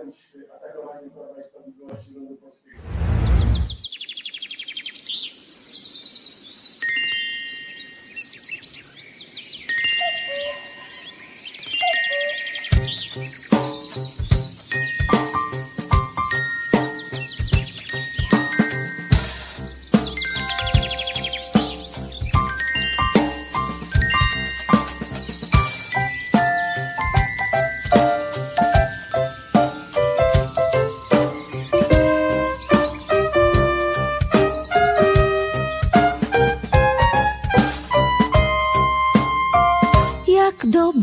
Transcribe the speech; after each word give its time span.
and 0.00 0.14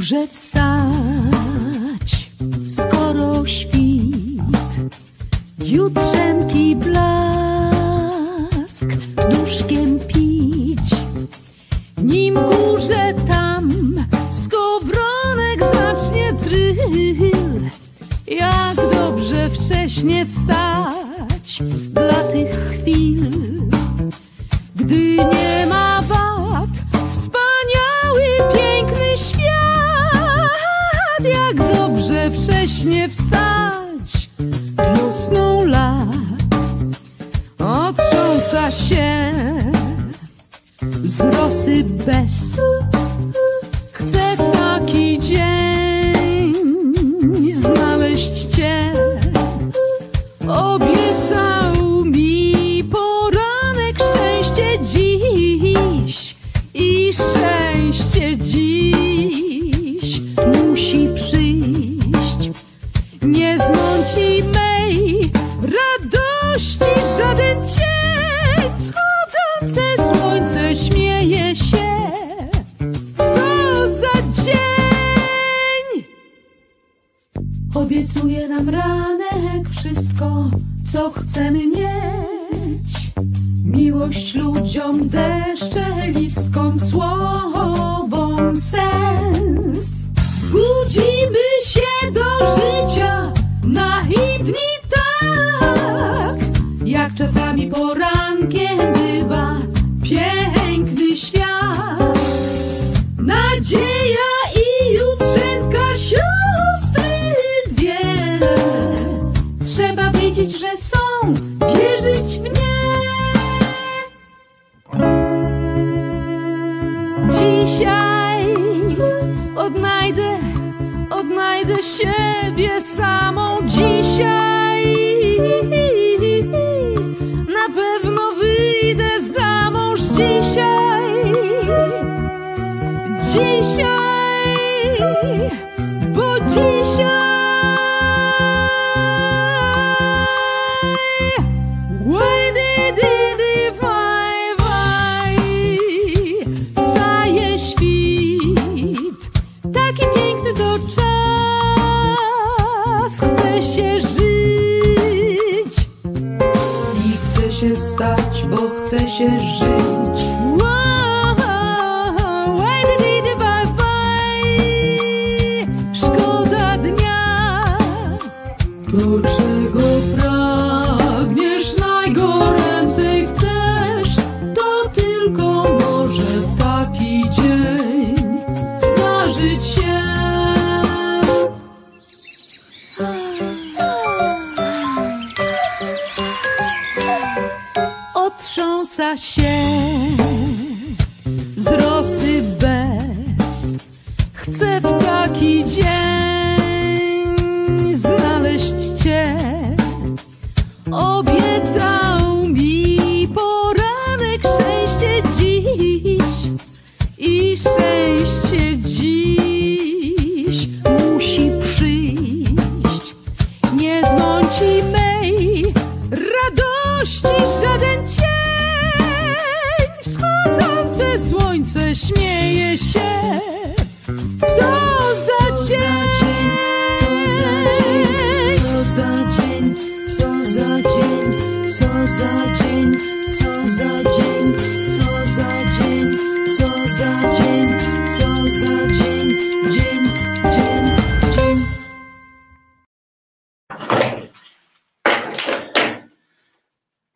Just. 0.10 0.50
w 0.56 0.59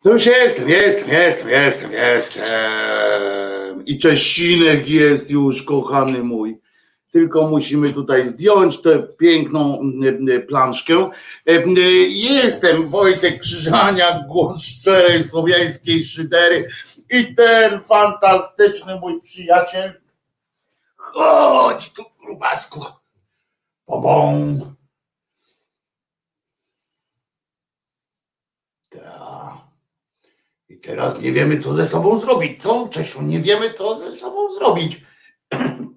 No 0.04 0.12
już 0.12 0.26
jestem, 0.26 0.68
jestem, 0.68 1.08
jestem, 1.08 1.48
jestem, 1.48 1.92
jestem. 1.92 2.44
I 3.86 3.98
Czesinek 3.98 4.88
jest 4.88 5.30
już, 5.30 5.62
kochany 5.62 6.22
mój. 6.22 6.60
tylko 7.12 7.48
musimy 7.48 7.92
tutaj 7.92 8.28
zdjąć 8.28 8.82
tę 8.82 9.02
piękną 9.02 9.80
planszkę. 10.48 11.10
Jestem 12.08 12.88
Wojtek 12.88 13.40
Krzyżania, 13.40 14.24
głos 14.28 14.62
szczerej 14.62 15.24
słowiańskiej 15.24 16.04
szydery 16.04 16.68
i 17.10 17.34
ten 17.34 17.80
fantastyczny 17.80 19.00
mój 19.00 19.20
przyjaciel. 19.20 20.00
Chodź 20.96 21.92
tu, 21.92 22.02
grubasku. 22.24 22.84
Pobą. 23.86 24.58
Ta. 28.88 29.53
Teraz 30.86 31.20
nie 31.20 31.32
wiemy, 31.32 31.58
co 31.58 31.74
ze 31.74 31.88
sobą 31.88 32.18
zrobić. 32.18 32.62
Co, 32.62 32.88
Czesiu, 32.88 33.22
nie 33.22 33.40
wiemy, 33.40 33.72
co 33.72 33.98
ze 33.98 34.12
sobą 34.12 34.54
zrobić. 34.54 35.00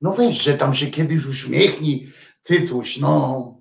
No 0.00 0.12
weź, 0.12 0.42
że 0.42 0.54
tam 0.54 0.74
się 0.74 0.86
kiedyś 0.86 1.26
uśmiechnij, 1.26 2.12
cycuś, 2.42 2.96
no. 2.98 3.54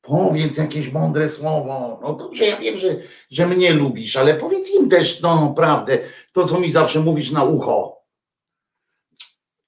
Powiedz 0.00 0.56
jakieś 0.56 0.92
mądre 0.92 1.28
słowo. 1.28 2.00
No 2.02 2.12
dobrze, 2.12 2.46
ja 2.46 2.56
wiem, 2.56 2.78
że, 2.78 2.96
że 3.30 3.46
mnie 3.46 3.72
lubisz, 3.72 4.16
ale 4.16 4.34
powiedz 4.34 4.74
im 4.74 4.88
też, 4.88 5.20
no 5.20 5.54
prawdę, 5.56 5.98
to 6.32 6.44
co 6.44 6.60
mi 6.60 6.72
zawsze 6.72 7.00
mówisz 7.00 7.30
na 7.30 7.44
ucho. 7.44 7.96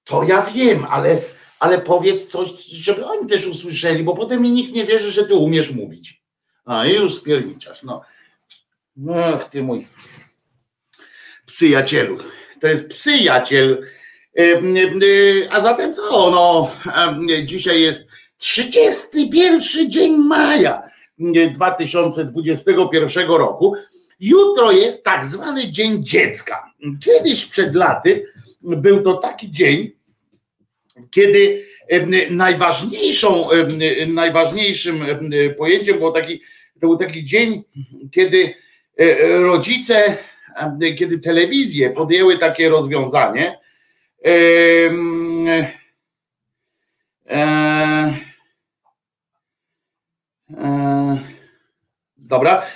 To 0.05 0.23
ja 0.23 0.43
wiem, 0.43 0.87
ale, 0.91 1.19
ale 1.59 1.79
powiedz 1.79 2.27
coś, 2.27 2.65
żeby 2.65 3.07
oni 3.07 3.27
też 3.27 3.47
usłyszeli, 3.47 4.05
bo 4.05 4.17
potem 4.17 4.43
mi 4.43 4.51
nikt 4.51 4.75
nie 4.75 4.87
wierzy, 4.87 5.11
że 5.11 5.25
ty 5.25 5.35
umiesz 5.35 5.71
mówić. 5.71 6.25
A 6.65 6.87
już 6.87 7.15
spierniczasz, 7.15 7.83
no. 7.83 8.03
Ach, 9.09 9.51
ty 9.51 9.63
mój 9.63 9.87
psyjacielu. 11.47 12.19
To 12.61 12.67
jest 12.67 12.89
psyjaciel. 12.89 13.87
A 15.51 15.61
zatem 15.61 15.95
co? 15.95 16.31
No, 16.31 16.69
dzisiaj 17.45 17.81
jest 17.81 18.09
31 18.39 19.91
dzień 19.91 20.17
maja 20.17 20.83
2021 21.55 23.29
roku. 23.29 23.75
Jutro 24.21 24.73
jest 24.73 25.05
tak 25.05 25.27
zwany 25.27 25.73
Dzień 25.73 26.05
Dziecka. 26.05 26.73
Kiedyś 27.05 27.45
przed 27.45 27.75
laty 27.75 28.27
był 28.61 29.03
to 29.03 29.15
taki 29.15 29.51
dzień, 29.51 29.93
kiedy 31.11 31.67
najważniejszą, 32.31 33.49
najważniejszym 34.07 35.05
pojęciem 35.59 35.99
był 35.99 36.13
taki, 36.13 36.41
to 36.81 36.87
był 36.87 36.97
taki 36.97 37.25
dzień, 37.25 37.63
kiedy 38.13 38.55
rodzice, 39.41 40.17
kiedy 40.99 41.19
telewizje 41.19 41.91
podjęły 41.91 42.39
takie 42.39 42.69
rozwiązanie. 42.69 43.59
E, 44.25 44.31
e, 47.31 48.13
dobra, 52.17 52.67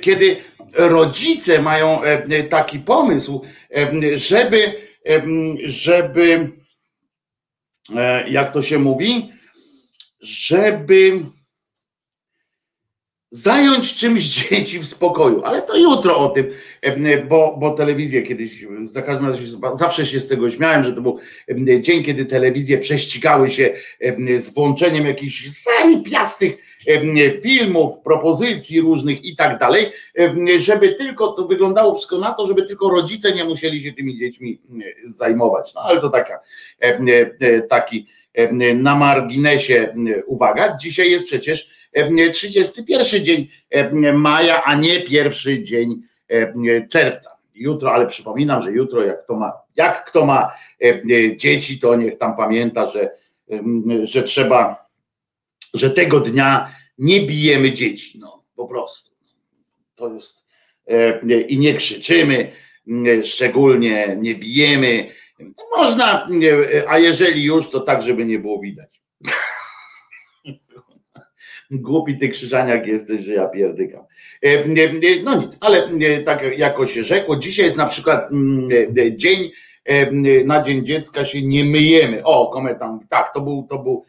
kiedy 0.00 0.36
rodzice 0.72 1.62
mają 1.62 2.00
taki 2.50 2.78
pomysł, 2.78 3.44
żeby, 4.14 4.74
żeby 5.64 6.52
E, 7.92 8.30
jak 8.30 8.52
to 8.52 8.62
się 8.62 8.78
mówi, 8.78 9.32
żeby 10.20 11.20
zająć 13.34 13.94
czymś 13.94 14.22
dzieci 14.22 14.78
w 14.78 14.86
spokoju. 14.86 15.44
Ale 15.44 15.62
to 15.62 15.76
jutro 15.76 16.18
o 16.18 16.28
tym, 16.28 16.50
e, 16.82 17.24
bo, 17.24 17.56
bo 17.58 17.70
telewizję 17.70 18.22
kiedyś, 18.22 18.66
za 18.84 19.02
każdym 19.02 19.26
razem 19.26 19.46
zawsze 19.74 20.06
się 20.06 20.20
z 20.20 20.28
tego 20.28 20.50
śmiałem, 20.50 20.84
że 20.84 20.92
to 20.92 21.00
był 21.00 21.18
e, 21.48 21.80
dzień, 21.80 22.02
kiedy 22.02 22.26
telewizje 22.26 22.78
prześcigały 22.78 23.50
się 23.50 23.74
z 24.36 24.54
włączeniem 24.54 25.06
jakichś 25.06 25.48
piastych 26.10 26.74
filmów, 27.42 28.00
propozycji 28.04 28.80
różnych 28.80 29.24
i 29.24 29.36
tak 29.36 29.58
dalej, 29.58 29.86
żeby 30.58 30.94
tylko 30.94 31.32
to 31.32 31.46
wyglądało 31.46 31.94
wszystko 31.94 32.18
na 32.18 32.32
to, 32.32 32.46
żeby 32.46 32.62
tylko 32.62 32.90
rodzice 32.90 33.32
nie 33.32 33.44
musieli 33.44 33.80
się 33.80 33.92
tymi 33.92 34.16
dziećmi 34.16 34.60
zajmować. 35.04 35.74
No 35.74 35.80
ale 35.80 36.00
to 36.00 36.10
taka, 36.10 36.40
taki 37.68 38.06
na 38.74 38.96
marginesie 38.96 39.94
uwaga. 40.26 40.76
Dzisiaj 40.80 41.10
jest 41.10 41.24
przecież 41.24 41.83
31 42.32 43.24
dzień 43.24 43.48
maja, 44.14 44.62
a 44.64 44.74
nie 44.74 45.00
pierwszy 45.00 45.62
dzień 45.62 46.02
czerwca. 46.90 47.30
Jutro, 47.54 47.92
ale 47.92 48.06
przypominam, 48.06 48.62
że 48.62 48.72
jutro 48.72 49.04
jak 49.04 49.24
kto 49.24 49.34
ma, 49.34 49.52
jak 49.76 50.04
kto 50.04 50.26
ma 50.26 50.52
dzieci, 51.36 51.78
to 51.78 51.96
niech 51.96 52.18
tam 52.18 52.36
pamięta, 52.36 52.90
że, 52.90 53.10
że 54.02 54.22
trzeba 54.22 54.84
że 55.74 55.90
tego 55.90 56.20
dnia 56.20 56.74
nie 56.98 57.20
bijemy 57.20 57.72
dzieci, 57.72 58.18
no 58.18 58.44
po 58.56 58.66
prostu. 58.66 59.10
To 59.94 60.12
jest 60.12 60.44
e, 60.86 61.20
i 61.40 61.58
nie 61.58 61.74
krzyczymy, 61.74 62.52
szczególnie 63.22 64.16
nie 64.20 64.34
bijemy. 64.34 65.10
Można, 65.76 66.28
a 66.88 66.98
jeżeli 66.98 67.44
już, 67.44 67.70
to 67.70 67.80
tak, 67.80 68.02
żeby 68.02 68.24
nie 68.24 68.38
było 68.38 68.60
widać. 68.60 69.02
Głupi 71.80 72.18
ty 72.18 72.28
krzyżaniak 72.28 72.86
jesteś, 72.86 73.20
że 73.20 73.32
ja 73.32 73.46
pierdykam. 73.48 74.04
E, 74.42 74.68
no 75.24 75.36
nic, 75.36 75.58
ale 75.60 75.88
tak 76.24 76.58
jako 76.58 76.86
się 76.86 77.02
rzekło, 77.02 77.36
dzisiaj 77.36 77.64
jest 77.64 77.76
na 77.76 77.86
przykład 77.86 78.30
dzień, 79.10 79.50
na 80.44 80.62
Dzień 80.62 80.84
Dziecka 80.84 81.24
się 81.24 81.42
nie 81.42 81.64
myjemy. 81.64 82.24
O, 82.24 82.50
komentarz, 82.50 82.90
tak, 83.08 83.34
to 83.34 83.40
był, 83.40 83.66
to 83.70 83.78
był 83.78 84.04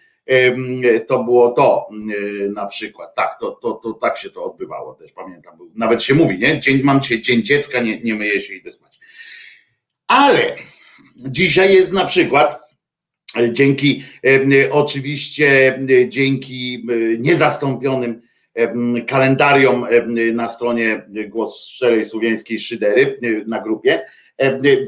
to 1.07 1.23
było 1.23 1.51
to 1.51 1.87
na 2.53 2.65
przykład. 2.65 3.15
Tak, 3.15 3.39
to, 3.39 3.51
to, 3.51 3.71
to 3.73 3.93
tak 3.93 4.17
się 4.17 4.29
to 4.29 4.43
odbywało 4.51 4.93
też, 4.93 5.11
pamiętam. 5.11 5.53
Nawet 5.75 6.03
się 6.03 6.13
mówi, 6.13 6.39
nie? 6.39 6.59
Dzień, 6.59 6.81
mam 6.83 7.01
dzisiaj 7.01 7.21
dzień 7.21 7.43
dziecka, 7.43 7.79
nie, 7.79 7.99
nie 7.99 8.13
myję 8.13 8.41
się, 8.41 8.53
idę 8.53 8.71
spać. 8.71 8.99
Ale 10.07 10.55
dzisiaj 11.17 11.73
jest 11.73 11.91
na 11.93 12.05
przykład 12.05 12.64
dzięki 13.51 14.03
oczywiście 14.71 15.79
dzięki 16.07 16.87
niezastąpionym 17.19 18.21
kalendarium 19.07 19.85
na 20.33 20.47
stronie 20.47 21.05
Głos 21.29 21.67
Szczerej 21.67 22.05
Słowiańskiej 22.05 22.59
Szydery 22.59 23.19
na 23.47 23.61
grupie. 23.61 24.05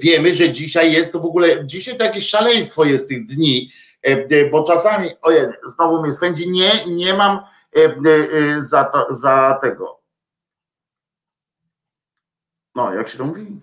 Wiemy, 0.03 0.35
że 0.35 0.51
dzisiaj 0.51 0.93
jest 0.93 1.11
to 1.11 1.19
w 1.19 1.25
ogóle, 1.25 1.65
dzisiaj 1.65 1.97
to 1.97 2.03
jakieś 2.03 2.29
szaleństwo 2.29 2.85
jest 2.85 3.09
tych 3.09 3.25
dni, 3.25 3.71
E, 4.07 4.11
e, 4.11 4.49
bo 4.49 4.63
czasami, 4.63 5.09
ojej, 5.21 5.47
znowu 5.63 6.01
mnie 6.01 6.13
swędzi, 6.13 6.51
nie, 6.51 6.71
nie 6.87 7.13
mam 7.13 7.39
e, 7.75 8.61
za, 8.61 8.83
to, 8.83 9.07
za 9.09 9.59
tego. 9.61 10.01
No, 12.75 12.93
jak 12.93 13.09
się 13.09 13.17
to 13.17 13.25
mówi? 13.25 13.61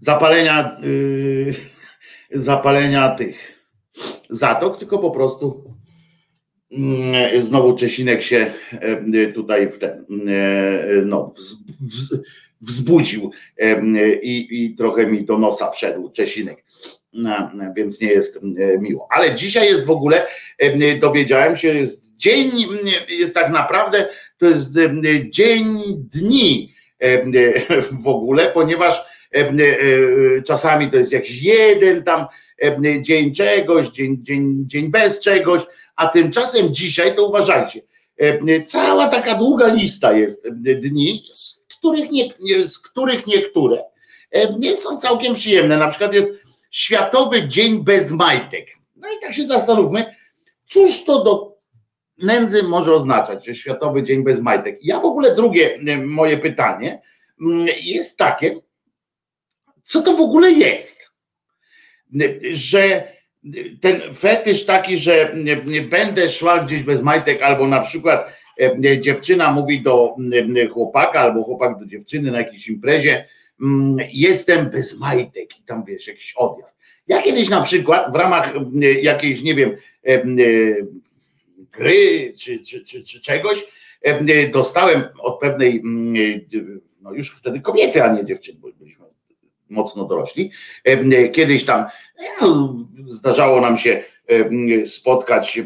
Zapalenia, 0.00 0.78
yy, 0.82 1.54
zapalenia 2.32 3.08
tych 3.08 3.66
zatok, 4.30 4.78
tylko 4.78 4.98
po 4.98 5.10
prostu 5.10 5.74
yy, 6.70 7.42
znowu 7.42 7.74
Czesinek 7.74 8.22
się 8.22 8.52
yy, 9.12 9.32
tutaj 9.32 9.68
w 9.68 9.78
ten, 9.78 10.06
no, 11.04 11.26
w, 11.26 11.40
w, 11.80 12.22
wzbudził 12.60 13.30
i, 14.22 14.48
i 14.50 14.74
trochę 14.74 15.06
mi 15.06 15.24
do 15.24 15.38
nosa 15.38 15.70
wszedł 15.70 16.10
Czesinek 16.10 16.64
więc 17.76 18.00
nie 18.00 18.08
jest 18.08 18.40
miło. 18.80 19.08
Ale 19.10 19.34
dzisiaj 19.34 19.68
jest 19.68 19.84
w 19.84 19.90
ogóle, 19.90 20.26
dowiedziałem 21.00 21.56
się, 21.56 21.68
jest 21.68 22.16
dzień, 22.16 22.50
jest 23.08 23.34
tak 23.34 23.50
naprawdę, 23.50 24.08
to 24.38 24.46
jest 24.46 24.78
dzień 25.30 25.78
dni 25.98 26.74
w 28.04 28.08
ogóle, 28.08 28.50
ponieważ 28.50 29.15
czasami 30.46 30.90
to 30.90 30.96
jest 30.96 31.12
jakiś 31.12 31.42
jeden 31.42 32.04
tam 32.04 32.26
dzień 33.00 33.34
czegoś, 33.34 33.88
dzień, 33.88 34.18
dzień, 34.20 34.64
dzień 34.66 34.88
bez 34.88 35.20
czegoś, 35.20 35.62
a 35.96 36.06
tymczasem 36.08 36.74
dzisiaj 36.74 37.14
to 37.14 37.28
uważajcie, 37.28 37.80
cała 38.66 39.08
taka 39.08 39.34
długa 39.34 39.66
lista 39.66 40.12
jest 40.12 40.48
dni, 40.52 41.22
z 41.30 41.64
których, 41.78 42.10
nie, 42.10 42.28
z 42.68 42.78
których 42.78 43.26
niektóre 43.26 43.84
nie 44.58 44.76
są 44.76 44.98
całkiem 44.98 45.34
przyjemne. 45.34 45.76
Na 45.76 45.88
przykład 45.88 46.14
jest 46.14 46.28
Światowy 46.70 47.48
Dzień 47.48 47.84
Bez 47.84 48.10
Majtek. 48.10 48.66
No 48.96 49.08
i 49.08 49.20
tak 49.22 49.34
się 49.34 49.44
zastanówmy, 49.44 50.14
cóż 50.68 51.04
to 51.04 51.24
do 51.24 51.56
nędzy 52.18 52.62
może 52.62 52.94
oznaczać, 52.94 53.46
że 53.46 53.54
Światowy 53.54 54.02
Dzień 54.02 54.24
Bez 54.24 54.40
Majtek. 54.40 54.78
Ja 54.82 55.00
w 55.00 55.04
ogóle 55.04 55.34
drugie 55.34 55.78
e, 55.88 55.96
moje 55.96 56.38
pytanie 56.38 57.02
jest 57.82 58.18
takie, 58.18 58.60
co 59.86 60.02
to 60.02 60.16
w 60.16 60.20
ogóle 60.20 60.52
jest? 60.52 61.10
Że 62.50 63.12
ten 63.80 64.00
fetysz 64.14 64.64
taki, 64.64 64.98
że 64.98 65.36
nie 65.66 65.82
będę 65.82 66.28
szła 66.28 66.58
gdzieś 66.58 66.82
bez 66.82 67.02
majtek, 67.02 67.42
albo 67.42 67.66
na 67.66 67.80
przykład 67.80 68.32
e, 68.60 69.00
dziewczyna 69.00 69.52
mówi 69.52 69.82
do 69.82 70.16
chłopaka, 70.72 71.20
albo 71.20 71.42
chłopak 71.42 71.78
do 71.78 71.86
dziewczyny 71.86 72.30
na 72.30 72.38
jakiejś 72.38 72.68
imprezie, 72.68 73.24
Mm, 73.60 73.96
jestem 74.12 74.70
bez 74.70 74.98
majtek 74.98 75.58
i 75.58 75.62
tam 75.62 75.84
wiesz, 75.84 76.06
jakiś 76.06 76.34
odjazd. 76.36 76.78
Ja 77.08 77.22
kiedyś 77.22 77.48
na 77.48 77.60
przykład 77.60 78.12
w 78.12 78.14
ramach 78.14 78.54
jakiejś, 79.02 79.42
nie 79.42 79.54
wiem, 79.54 79.76
gry 81.72 82.32
czy, 82.38 82.58
czy, 82.58 82.84
czy, 82.84 83.04
czy 83.04 83.20
czegoś, 83.20 83.66
dostałem 84.52 85.02
od 85.18 85.40
pewnej, 85.40 85.82
no 87.00 87.12
już 87.12 87.38
wtedy 87.38 87.60
kobiety, 87.60 88.02
a 88.02 88.12
nie 88.12 88.24
dziewczyny, 88.24 88.58
bo 88.60 88.68
mocno 89.68 90.04
dorośli. 90.04 90.50
Kiedyś 91.32 91.64
tam 91.64 91.84
no, 92.40 92.76
zdarzało 93.06 93.60
nam 93.60 93.78
się 93.78 94.02
spotkać 94.86 95.62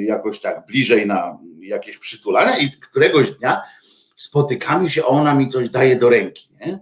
jakoś 0.00 0.40
tak 0.40 0.66
bliżej 0.66 1.06
na 1.06 1.38
jakieś 1.60 1.98
przytulania 1.98 2.58
i 2.58 2.70
któregoś 2.70 3.30
dnia 3.30 3.62
spotykamy 4.16 4.90
się, 4.90 5.04
ona 5.04 5.34
mi 5.34 5.48
coś 5.48 5.68
daje 5.68 5.96
do 5.96 6.08
ręki, 6.08 6.48
nie? 6.60 6.78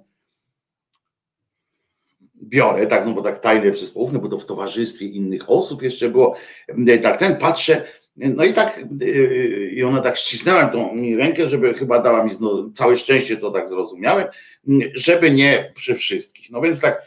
Biorę, 2.43 2.87
tak, 2.87 3.07
no 3.07 3.12
bo 3.12 3.23
tak 3.23 3.41
tajne 3.41 3.73
przez 3.73 3.95
no 4.12 4.19
bo 4.19 4.29
to 4.29 4.38
w 4.38 4.47
towarzystwie 4.47 5.07
innych 5.07 5.50
osób 5.50 5.83
jeszcze 5.83 6.09
było, 6.09 6.37
tak 7.03 7.17
ten 7.17 7.37
patrzę, 7.37 7.85
no 8.19 8.45
i 8.45 8.53
tak, 8.53 8.81
i 9.71 9.83
ona 9.83 10.01
tak 10.01 10.17
ścisnęła 10.17 10.69
tą 10.69 10.95
mi 10.95 11.17
rękę, 11.17 11.49
żeby 11.49 11.75
chyba 11.75 12.03
dała 12.03 12.25
mi 12.25 12.31
no, 12.41 12.71
całe 12.75 12.97
szczęście, 12.97 13.37
to 13.37 13.51
tak 13.51 13.69
zrozumiałem, 13.69 14.29
żeby 14.95 15.31
nie 15.31 15.73
przy 15.75 15.95
wszystkich. 15.95 16.51
No 16.51 16.61
więc 16.61 16.81
tak 16.81 17.03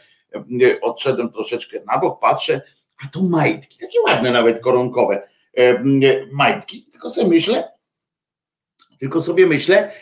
odszedłem 0.80 1.32
troszeczkę 1.32 1.80
na 1.86 1.98
bok, 1.98 2.20
patrzę, 2.20 2.60
a 3.04 3.08
to 3.08 3.22
majtki, 3.22 3.78
takie 3.78 4.00
ładne 4.00 4.30
nawet 4.30 4.60
koronkowe 4.60 5.28
majtki, 6.32 6.86
tylko 6.92 7.10
sobie 7.10 7.28
myślę, 7.28 7.72
tylko 8.98 9.20
sobie 9.20 9.46
myślę, 9.46 9.92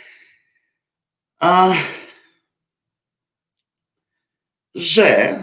a 1.39 1.75
że 4.75 5.39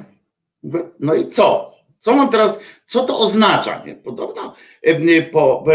no 1.00 1.14
i 1.14 1.30
co? 1.30 1.78
Co 2.00 2.16
mam 2.16 2.30
teraz, 2.30 2.60
co 2.88 3.04
to 3.04 3.20
oznacza? 3.20 3.84
Nie? 3.86 3.96
Podobno, 3.96 4.54
po, 5.32 5.66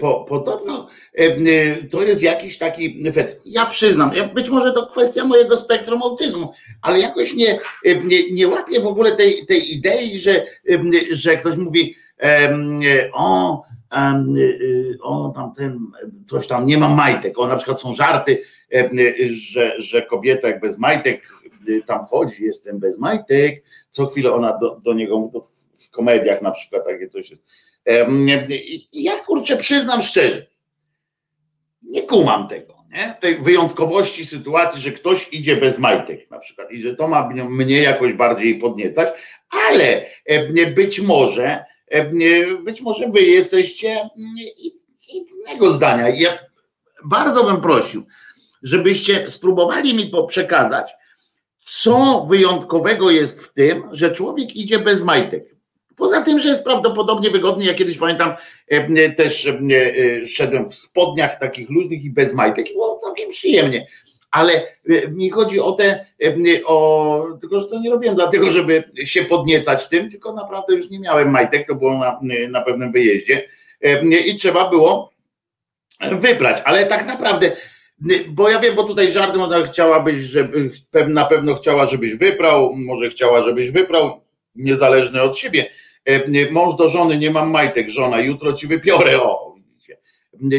po, 0.00 0.24
podobno 0.28 0.88
to 1.90 2.02
jest 2.02 2.22
jakiś 2.22 2.58
taki 2.58 3.08
efekt. 3.08 3.40
Ja 3.44 3.66
przyznam, 3.66 4.10
być 4.34 4.48
może 4.48 4.72
to 4.72 4.86
kwestia 4.86 5.24
mojego 5.24 5.56
spektrum 5.56 6.02
autyzmu, 6.02 6.52
ale 6.82 7.00
jakoś 7.00 7.34
nie, 7.34 7.58
nie, 8.04 8.30
nie 8.30 8.48
łapię 8.48 8.80
w 8.80 8.86
ogóle 8.86 9.16
tej, 9.16 9.46
tej 9.46 9.72
idei, 9.72 10.18
że, 10.18 10.46
że 11.10 11.36
ktoś 11.36 11.56
mówi 11.56 11.96
o, 13.12 13.62
o 15.02 15.32
tamten, 15.34 15.78
coś 16.26 16.46
tam, 16.46 16.66
nie 16.66 16.78
ma 16.78 16.88
majtek, 16.88 17.38
o 17.38 17.46
na 17.46 17.56
przykład 17.56 17.80
są 17.80 17.94
żarty, 17.94 18.42
że, 19.26 19.80
że 19.80 20.02
kobieta 20.02 20.48
jak 20.48 20.60
bez 20.60 20.78
majtek 20.78 21.34
tam 21.86 22.06
chodzi, 22.06 22.44
jestem 22.44 22.78
bez 22.78 22.98
majtek, 22.98 23.64
co 23.90 24.06
chwilę 24.06 24.32
ona 24.32 24.58
do, 24.58 24.80
do 24.84 24.94
niego 24.94 25.18
mówi, 25.18 25.32
to 25.32 25.40
w, 25.76 25.90
komediach 25.90 26.42
na 26.42 26.50
przykład 26.50 26.84
takie 26.84 27.08
coś 27.08 27.30
jest. 27.30 27.42
Ja 28.92 29.20
kurczę 29.20 29.56
przyznam 29.56 30.02
szczerze, 30.02 30.46
nie 31.82 32.02
kumam 32.02 32.48
tego, 32.48 32.74
nie? 32.90 33.14
tej 33.20 33.42
wyjątkowości 33.42 34.24
sytuacji, 34.24 34.80
że 34.80 34.92
ktoś 34.92 35.28
idzie 35.32 35.56
bez 35.56 35.78
majtek 35.78 36.30
na 36.30 36.38
przykład 36.38 36.70
i 36.70 36.80
że 36.80 36.96
to 36.96 37.08
ma 37.08 37.28
mnie 37.28 37.82
jakoś 37.82 38.12
bardziej 38.12 38.58
podniecać, 38.58 39.08
ale 39.50 40.06
być 40.74 41.00
może 41.00 41.64
być 42.64 42.80
może 42.80 43.08
wy 43.08 43.20
jesteście 43.20 44.10
innego 45.08 45.72
zdania. 45.72 46.08
Ja 46.08 46.38
bardzo 47.04 47.44
bym 47.44 47.60
prosił, 47.60 48.06
żebyście 48.62 49.28
spróbowali 49.28 49.94
mi 49.94 50.12
przekazać, 50.28 50.94
co 51.64 52.24
wyjątkowego 52.28 53.10
jest 53.10 53.44
w 53.44 53.54
tym, 53.54 53.88
że 53.92 54.10
człowiek 54.10 54.56
idzie 54.56 54.78
bez 54.78 55.02
majtek. 55.02 55.53
Poza 55.96 56.22
tym, 56.22 56.40
że 56.40 56.48
jest 56.48 56.64
prawdopodobnie 56.64 57.30
wygodny. 57.30 57.64
Ja 57.64 57.74
kiedyś 57.74 57.98
pamiętam, 57.98 58.34
też 59.16 59.48
szedłem 60.26 60.70
w 60.70 60.74
spodniach 60.74 61.38
takich 61.38 61.70
luźnych 61.70 62.04
i 62.04 62.10
bez 62.10 62.34
majtek 62.34 62.70
i 62.70 62.72
było 62.72 62.98
całkiem 62.98 63.30
przyjemnie. 63.30 63.86
Ale 64.30 64.62
mi 65.08 65.30
chodzi 65.30 65.60
o 65.60 65.72
te, 65.72 66.06
o, 66.64 67.26
tylko 67.40 67.60
że 67.60 67.66
to 67.66 67.80
nie 67.80 67.90
robiłem 67.90 68.16
dlatego, 68.16 68.50
żeby 68.50 68.84
się 69.04 69.24
podniecać 69.24 69.88
tym, 69.88 70.10
tylko 70.10 70.32
naprawdę 70.32 70.74
już 70.74 70.90
nie 70.90 71.00
miałem 71.00 71.30
majtek, 71.30 71.66
to 71.66 71.74
było 71.74 71.98
na, 71.98 72.20
na 72.48 72.60
pewnym 72.60 72.92
wyjeździe 72.92 73.48
i 74.26 74.34
trzeba 74.34 74.70
było 74.70 75.12
wybrać. 76.12 76.62
Ale 76.64 76.86
tak 76.86 77.06
naprawdę 77.06 77.52
bo 78.28 78.50
ja 78.50 78.60
wiem, 78.60 78.74
bo 78.74 78.84
tutaj 78.84 79.12
żartem 79.12 79.40
ona 79.40 79.62
chciałabyś, 79.62 80.16
żeby 80.16 80.70
na 81.08 81.24
pewno 81.24 81.54
chciała, 81.54 81.86
żebyś 81.86 82.14
wyprał, 82.14 82.72
może 82.76 83.08
chciała, 83.08 83.42
żebyś 83.42 83.70
wyprał, 83.70 84.20
niezależnie 84.54 85.22
od 85.22 85.38
siebie. 85.38 85.66
E, 86.04 86.50
mąż 86.50 86.76
do 86.76 86.88
żony, 86.88 87.18
nie 87.18 87.30
mam 87.30 87.50
majtek, 87.50 87.90
żona, 87.90 88.20
jutro 88.20 88.52
ci 88.52 88.66
wypiorę, 88.66 89.22
o, 89.22 89.54
widzicie. 89.56 89.98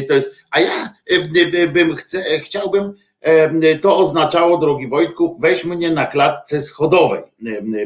To 0.08 0.14
jest, 0.14 0.36
a 0.52 0.60
ja 0.60 0.94
e, 1.06 1.68
bym 1.68 1.96
chciałbym, 2.44 2.94
e, 3.22 3.76
to 3.76 3.98
oznaczało, 3.98 4.58
drogi 4.58 4.88
Wojtku, 4.88 5.38
weź 5.42 5.66
mnie 5.66 5.92
na 5.92 6.06
klatce 6.06 6.62
schodowej, 6.62 7.22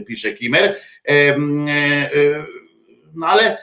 pisze 0.07 0.33
Kimer. 0.33 0.79
No 3.15 3.27
ale 3.27 3.57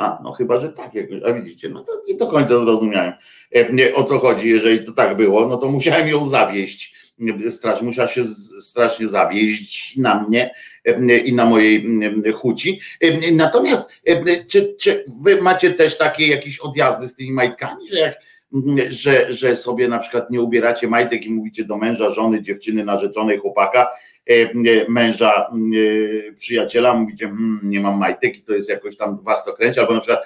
a, 0.00 0.18
no 0.22 0.32
chyba, 0.32 0.58
że 0.58 0.72
tak, 0.72 0.90
a 1.26 1.32
widzicie, 1.32 1.68
no 1.68 1.84
to 1.84 1.92
nie 2.08 2.14
do 2.14 2.26
końca 2.26 2.58
zrozumiałem 2.58 3.12
e, 3.56 3.94
o 3.94 4.04
co 4.04 4.18
chodzi, 4.18 4.48
jeżeli 4.48 4.84
to 4.84 4.92
tak 4.92 5.16
było, 5.16 5.46
no 5.46 5.56
to 5.56 5.68
musiałem 5.68 6.08
ją 6.08 6.26
zawieść, 6.26 7.12
strasz, 7.50 7.82
musiała 7.82 8.08
się 8.08 8.24
strasznie 8.60 9.08
zawieść 9.08 9.96
na 9.96 10.22
mnie 10.22 10.44
e, 10.44 10.54
i 11.24 11.32
na 11.32 11.44
mojej 11.44 11.86
huci. 12.34 12.80
E, 13.00 13.32
natomiast, 13.32 14.02
czy, 14.48 14.74
czy 14.80 15.04
wy 15.22 15.42
macie 15.42 15.70
też 15.70 15.98
takie 15.98 16.26
jakieś 16.26 16.58
odjazdy 16.58 17.08
z 17.08 17.14
tymi 17.14 17.32
majtkami, 17.32 17.88
że 17.88 17.98
jak 17.98 18.14
że, 18.88 19.34
że 19.34 19.56
sobie 19.56 19.88
na 19.88 19.98
przykład 19.98 20.30
nie 20.30 20.40
ubieracie 20.40 20.88
majtek 20.88 21.24
i 21.24 21.30
mówicie 21.30 21.64
do 21.64 21.76
męża, 21.76 22.10
żony, 22.10 22.42
dziewczyny, 22.42 22.84
narzeczonej, 22.84 23.38
chłopaka, 23.38 23.88
męża 24.88 25.50
przyjaciela, 26.36 26.94
mówicie, 26.94 27.26
mmm, 27.26 27.60
nie 27.62 27.80
mam 27.80 27.98
majtek 27.98 28.38
i 28.38 28.42
to 28.42 28.54
jest 28.54 28.68
jakoś 28.68 28.96
tam 28.96 29.22
was 29.22 29.44
to 29.44 29.52
kręci, 29.52 29.80
albo 29.80 29.94
na 29.94 30.00
przykład 30.00 30.24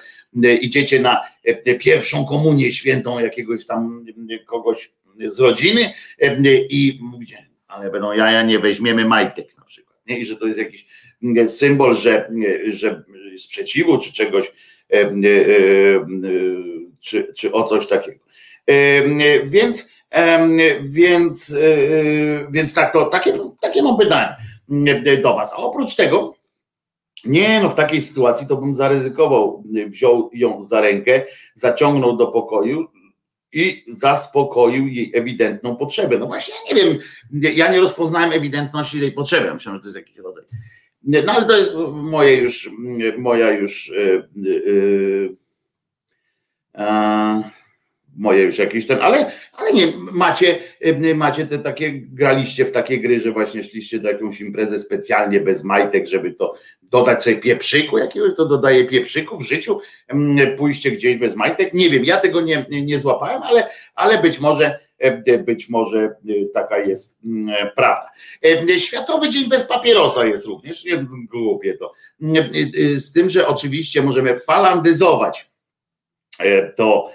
idziecie 0.61 0.99
na 0.99 1.21
pierwszą 1.79 2.25
komunię 2.25 2.71
świętą 2.71 3.19
jakiegoś 3.19 3.65
tam 3.65 4.05
kogoś 4.45 4.91
z 5.27 5.39
rodziny 5.39 5.81
i 6.69 6.99
mówicie, 7.01 7.45
ale 7.67 7.91
będą 7.91 8.13
jaja, 8.13 8.43
nie 8.43 8.59
weźmiemy 8.59 9.05
majtek? 9.05 9.54
I 10.07 10.25
że 10.25 10.35
to 10.35 10.47
jest 10.47 10.59
jakiś 10.59 10.87
symbol, 11.47 11.95
że, 11.95 12.29
że 12.67 13.03
sprzeciwu 13.37 13.97
czy 13.97 14.13
czegoś, 14.13 14.51
czy, 16.99 17.33
czy 17.33 17.51
o 17.51 17.63
coś 17.63 17.87
takiego. 17.87 18.19
Więc 19.45 19.95
więc, 20.81 21.53
e, 21.53 21.59
e, 21.59 22.51
więc 22.51 22.73
tak 22.73 22.93
to, 22.93 23.05
takie, 23.05 23.39
takie 23.61 23.83
mam 23.83 23.97
pytanie 23.97 24.35
e, 25.05 25.17
do 25.17 25.35
Was. 25.35 25.53
A 25.53 25.57
oprócz 25.57 25.95
tego, 25.95 26.35
nie, 27.25 27.59
no 27.63 27.69
w 27.69 27.75
takiej 27.75 28.01
sytuacji 28.01 28.47
to 28.47 28.57
bym 28.57 28.75
zaryzykował, 28.75 29.63
wziął 29.87 30.29
ją 30.33 30.63
za 30.63 30.81
rękę, 30.81 31.21
zaciągnął 31.55 32.17
do 32.17 32.27
pokoju 32.27 32.87
i 33.55 33.83
zaspokoił 33.87 34.87
jej 34.87 35.11
ewidentną 35.13 35.75
potrzebę. 35.75 36.17
No 36.17 36.25
właśnie, 36.25 36.53
ja 36.53 36.75
nie 36.75 36.81
wiem, 36.81 36.99
ja 37.55 37.71
nie 37.71 37.79
rozpoznałem 37.79 38.31
ewidentności 38.31 38.99
tej 38.99 39.11
potrzeby. 39.11 39.53
Myślę, 39.53 39.73
że 39.73 39.79
to 39.79 39.85
jest 39.85 39.95
jakiś 39.95 40.17
rodzaj. 40.17 40.43
No 41.03 41.33
ale 41.33 41.45
to 41.45 41.57
jest 41.57 41.73
moje 41.93 42.35
już, 42.35 42.69
moja 43.17 43.51
już. 43.51 43.87
Yy, 43.87 44.29
yy, 44.35 45.35
yy, 46.77 47.54
moje 48.15 48.43
już 48.43 48.57
jakieś 48.57 48.87
ten, 48.87 48.99
ale, 49.01 49.31
ale 49.53 49.73
nie, 49.73 49.87
macie, 50.11 50.59
macie 51.15 51.45
te 51.45 51.59
takie, 51.59 51.91
graliście 51.93 52.65
w 52.65 52.71
takie 52.71 52.99
gry, 52.99 53.19
że 53.19 53.31
właśnie 53.31 53.63
szliście 53.63 53.99
do 53.99 54.09
jakąś 54.09 54.41
imprezę 54.41 54.79
specjalnie 54.79 55.39
bez 55.39 55.63
majtek, 55.63 56.07
żeby 56.07 56.33
to 56.33 56.55
dodać 56.81 57.23
sobie 57.23 57.35
pieprzyku 57.35 57.97
jakiegoś, 57.97 58.35
to 58.35 58.45
dodaje 58.45 58.85
pieprzyku 58.85 59.37
w 59.37 59.47
życiu, 59.47 59.79
pójście 60.57 60.91
gdzieś 60.91 61.17
bez 61.17 61.35
majtek, 61.35 61.73
nie 61.73 61.89
wiem, 61.89 62.05
ja 62.05 62.17
tego 62.17 62.41
nie, 62.41 62.65
nie 62.69 62.99
złapałem, 62.99 63.43
ale, 63.43 63.69
ale 63.95 64.21
być 64.21 64.39
może 64.39 64.79
być 65.45 65.69
może 65.69 66.15
taka 66.53 66.77
jest 66.77 67.17
prawda. 67.75 68.09
Światowy 68.77 69.29
Dzień 69.29 69.49
bez 69.49 69.63
papierosa 69.63 70.25
jest 70.25 70.45
również, 70.45 70.85
nie 70.85 71.05
głupie 71.31 71.77
to, 71.77 71.93
z 72.95 73.11
tym, 73.11 73.29
że 73.29 73.47
oczywiście 73.47 74.01
możemy 74.01 74.39
falandyzować 74.39 75.51
e, 76.39 76.71
to 76.71 77.11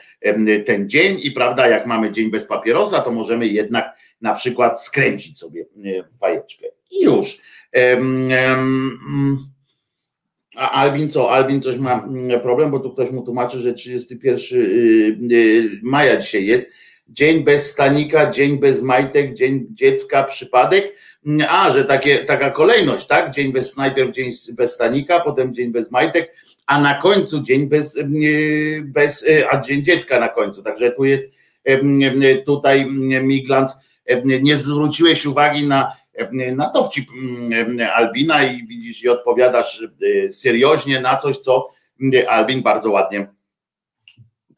ten 0.67 0.89
dzień 0.89 1.19
i 1.23 1.31
prawda, 1.31 1.69
jak 1.69 1.87
mamy 1.87 2.13
dzień 2.13 2.31
bez 2.31 2.47
papierosa, 2.47 3.01
to 3.01 3.11
możemy 3.11 3.47
jednak 3.47 3.97
na 4.21 4.35
przykład 4.35 4.83
skręcić 4.83 5.39
sobie 5.39 5.67
fajeczkę. 6.21 6.67
I 6.91 7.05
już. 7.05 7.41
A 10.57 10.71
Alvin 10.71 11.11
co? 11.11 11.31
Alvin 11.31 11.63
coś 11.63 11.79
ma 11.79 12.09
problem, 12.43 12.71
bo 12.71 12.81
tu 12.81 12.93
ktoś 12.93 13.11
mu 13.11 13.23
tłumaczy, 13.23 13.61
że 13.61 13.75
31 13.75 14.61
y, 14.61 14.65
y, 15.33 15.71
maja 15.83 16.17
dzisiaj 16.17 16.47
jest. 16.47 16.67
dzień 17.09 17.45
bez 17.45 17.71
stanika, 17.71 18.31
dzień 18.31 18.59
bez 18.59 18.83
majtek, 18.83 19.35
dzień 19.35 19.67
dziecka, 19.71 20.25
przypadek. 20.25 20.95
A, 21.49 21.71
że 21.71 21.85
takie, 21.85 22.25
taka 22.25 22.51
kolejność, 22.51 23.07
tak? 23.07 23.31
Dzień 23.31 23.53
bez, 23.53 23.77
najpierw 23.77 24.13
dzień 24.13 24.31
bez 24.53 24.73
stanika, 24.73 25.21
potem 25.21 25.55
dzień 25.55 25.73
bez 25.73 25.91
majtek, 25.91 26.35
a 26.71 26.81
na 26.81 26.95
końcu 26.95 27.43
dzień 27.43 27.67
bez, 27.67 27.99
bez 28.83 29.27
a 29.51 29.61
dzień 29.61 29.85
dziecka 29.85 30.21
na 30.21 30.29
końcu. 30.29 30.63
Także 30.63 30.91
tu 30.91 31.05
jest 31.05 31.25
tutaj 32.47 32.87
Miglans, 33.23 33.77
nie 34.25 34.57
zwróciłeś 34.57 35.27
uwagi 35.27 35.67
na, 35.67 35.97
na 36.57 36.71
dowcip 36.71 37.09
Albina 37.95 38.45
i 38.45 38.67
widzisz 38.67 39.03
i 39.03 39.09
odpowiadasz 39.09 39.85
serioźnie 40.31 41.01
na 41.01 41.17
coś, 41.17 41.39
co 41.39 41.71
Albin 42.29 42.63
bardzo 42.63 42.91
ładnie 42.91 43.27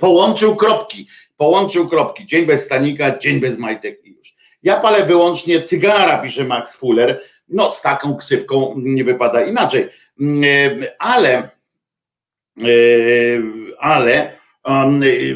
połączył 0.02 0.57
kropki, 0.57 1.09
połączył 1.37 1.88
kropki, 1.88 2.26
dzień 2.26 2.47
bez 2.47 2.64
stanika, 2.64 3.19
dzień 3.19 3.40
bez 3.40 3.59
majtek 3.59 4.07
i 4.07 4.11
już. 4.11 4.35
Ja 4.62 4.81
palę 4.81 5.04
wyłącznie 5.04 5.61
cygara, 5.61 6.19
pisze 6.19 6.45
Max 6.45 6.76
Fuller, 6.76 7.21
no 7.49 7.71
z 7.71 7.83
taką 7.83 8.16
ksywką 8.16 8.75
nie 8.76 9.04
wypada 9.04 9.45
inaczej, 9.45 9.88
ale 10.99 11.50
ale 13.79 14.39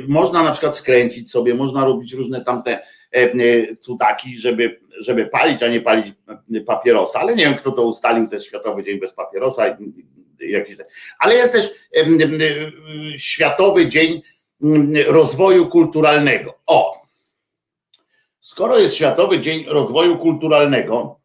można 0.09 0.43
na 0.43 0.53
przykład 0.53 0.77
skręcić 0.77 1.31
sobie, 1.31 1.55
można 1.55 1.85
robić 1.85 2.13
różne 2.13 2.45
tamte 2.45 2.87
cudaki, 3.81 4.37
żeby, 4.37 4.81
żeby 5.01 5.27
palić, 5.27 5.63
a 5.63 5.69
nie 5.69 5.81
palić 5.81 6.07
papierosa, 6.67 7.21
ale 7.21 7.37
nie 7.37 7.45
wiem 7.45 7.55
kto 7.55 7.73
to 7.73 7.83
ustalił, 7.83 8.29
to 8.29 8.35
jest 8.35 8.47
Światowy 8.47 8.85
Dzień 8.85 9.01
bez 9.01 9.13
papierosa, 9.13 9.77
jakiś, 10.41 10.77
ale 11.19 11.35
jest 11.35 11.53
też 11.53 11.75
Światowy 13.17 13.89
Dzień 13.89 14.23
rozwoju 15.07 15.69
kulturalnego. 15.69 16.59
O, 16.67 17.03
skoro 18.41 18.79
jest 18.79 18.95
Światowy 18.95 19.41
Dzień 19.41 19.65
Rozwoju 19.69 20.19
Kulturalnego, 20.19 21.21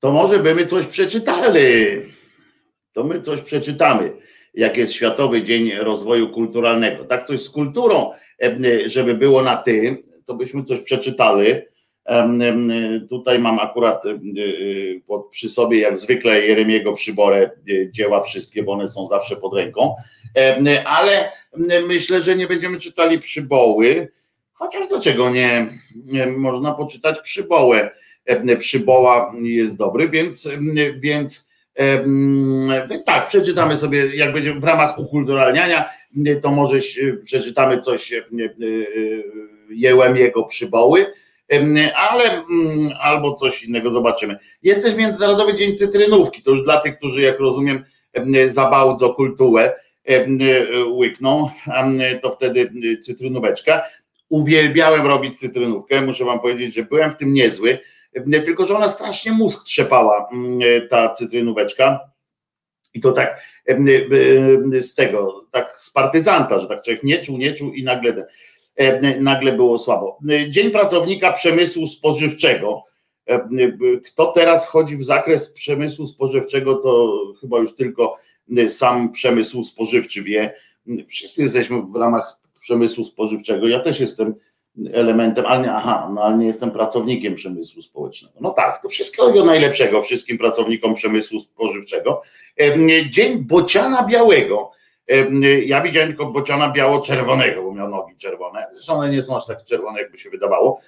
to 0.00 0.12
może 0.12 0.38
by 0.38 0.54
my 0.54 0.66
coś 0.66 0.86
przeczytali. 0.86 1.60
To 2.98 3.04
my 3.04 3.20
coś 3.20 3.40
przeczytamy, 3.40 4.12
jak 4.54 4.76
jest 4.76 4.92
Światowy 4.92 5.42
Dzień 5.42 5.72
Rozwoju 5.78 6.30
Kulturalnego. 6.30 7.04
Tak 7.04 7.26
coś 7.26 7.40
z 7.40 7.50
kulturą, 7.50 8.10
żeby 8.86 9.14
było 9.14 9.42
na 9.42 9.56
tym, 9.56 10.02
to 10.24 10.34
byśmy 10.34 10.64
coś 10.64 10.80
przeczytali. 10.80 11.54
Tutaj 13.08 13.38
mam 13.38 13.58
akurat 13.58 14.02
przy 15.30 15.50
sobie, 15.50 15.78
jak 15.78 15.96
zwykle, 15.96 16.46
Jeremiego 16.46 16.92
Przyborę 16.92 17.50
dzieła 17.90 18.20
wszystkie, 18.20 18.62
bo 18.62 18.72
one 18.72 18.88
są 18.88 19.06
zawsze 19.06 19.36
pod 19.36 19.54
ręką, 19.54 19.94
ale 20.84 21.32
myślę, 21.86 22.20
że 22.20 22.36
nie 22.36 22.46
będziemy 22.46 22.80
czytali 22.80 23.18
przyboły, 23.18 24.08
chociaż 24.52 24.88
dlaczego 24.88 25.30
nie? 25.30 25.66
Można 26.36 26.74
poczytać 26.74 27.20
przybołę. 27.20 27.90
Przyboła 28.58 29.34
jest 29.42 29.76
dobry, 29.76 30.08
więc, 30.08 30.48
więc 30.98 31.47
tak, 33.04 33.28
przeczytamy 33.28 33.76
sobie, 33.76 34.16
jak 34.16 34.32
będzie 34.32 34.54
w 34.54 34.64
ramach 34.64 34.98
ukulturalniania, 34.98 35.88
to 36.42 36.50
może 36.50 36.78
przeczytamy 37.24 37.80
coś 37.80 38.14
jełem 39.70 40.16
jego 40.16 40.44
przyboły 40.44 41.06
ale 41.96 42.24
mm, 42.24 42.92
albo 43.00 43.34
coś 43.34 43.64
innego 43.64 43.90
zobaczymy. 43.90 44.36
Jest 44.62 44.82
też 44.82 44.94
Międzynarodowy 44.94 45.54
Dzień 45.54 45.76
Cytrynówki, 45.76 46.42
to 46.42 46.50
już 46.50 46.62
dla 46.62 46.80
tych, 46.80 46.98
którzy 46.98 47.22
jak 47.22 47.38
rozumiem 47.38 47.84
za 48.48 48.70
bardzo 48.70 49.14
kulturę 49.14 49.72
łykną, 50.90 51.48
to 52.22 52.30
wtedy 52.30 52.72
cytrynóweczka. 53.00 53.82
Uwielbiałem 54.28 55.06
robić 55.06 55.40
cytrynówkę, 55.40 56.02
muszę 56.02 56.24
wam 56.24 56.40
powiedzieć, 56.40 56.74
że 56.74 56.82
byłem 56.82 57.10
w 57.10 57.16
tym 57.16 57.34
niezły, 57.34 57.78
tylko 58.44 58.66
że 58.66 58.76
ona 58.76 58.88
strasznie 58.88 59.32
mózg 59.32 59.64
trzepała, 59.64 60.28
ta 60.90 61.10
cytrynóweczka. 61.10 62.00
I 62.94 63.00
to 63.00 63.12
tak 63.12 63.42
z 64.80 64.94
tego, 64.94 65.44
tak 65.50 65.80
z 65.80 65.90
partyzanta, 65.90 66.58
że 66.58 66.66
tak 66.66 66.82
człowiek 66.82 67.02
nie 67.02 67.18
czuł, 67.18 67.38
nie 67.38 67.52
czuł 67.52 67.72
i 67.72 67.84
nagle 67.84 68.26
nagle 69.20 69.52
było 69.52 69.78
słabo. 69.78 70.18
Dzień 70.48 70.70
pracownika 70.70 71.32
przemysłu 71.32 71.86
spożywczego. 71.86 72.82
Kto 74.06 74.26
teraz 74.26 74.66
wchodzi 74.66 74.96
w 74.96 75.04
zakres 75.04 75.52
przemysłu 75.52 76.06
spożywczego, 76.06 76.74
to 76.74 77.22
chyba 77.40 77.58
już 77.58 77.74
tylko 77.74 78.16
sam 78.68 79.12
przemysł 79.12 79.64
spożywczy 79.64 80.22
wie. 80.22 80.54
Wszyscy 81.08 81.42
jesteśmy 81.42 81.82
w 81.82 81.94
ramach 81.94 82.40
przemysłu 82.60 83.04
spożywczego. 83.04 83.68
Ja 83.68 83.80
też 83.80 84.00
jestem 84.00 84.34
elementem, 84.92 85.46
ale 85.46 85.62
nie, 85.62 85.72
aha, 85.72 86.10
no 86.14 86.22
ale 86.22 86.36
nie 86.36 86.46
jestem 86.46 86.70
pracownikiem 86.70 87.34
przemysłu 87.34 87.82
społecznego. 87.82 88.34
No 88.40 88.50
tak, 88.50 88.82
to 88.82 88.88
wszystkiego 88.88 89.44
najlepszego 89.44 90.02
wszystkim 90.02 90.38
pracownikom 90.38 90.94
przemysłu 90.94 91.40
spożywczego. 91.40 92.22
Dzień 93.10 93.38
bociana 93.38 94.02
białego. 94.02 94.70
Ja 95.66 95.80
widziałem 95.80 96.08
tylko 96.08 96.26
bociana 96.26 96.70
biało-czerwonego, 96.70 97.62
bo 97.62 97.74
miał 97.74 97.88
nogi 97.88 98.16
czerwone. 98.16 98.66
Zresztą 98.72 98.92
one 98.92 99.10
nie 99.10 99.22
są 99.22 99.36
aż 99.36 99.46
tak 99.46 99.64
czerwone, 99.64 100.00
jakby 100.00 100.18
się 100.18 100.30
wydawało, 100.30 100.80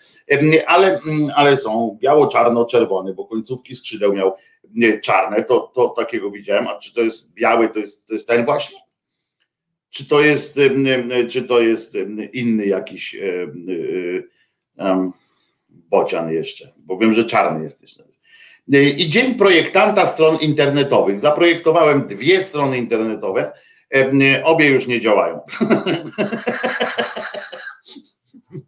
ale, 0.67 0.87
mm, 0.87 1.31
ale 1.35 1.57
są 1.57 1.99
biało-czarno-czerwony, 2.01 3.15
bo 3.15 3.25
końcówki 3.25 3.77
skrzydeł 3.77 4.13
miał 4.13 4.35
czarne. 5.03 5.45
To, 5.45 5.61
to 5.61 5.89
takiego 5.89 6.31
widziałem. 6.31 6.69
A 6.69 6.79
czy 6.79 6.95
to 6.95 7.01
jest 7.01 7.33
biały, 7.33 7.69
to 7.69 7.79
jest, 7.79 8.07
to 8.07 8.15
jest 8.15 8.29
ten 8.29 8.45
właśnie? 8.45 8.79
Czy 9.91 10.09
to 10.09 10.21
jest, 10.21 10.61
czy 11.29 11.43
to 11.43 11.61
jest 11.61 11.97
inny 12.33 12.67
jakiś 12.67 13.17
um, 14.77 15.13
bocian 15.69 16.33
jeszcze? 16.33 16.73
Bo 16.79 16.99
wiem, 16.99 17.15
że 17.15 17.25
czarny 17.25 17.65
jest 17.65 17.83
jeszcze. 17.83 18.05
I 18.97 19.09
dzień 19.09 19.35
projektanta 19.35 20.07
stron 20.07 20.37
internetowych. 20.37 21.21
Zaprojektowałem 21.21 22.07
dwie 22.07 22.41
strony 22.41 22.79
internetowe 22.79 23.53
Obie 24.45 24.69
już 24.69 24.87
nie 24.87 25.01
działają. 25.01 25.41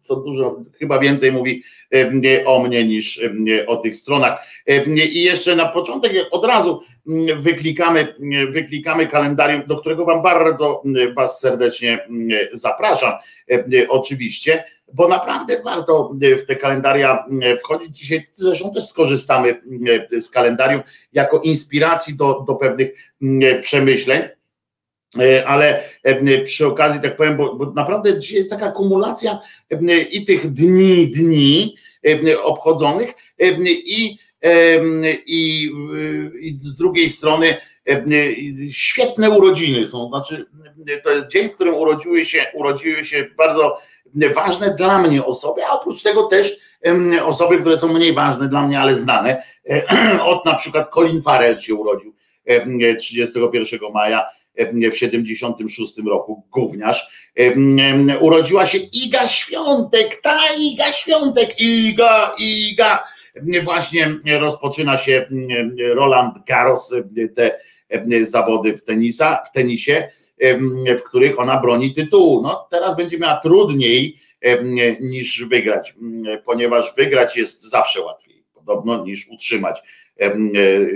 Co 0.02 0.16
dużo, 0.16 0.60
chyba 0.78 0.98
więcej 0.98 1.32
mówi 1.32 1.62
o 2.44 2.62
mnie 2.62 2.84
niż 2.84 3.20
o 3.66 3.76
tych 3.76 3.96
stronach. 3.96 4.46
I 5.12 5.22
jeszcze 5.22 5.56
na 5.56 5.68
początek 5.68 6.12
od 6.30 6.44
razu 6.44 6.82
wyklikamy, 7.38 8.14
wyklikamy 8.50 9.06
kalendarium, 9.06 9.62
do 9.66 9.76
którego 9.76 10.04
Wam 10.04 10.22
bardzo 10.22 10.82
Was 11.16 11.40
serdecznie 11.40 12.08
zapraszam. 12.52 13.12
Oczywiście, 13.88 14.64
bo 14.92 15.08
naprawdę 15.08 15.62
warto 15.64 16.14
w 16.38 16.46
te 16.46 16.56
kalendaria 16.56 17.24
wchodzić. 17.58 17.98
Dzisiaj 17.98 18.26
zresztą 18.32 18.70
też 18.70 18.84
skorzystamy 18.84 19.62
z 20.20 20.30
kalendarium 20.30 20.82
jako 21.12 21.40
inspiracji 21.40 22.16
do, 22.16 22.44
do 22.46 22.54
pewnych 22.54 23.12
przemyśleń. 23.60 24.22
E, 25.18 25.46
ale 25.46 25.82
e, 26.02 26.40
przy 26.42 26.66
okazji, 26.66 27.00
tak 27.00 27.16
powiem, 27.16 27.36
bo, 27.36 27.54
bo, 27.54 27.72
naprawdę 27.72 28.18
dzisiaj 28.18 28.38
jest 28.38 28.50
taka 28.50 28.70
kumulacja 28.70 29.38
e, 29.70 30.00
i 30.00 30.24
tych 30.24 30.52
dni, 30.52 31.10
dni 31.10 31.76
obchodzonych 32.42 33.12
i, 33.86 34.18
i, 35.26 35.70
i 36.40 36.58
z 36.60 36.74
drugiej 36.74 37.08
strony 37.08 37.56
świetne 38.70 39.30
urodziny 39.30 39.86
są. 39.86 40.08
Znaczy, 40.08 40.46
to 41.04 41.10
jest 41.10 41.28
dzień, 41.28 41.48
w 41.48 41.52
którym 41.52 41.74
urodziły 41.74 42.24
się, 42.24 42.46
urodziły 42.54 43.04
się 43.04 43.26
bardzo 43.36 43.78
ważne 44.34 44.74
dla 44.74 44.98
mnie 45.02 45.24
osoby, 45.24 45.64
a 45.64 45.72
oprócz 45.72 46.02
tego 46.02 46.22
też 46.22 46.56
osoby, 47.24 47.58
które 47.58 47.78
są 47.78 47.92
mniej 47.92 48.12
ważne 48.12 48.48
dla 48.48 48.66
mnie, 48.66 48.80
ale 48.80 48.96
znane. 48.96 49.42
Od 50.24 50.44
na 50.44 50.54
przykład 50.54 50.90
Colin 50.90 51.22
Farrell 51.22 51.60
się 51.60 51.74
urodził 51.74 52.14
31 52.98 53.80
maja 53.92 54.24
w 54.92 54.96
76 54.96 55.92
roku, 56.06 56.46
gówniarz, 56.50 57.28
urodziła 58.20 58.66
się 58.66 58.78
Iga 58.78 59.28
Świątek, 59.28 60.20
ta 60.22 60.38
Iga 60.58 60.84
Świątek, 60.84 61.60
Iga, 61.60 62.34
Iga, 62.38 63.04
właśnie 63.64 64.20
rozpoczyna 64.38 64.96
się 64.96 65.28
Roland 65.94 66.34
Garros, 66.46 66.94
te 67.34 67.58
zawody 68.24 68.76
w 68.76 68.84
tenisa, 68.84 69.42
w 69.50 69.52
tenisie, 69.52 70.08
w 70.98 71.02
których 71.02 71.40
ona 71.40 71.60
broni 71.60 71.94
tytułu. 71.94 72.42
No 72.42 72.66
teraz 72.70 72.96
będzie 72.96 73.18
miała 73.18 73.40
trudniej 73.40 74.18
niż 75.00 75.44
wygrać, 75.44 75.94
ponieważ 76.44 76.94
wygrać 76.94 77.36
jest 77.36 77.70
zawsze 77.70 78.00
łatwiej, 78.00 78.44
podobno, 78.54 79.04
niż 79.04 79.28
utrzymać 79.28 79.82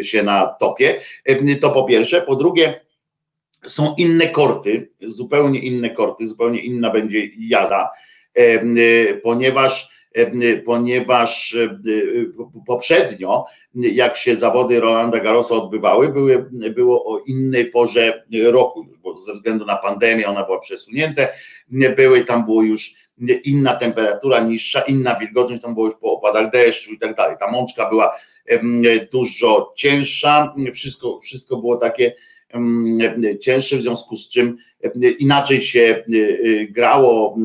się 0.02 0.22
na 0.22 0.46
topie. 0.46 1.00
To 1.60 1.70
po 1.70 1.84
pierwsze. 1.84 2.22
Po 2.22 2.36
drugie, 2.36 2.85
są 3.66 3.94
inne 3.98 4.28
korty, 4.28 4.90
zupełnie 5.00 5.58
inne 5.58 5.90
korty, 5.90 6.28
zupełnie 6.28 6.60
inna 6.60 6.90
będzie 6.90 7.28
jazda, 7.38 7.90
e, 8.34 9.14
ponieważ 9.14 9.88
e, 10.14 10.56
ponieważ 10.56 11.54
e, 11.54 11.78
poprzednio, 12.66 13.44
jak 13.74 14.16
się 14.16 14.36
zawody 14.36 14.80
Rolanda 14.80 15.20
Garrosa 15.20 15.54
odbywały, 15.54 16.08
były, 16.08 16.50
było 16.52 17.04
o 17.04 17.18
innej 17.18 17.66
porze 17.70 18.24
roku 18.44 18.82
już, 18.82 18.98
bo 18.98 19.18
ze 19.18 19.34
względu 19.34 19.66
na 19.66 19.76
pandemię 19.76 20.28
ona 20.28 20.44
była 20.44 20.60
przesunięte, 20.60 21.28
były, 21.96 22.24
tam 22.24 22.44
było 22.44 22.62
już 22.62 22.94
inna 23.44 23.74
temperatura, 23.74 24.40
niższa, 24.40 24.80
inna 24.80 25.14
wilgotność, 25.14 25.62
tam 25.62 25.74
było 25.74 25.86
już 25.86 25.94
po 25.94 26.12
opadach 26.12 26.50
deszczu 26.50 26.92
i 26.92 26.98
tak 26.98 27.14
dalej. 27.14 27.36
Ta 27.40 27.50
mączka 27.50 27.88
była 27.88 28.16
dużo 29.12 29.72
cięższa, 29.76 30.54
wszystko, 30.72 31.20
wszystko 31.20 31.56
było 31.56 31.76
takie 31.76 32.14
cięższe, 33.40 33.76
w 33.76 33.82
związku 33.82 34.16
z 34.16 34.28
czym 34.28 34.56
inaczej 35.18 35.60
się 35.60 36.04
grało, 36.70 37.36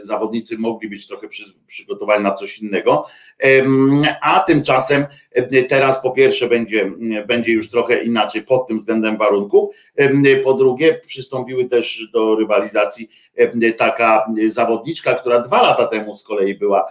zawodnicy 0.00 0.58
mogli 0.58 0.88
być 0.88 1.06
trochę 1.06 1.28
przygotowani 1.66 2.24
na 2.24 2.32
coś 2.32 2.58
innego, 2.58 3.06
a 4.22 4.40
tymczasem 4.40 5.04
teraz 5.68 6.02
po 6.02 6.10
pierwsze 6.10 6.48
będzie, 6.48 6.92
będzie 7.26 7.52
już 7.52 7.70
trochę 7.70 8.04
inaczej 8.04 8.42
pod 8.42 8.66
tym 8.66 8.78
względem 8.78 9.16
warunków, 9.16 9.76
po 10.44 10.54
drugie 10.54 11.00
przystąpiły 11.06 11.64
też 11.64 12.08
do 12.12 12.36
rywalizacji 12.36 13.08
taka 13.76 14.26
zawodniczka, 14.46 15.14
która 15.14 15.40
dwa 15.40 15.62
lata 15.62 15.86
temu 15.86 16.14
z 16.14 16.24
kolei 16.24 16.54
była 16.54 16.90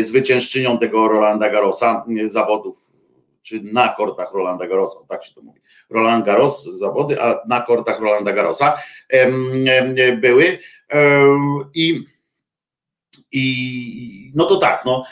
zwyciężczynią 0.00 0.78
tego 0.78 1.08
Rolanda 1.08 1.50
Garrosa 1.50 2.04
zawodów 2.24 2.99
czy 3.42 3.60
na 3.62 3.88
kortach 3.88 4.32
Rolanda 4.34 4.66
Garrosa, 4.66 4.98
tak 5.08 5.24
się 5.24 5.34
to 5.34 5.42
mówi. 5.42 5.60
Roland 5.90 6.24
Garros 6.24 6.64
zawody, 6.64 7.22
a 7.22 7.40
na 7.48 7.60
kortach 7.60 8.00
Rolanda 8.00 8.32
Garrosa 8.32 8.78
były 10.20 10.58
i 11.74 12.04
i 13.32 14.32
no 14.34 14.44
to 14.44 14.56
tak, 14.56 14.84
no 14.84 15.04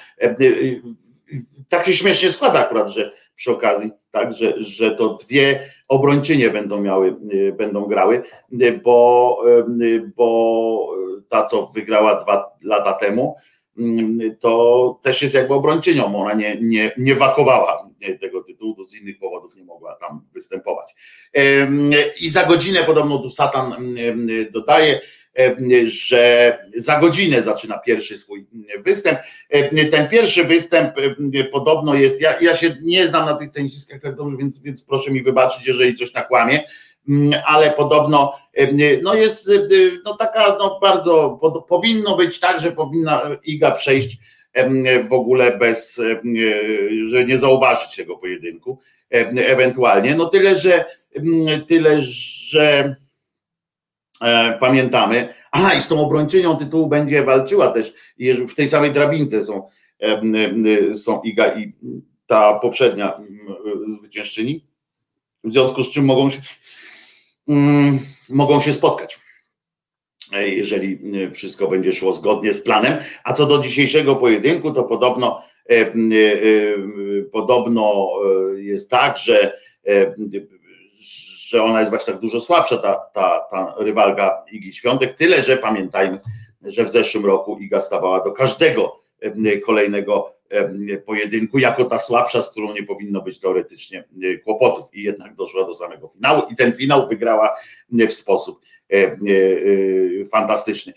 tak 1.68 1.86
się 1.86 1.92
śmiesznie 1.92 2.30
składa 2.30 2.60
akurat, 2.60 2.88
że 2.88 3.12
przy 3.34 3.50
okazji, 3.50 3.90
tak, 4.10 4.32
że, 4.32 4.62
że 4.62 4.90
to 4.90 5.14
dwie 5.14 5.70
obrończynie 5.88 6.50
będą 6.50 6.80
miały, 6.80 7.16
będą 7.58 7.84
grały, 7.84 8.22
bo, 8.84 9.38
bo 10.16 10.96
ta, 11.28 11.44
co 11.44 11.66
wygrała 11.66 12.14
dwa 12.14 12.56
lata 12.62 12.92
temu, 12.92 13.36
to 14.40 15.00
też 15.02 15.22
jest 15.22 15.34
jakby 15.34 15.54
obrończynią. 15.54 16.16
Ona 16.16 16.34
nie, 16.34 16.58
nie, 16.60 16.92
nie 16.98 17.14
wakowała 17.14 17.88
tego 18.20 18.42
tytułu, 18.42 18.84
z 18.84 18.96
innych 18.96 19.18
powodów 19.18 19.56
nie 19.56 19.64
mogła 19.64 19.94
tam 19.94 20.24
występować. 20.34 20.94
I 22.20 22.30
za 22.30 22.44
godzinę 22.44 22.84
podobno 22.84 23.18
tu 23.18 23.30
Satan 23.30 23.74
dodaje, 24.52 25.00
że 25.84 26.58
za 26.74 27.00
godzinę 27.00 27.42
zaczyna 27.42 27.78
pierwszy 27.78 28.18
swój 28.18 28.46
występ. 28.84 29.18
Ten 29.90 30.08
pierwszy 30.08 30.44
występ 30.44 30.94
podobno 31.52 31.94
jest, 31.94 32.20
ja, 32.20 32.40
ja 32.40 32.54
się 32.54 32.76
nie 32.82 33.06
znam 33.06 33.26
na 33.26 33.34
tych 33.34 33.50
tenisiskach 33.50 34.00
tak 34.00 34.16
dobrze, 34.16 34.36
więc, 34.36 34.62
więc 34.62 34.82
proszę 34.82 35.10
mi 35.10 35.22
wybaczyć, 35.22 35.66
jeżeli 35.66 35.94
coś 35.94 36.14
nakłamie, 36.14 36.64
ale 37.46 37.70
podobno 37.70 38.34
no 39.02 39.14
jest 39.14 39.50
no 40.04 40.16
taka 40.16 40.56
no 40.58 40.78
bardzo, 40.82 41.40
powinno 41.68 42.16
być 42.16 42.40
tak, 42.40 42.60
że 42.60 42.72
powinna 42.72 43.22
Iga 43.44 43.70
przejść 43.70 44.18
w 45.08 45.12
ogóle 45.12 45.58
bez, 45.58 46.00
że 47.06 47.24
nie 47.24 47.38
zauważyć 47.38 47.96
tego 47.96 48.16
pojedynku 48.16 48.78
ewentualnie, 49.36 50.14
no 50.14 50.24
tyle, 50.24 50.58
że 50.58 50.84
tyle, 51.66 52.02
że 52.02 52.96
E, 54.20 54.58
pamiętamy. 54.60 55.34
A 55.52 55.74
i 55.74 55.82
z 55.82 55.88
tą 55.88 56.00
obrończynią 56.00 56.56
tytułu 56.56 56.86
będzie 56.86 57.22
walczyła 57.22 57.70
też, 57.70 57.94
w 58.48 58.54
tej 58.54 58.68
samej 58.68 58.90
drabince 58.90 59.42
są, 59.42 59.68
są 60.94 61.20
Iga 61.20 61.54
i 61.58 61.72
ta 62.26 62.58
poprzednia 62.58 63.18
zwyciężczyni, 63.98 64.64
w 65.44 65.52
związku 65.52 65.82
z 65.82 65.90
czym 65.90 66.04
mogą 66.04 66.30
się, 66.30 66.40
mogą 68.28 68.60
się 68.60 68.72
spotkać 68.72 69.20
e, 70.32 70.48
jeżeli 70.48 70.98
wszystko 71.30 71.68
będzie 71.68 71.92
szło 71.92 72.12
zgodnie 72.12 72.52
z 72.52 72.62
planem. 72.62 72.96
A 73.24 73.32
co 73.32 73.46
do 73.46 73.58
dzisiejszego 73.58 74.16
pojedynku, 74.16 74.70
to 74.70 74.84
podobno 74.84 75.42
podobno 77.32 78.10
jest 78.56 78.90
tak, 78.90 79.18
że 79.18 79.58
że 81.48 81.62
ona 81.62 81.78
jest 81.78 81.90
właśnie 81.90 82.12
tak 82.12 82.22
dużo 82.22 82.40
słabsza, 82.40 82.76
ta, 82.76 82.94
ta, 82.94 83.46
ta 83.50 83.74
rywalka 83.78 84.44
Igi 84.52 84.72
Świątek, 84.72 85.14
tyle, 85.14 85.42
że 85.42 85.56
pamiętajmy, 85.56 86.20
że 86.62 86.84
w 86.84 86.92
zeszłym 86.92 87.26
roku 87.26 87.58
Iga 87.58 87.80
stawała 87.80 88.24
do 88.24 88.32
każdego 88.32 88.98
kolejnego 89.64 90.34
pojedynku 91.06 91.58
jako 91.58 91.84
ta 91.84 91.98
słabsza, 91.98 92.42
z 92.42 92.50
którą 92.50 92.74
nie 92.74 92.82
powinno 92.82 93.22
być 93.22 93.40
teoretycznie 93.40 94.04
kłopotów. 94.44 94.84
I 94.92 95.02
jednak 95.02 95.34
doszła 95.34 95.64
do 95.64 95.74
samego 95.74 96.08
finału. 96.08 96.42
I 96.50 96.56
ten 96.56 96.72
finał 96.72 97.08
wygrała 97.08 97.56
w 97.90 98.12
sposób 98.12 98.60
fantastyczny. 100.32 100.92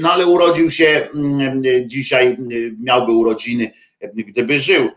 No 0.00 0.12
ale 0.12 0.26
urodził 0.26 0.70
się 0.70 1.08
dzisiaj, 1.86 2.36
miałby 2.82 3.12
urodziny, 3.12 3.70
gdyby 4.14 4.60
żył. 4.60 4.88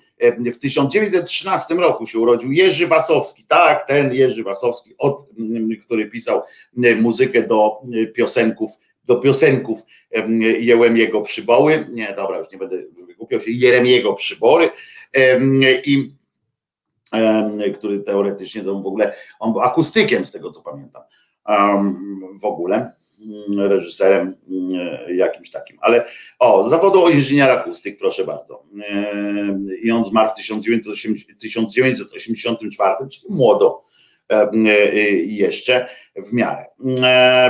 W 0.54 0.60
1913 0.60 1.76
roku 1.76 2.06
się 2.06 2.20
urodził 2.20 2.52
Jerzy 2.52 2.88
Wasowski, 2.88 3.44
tak, 3.48 3.88
ten 3.88 4.14
Jerzy 4.14 4.44
Wasowski, 4.44 4.96
od, 4.98 5.28
który 5.82 6.06
pisał 6.06 6.42
muzykę 7.02 7.44
do 7.44 7.82
piosenków, 8.14 8.72
do 9.06 9.16
piosenków 9.16 9.80
Jeremiego 10.60 11.22
Przyboły, 11.22 11.86
nie, 11.92 12.14
dobra, 12.18 12.38
już 12.38 12.52
nie 12.52 12.58
będę 12.58 12.78
wykupiał 13.08 13.40
się, 13.40 13.52
Jeremiego 13.52 14.14
Przybory 14.14 14.70
i 15.86 16.12
który 17.74 18.00
teoretycznie 18.00 18.64
to 18.64 18.80
w 18.80 18.88
ogóle, 18.88 19.16
on 19.40 19.54
był 19.54 19.62
akustykiem 19.62 20.26
z 20.26 20.32
tego 20.32 20.52
co 20.52 20.62
pamiętam 20.62 21.04
w 22.42 22.46
ogóle 22.46 22.92
Mm, 23.26 23.72
reżyserem 23.72 24.36
mm, 24.50 25.18
jakimś 25.18 25.52
takim. 25.52 25.78
Ale 25.82 26.06
o, 26.40 26.70
zawodu 26.70 27.10
inżynier 27.10 27.50
akustyk, 27.50 27.98
proszę 27.98 28.26
bardzo. 28.26 28.64
I 29.84 29.92
on 29.92 30.06
zmarł 30.06 30.30
w 30.30 30.34
1984, 30.34 32.96
czyli 33.10 33.26
młodo 33.30 33.85
jeszcze 35.26 35.90
w 36.16 36.34
miarę. 36.34 36.66
Yy, 36.86 36.96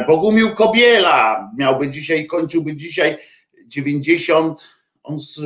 Bogumił 0.08 0.54
Kobiela 0.54 1.52
miałby 1.58 1.90
dzisiaj, 1.90 2.28
kończyłby 2.28 2.76
dzisiaj 2.76 3.18
90, 3.68 4.70
on 5.04 5.20
z, 5.20 5.40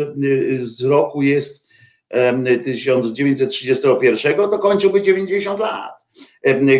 z 0.59 0.83
roku 0.83 1.21
jest 1.21 1.69
1931, 2.63 4.35
to 4.35 4.59
kończyłby 4.59 5.01
90 5.01 5.59
lat 5.59 5.99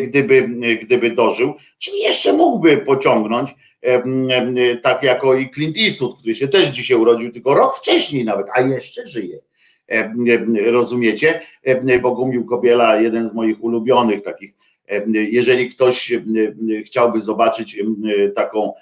gdyby, 0.03 0.49
gdyby 0.81 1.12
dożył, 1.12 1.53
czyli 1.77 1.99
jeszcze 1.99 2.33
mógłby 2.33 2.77
pociągnąć, 2.77 3.55
tak 4.83 5.03
jako 5.03 5.35
i 5.35 5.51
Clint 5.51 5.77
Eastwood, 5.77 6.19
który 6.19 6.35
się 6.35 6.47
też 6.47 6.67
dzisiaj 6.67 6.97
urodził, 6.97 7.31
tylko 7.31 7.53
rok 7.53 7.77
wcześniej 7.77 8.25
nawet, 8.25 8.47
a 8.53 8.62
jeszcze 8.62 9.07
żyje. 9.07 9.39
Rozumiecie? 10.65 11.41
Bogumił 12.02 12.45
Kobiela, 12.45 13.02
jeden 13.02 13.28
z 13.28 13.34
moich 13.34 13.63
ulubionych 13.63 14.21
takich. 14.21 14.54
Jeżeli 15.13 15.69
ktoś 15.69 16.13
chciałby 16.86 17.19
zobaczyć 17.19 17.84
taką, 18.36 18.73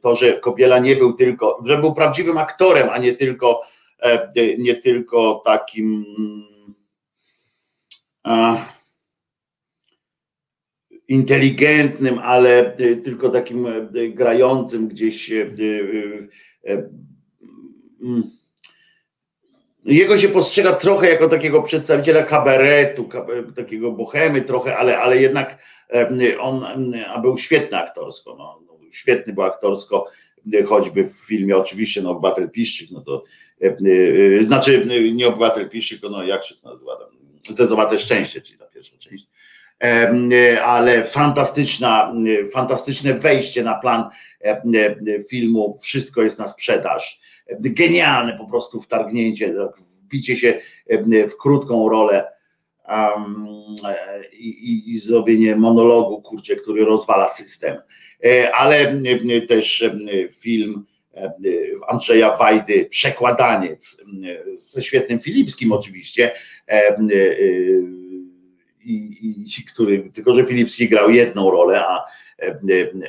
to, 0.00 0.14
że 0.14 0.32
Kobiela 0.32 0.78
nie 0.78 0.96
był 0.96 1.12
tylko, 1.12 1.62
że 1.64 1.78
był 1.78 1.94
prawdziwym 1.94 2.38
aktorem, 2.38 2.88
a 2.90 2.98
nie 2.98 3.12
tylko, 3.12 3.60
nie 4.58 4.74
tylko 4.74 5.42
takim 5.44 6.04
inteligentnym, 11.08 12.18
ale 12.18 12.76
y, 12.80 12.96
tylko 12.96 13.28
takim 13.28 13.66
y, 13.66 14.08
grającym 14.08 14.88
gdzieś. 14.88 15.32
Mm. 18.02 18.35
Jego 19.86 20.18
się 20.18 20.28
postrzega 20.28 20.72
trochę 20.72 21.10
jako 21.10 21.28
takiego 21.28 21.62
przedstawiciela 21.62 22.22
kabaretu, 22.22 23.08
takiego 23.56 23.92
bohemy 23.92 24.42
trochę, 24.42 24.76
ale, 24.76 24.98
ale 24.98 25.18
jednak 25.18 25.58
on 26.40 26.64
a 27.08 27.18
był 27.18 27.36
świetny 27.38 27.78
aktorsko. 27.78 28.36
No, 28.38 28.60
no, 28.66 28.78
świetny 28.90 29.32
był 29.32 29.42
aktorsko, 29.42 30.06
choćby 30.66 31.04
w 31.04 31.16
filmie 31.26 31.56
oczywiście 31.56 32.02
no, 32.02 32.10
Obywatel 32.10 32.50
Piszczyk, 32.50 32.90
no 32.90 33.00
to 33.00 33.24
znaczy 34.46 34.86
nie 35.14 35.26
Obywatel 35.26 35.70
Piszczyk, 35.70 36.00
no 36.10 36.22
jak 36.22 36.44
się 36.44 36.54
to 36.54 36.72
nazywa, 36.72 36.98
Zezowate 37.50 37.98
Szczęście, 37.98 38.40
czyli 38.40 38.58
ta 38.58 38.66
pierwsza 38.66 38.96
część 38.98 39.28
ale 40.64 41.04
fantastyczna, 41.04 42.12
fantastyczne 42.52 43.14
wejście 43.14 43.62
na 43.62 43.74
plan 43.74 44.04
filmu, 45.30 45.78
wszystko 45.82 46.22
jest 46.22 46.38
na 46.38 46.48
sprzedaż. 46.48 47.20
Genialne 47.60 48.38
po 48.38 48.46
prostu 48.46 48.80
wtargnięcie, 48.80 49.54
tak, 49.54 49.80
wbicie 49.80 50.36
się 50.36 50.60
w 51.28 51.36
krótką 51.36 51.88
rolę 51.88 52.32
i, 54.32 54.48
i, 54.48 54.90
i 54.90 54.98
zrobienie 54.98 55.56
monologu, 55.56 56.22
kurczę, 56.22 56.56
który 56.56 56.84
rozwala 56.84 57.28
system. 57.28 57.76
E, 58.24 58.54
ale 58.54 59.00
też 59.48 59.90
film 60.40 60.86
Andrzeja 61.88 62.36
Wajdy, 62.36 62.86
Przekładaniec, 62.90 64.04
ze 64.56 64.82
świetnym 64.82 65.18
Filipskim 65.18 65.72
oczywiście, 65.72 66.32
i, 68.84 69.44
i 69.58 69.64
który, 69.74 70.10
tylko 70.14 70.34
że 70.34 70.44
Filipski 70.44 70.88
grał 70.88 71.10
jedną 71.10 71.50
rolę, 71.50 71.84
a, 71.86 72.04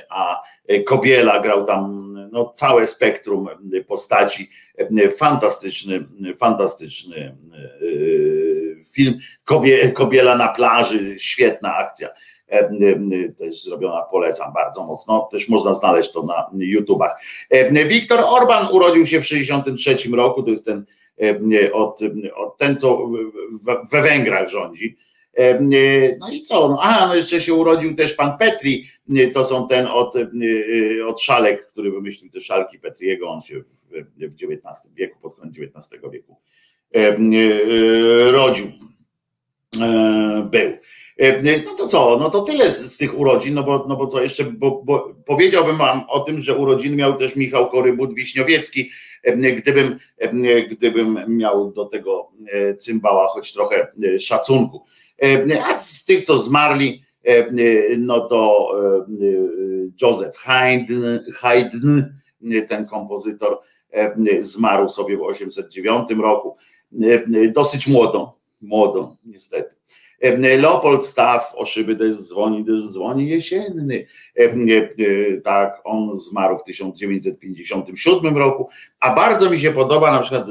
a 0.09 0.43
Kobiela 0.85 1.39
grał 1.39 1.65
tam 1.65 2.06
no, 2.31 2.49
całe 2.49 2.87
spektrum 2.87 3.49
postaci. 3.87 4.49
Fantastyczny, 5.17 6.05
fantastyczny 6.37 7.37
film. 8.91 9.19
Kobie, 9.43 9.91
Kobiela 9.91 10.37
na 10.37 10.47
plaży, 10.47 11.15
świetna 11.19 11.75
akcja 11.75 12.09
też 13.37 13.63
zrobiona, 13.63 14.01
polecam 14.01 14.53
bardzo 14.53 14.85
mocno, 14.85 15.27
też 15.31 15.49
można 15.49 15.73
znaleźć 15.73 16.11
to 16.11 16.23
na 16.23 16.49
YouTubach. 16.53 17.21
Wiktor 17.87 18.19
Orban 18.19 18.67
urodził 18.71 19.05
się 19.05 19.21
w 19.21 19.23
1963 19.23 20.15
roku, 20.15 20.43
to 20.43 20.49
jest 20.49 20.65
ten 20.65 20.85
od, 21.73 21.99
od 22.35 22.57
ten, 22.57 22.77
co 22.77 23.09
we 23.91 24.01
Węgrach 24.01 24.49
rządzi. 24.49 24.97
No 26.19 26.29
i 26.33 26.41
co? 26.41 26.69
No, 26.69 26.77
aha, 26.81 27.07
no 27.07 27.15
jeszcze 27.15 27.41
się 27.41 27.53
urodził 27.53 27.95
też 27.95 28.13
pan 28.13 28.37
Petri, 28.37 28.87
to 29.33 29.43
są 29.43 29.67
ten 29.67 29.87
od, 29.87 30.15
od 31.07 31.21
szalek, 31.21 31.67
który 31.67 31.91
wymyślił 31.91 32.31
te 32.31 32.41
szalki 32.41 32.79
Petriego, 32.79 33.29
on 33.29 33.41
się 33.41 33.59
w, 33.59 33.65
w 34.17 34.23
XIX 34.23 34.93
wieku, 34.95 35.19
pod 35.21 35.35
koniec 35.35 35.55
XIX 35.59 36.01
wieku 36.11 36.35
rodził, 38.31 38.67
był. 40.51 40.71
No 41.65 41.73
to 41.77 41.87
co, 41.87 42.17
no 42.19 42.29
to 42.29 42.41
tyle 42.41 42.69
z, 42.71 42.93
z, 42.93 42.97
tych 42.97 43.19
urodzin, 43.19 43.53
no 43.53 43.63
bo, 43.63 43.85
no 43.89 43.95
bo 43.95 44.07
co 44.07 44.21
jeszcze, 44.21 44.43
bo, 44.43 44.81
bo 44.85 45.15
powiedziałbym 45.25 45.77
wam 45.77 46.03
o 46.09 46.19
tym, 46.19 46.39
że 46.39 46.57
urodziny 46.57 46.95
miał 46.95 47.17
też 47.17 47.35
Michał 47.35 47.69
Korybut-Wiśniowiecki, 47.69 48.89
gdybym, 49.57 49.99
gdybym 50.69 51.19
miał 51.27 51.71
do 51.71 51.85
tego 51.85 52.31
cymbała 52.79 53.27
choć 53.27 53.53
trochę 53.53 53.87
szacunku. 54.19 54.85
A 55.65 55.79
z 55.79 56.05
tych, 56.05 56.25
co 56.25 56.37
zmarli, 56.37 57.01
no 57.97 58.19
to 58.19 58.71
Joseph 60.01 60.37
Haydn, 60.37 61.03
Haydn 61.33 62.01
ten 62.67 62.85
kompozytor, 62.85 63.59
zmarł 64.39 64.89
sobie 64.89 65.17
w 65.17 65.21
809 65.21 66.09
roku, 66.11 66.55
dosyć 67.53 67.87
młodą, 67.87 68.31
młodą 68.61 69.15
niestety. 69.25 69.75
Leopold 70.57 71.05
Staff 71.05 71.53
o 71.55 71.65
szyby 71.65 71.95
też 71.95 72.15
dzwoni, 72.15 72.65
też 72.65 72.83
dzwoni 72.89 73.29
jesienny. 73.29 74.05
Tak, 75.43 75.81
on 75.83 76.19
zmarł 76.19 76.57
w 76.57 76.63
1957 76.63 78.37
roku, 78.37 78.69
a 78.99 79.15
bardzo 79.15 79.49
mi 79.49 79.59
się 79.59 79.71
podoba 79.71 80.11
na 80.11 80.19
przykład 80.19 80.47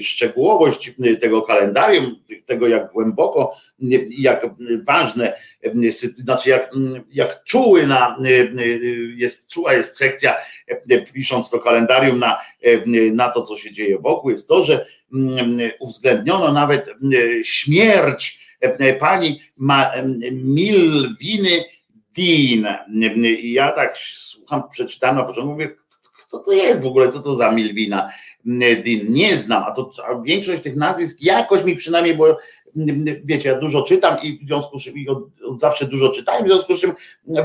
szczegółowość 0.00 0.92
tego 1.20 1.42
kalendarium, 1.42 2.16
tego 2.46 2.68
jak 2.68 2.92
głęboko, 2.92 3.56
jak 4.18 4.46
ważne, 4.86 5.34
znaczy 6.16 6.50
jak, 6.50 6.70
jak 7.12 7.44
czuły 7.44 7.86
na, 7.86 8.18
jest, 9.16 9.48
czuła 9.48 9.72
jest 9.72 9.96
sekcja, 9.96 10.34
pisząc 11.12 11.50
to 11.50 11.58
kalendarium 11.58 12.18
na, 12.18 12.38
na 13.12 13.28
to, 13.28 13.42
co 13.42 13.56
się 13.56 13.72
dzieje 13.72 13.98
wokół, 13.98 14.30
jest 14.30 14.48
to, 14.48 14.64
że 14.64 14.86
uwzględniono 15.80 16.52
nawet 16.52 16.90
śmierć 17.42 18.49
pani 19.00 19.40
Milwiny 20.32 21.64
Dean. 22.16 22.76
Ja 23.42 23.72
tak 23.72 23.96
słucham, 23.96 24.62
przeczytałem 24.70 25.16
na 25.16 25.22
początku, 25.22 25.52
mówię, 25.52 25.74
kto 26.18 26.38
to 26.38 26.52
jest 26.52 26.80
w 26.80 26.86
ogóle, 26.86 27.08
co 27.08 27.20
to 27.20 27.34
za 27.34 27.50
Milwina 27.52 28.10
Dean? 28.84 29.06
Nie 29.08 29.36
znam, 29.36 29.64
a 29.64 29.70
to 29.70 29.90
a 30.08 30.22
większość 30.22 30.62
tych 30.62 30.76
nazwisk 30.76 31.16
jakoś 31.20 31.64
mi 31.64 31.74
przynajmniej, 31.76 32.16
bo 32.16 32.38
wiecie, 33.24 33.48
ja 33.48 33.58
dużo 33.58 33.82
czytam 33.82 34.16
i 34.22 34.38
w 34.44 34.46
związku 34.46 34.78
z 34.78 34.82
czym 34.82 34.94
od, 35.08 35.18
od 35.44 35.60
zawsze 35.60 35.86
dużo 35.86 36.08
czytałem, 36.08 36.44
w 36.44 36.46
związku 36.46 36.74
z 36.74 36.80
czym 36.80 36.92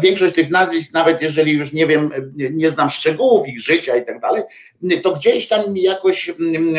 większość 0.01 0.33
tych 0.33 0.49
nazwisk, 0.49 0.93
nawet 0.93 1.21
jeżeli 1.21 1.53
już 1.53 1.73
nie 1.73 1.87
wiem, 1.87 2.11
nie 2.51 2.69
znam 2.69 2.89
szczegółów 2.89 3.47
ich 3.47 3.61
życia 3.61 3.95
i 3.95 4.05
tak 4.05 4.19
dalej, 4.19 4.43
to 5.03 5.11
gdzieś 5.11 5.47
tam 5.47 5.77
jakoś 5.77 6.33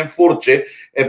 furczy. 0.09 0.65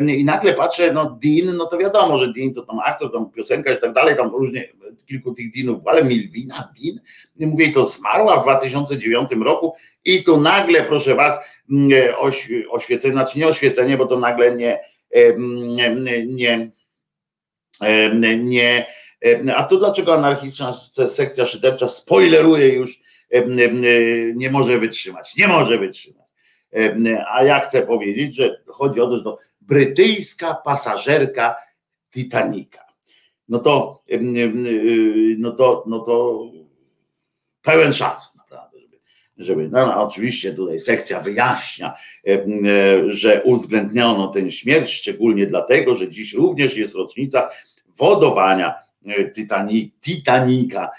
I 0.08 0.26
nagle 0.26 0.54
patrzę, 0.54 0.91
no 0.93 1.19
Dean, 1.23 1.58
no 1.58 1.65
to 1.65 1.78
wiadomo, 1.78 2.17
że 2.17 2.34
Dean 2.34 2.54
to 2.54 2.62
tam 2.62 2.80
aktor, 2.80 3.12
tam 3.12 3.32
piosenka 3.32 3.71
i 3.71 3.78
tak 3.78 3.93
dalej, 3.93 4.15
tam 4.15 4.30
różnie, 4.30 4.69
kilku 5.06 5.34
tych 5.34 5.52
Deanów, 5.52 5.88
ale 5.88 6.04
Milwina 6.04 6.73
Dean, 6.82 7.00
mówię, 7.52 7.71
to 7.71 7.86
zmarła 7.86 8.39
w 8.39 8.43
2009 8.43 9.30
roku. 9.45 9.73
I 10.06 10.23
tu 10.23 10.41
nagle, 10.41 10.84
proszę 10.84 11.15
was, 11.15 11.39
oś, 12.17 12.50
oświecenie, 12.69 13.13
znaczy 13.13 13.39
nie 13.39 13.47
oświecenie, 13.47 13.97
bo 13.97 14.06
to 14.06 14.19
nagle 14.19 14.56
nie, 14.56 14.80
nie, 15.95 16.26
nie 16.26 16.71
nie. 18.39 18.85
A 19.55 19.63
to 19.63 19.77
dlaczego 19.77 20.13
anarchistyczna 20.13 20.73
sekcja 21.07 21.45
szydercza 21.45 21.87
spoileruje 21.87 22.67
już, 22.67 23.01
nie 24.35 24.49
może 24.49 24.79
wytrzymać, 24.79 25.35
nie 25.35 25.47
może 25.47 25.77
wytrzymać. 25.77 26.27
A 27.31 27.43
ja 27.43 27.59
chcę 27.59 27.81
powiedzieć, 27.81 28.35
że 28.35 28.61
chodzi 28.67 29.01
o 29.01 29.07
to, 29.07 29.17
że 29.17 29.23
to 29.23 29.39
brytyjska 29.61 30.53
pasażerka 30.53 31.55
Titanica. 32.13 32.85
No 33.49 33.59
to, 33.59 34.03
no 35.37 35.51
to, 35.51 35.83
no 35.87 35.99
to 35.99 36.45
pełen 37.61 37.93
szacun 37.93 38.37
żeby, 39.38 39.69
no, 39.69 39.86
no, 39.86 40.02
oczywiście 40.02 40.54
tutaj 40.54 40.80
sekcja 40.80 41.19
wyjaśnia, 41.19 41.93
że 43.08 43.43
uwzględniono 43.43 44.28
tę 44.28 44.52
śmierć, 44.52 44.91
szczególnie 44.91 45.45
dlatego, 45.45 45.95
że 45.95 46.10
dziś 46.10 46.34
również 46.34 46.78
jest 46.78 46.95
rocznica 46.95 47.50
wodowania 47.97 48.73
Titani, 49.36 49.91
Titanika 50.02 50.89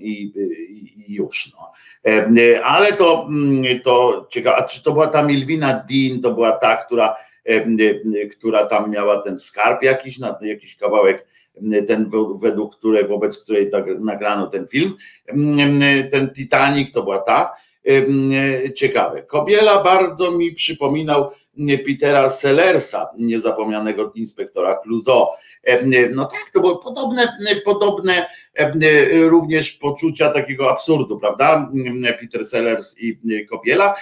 i, 0.00 0.32
i 0.96 1.14
już. 1.14 1.52
No. 1.52 1.72
Ale 2.64 2.92
to, 2.92 3.28
to 3.84 4.26
ciekawe, 4.30 4.56
a 4.56 4.62
czy 4.62 4.82
to 4.82 4.92
była 4.92 5.06
ta 5.06 5.22
Milwina 5.22 5.84
Dean, 5.90 6.20
to 6.20 6.34
była 6.34 6.52
ta, 6.52 6.76
która, 6.76 7.16
która 8.38 8.66
tam 8.66 8.90
miała 8.90 9.22
ten 9.22 9.38
skarb 9.38 9.82
jakiś, 9.82 10.18
jakiś 10.40 10.76
kawałek 10.76 11.27
ten 11.86 12.10
według 12.38 12.76
której, 12.76 13.06
wobec 13.06 13.42
której 13.42 13.70
tak 13.70 13.84
nagrano 14.00 14.46
ten 14.46 14.68
film, 14.68 14.94
ten 16.10 16.30
Titanic 16.36 16.92
to 16.92 17.02
była 17.02 17.18
ta. 17.18 17.56
Ciekawe. 18.74 19.22
Kobiela 19.22 19.82
bardzo 19.82 20.30
mi 20.30 20.52
przypominał 20.52 21.30
Petera 21.86 22.28
Sellersa, 22.28 23.08
niezapomnianego 23.18 24.12
inspektora 24.14 24.76
Clouseau. 24.76 25.26
No 26.14 26.24
tak, 26.24 26.50
to 26.52 26.60
były 26.60 26.82
podobne, 26.82 27.36
podobne 27.64 28.28
również 29.12 29.72
poczucia 29.72 30.28
takiego 30.28 30.70
absurdu, 30.70 31.18
prawda? 31.18 31.72
Peter 32.20 32.44
Sellers 32.44 32.96
i 32.98 33.18
Kobiela. 33.50 33.94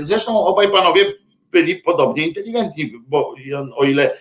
Zresztą 0.00 0.44
obaj 0.44 0.70
panowie 0.70 1.04
byli 1.52 1.76
podobnie 1.76 2.26
inteligentni, 2.26 2.92
bo 3.08 3.34
o 3.76 3.84
ile 3.84 4.18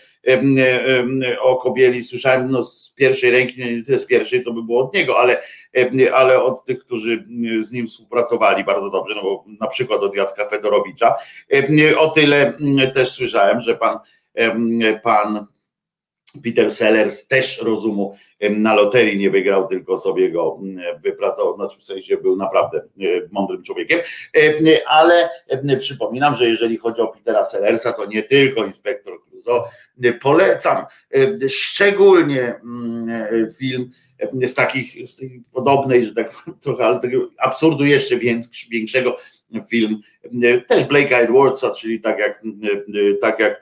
o 1.42 1.56
Kobieli 1.56 2.04
słyszałem 2.04 2.52
no, 2.52 2.64
z 2.64 2.94
pierwszej 2.98 3.32
ręki, 3.32 3.76
nie 3.76 3.84
tyle 3.84 4.00
z 4.00 4.06
pierwszej, 4.06 4.44
to 4.44 4.54
by 4.54 4.64
było 4.64 4.84
od 4.84 4.94
niego, 4.94 5.20
ale, 5.20 5.42
ale 6.14 6.44
od 6.44 6.66
tych, 6.66 6.80
którzy 6.80 7.26
z 7.60 7.72
nim 7.72 7.88
współpracowali 7.88 8.64
bardzo 8.64 8.90
dobrze, 8.90 9.16
no 9.16 9.22
bo 9.22 9.46
na 9.60 9.68
przykład 9.68 10.04
od 10.04 10.16
Jacka 10.16 10.50
Fedorowicza. 10.50 11.16
O 11.98 12.08
tyle 12.08 12.54
też 12.94 13.10
słyszałem, 13.12 13.62
że 13.62 13.76
pan, 13.76 14.00
pan 15.04 15.46
Peter 16.44 16.72
Sellers 16.72 17.28
też 17.28 17.62
rozumu 17.62 18.16
na 18.50 18.76
loterii 18.76 19.18
nie 19.18 19.30
wygrał, 19.30 19.68
tylko 19.68 19.98
sobie 19.98 20.32
go 20.32 20.60
wypracował, 21.04 21.56
znaczy 21.56 21.80
w 21.80 21.84
sensie 21.84 22.18
był 22.18 22.36
naprawdę 22.36 22.82
mądrym 23.32 23.64
człowiekiem, 23.64 24.00
ale 24.88 25.30
przypominam, 25.80 26.36
że 26.36 26.50
jeżeli 26.50 26.78
chodzi 26.78 27.02
o 27.02 27.08
Petera 27.08 27.46
Sellersa, 27.46 27.94
to 27.94 28.06
nie 28.06 28.24
tylko 28.24 28.66
inspektor 28.66 29.14
Clouseau, 29.24 29.64
polecam 30.22 30.86
szczególnie 31.50 32.56
film 33.58 33.92
z 34.46 34.54
takich, 34.54 35.08
z 35.08 35.22
podobnej, 35.54 36.06
że 36.06 36.14
tak 36.14 36.34
trochę, 36.64 36.86
ale 36.86 37.00
takiego 37.00 37.30
absurdu 37.38 37.86
jeszcze 37.86 38.18
większego 38.70 39.18
film, 39.70 40.02
też 40.68 40.84
Blake 40.84 41.18
Edwardsa, 41.18 41.72
czyli 41.72 42.02
tak 42.02 42.20
jak, 42.20 42.44
tak 43.22 43.40
jak 43.40 43.62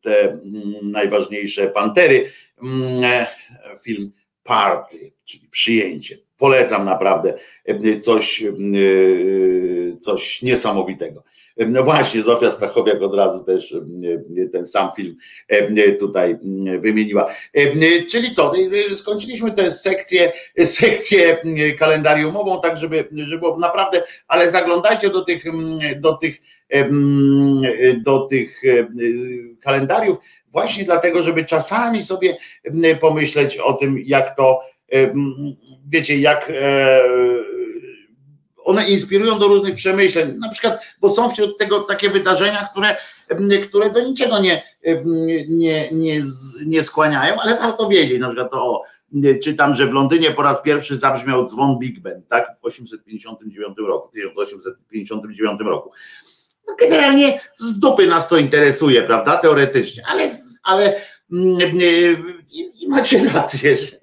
te 0.00 0.38
najważniejsze 0.82 1.68
pantery, 1.68 2.30
film 3.84 4.12
Party, 4.42 5.12
czyli 5.24 5.48
przyjęcie. 5.48 6.18
Polecam 6.38 6.84
naprawdę 6.84 7.34
coś, 8.00 8.44
coś 10.00 10.42
niesamowitego. 10.42 11.24
No 11.56 11.82
właśnie, 11.82 12.22
Zofia 12.22 12.50
Stachowiak 12.50 13.02
od 13.02 13.14
razu 13.14 13.44
też 13.44 13.74
ten 14.52 14.66
sam 14.66 14.88
film 14.96 15.16
tutaj 15.98 16.38
wymieniła. 16.78 17.30
Czyli 18.10 18.32
co, 18.32 18.52
skończyliśmy 18.92 19.52
tę 19.52 19.70
sekcję, 19.70 20.32
sekcję 20.64 21.36
kalendariumową, 21.78 22.60
tak 22.60 22.76
żeby, 22.76 23.08
żeby 23.12 23.38
było 23.38 23.58
naprawdę, 23.58 24.02
ale 24.28 24.50
zaglądajcie 24.50 25.10
do 25.10 25.24
tych, 25.24 25.44
do 25.96 26.12
tych, 26.12 26.36
do 27.96 28.20
tych 28.20 28.62
kalendariów 29.60 30.16
właśnie 30.52 30.84
dlatego, 30.84 31.22
żeby 31.22 31.44
czasami 31.44 32.02
sobie 32.02 32.36
pomyśleć 33.00 33.58
o 33.58 33.72
tym, 33.72 33.98
jak 34.04 34.36
to, 34.36 34.60
wiecie, 35.88 36.18
jak 36.18 36.52
one 38.64 38.88
inspirują 38.88 39.38
do 39.38 39.48
różnych 39.48 39.74
przemyśleń, 39.74 40.38
na 40.38 40.48
przykład, 40.48 40.82
bo 41.00 41.10
są 41.10 41.30
wśród 41.30 41.58
tego 41.58 41.80
takie 41.80 42.10
wydarzenia, 42.10 42.68
które, 42.70 42.96
które 43.62 43.90
do 43.90 44.00
niczego 44.00 44.38
nie, 44.38 44.62
nie, 45.48 45.90
nie, 45.92 46.22
nie 46.66 46.82
skłaniają, 46.82 47.36
ale 47.40 47.58
warto 47.58 47.88
wiedzieć, 47.88 48.20
na 48.20 48.28
przykład 48.28 48.50
to 48.50 48.64
o, 48.64 48.82
czytam, 49.42 49.74
że 49.74 49.86
w 49.86 49.92
Londynie 49.92 50.30
po 50.30 50.42
raz 50.42 50.62
pierwszy 50.62 50.96
zabrzmiał 50.96 51.46
dzwon 51.46 51.78
Big 51.78 52.00
Ben, 52.00 52.22
tak, 52.28 52.56
w 52.60 52.64
859 52.64 53.76
roku, 53.78 54.08
1859 54.08 55.60
roku. 55.60 55.90
No 56.68 56.74
generalnie 56.80 57.40
z 57.54 57.78
dupy 57.78 58.06
nas 58.06 58.28
to 58.28 58.36
interesuje, 58.36 59.02
prawda, 59.02 59.36
teoretycznie, 59.36 60.02
ale, 60.06 60.28
ale 60.62 61.00
i, 62.50 62.72
i 62.80 62.88
macie 62.88 63.28
rację, 63.34 63.76
że 63.76 64.01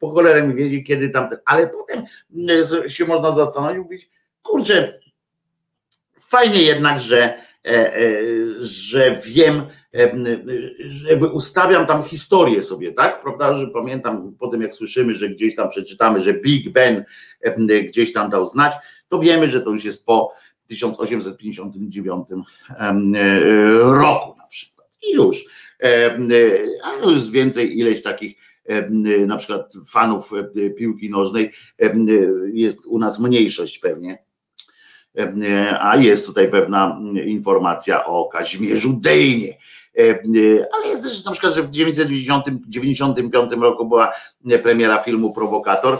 po 0.00 0.10
cholerę 0.10 0.48
mi 0.48 0.54
wiedzie, 0.54 0.82
kiedy 0.82 1.10
tam, 1.10 1.28
ale 1.44 1.66
potem 1.66 2.04
się 2.88 3.04
można 3.04 3.32
zastanowić, 3.32 3.78
mówić, 3.78 4.10
kurczę, 4.42 5.00
fajnie 6.28 6.62
jednak, 6.62 7.00
że, 7.00 7.22
e, 7.66 7.96
e, 7.96 8.00
że 8.60 9.20
wiem, 9.26 9.62
e, 9.94 10.12
żeby 10.78 11.26
ustawiam 11.26 11.86
tam 11.86 12.04
historię 12.04 12.62
sobie, 12.62 12.92
tak? 12.92 13.22
Prawda, 13.22 13.58
że 13.58 13.66
pamiętam 13.66 14.34
po 14.38 14.48
tym, 14.48 14.62
jak 14.62 14.74
słyszymy, 14.74 15.14
że 15.14 15.28
gdzieś 15.28 15.54
tam 15.54 15.68
przeczytamy, 15.68 16.20
że 16.20 16.34
Big 16.34 16.72
Ben 16.72 17.04
gdzieś 17.82 18.12
tam 18.12 18.30
dał 18.30 18.46
znać, 18.46 18.72
to 19.08 19.18
wiemy, 19.18 19.48
że 19.48 19.60
to 19.60 19.70
już 19.70 19.84
jest 19.84 20.06
po 20.06 20.32
1859 20.66 22.28
roku 23.80 24.34
na 24.38 24.46
przykład. 24.46 24.98
I 25.08 25.14
już. 25.14 25.44
A 26.84 27.02
to 27.02 27.10
już 27.10 27.30
więcej 27.30 27.78
ileś 27.78 28.02
takich 28.02 28.36
na 29.26 29.36
przykład 29.36 29.72
fanów 29.86 30.30
piłki 30.76 31.10
nożnej 31.10 31.52
jest 32.52 32.86
u 32.86 32.98
nas 32.98 33.20
mniejszość 33.20 33.78
pewnie. 33.78 34.26
A 35.80 35.96
jest 35.96 36.26
tutaj 36.26 36.50
pewna 36.50 37.00
informacja 37.24 38.04
o 38.04 38.28
Kazimierzu 38.28 38.92
Dejnie. 38.92 39.58
Ale 40.72 40.88
jest 40.88 41.02
też 41.02 41.24
na 41.24 41.32
przykład, 41.32 41.54
że 41.54 41.62
w 41.62 41.70
1995 41.70 43.52
roku 43.52 43.88
była 43.88 44.12
premiera 44.62 44.98
filmu 44.98 45.32
Prowokator 45.32 45.98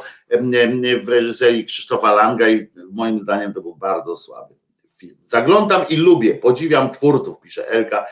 w 1.02 1.08
reżyserii 1.08 1.64
Krzysztofa 1.64 2.12
Langa 2.12 2.50
i 2.50 2.66
moim 2.92 3.20
zdaniem 3.20 3.52
to 3.52 3.60
był 3.60 3.74
bardzo 3.74 4.16
słaby 4.16 4.54
film. 4.96 5.16
Zaglądam 5.24 5.88
i 5.88 5.96
lubię, 5.96 6.34
podziwiam 6.34 6.90
twórców, 6.90 7.40
pisze 7.40 7.68
Elka 7.68 8.06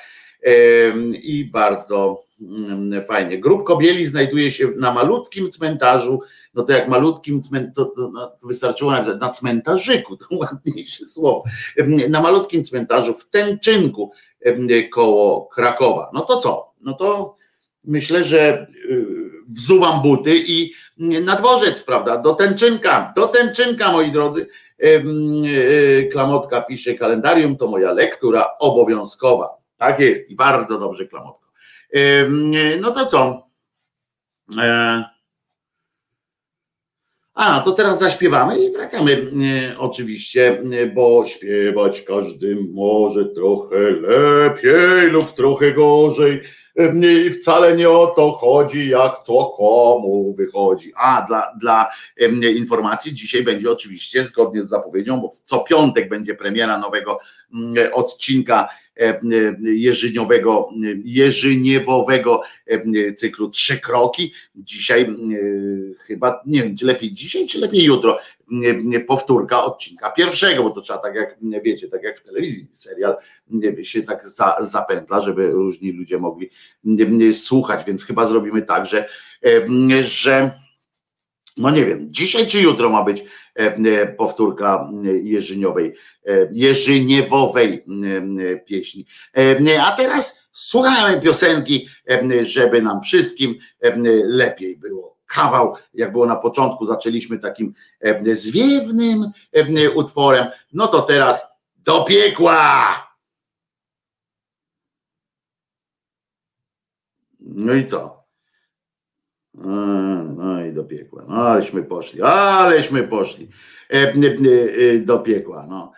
i 1.23 1.51
bardzo 1.53 2.24
fajnie. 3.07 3.39
Grób 3.39 3.65
Kobieli 3.65 4.07
znajduje 4.07 4.51
się 4.51 4.69
na 4.77 4.93
malutkim 4.93 5.51
cmentarzu, 5.51 6.21
no 6.55 6.63
to 6.63 6.73
jak 6.73 6.89
malutkim 6.89 7.43
cmentarzu, 7.43 7.91
to, 7.97 8.11
no, 8.13 8.27
to 8.27 8.47
wystarczyło 8.47 8.91
na, 8.91 9.15
na 9.15 9.31
cmentarzyku, 9.31 10.17
to 10.21 10.27
ładniejsze 10.31 11.07
słowo, 11.07 11.45
na 12.09 12.21
malutkim 12.21 12.65
cmentarzu 12.65 13.15
w 13.15 13.31
Tęczynku 13.31 14.13
koło 14.91 15.47
Krakowa. 15.47 16.11
No 16.15 16.21
to 16.21 16.37
co? 16.37 16.73
No 16.81 16.93
to 16.93 17.37
myślę, 17.85 18.25
że 18.25 18.67
y, 18.91 19.07
wzuwam 19.49 20.03
buty 20.03 20.43
i 20.47 20.73
na 20.99 21.37
dworzec, 21.37 21.83
prawda, 21.83 22.17
do 22.17 22.35
Tęczynka, 22.35 23.13
do 23.17 23.29
Tęczynka, 23.29 23.93
moi 23.93 24.13
drodzy. 24.13 24.47
Y, 24.85 26.09
Klamotka 26.13 26.63
pisze 26.63 26.95
kalendarium, 26.95 27.57
to 27.57 27.67
moja 27.67 27.93
lektura 27.93 28.47
obowiązkowa. 28.59 29.51
Tak 29.77 30.01
jest 30.01 30.31
i 30.31 30.37
bardzo 30.37 30.79
dobrze, 30.79 31.07
Klamotka. 31.07 31.44
No 32.81 32.91
to 32.91 33.07
co? 33.07 33.49
E, 34.59 35.05
a, 37.35 37.61
to 37.61 37.73
teraz 37.73 37.99
zaśpiewamy 37.99 38.59
i 38.59 38.73
wracamy 38.73 39.31
e, 39.73 39.79
oczywiście, 39.79 40.63
bo 40.95 41.25
śpiewać 41.27 42.03
każdy 42.03 42.57
może 42.75 43.25
trochę 43.25 43.77
lepiej 43.91 45.11
lub 45.11 45.33
trochę 45.33 45.73
gorzej. 45.73 46.41
I 47.27 47.31
wcale 47.31 47.77
nie 47.77 47.91
o 47.91 48.07
to 48.07 48.33
chodzi, 48.33 48.89
jak 48.89 49.25
to 49.27 49.55
komu 49.57 50.35
wychodzi. 50.35 50.93
A 50.97 51.25
dla, 51.29 51.53
dla 51.61 51.91
informacji, 52.57 53.15
dzisiaj 53.15 53.43
będzie 53.43 53.71
oczywiście 53.71 54.25
zgodnie 54.25 54.63
z 54.63 54.69
zapowiedzią, 54.69 55.21
bo 55.21 55.31
co 55.45 55.61
piątek 55.61 56.09
będzie 56.09 56.35
premiera 56.35 56.79
nowego 56.79 57.19
odcinka 57.93 58.69
jerzyniowego, 59.63 60.71
jerzyniewowego 61.05 62.41
cyklu 63.17 63.51
Trzy 63.51 63.81
Kroki. 63.81 64.33
Dzisiaj 64.57 65.17
chyba, 66.07 66.43
nie 66.47 66.63
wiem, 66.63 66.77
czy 66.77 66.87
lepiej 66.87 67.13
dzisiaj, 67.13 67.47
czy 67.47 67.59
lepiej 67.59 67.85
jutro, 67.85 68.19
powtórka 69.07 69.65
odcinka 69.65 70.11
pierwszego, 70.11 70.63
bo 70.63 70.71
to 70.71 70.81
trzeba 70.81 70.99
tak 70.99 71.15
jak, 71.15 71.37
wiecie, 71.63 71.89
tak 71.89 72.03
jak 72.03 72.19
w 72.19 72.23
telewizji, 72.23 72.69
serial 72.73 73.17
się 73.83 74.03
tak 74.03 74.29
za, 74.29 74.57
zapętla, 74.61 75.21
żeby 75.21 75.51
różni 75.51 75.93
ludzie 75.93 76.19
mogli 76.19 76.51
słuchać, 77.33 77.85
więc 77.87 78.05
chyba 78.05 78.27
zrobimy 78.27 78.63
tak, 78.63 78.87
że, 78.87 79.09
że 80.03 80.53
no 81.57 81.71
nie 81.71 81.87
wiem, 81.87 82.07
dzisiaj 82.11 82.47
czy 82.47 82.61
jutro 82.61 82.91
ma 82.91 83.05
być 83.05 83.25
powtórka 84.17 84.91
jeżyniowej, 85.23 85.95
jeżyniewowej 86.53 87.85
pieśni. 88.67 89.07
A 89.81 89.93
teraz 89.93 90.49
słuchamy 90.53 91.21
piosenki, 91.21 91.89
żeby 92.41 92.83
nam 92.83 93.03
wszystkim 93.03 93.59
lepiej 94.25 94.77
było 94.77 95.15
kawał, 95.27 95.77
jak 95.95 96.13
było 96.13 96.27
na 96.27 96.37
początku, 96.37 96.85
zaczęliśmy 96.85 97.39
takim 97.39 97.75
zwiewnym 98.33 99.31
utworem, 99.95 100.47
no 100.73 100.87
to 100.87 101.03
teraz 101.03 101.47
do 101.77 102.05
piekła! 102.05 102.97
No 107.41 107.75
i 107.75 107.87
co? 107.87 108.24
No 109.55 110.65
i 110.65 110.73
do 110.73 110.85
piekła. 110.85 111.25
No, 111.29 111.35
aleśmy 111.35 111.83
poszli, 111.83 112.23
aleśmy 112.23 113.03
poszli 113.03 113.49
do 115.01 115.19
piekła. 115.19 115.67
No. 115.69 115.93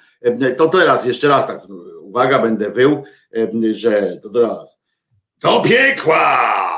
To 0.56 0.68
teraz, 0.68 1.06
jeszcze 1.06 1.28
raz 1.28 1.46
tak, 1.46 1.60
uwaga, 2.00 2.38
będę 2.38 2.70
wył, 2.70 3.04
że 3.70 4.16
to 4.22 4.30
teraz 4.30 4.80
do 5.42 5.60
piekła! 5.60 6.75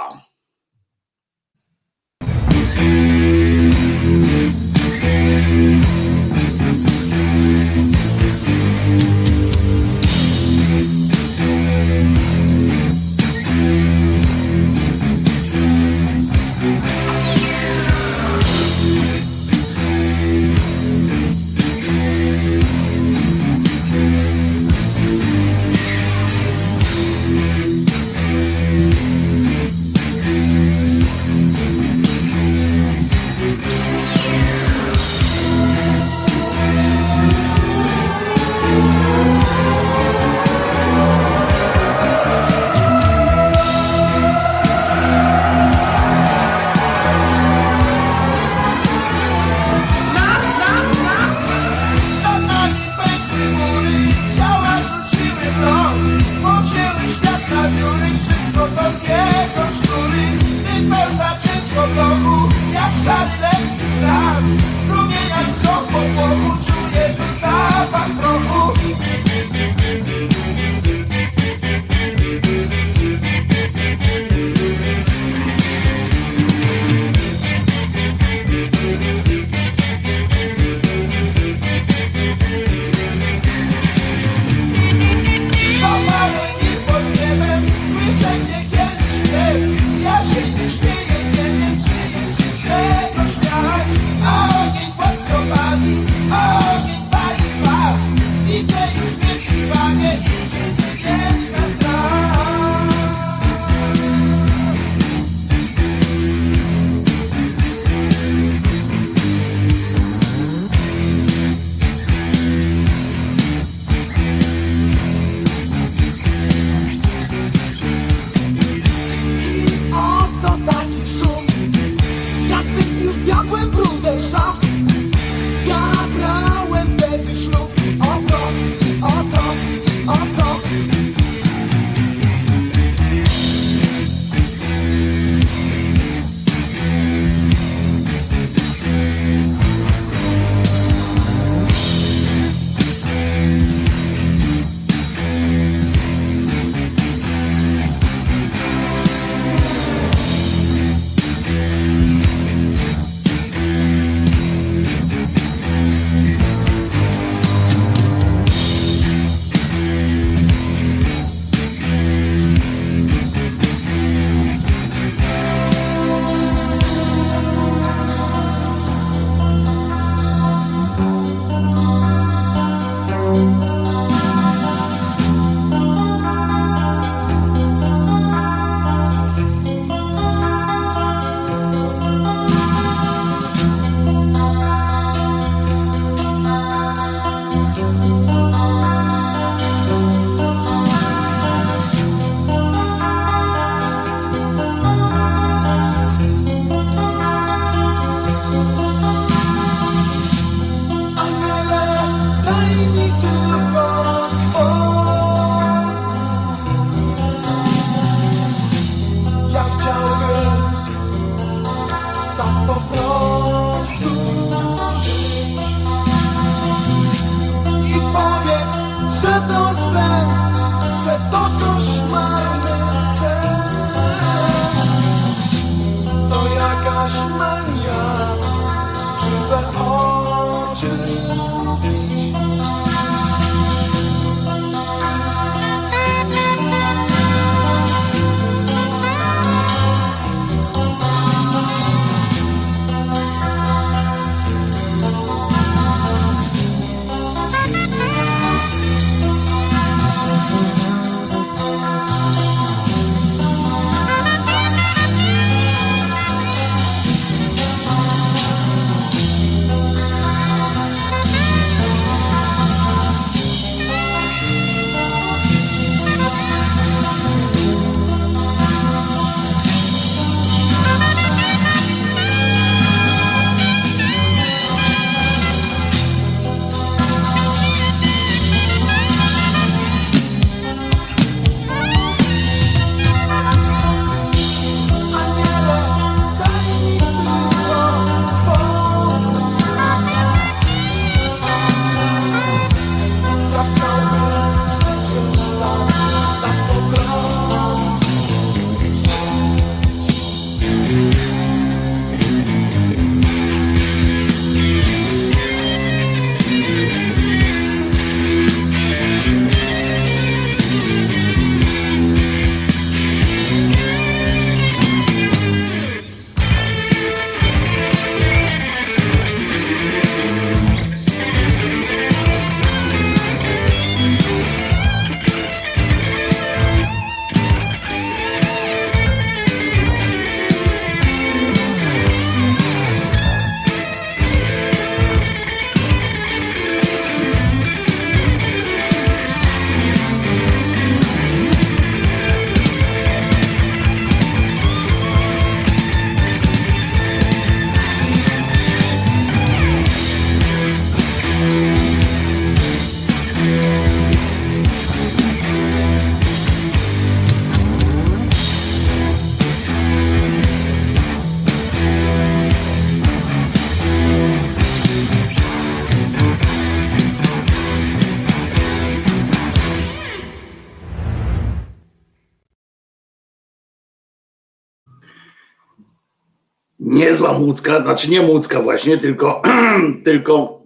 Niezła 377.18 377.82
znaczy 377.82 378.10
nie 378.10 378.22
młódzka 378.22 378.60
właśnie, 378.60 378.98
tylko, 378.98 379.42
tylko 380.04 380.62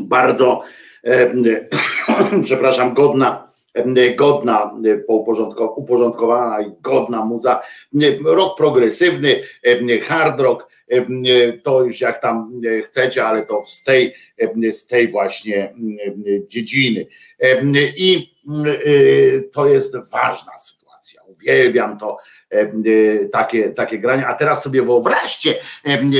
bardzo, 0.00 0.62
przepraszam, 2.44 2.94
godna, 2.94 3.52
godna, 4.16 4.74
uporządkowana 5.76 6.60
i 6.60 6.72
godna 6.80 7.24
muza, 7.24 7.62
rok 8.24 8.56
progresywny, 8.56 9.40
hard 10.02 10.40
rock, 10.40 10.66
to 11.62 11.82
już 11.84 12.00
jak 12.00 12.22
tam 12.22 12.60
chcecie, 12.84 13.24
ale 13.24 13.46
to 13.46 13.64
z 13.66 13.84
tej, 13.84 14.14
z 14.72 14.86
tej 14.86 15.08
właśnie 15.08 15.74
dziedziny. 16.46 17.06
I 17.96 18.34
to 19.52 19.68
jest 19.68 20.10
ważna 20.12 20.58
sytuacja. 20.58 21.22
Uwielbiam 21.26 21.98
to, 21.98 22.16
takie, 23.32 23.70
takie 23.70 23.98
granie. 23.98 24.26
A 24.26 24.34
teraz 24.34 24.62
sobie 24.62 24.82
wyobraźcie, 24.82 25.54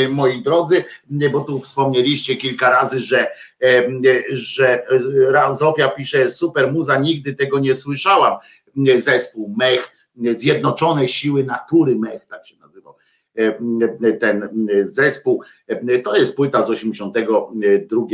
moi 0.08 0.42
drodzy, 0.42 0.84
bo 1.32 1.40
tu 1.40 1.60
wspomnieliście 1.60 2.36
kilka 2.36 2.70
razy, 2.70 3.00
że, 3.00 3.26
że 4.30 4.82
Zofia 5.50 5.88
pisze 5.88 6.30
super 6.30 6.72
muza, 6.72 6.98
nigdy 6.98 7.34
tego 7.34 7.58
nie 7.58 7.74
słyszałam. 7.74 8.38
Zespół 8.96 9.54
Mech, 9.58 9.88
Zjednoczone 10.16 11.08
Siły 11.08 11.44
Natury 11.44 11.96
Mech, 11.96 12.26
tak 12.26 12.46
się 12.46 12.56
nazywał 12.56 12.94
ten 14.20 14.48
zespół. 14.82 15.42
To 16.04 16.16
jest 16.16 16.36
płyta 16.36 16.62
z 16.62 16.70
82 16.70 18.06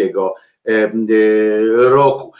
roku, 1.76 2.32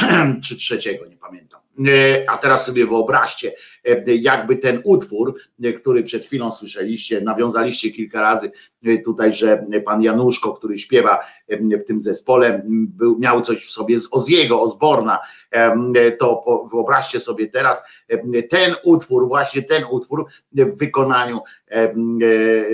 czy 0.44 0.56
trzeciego, 0.56 1.06
nie 1.06 1.16
pamiętam. 1.16 1.61
E, 1.78 2.30
a 2.30 2.38
teraz 2.38 2.66
sobie 2.66 2.86
wyobraźcie, 2.86 3.52
e, 3.84 4.14
jakby 4.14 4.56
ten 4.56 4.80
utwór, 4.84 5.34
e, 5.62 5.72
który 5.72 6.02
przed 6.02 6.24
chwilą 6.24 6.50
słyszeliście, 6.50 7.20
nawiązaliście 7.20 7.90
kilka 7.90 8.22
razy 8.22 8.50
tutaj, 9.04 9.32
że 9.32 9.66
pan 9.84 10.02
Januszko, 10.02 10.52
który 10.52 10.78
śpiewa 10.78 11.20
w 11.48 11.84
tym 11.84 12.00
zespole, 12.00 12.62
był, 12.66 13.18
miał 13.18 13.40
coś 13.40 13.66
w 13.66 13.70
sobie 13.70 13.98
z 13.98 14.08
Oziego, 14.14 14.60
Osborna, 14.60 15.18
to 16.18 16.44
wyobraźcie 16.72 17.20
sobie 17.20 17.46
teraz 17.46 17.84
ten 18.50 18.74
utwór, 18.84 19.28
właśnie 19.28 19.62
ten 19.62 19.82
utwór 19.90 20.26
w 20.52 20.78
wykonaniu 20.78 21.40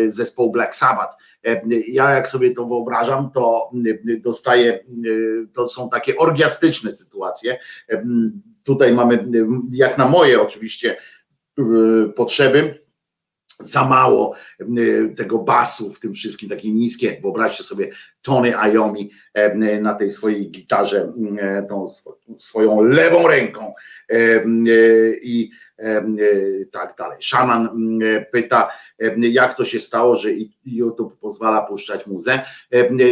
zespołu 0.07 0.51
Black 0.51 0.75
Sabbath. 0.75 1.17
Ja 1.89 2.11
jak 2.11 2.29
sobie 2.29 2.51
to 2.51 2.67
wyobrażam, 2.67 3.31
to 3.31 3.71
dostaję, 4.21 4.85
to 5.53 5.69
są 5.69 5.91
takie 5.91 6.17
orgiastyczne 6.17 6.93
sytuacje 6.93 7.59
Tutaj 8.69 8.93
mamy, 8.93 9.25
jak 9.73 9.99
na 9.99 10.09
moje 10.09 10.43
oczywiście 10.43 10.97
y, 11.59 11.63
potrzeby, 12.17 12.85
za 13.59 13.85
mało 13.85 14.35
y, 14.61 15.15
tego 15.17 15.39
basu 15.39 15.93
w 15.93 16.01
tym 16.01 16.13
wszystkim, 16.13 16.49
takie 16.49 16.73
niskie. 16.73 17.19
Wyobraźcie 17.23 17.65
sobie 17.65 17.91
Tony 18.23 18.55
y, 19.37 19.81
na 19.81 19.95
tej 19.95 20.11
swojej 20.11 20.51
gitarze, 20.51 21.13
tą 21.69 21.87
swoją 22.39 22.83
lewą 22.83 23.29
ręką 23.29 23.75
i 25.23 25.51
tak 26.73 26.95
dalej. 26.99 27.19
Szaman 27.21 27.69
pyta, 28.33 28.69
jak 29.19 29.55
to 29.55 29.65
się 29.65 29.81
stało, 29.81 30.17
że 30.17 30.29
YouTube 30.65 31.19
pozwala 31.21 31.63
puszczać 31.63 32.07
muzę. 32.07 32.41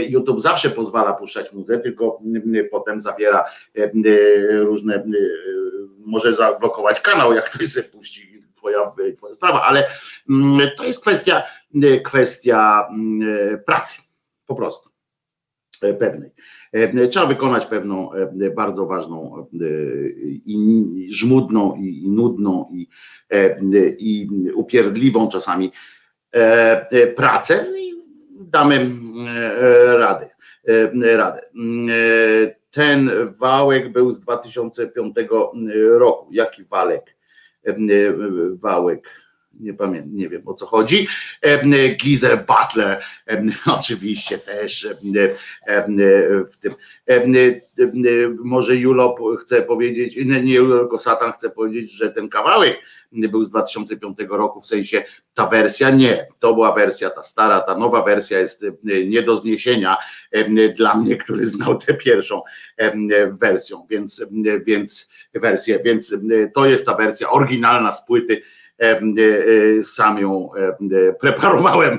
YouTube 0.08 0.40
zawsze 0.40 0.70
pozwala 0.70 1.12
puszczać 1.12 1.52
muzę, 1.52 1.78
tylko 1.78 2.20
potem 2.70 3.00
zabiera 3.00 3.44
różne, 4.48 5.04
może 5.98 6.34
zablokować 6.34 7.00
kanał, 7.00 7.34
jak 7.34 7.50
ktoś 7.50 7.72
sobie 7.72 7.88
puści 7.88 8.35
twoja, 8.56 8.92
twoja 9.16 9.34
sprawa, 9.34 9.62
ale 9.62 9.86
to 10.76 10.84
jest 10.84 11.02
kwestia, 11.02 11.42
kwestia 12.04 12.88
pracy, 13.66 13.98
po 14.46 14.54
prostu 14.54 14.90
pewnej. 15.98 16.30
Trzeba 17.10 17.26
wykonać 17.26 17.66
pewną 17.66 18.10
bardzo 18.56 18.86
ważną 18.86 19.46
i 20.46 21.08
żmudną 21.10 21.76
i 21.76 22.10
nudną 22.10 22.70
i, 22.72 22.88
i 23.98 24.28
upierdliwą 24.54 25.28
czasami 25.28 25.72
pracę 27.16 27.66
i 27.78 27.92
damy 28.50 28.90
radę. 29.96 30.30
radę. 31.16 31.40
Ten 32.70 33.10
wałek 33.38 33.92
był 33.92 34.12
z 34.12 34.20
2005 34.20 35.16
roku. 35.98 36.28
Jaki 36.30 36.64
walek? 36.64 37.15
Wałek 38.60 39.08
nie 39.60 39.74
pamiętam, 39.74 40.16
nie 40.16 40.28
wiem 40.28 40.42
o 40.46 40.54
co 40.54 40.66
chodzi. 40.66 41.08
Gizer 41.96 42.44
Butler, 42.46 43.02
oczywiście 43.78 44.38
też 44.38 44.88
w 46.52 46.56
tym. 46.56 46.72
Może 48.38 48.76
Julo 48.76 49.16
chce 49.40 49.62
powiedzieć, 49.62 50.16
nie 50.42 50.54
Julo, 50.54 50.78
tylko 50.78 50.98
Satan 50.98 51.32
chce 51.32 51.50
powiedzieć, 51.50 51.92
że 51.92 52.10
ten 52.10 52.28
kawałek 52.28 52.78
był 53.12 53.44
z 53.44 53.50
2005 53.50 54.18
roku, 54.28 54.60
w 54.60 54.66
sensie 54.66 55.04
ta 55.34 55.46
wersja 55.46 55.90
nie, 55.90 56.26
to 56.38 56.54
była 56.54 56.72
wersja 56.72 57.10
ta 57.10 57.22
stara, 57.22 57.60
ta 57.60 57.78
nowa 57.78 58.02
wersja 58.02 58.38
jest 58.38 58.66
nie 59.06 59.22
do 59.22 59.36
zniesienia 59.36 59.96
dla 60.76 60.94
mnie, 60.94 61.16
który 61.16 61.46
znał 61.46 61.78
tę 61.78 61.94
pierwszą 61.94 62.42
wersją, 63.30 63.86
więc, 63.90 64.26
więc 64.66 65.08
wersję, 65.34 65.80
więc 65.84 66.14
to 66.54 66.66
jest 66.66 66.86
ta 66.86 66.94
wersja 66.94 67.30
oryginalna 67.30 67.92
z 67.92 68.06
płyty 68.06 68.42
E, 68.42 68.42
e, 68.42 68.55
sam 69.82 70.18
ją 70.18 70.50
preparowałem 71.20 71.98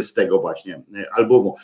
z 0.00 0.12
tego 0.12 0.38
właśnie 0.38 0.82
albumu. 1.12 1.56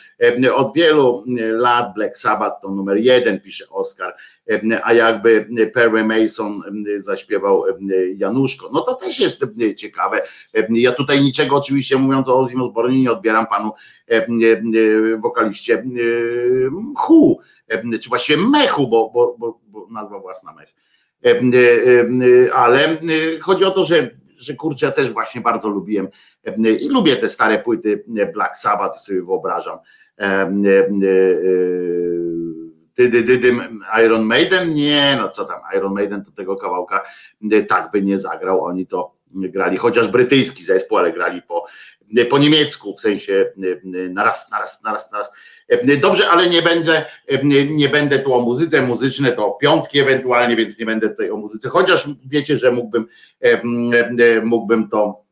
Od 0.53 0.73
wielu 0.73 1.23
lat 1.37 1.93
Black 1.95 2.17
Sabbath 2.17 2.61
to 2.61 2.71
numer 2.71 2.97
jeden, 2.97 3.39
pisze 3.39 3.65
Oscar, 3.69 4.15
a 4.83 4.93
jakby 4.93 5.47
Perry 5.73 6.03
Mason 6.03 6.61
zaśpiewał 6.97 7.63
Januszko. 8.15 8.69
No 8.73 8.81
to 8.81 8.93
też 8.93 9.19
jest 9.19 9.45
ciekawe. 9.77 10.21
Ja 10.69 10.91
tutaj 10.91 11.21
niczego 11.21 11.55
oczywiście 11.55 11.97
mówiąc 11.97 12.29
o 12.29 12.39
Ozzy 12.39 12.55
Osbourne 12.57 12.95
nie 12.95 13.11
odbieram 13.11 13.47
panu 13.47 13.71
wokaliście 15.19 15.83
Hu, 16.97 17.39
czy 18.01 18.09
właściwie 18.09 18.43
Mechu, 18.43 18.87
bo, 18.87 19.11
bo, 19.13 19.35
bo, 19.39 19.59
bo 19.67 19.87
nazwa 19.91 20.19
własna 20.19 20.53
Mech 20.53 20.73
ale 22.53 22.97
chodzi 23.41 23.65
o 23.65 23.71
to, 23.71 23.83
że 23.83 24.20
że 24.43 24.53
kurczę, 24.53 24.85
ja 24.85 24.91
też 24.91 25.09
właśnie 25.09 25.41
bardzo 25.41 25.69
lubiłem 25.69 26.07
i 26.79 26.89
lubię 26.89 27.17
te 27.17 27.29
stare 27.29 27.59
płyty 27.59 28.03
Black 28.33 28.57
Sabbath, 28.57 28.97
sobie 28.97 29.23
wyobrażam. 29.23 29.79
Ty, 32.93 33.11
Iron 34.05 34.23
Maiden? 34.23 34.73
Nie, 34.73 35.17
no 35.21 35.29
co 35.29 35.45
tam, 35.45 35.59
Iron 35.77 35.93
Maiden 35.93 36.23
to 36.23 36.31
tego 36.31 36.55
kawałka 36.55 37.03
tak 37.67 37.91
by 37.91 38.01
nie 38.01 38.17
zagrał, 38.17 38.63
oni 38.63 38.87
to 38.87 39.15
grali, 39.33 39.77
chociaż 39.77 40.07
brytyjski 40.07 40.63
zespół, 40.63 40.97
ale 40.97 41.13
grali 41.13 41.41
po, 41.41 41.65
po 42.29 42.37
niemiecku, 42.37 42.97
w 42.97 43.01
sensie 43.01 43.51
naraz, 44.09 44.51
naraz, 44.51 44.83
naraz, 44.83 45.11
naraz. 45.11 45.31
Dobrze, 46.01 46.29
ale 46.29 46.49
nie 46.49 46.61
będę, 46.61 47.05
nie 47.69 47.89
będę 47.89 48.19
tu 48.19 48.33
o 48.33 48.39
muzyce, 48.39 48.81
muzyczne 48.81 49.31
to 49.31 49.51
piątki 49.51 49.99
ewentualnie, 49.99 50.55
więc 50.55 50.79
nie 50.79 50.85
będę 50.85 51.09
tutaj 51.09 51.29
o 51.29 51.37
muzyce, 51.37 51.69
chociaż 51.69 52.07
wiecie, 52.25 52.57
że 52.57 52.71
mógłbym, 52.71 53.07
mógłbym 54.43 54.89
to 54.89 55.23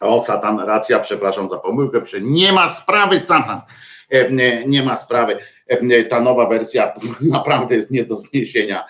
o, 0.00 0.20
Satan, 0.20 0.60
racja, 0.60 0.98
przepraszam 0.98 1.48
za 1.48 1.58
pomyłkę, 1.58 2.02
nie 2.20 2.52
ma 2.52 2.68
sprawy, 2.68 3.20
Satan, 3.20 3.60
nie 4.66 4.82
ma 4.82 4.96
sprawy. 4.96 5.38
Ta 6.10 6.20
nowa 6.20 6.48
wersja 6.48 6.92
naprawdę 7.20 7.74
jest 7.74 7.90
nie 7.90 8.04
do 8.04 8.16
zniesienia 8.16 8.84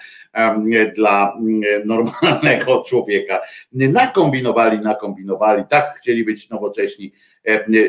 dla 0.96 1.36
normalnego 1.84 2.82
człowieka. 2.82 3.40
Nakombinowali, 3.72 4.80
nakombinowali, 4.80 5.64
tak 5.68 5.94
chcieli 5.98 6.24
być 6.24 6.50
nowocześni, 6.50 7.12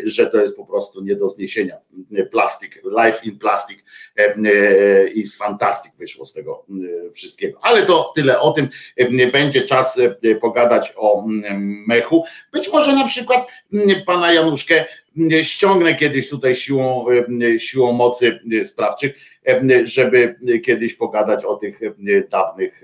że 0.03 0.27
to 0.27 0.41
jest 0.41 0.57
po 0.57 0.65
prostu 0.65 1.03
nie 1.03 1.15
do 1.15 1.29
zniesienia. 1.29 1.75
Plastik, 2.31 2.81
life 3.05 3.25
in 3.25 3.39
plastic 3.39 3.79
i 5.13 5.25
z 5.25 5.37
fantastic 5.37 5.93
wyszło 5.99 6.25
z 6.25 6.33
tego 6.33 6.65
wszystkiego. 7.13 7.59
Ale 7.61 7.85
to 7.85 8.11
tyle 8.15 8.39
o 8.39 8.51
tym. 8.51 8.69
Będzie 9.31 9.61
czas 9.61 10.01
pogadać 10.41 10.93
o 10.95 11.25
mechu. 11.87 12.23
Być 12.51 12.71
może 12.71 12.93
na 12.93 13.07
przykład 13.07 13.47
pana 14.05 14.33
Januszkę 14.33 14.85
ściągnę 15.41 15.95
kiedyś 15.95 16.29
tutaj 16.29 16.55
siłą, 16.55 17.05
siłą 17.57 17.91
mocy 17.91 18.39
sprawczych 18.63 19.15
żeby 19.83 20.35
kiedyś 20.65 20.93
pogadać 20.93 21.45
o 21.45 21.55
tych 21.55 21.79
dawnych, 22.29 22.81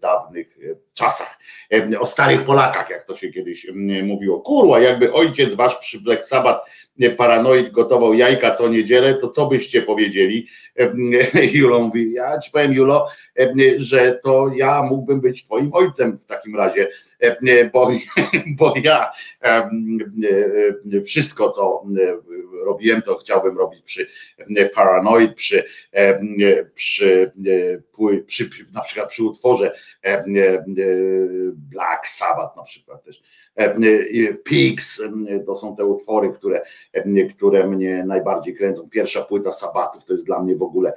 dawnych 0.00 0.58
czasach, 0.94 1.38
o 2.00 2.06
starych 2.06 2.44
Polakach, 2.44 2.90
jak 2.90 3.04
to 3.04 3.16
się 3.16 3.30
kiedyś 3.30 3.66
mówiło. 4.02 4.40
Kurwa, 4.40 4.80
jakby 4.80 5.12
ojciec 5.12 5.54
wasz 5.54 5.76
przy 5.76 6.00
Black 6.00 6.26
Sabbath 6.26 6.70
paranoid 7.16 7.70
gotował 7.70 8.14
jajka 8.14 8.50
co 8.50 8.68
niedzielę, 8.68 9.14
to 9.14 9.28
co 9.28 9.46
byście 9.46 9.82
powiedzieli? 9.82 10.46
Julo 11.54 11.80
mówi, 11.80 12.12
ja 12.12 12.38
ci 12.38 12.50
powiem 12.50 12.72
Julo, 12.72 13.08
że 13.76 14.18
to 14.22 14.50
ja 14.56 14.82
mógłbym 14.82 15.20
być 15.20 15.44
twoim 15.44 15.70
ojcem 15.72 16.18
w 16.18 16.26
takim 16.26 16.56
razie, 16.56 16.88
bo, 17.72 17.90
bo 18.58 18.74
ja 18.84 19.12
wszystko 21.06 21.50
co 21.50 21.84
robiłem, 22.64 23.02
to 23.02 23.16
chciałbym 23.16 23.58
robić 23.58 23.82
przy 23.82 24.06
Paranoid, 24.74 25.34
przy, 25.34 25.64
przy, 26.74 27.32
przy 28.26 28.50
na 28.72 28.80
przykład 28.80 29.08
przy 29.08 29.24
utworze 29.24 29.72
Black 31.54 32.06
Sabbath 32.06 32.56
na 32.56 32.62
przykład 32.62 33.04
też. 33.04 33.22
Pigs 34.44 35.02
to 35.46 35.56
są 35.56 35.76
te 35.76 35.84
utwory, 35.84 36.30
które, 36.30 36.62
które 37.36 37.66
mnie 37.66 38.04
najbardziej 38.06 38.54
kręcą. 38.54 38.88
Pierwsza 38.90 39.22
płyta 39.22 39.52
Sabatów 39.52 40.04
to 40.04 40.12
jest 40.12 40.26
dla 40.26 40.42
mnie 40.42 40.56
w 40.56 40.62
ogóle 40.62 40.92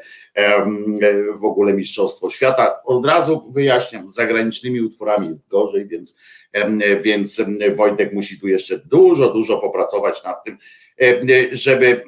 w 1.36 1.46
ogóle 1.46 1.74
mistrzostwo 1.74 2.30
świata. 2.30 2.80
Od 2.86 3.06
razu 3.06 3.52
wyjaśniam, 3.52 4.10
z 4.10 4.16
zagranicznymi 4.16 4.82
utworami 4.82 5.28
jest 5.28 5.48
gorzej, 5.48 5.88
więc, 5.88 6.18
więc 7.02 7.42
Wojtek 7.76 8.14
musi 8.14 8.40
tu 8.40 8.48
jeszcze 8.48 8.78
dużo, 8.78 9.34
dużo 9.34 9.58
popracować 9.58 10.24
nad 10.24 10.44
tym, 10.44 10.58
żeby, 11.52 12.04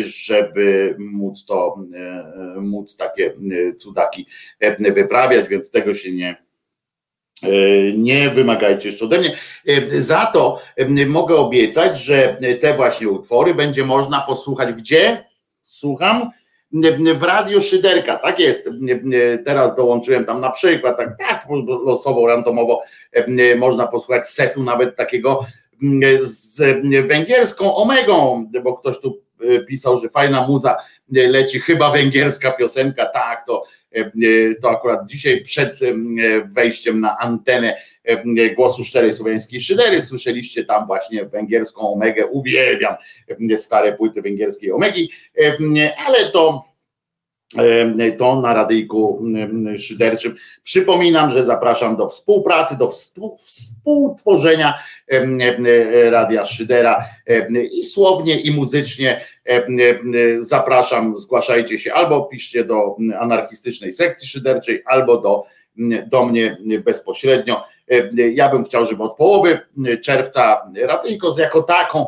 żeby 0.00 0.96
móc 0.98 1.44
to, 1.44 1.84
móc 2.56 2.96
takie 2.96 3.34
cudaki 3.78 4.26
wyprawiać, 4.94 5.48
więc 5.48 5.70
tego 5.70 5.94
się 5.94 6.12
nie, 6.12 6.49
nie 7.96 8.30
wymagajcie 8.30 8.88
jeszcze 8.88 9.04
ode 9.04 9.18
mnie. 9.18 9.36
Za 9.98 10.26
to 10.26 10.60
mogę 11.06 11.36
obiecać, 11.36 11.98
że 11.98 12.36
te 12.60 12.74
właśnie 12.74 13.08
utwory 13.08 13.54
będzie 13.54 13.84
można 13.84 14.20
posłuchać 14.20 14.72
gdzie? 14.72 15.24
Słucham? 15.62 16.30
W 17.16 17.22
Radio 17.22 17.60
Szyderka, 17.60 18.16
tak 18.16 18.40
jest. 18.40 18.70
Teraz 19.44 19.74
dołączyłem 19.74 20.24
tam 20.24 20.40
na 20.40 20.50
przykład, 20.50 20.96
tak, 20.96 21.18
tak 21.18 21.46
losowo, 21.84 22.26
randomowo 22.26 22.80
można 23.56 23.86
posłuchać 23.86 24.28
setu 24.28 24.62
nawet 24.62 24.96
takiego 24.96 25.46
z 26.20 26.62
węgierską 27.06 27.74
Omegą, 27.74 28.46
bo 28.62 28.74
ktoś 28.74 29.00
tu 29.00 29.20
pisał, 29.68 29.98
że 29.98 30.08
fajna 30.08 30.46
muza 30.46 30.76
leci, 31.08 31.60
chyba 31.60 31.90
węgierska 31.90 32.50
piosenka, 32.50 33.06
tak, 33.06 33.46
to, 33.46 33.64
to 34.62 34.70
akurat 34.70 35.06
dzisiaj 35.06 35.42
przed 35.44 35.80
wejściem 36.44 37.00
na 37.00 37.18
antenę 37.18 37.76
głosu 38.56 38.84
szczerej 38.84 39.12
słowiańskiej 39.12 39.60
szydery 39.60 40.02
słyszeliście 40.02 40.64
tam 40.64 40.86
właśnie 40.86 41.24
węgierską 41.24 41.92
Omegę, 41.92 42.26
uwielbiam 42.26 42.94
stare 43.56 43.92
płyty 43.92 44.22
węgierskiej 44.22 44.72
Omegi, 44.72 45.10
ale 46.06 46.30
to 46.30 46.69
to 48.18 48.40
na 48.40 48.54
radyjku 48.54 49.22
szyderczym. 49.78 50.34
Przypominam, 50.62 51.30
że 51.30 51.44
zapraszam 51.44 51.96
do 51.96 52.08
współpracy, 52.08 52.78
do 52.78 52.90
współtworzenia 53.36 54.74
Radia 56.10 56.44
Szydera 56.44 57.04
i 57.72 57.84
słownie, 57.84 58.40
i 58.40 58.50
muzycznie 58.50 59.20
zapraszam, 60.38 61.18
zgłaszajcie 61.18 61.78
się 61.78 61.94
albo 61.94 62.22
piszcie 62.22 62.64
do 62.64 62.96
anarchistycznej 63.18 63.92
sekcji 63.92 64.28
szyderczej, 64.28 64.82
albo 64.86 65.16
do, 65.16 65.44
do 66.06 66.24
mnie 66.26 66.58
bezpośrednio. 66.84 67.64
Ja 68.34 68.48
bym 68.48 68.64
chciał, 68.64 68.86
żeby 68.86 69.02
od 69.02 69.16
połowy 69.16 69.58
czerwca 70.02 70.70
radyjko 70.82 71.34
jako 71.38 71.62
taką 71.62 72.06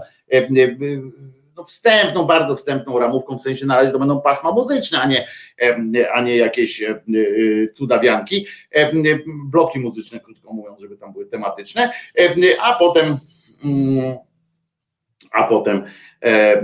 no 1.57 1.65
wstępną, 1.65 2.25
bardzo 2.25 2.57
wstępną 2.57 2.99
ramówką, 2.99 3.39
w 3.39 3.43
sensie 3.43 3.67
na 3.67 3.77
razie 3.77 3.91
to 3.93 3.99
będą 3.99 4.21
pasma 4.21 4.53
muzyczne, 4.53 5.01
a 5.01 5.07
nie, 5.07 5.27
a 6.13 6.21
nie 6.21 6.37
jakieś 6.37 6.83
e, 6.83 7.03
cudawianki, 7.75 8.47
bloki 9.51 9.79
muzyczne, 9.79 10.21
krótko 10.21 10.53
mówiąc, 10.53 10.81
żeby 10.81 10.97
tam 10.97 11.13
były 11.13 11.27
tematyczne, 11.27 11.93
a 12.63 12.75
potem 12.75 13.19
mm, 13.65 14.17
a 15.33 15.45
potem 15.45 15.85
e, 16.23 16.63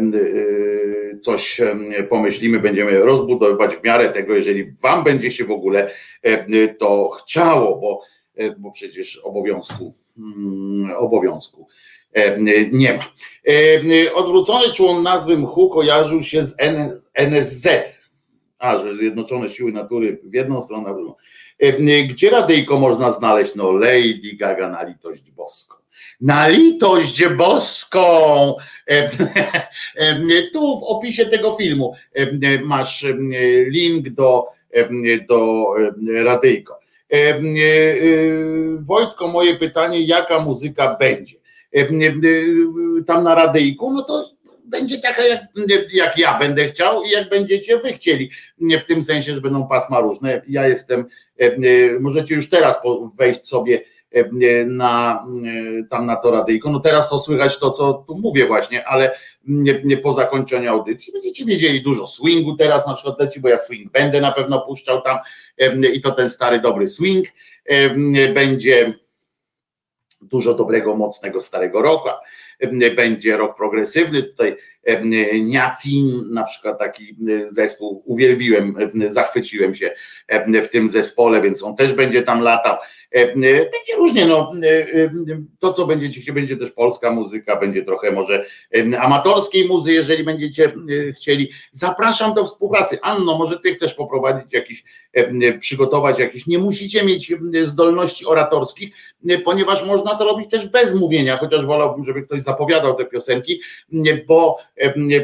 coś 1.22 1.60
pomyślimy, 2.08 2.60
będziemy 2.60 2.98
rozbudowywać 2.98 3.76
w 3.76 3.84
miarę 3.84 4.08
tego, 4.08 4.34
jeżeli 4.34 4.72
Wam 4.82 5.04
będzie 5.04 5.30
się 5.30 5.44
w 5.44 5.50
ogóle 5.50 5.90
to 6.78 7.08
chciało, 7.08 7.80
bo, 7.80 8.00
e, 8.36 8.50
bo 8.50 8.70
przecież 8.70 9.16
obowiązku, 9.18 9.94
mm, 10.18 10.96
obowiązku. 10.96 11.68
E, 11.70 11.87
nie 12.72 12.92
ma. 12.92 13.04
E, 13.48 14.14
odwrócony 14.14 14.72
człon 14.74 15.02
nazwy 15.02 15.38
mchu 15.38 15.68
kojarzył 15.68 16.22
się 16.22 16.44
z 16.44 16.56
NSZ, 17.14 17.68
a 18.58 18.78
że 18.78 18.96
Zjednoczone 18.96 19.48
Siły 19.48 19.72
Natury 19.72 20.20
w 20.24 20.34
jedną 20.34 20.60
stronę, 20.60 20.92
w 20.92 20.96
drugą. 20.96 21.14
E, 21.58 22.02
gdzie 22.02 22.30
radyjko 22.30 22.78
można 22.78 23.12
znaleźć? 23.12 23.54
No 23.54 23.72
Lady 23.72 24.36
Gaga 24.38 24.68
na 24.68 24.82
litość 24.82 25.30
boską. 25.30 25.76
Na 26.20 26.48
litość 26.48 27.26
boską! 27.26 28.54
Tu 30.52 30.80
w 30.80 30.82
opisie 30.82 31.26
tego 31.26 31.52
filmu 31.52 31.94
masz 32.64 33.06
link 33.66 34.08
do, 34.08 34.46
do 35.28 35.66
radyjko. 36.24 36.80
Wojtko, 38.80 39.28
moje 39.28 39.54
pytanie, 39.54 40.00
jaka 40.00 40.40
muzyka 40.40 40.96
będzie? 41.00 41.36
E, 41.76 41.80
e, 41.80 43.04
tam 43.06 43.24
na 43.24 43.34
radyjku, 43.34 43.92
no 43.92 44.02
to 44.02 44.24
będzie 44.64 44.98
taka, 44.98 45.22
jak, 45.26 45.42
jak 45.92 46.18
ja 46.18 46.38
będę 46.38 46.68
chciał 46.68 47.02
i 47.02 47.10
jak 47.10 47.28
będziecie 47.28 47.78
wy 47.78 47.92
chcieli. 47.92 48.30
W 48.80 48.84
tym 48.84 49.02
sensie, 49.02 49.34
że 49.34 49.40
będą 49.40 49.68
pasma 49.68 50.00
różne. 50.00 50.42
Ja 50.48 50.68
jestem, 50.68 51.04
e, 51.38 52.00
możecie 52.00 52.34
już 52.34 52.48
teraz 52.48 52.80
wejść 53.18 53.46
sobie 53.46 53.84
na, 54.66 55.26
tam 55.90 56.06
na 56.06 56.16
to 56.16 56.30
radyjko. 56.30 56.70
No 56.70 56.80
teraz 56.80 57.10
to 57.10 57.18
słychać 57.18 57.58
to, 57.58 57.70
co 57.70 57.92
tu 57.94 58.18
mówię 58.18 58.46
właśnie, 58.46 58.88
ale 58.88 59.18
nie, 59.44 59.80
nie 59.84 59.96
po 59.96 60.14
zakończeniu 60.14 60.70
audycji 60.70 61.12
będziecie 61.12 61.44
wiedzieli 61.44 61.82
dużo 61.82 62.06
swingu 62.06 62.56
teraz 62.56 62.86
na 62.86 62.94
przykład 62.94 63.20
leci, 63.20 63.40
bo 63.40 63.48
ja 63.48 63.58
swing 63.58 63.92
będę 63.92 64.20
na 64.20 64.32
pewno 64.32 64.60
puszczał 64.60 65.02
tam 65.02 65.18
i 65.92 66.00
to 66.00 66.10
ten 66.10 66.30
stary 66.30 66.60
dobry 66.60 66.86
swing 66.86 67.26
będzie 68.34 68.94
dużo 70.22 70.54
dobrego, 70.54 70.96
mocnego 70.96 71.40
starego 71.40 71.82
roku. 71.82 72.08
Będzie 72.96 73.36
rok 73.36 73.56
progresywny. 73.56 74.22
Tutaj 74.22 74.56
Niacin, 75.42 76.24
na 76.30 76.44
przykład 76.44 76.78
taki 76.78 77.16
zespół, 77.44 78.02
uwielbiłem, 78.06 78.76
zachwyciłem 79.06 79.74
się 79.74 79.94
w 80.64 80.68
tym 80.68 80.88
zespole, 80.88 81.40
więc 81.40 81.62
on 81.62 81.76
też 81.76 81.92
będzie 81.92 82.22
tam 82.22 82.40
latał. 82.40 82.76
Będzie 83.12 83.96
różnie, 83.96 84.26
no, 84.26 84.52
to 85.58 85.72
co 85.72 85.86
będziecie 85.86 86.20
chcieli, 86.20 86.34
będzie 86.34 86.56
też 86.56 86.70
polska 86.70 87.10
muzyka, 87.10 87.56
będzie 87.56 87.84
trochę 87.84 88.12
może 88.12 88.44
amatorskiej 89.00 89.64
muzy, 89.64 89.92
jeżeli 89.92 90.24
będziecie 90.24 90.72
chcieli. 91.16 91.50
Zapraszam 91.72 92.34
do 92.34 92.44
współpracy. 92.44 92.98
Anno, 93.02 93.38
może 93.38 93.58
ty 93.58 93.74
chcesz 93.74 93.94
poprowadzić 93.94 94.52
jakiś, 94.52 94.84
przygotować 95.60 96.18
jakiś, 96.18 96.46
nie 96.46 96.58
musicie 96.58 97.04
mieć 97.04 97.32
zdolności 97.62 98.26
oratorskich, 98.26 98.90
ponieważ 99.44 99.86
można 99.86 100.14
to 100.14 100.24
robić 100.24 100.50
też 100.50 100.68
bez 100.68 100.94
mówienia, 100.94 101.36
chociaż 101.36 101.66
wolałbym, 101.66 102.04
żeby 102.04 102.22
ktoś 102.22 102.42
zapowiadał 102.42 102.94
te 102.94 103.04
piosenki, 103.04 103.60
bo 104.26 104.58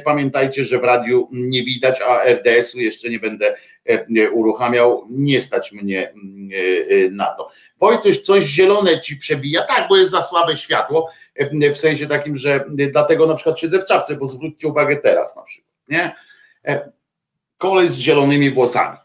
pamiętajcie, 0.05 0.64
że 0.64 0.78
w 0.78 0.85
radiu 0.85 1.28
nie 1.32 1.62
widać, 1.62 2.01
a 2.01 2.24
RDS-u 2.24 2.80
jeszcze 2.80 3.09
nie 3.09 3.18
będę 3.18 3.57
uruchamiał, 4.32 5.07
nie 5.11 5.41
stać 5.41 5.72
mnie 5.72 6.12
na 7.11 7.26
to. 7.26 7.49
Wojtuś, 7.80 8.20
coś 8.20 8.45
zielone 8.45 9.01
ci 9.01 9.16
przebija, 9.16 9.62
tak, 9.62 9.89
bo 9.89 9.97
jest 9.97 10.11
za 10.11 10.22
słabe 10.22 10.57
światło, 10.57 11.11
w 11.72 11.76
sensie 11.76 12.07
takim, 12.07 12.37
że 12.37 12.64
dlatego 12.68 13.26
na 13.26 13.35
przykład 13.35 13.59
siedzę 13.59 13.78
w 13.78 13.87
czapce, 13.87 14.16
bo 14.16 14.26
zwróćcie 14.26 14.68
uwagę 14.68 14.97
teraz 14.97 15.37
na 15.37 15.43
przykład, 15.43 15.74
nie? 15.89 16.14
Koleś 17.59 17.89
z 17.89 17.99
zielonymi 17.99 18.51
włosami. 18.51 18.97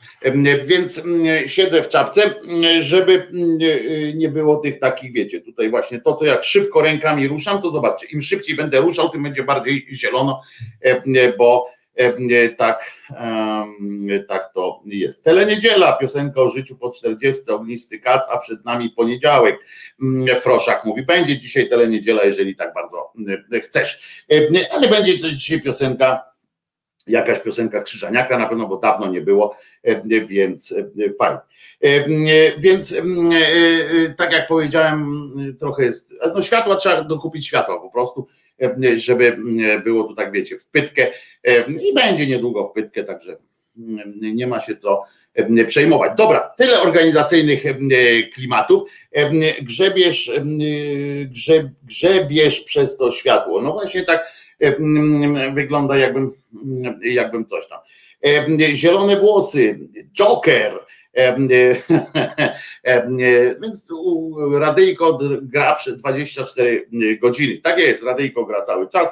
Więc 0.64 1.04
siedzę 1.46 1.84
w 1.84 1.90
czapce, 1.90 2.36
żeby 2.80 3.28
nie 4.16 4.30
było 4.30 4.58
tych 4.58 4.80
takich, 4.80 5.14
wiecie, 5.14 5.42
tutaj 5.42 5.70
właśnie 5.70 6.02
to, 6.02 6.16
co 6.16 6.26
jak 6.26 6.44
szybko 6.44 6.82
rękami 6.82 7.28
ruszam, 7.28 7.62
to 7.62 7.70
zobaczcie, 7.70 8.08
im 8.08 8.22
szybciej 8.22 8.56
będę 8.56 8.80
ruszał, 8.80 9.10
tym 9.10 9.24
będzie 9.24 9.44
bardziej 9.44 9.88
zielono, 9.94 10.42
bo 11.38 11.68
tak, 12.58 12.92
tak 14.28 14.54
to 14.54 14.82
jest. 14.86 15.24
Teleniedziela, 15.24 15.94
piosenka 15.94 16.42
o 16.42 16.50
życiu 16.50 16.78
po 16.78 16.90
40, 16.90 17.52
ognisty 17.52 18.00
kac, 18.00 18.30
a 18.32 18.38
przed 18.38 18.66
nami 18.66 18.90
poniedziałek. 18.90 19.60
Froszak 20.40 20.86
mówi, 20.86 21.06
będzie 21.06 21.38
dzisiaj 21.38 21.70
teleniedziela, 21.70 22.24
jeżeli 22.24 22.56
tak 22.56 22.74
bardzo 22.74 23.14
chcesz. 23.64 24.24
Ale 24.72 24.88
będzie 24.88 25.20
też 25.20 25.32
dzisiaj 25.32 25.62
piosenka 25.62 26.30
jakaś 27.08 27.40
piosenka 27.40 27.82
Krzyżaniaka 27.82 28.40
na 28.40 28.48
pewno, 28.48 28.68
bo 28.68 28.78
dawno 28.78 29.08
nie 29.08 29.22
było, 29.22 29.58
więc 30.28 30.76
fajnie. 31.20 31.40
Więc 32.58 32.96
tak 34.18 34.34
jak 34.34 34.48
powiedziałem, 34.48 35.32
trochę 35.60 35.84
jest, 35.84 36.16
no 36.34 36.42
światła 36.42 36.76
trzeba 36.76 37.04
dokupić 37.04 37.48
światła 37.48 37.80
po 37.80 37.90
prostu, 37.90 38.28
żeby 38.96 39.38
było 39.84 40.04
tu 40.04 40.16
tak 40.16 40.32
wiecie, 40.32 40.60
w 40.60 40.66
pytkę 40.66 41.08
i 41.90 41.94
będzie 41.94 42.28
niedługo 42.28 42.68
w 42.68 42.72
pytkę, 42.72 43.04
także 43.04 43.38
nie 44.34 44.48
ma 44.48 44.60
się 44.60 44.76
co 44.76 45.04
przejmować. 45.68 46.12
Dobra, 46.18 46.54
tyle 46.58 46.82
organizacyjnych 46.82 47.64
klimatów. 48.34 48.90
Grzebiesz, 49.62 50.32
grzeb, 51.26 51.68
grzebiesz 51.84 52.62
przez 52.62 52.98
to 52.98 53.12
światło. 53.12 53.62
No 53.62 53.74
właśnie 53.74 54.04
tak 54.04 54.32
wygląda 55.54 55.98
jakbym, 55.98 56.32
jakbym 57.02 57.46
coś 57.46 57.68
tam. 57.68 57.80
Zielone 58.74 59.16
włosy, 59.16 59.80
Joker, 60.14 60.80
więc 63.62 63.88
radyjko 64.60 65.20
gra 65.42 65.76
przez 65.76 65.98
24 65.98 66.88
godziny. 67.22 67.58
Tak 67.58 67.80
jest, 67.80 68.04
radyjko 68.04 68.46
gra 68.46 68.62
cały 68.62 68.90
czas. 68.90 69.10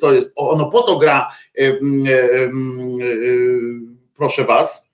To 0.00 0.12
jest, 0.12 0.32
ono 0.36 0.70
po 0.70 0.82
to 0.82 0.96
gra, 0.96 1.30
proszę 4.16 4.44
was, 4.44 4.90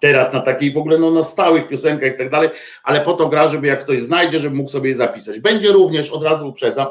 teraz 0.00 0.32
na 0.32 0.40
takiej 0.40 0.72
w 0.72 0.78
ogóle 0.78 0.98
no, 0.98 1.10
na 1.10 1.22
stałych 1.22 1.68
piosenkach 1.68 2.14
i 2.14 2.18
tak 2.18 2.30
dalej, 2.30 2.48
ale 2.82 3.00
po 3.00 3.12
to 3.12 3.28
gra, 3.28 3.48
żeby 3.48 3.66
jak 3.66 3.84
ktoś 3.84 4.02
znajdzie, 4.02 4.38
żeby 4.38 4.56
mógł 4.56 4.70
sobie 4.70 4.90
je 4.90 4.96
zapisać. 4.96 5.40
Będzie 5.40 5.72
również, 5.72 6.10
od 6.10 6.22
razu 6.22 6.48
uprzedzam, 6.48 6.86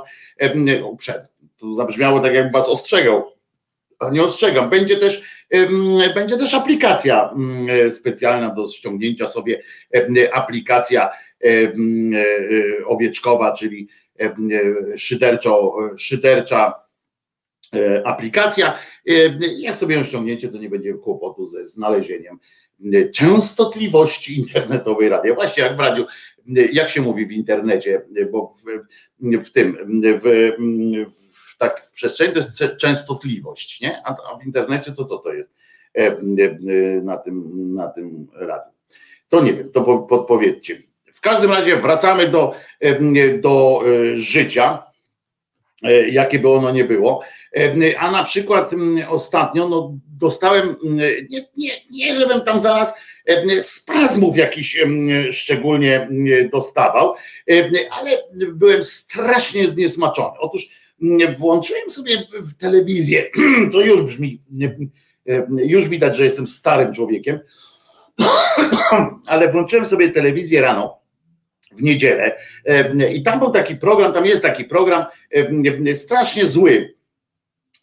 uprzedzam, 0.86 1.28
to 1.58 1.74
zabrzmiało 1.74 2.20
tak, 2.20 2.34
jakbym 2.34 2.54
was 2.54 2.70
ostrzegał, 2.70 3.32
nie 4.12 4.24
ostrzegam. 4.24 4.70
Będzie 4.70 4.98
też, 4.98 5.22
będzie 6.16 6.38
też 6.38 6.54
aplikacja 6.54 7.34
specjalna 7.90 8.54
do 8.54 8.70
ściągnięcia 8.70 9.28
sobie, 9.28 9.62
aplikacja 10.34 11.10
owieczkowa, 12.86 13.54
czyli 13.54 13.88
szyderczo, 14.98 15.76
szydercza 15.98 16.74
e, 17.76 18.08
aplikacja. 18.08 18.78
Jak 19.58 19.76
sobie 19.76 19.96
ją 19.96 20.04
ściągniecie, 20.04 20.50
to 20.50 20.58
nie 20.58 20.70
będzie 20.70 20.94
kłopotu 20.94 21.48
ze 21.48 21.66
znalezieniem 21.66 22.40
częstotliwości 23.14 24.40
internetowej 24.40 25.10
radia. 25.10 25.36
Właśnie 25.36 25.64
jak 25.64 25.78
w 25.78 25.80
radiu, 25.80 26.06
jak 26.72 26.90
się 26.90 27.02
mówi 27.02 27.26
w 27.26 27.32
internecie, 27.32 28.02
bo 28.32 28.54
w, 28.54 28.66
w 29.46 29.52
tym, 29.52 29.78
w, 30.22 30.52
w, 31.08 31.29
tak, 31.60 31.86
w 31.86 31.94
przestrzeni 31.94 32.34
to 32.34 32.40
jest 32.40 32.78
częstotliwość, 32.78 33.82
nie? 33.82 34.02
A, 34.06 34.38
w 34.38 34.46
internecie 34.46 34.92
to 34.92 35.06
co 35.06 35.18
to 35.18 35.34
jest 35.34 35.54
e, 35.98 36.02
e, 36.02 36.18
na 37.04 37.18
tym, 37.18 37.52
na 37.76 37.88
tym 37.88 38.28
radiu? 38.34 38.72
To 39.30 39.42
nie 39.42 39.54
wiem, 39.54 39.72
to 39.72 39.82
podpowiedzcie 39.98 40.76
mi. 40.76 40.90
W 41.14 41.22
każdym 41.22 41.52
razie 41.52 41.78
wracamy 41.78 42.28
do, 42.28 42.54
e, 42.80 43.38
do 43.38 43.84
życia, 44.14 44.84
jakie 46.12 46.40
by 46.40 46.50
ono 46.50 46.72
nie 46.72 46.84
było. 46.86 47.22
A 48.00 48.12
na 48.12 48.24
przykład 48.24 48.72
ostatnio 49.10 49.70
no, 49.70 49.94
dostałem, 50.20 50.76
nie, 51.30 51.46
nie, 51.58 51.72
nie 51.92 52.14
żebym 52.14 52.42
tam 52.42 52.60
zaraz 52.60 52.94
spazmów 53.60 54.38
jakiś 54.38 54.78
szczególnie 55.32 56.10
dostawał, 56.52 57.16
ale 57.92 58.12
byłem 58.48 58.84
strasznie 58.84 59.68
zniesmaczony. 59.68 60.40
Otóż 60.40 60.70
włączyłem 61.38 61.90
sobie 61.90 62.24
w 62.34 62.54
telewizję, 62.54 63.26
co 63.72 63.82
już 63.82 64.02
brzmi, 64.02 64.42
już 65.50 65.90
widać, 65.90 66.18
że 66.18 66.24
jestem 66.24 66.48
starym 66.48 66.94
człowiekiem, 66.94 67.40
ale 69.26 69.52
włączyłem 69.52 69.86
sobie 69.86 70.10
telewizję 70.10 70.62
rano 70.62 71.00
w 71.72 71.82
niedzielę 71.82 72.38
i 73.14 73.24
tam 73.24 73.40
był 73.40 73.52
taki 73.52 73.76
program, 73.76 74.14
tam 74.14 74.26
jest 74.26 74.42
taki 74.42 74.66
program 74.66 75.06
strasznie 75.94 76.46
zły. 76.46 76.96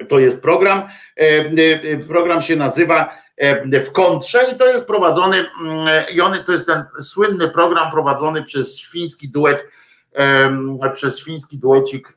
To 0.08 0.18
jest 0.18 0.42
program, 0.42 0.82
program 2.08 2.42
się 2.42 2.56
nazywa 2.56 3.18
w 3.86 3.92
kontrze 3.92 4.46
i 4.52 4.56
to 4.56 4.66
jest 4.66 4.86
prowadzony 4.86 5.44
i 6.14 6.20
on 6.20 6.34
to 6.46 6.52
jest 6.52 6.66
ten 6.66 6.84
słynny 7.00 7.48
program 7.48 7.90
prowadzony 7.90 8.42
przez 8.42 8.78
świński 8.78 9.28
duet 9.28 9.64
przez 10.92 11.20
świński 11.20 11.58
duecik 11.58 12.08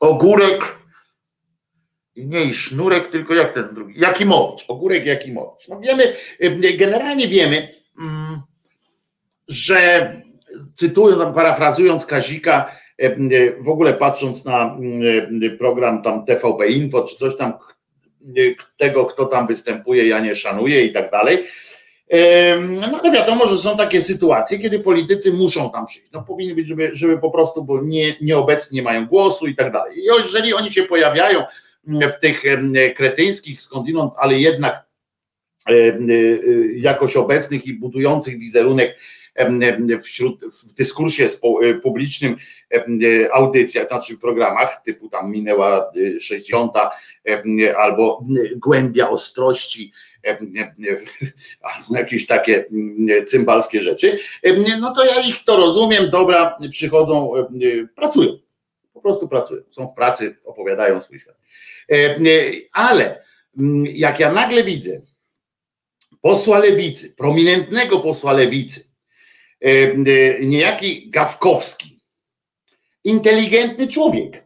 Ogórek 0.00 0.78
nie 2.16 2.54
Sznurek, 2.54 3.08
tylko 3.08 3.34
jak 3.34 3.52
ten 3.52 3.74
drugi, 3.74 4.00
Jakimowicz, 4.00 4.64
Ogórek 4.68 5.06
Jakimowicz. 5.06 5.68
No 5.68 5.80
wiemy, 5.80 6.14
generalnie 6.78 7.28
wiemy, 7.28 7.68
mm, 8.00 8.40
że 9.48 10.12
cytując, 10.74 11.34
parafrazując 11.34 12.06
Kazika, 12.06 12.76
w 13.60 13.68
ogóle 13.68 13.94
patrząc 13.94 14.44
na 14.44 14.76
program 15.58 16.02
tam 16.02 16.24
TVP 16.24 16.68
Info, 16.68 17.02
czy 17.02 17.16
coś 17.16 17.36
tam 17.36 17.52
tego, 18.76 19.04
kto 19.04 19.26
tam 19.26 19.46
występuje, 19.46 20.08
ja 20.08 20.20
nie 20.20 20.34
szanuję 20.34 20.84
i 20.84 20.92
tak 20.92 21.10
dalej. 21.10 21.46
No 22.60 23.00
ale 23.02 23.12
wiadomo, 23.12 23.46
że 23.46 23.58
są 23.58 23.76
takie 23.76 24.00
sytuacje, 24.00 24.58
kiedy 24.58 24.80
politycy 24.80 25.32
muszą 25.32 25.70
tam 25.70 25.86
przyjść. 25.86 26.10
No 26.12 26.22
powinni 26.22 26.54
być, 26.54 26.68
żeby, 26.68 26.90
żeby 26.92 27.18
po 27.18 27.30
prostu, 27.30 27.64
bo 27.64 27.82
nie, 27.82 28.14
nieobecni 28.20 28.76
nie 28.76 28.82
mają 28.82 29.06
głosu 29.06 29.46
i 29.46 29.54
tak 29.54 29.72
dalej. 29.72 29.98
I 29.98 30.04
jeżeli 30.04 30.54
oni 30.54 30.70
się 30.70 30.82
pojawiają 30.82 31.44
w 31.86 32.20
tych 32.20 32.42
kretyńskich 32.96 33.62
skądinąd, 33.62 34.12
ale 34.16 34.38
jednak 34.38 34.84
jakoś 36.74 37.16
obecnych 37.16 37.66
i 37.66 37.74
budujących 37.74 38.38
wizerunek 38.38 38.98
wśród, 40.02 40.44
w 40.44 40.72
dyskursie 40.72 41.26
publicznym, 41.82 42.36
audycjach, 43.32 43.88
znaczy 43.88 44.16
w 44.16 44.20
programach 44.20 44.82
typu 44.84 45.08
tam 45.08 45.30
minęła 45.30 45.92
60 46.20 46.72
albo 47.78 48.24
głębia 48.56 49.10
ostrości, 49.10 49.92
jakieś 51.90 52.26
takie 52.26 52.64
cymbalskie 53.26 53.82
rzeczy, 53.82 54.18
no 54.80 54.94
to 54.94 55.04
ja 55.04 55.20
ich 55.20 55.44
to 55.44 55.56
rozumiem, 55.56 56.10
dobra, 56.10 56.58
przychodzą, 56.70 57.32
pracują, 57.96 58.38
po 58.92 59.00
prostu 59.00 59.28
pracują, 59.28 59.62
są 59.70 59.88
w 59.88 59.94
pracy, 59.94 60.36
opowiadają 60.44 61.00
swój 61.00 61.18
świat. 61.18 61.36
Ale 62.72 63.24
jak 63.84 64.20
ja 64.20 64.32
nagle 64.32 64.64
widzę 64.64 65.00
posła 66.20 66.58
lewicy, 66.58 67.14
prominentnego 67.14 68.00
posła 68.00 68.32
lewicy, 68.32 68.90
niejaki 70.40 71.10
Gawkowski, 71.10 72.00
inteligentny 73.04 73.88
człowiek. 73.88 74.44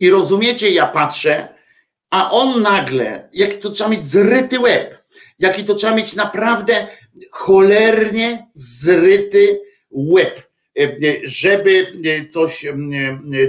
I 0.00 0.10
rozumiecie, 0.10 0.70
ja 0.70 0.86
patrzę, 0.86 1.51
a 2.12 2.30
on 2.30 2.62
nagle, 2.62 3.28
jaki 3.32 3.58
to 3.58 3.70
trzeba 3.70 3.90
mieć 3.90 4.06
zryty 4.06 4.60
łeb, 4.60 4.98
jaki 5.38 5.64
to 5.64 5.74
trzeba 5.74 5.94
mieć 5.94 6.14
naprawdę 6.14 6.88
cholernie 7.30 8.46
zryty 8.54 9.60
łeb, 9.90 10.50
żeby 11.22 12.02
coś 12.30 12.66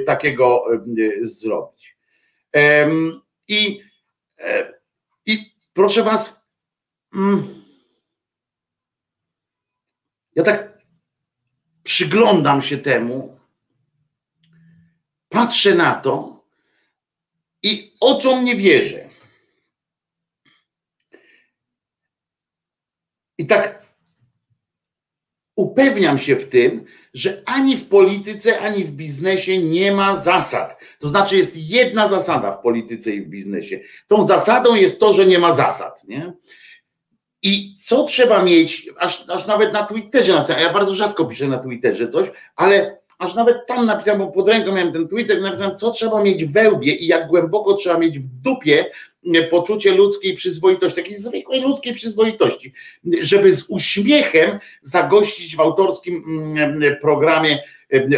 takiego 0.05 0.66
zrobić. 1.22 1.97
I, 3.47 3.82
i 5.26 5.53
proszę 5.74 6.03
was, 6.03 6.41
mm, 7.14 7.43
ja 10.36 10.43
tak 10.43 10.78
przyglądam 11.84 12.61
się 12.61 12.78
temu, 12.78 13.38
patrzę 15.30 15.76
na 15.76 15.95
to 15.95 16.32
i 17.64 17.93
oczom 17.99 18.45
nie 18.45 18.55
wierzę. 18.55 19.09
I 23.38 23.47
tak 23.47 23.84
upewniam 25.55 26.18
się 26.18 26.36
w 26.36 26.49
tym, 26.49 26.86
że 27.14 27.43
ani 27.45 27.76
w 27.76 27.88
polityce, 27.88 28.59
ani 28.59 28.84
w 28.84 28.91
biznesie 28.91 29.57
nie 29.57 29.91
ma 29.91 30.16
zasad. 30.16 30.80
To 30.99 31.07
znaczy, 31.07 31.38
jest 31.38 31.57
jedna 31.57 32.07
zasada 32.07 32.51
w 32.51 32.61
polityce 32.61 33.11
i 33.11 33.22
w 33.22 33.30
biznesie. 33.30 33.80
Tą 34.07 34.28
zasadą 34.28 34.76
jest 34.76 34.99
to, 34.99 35.14
że 35.14 35.26
nie 35.26 35.39
ma 35.39 35.51
zasad. 35.51 36.03
Nie? 36.07 36.34
I 37.41 37.76
co 37.84 38.03
trzeba 38.03 38.43
mieć, 38.43 38.89
aż, 38.97 39.30
aż 39.30 39.47
nawet 39.47 39.74
na 39.74 39.86
Twitterze 39.86 40.34
napisałem, 40.34 40.64
ja 40.64 40.74
bardzo 40.74 40.93
rzadko 40.93 41.26
piszę 41.26 41.47
na 41.47 41.59
Twitterze 41.59 42.07
coś, 42.07 42.32
ale 42.55 43.03
aż 43.20 43.36
nawet 43.36 43.68
tam 43.68 43.86
napisałem, 43.86 44.20
bo 44.20 44.28
pod 44.28 44.49
ręką 44.49 44.72
miałem 44.72 44.93
ten 44.93 45.07
Twitter, 45.07 45.41
napisałem, 45.41 45.78
co 45.78 45.91
trzeba 45.91 46.24
mieć 46.24 46.45
w 46.45 46.53
wełbie 46.53 46.95
i 46.95 47.07
jak 47.07 47.28
głęboko 47.28 47.74
trzeba 47.74 47.97
mieć 47.97 48.20
w 48.20 48.28
dupie 48.28 48.86
poczucie 49.51 49.91
ludzkiej 49.91 50.34
przyzwoitości, 50.34 50.95
takiej 51.01 51.16
zwykłej 51.16 51.61
ludzkiej 51.61 51.93
przyzwoitości, 51.93 52.74
żeby 53.22 53.51
z 53.51 53.66
uśmiechem 53.70 54.59
zagościć 54.82 55.55
w 55.55 55.59
autorskim 55.59 56.24
programie 57.01 57.64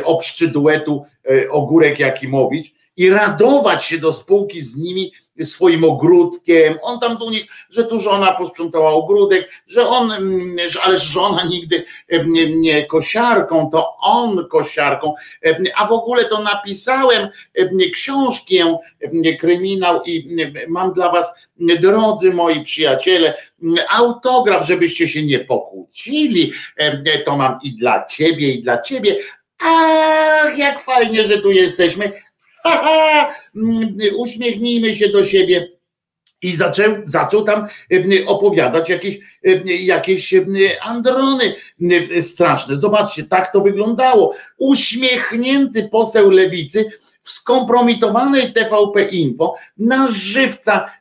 obszczy 0.03 0.47
duetu 0.47 1.05
Ogórek 1.49 1.99
Jakimowicz 1.99 2.73
i 2.97 3.09
radować 3.09 3.85
się 3.85 3.97
do 3.97 4.13
spółki 4.13 4.61
z 4.61 4.77
nimi 4.77 5.11
swoim 5.43 5.83
ogródkiem. 5.83 6.77
On 6.81 6.99
tam 6.99 7.17
do 7.17 7.29
nich, 7.29 7.45
że 7.69 7.83
tu 7.83 7.99
żona 7.99 8.33
posprzątała 8.33 8.91
ogródek, 8.91 9.49
że 9.67 9.87
on, 9.87 10.11
mm, 10.11 10.57
ale 10.83 10.99
żona 10.99 11.43
nigdy 11.45 11.85
nie, 12.25 12.55
nie 12.55 12.85
kosiarką, 12.85 13.69
to 13.71 13.97
on 13.97 14.47
kosiarką. 14.47 15.13
A 15.75 15.87
w 15.87 15.91
ogóle 15.91 16.25
to 16.25 16.43
napisałem 16.43 17.27
książkę, 17.93 18.45
kryminał 19.39 20.03
i 20.03 20.37
mam 20.67 20.93
dla 20.93 21.11
was, 21.11 21.33
drodzy 21.79 22.33
moi 22.33 22.63
przyjaciele, 22.63 23.33
autograf, 23.89 24.67
żebyście 24.67 25.07
się 25.07 25.23
nie 25.23 25.39
pokłócili. 25.39 26.53
To 27.25 27.37
mam 27.37 27.59
i 27.63 27.71
dla 27.77 28.05
ciebie, 28.05 28.49
i 28.49 28.63
dla 28.63 28.81
ciebie. 28.81 29.15
Ach, 29.59 30.57
jak 30.57 30.81
fajnie, 30.81 31.23
że 31.23 31.37
tu 31.37 31.51
jesteśmy 31.51 32.11
uśmiechnijmy 34.17 34.95
się 34.95 35.09
do 35.09 35.25
siebie. 35.25 35.75
I 36.41 36.55
zaczął, 36.55 36.95
zaczął 37.05 37.43
tam 37.43 37.67
opowiadać 38.25 38.89
jakieś, 38.89 39.19
jakieś 39.65 40.33
androny 40.81 41.55
straszne. 42.21 42.77
Zobaczcie, 42.77 43.23
tak 43.23 43.51
to 43.51 43.61
wyglądało. 43.61 44.35
Uśmiechnięty 44.57 45.89
poseł 45.91 46.29
lewicy 46.29 46.85
w 47.21 47.29
skompromitowanej 47.29 48.53
TVP 48.53 49.03
Info 49.03 49.55
na 49.77 50.07
żywca, 50.11 50.91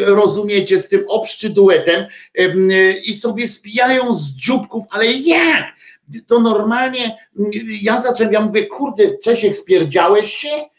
rozumiecie, 0.00 0.78
z 0.78 0.88
tym 0.88 1.04
obszczyduetem 1.08 2.06
i 3.04 3.14
sobie 3.14 3.48
spijają 3.48 4.14
z 4.14 4.28
dzióbków, 4.28 4.84
ale 4.90 5.12
jak? 5.12 5.64
To 6.26 6.40
normalnie, 6.40 7.18
ja 7.82 8.00
zacząłem, 8.00 8.32
ja 8.32 8.40
mówię, 8.40 8.66
kurde, 8.66 9.18
Czesiek, 9.18 9.56
spierdziałeś 9.56 10.34
się? 10.34 10.73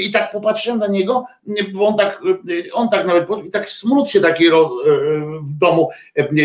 I 0.00 0.10
tak 0.10 0.30
popatrzyłem 0.30 0.78
na 0.78 0.86
niego, 0.86 1.24
bo 1.74 1.86
on 1.86 1.96
tak, 1.96 2.22
on 2.72 2.88
tak 2.88 3.06
nawet, 3.06 3.26
i 3.46 3.50
tak 3.50 3.70
smród 3.70 4.10
się 4.10 4.20
taki 4.20 4.44
w 5.42 5.54
domu 5.60 5.88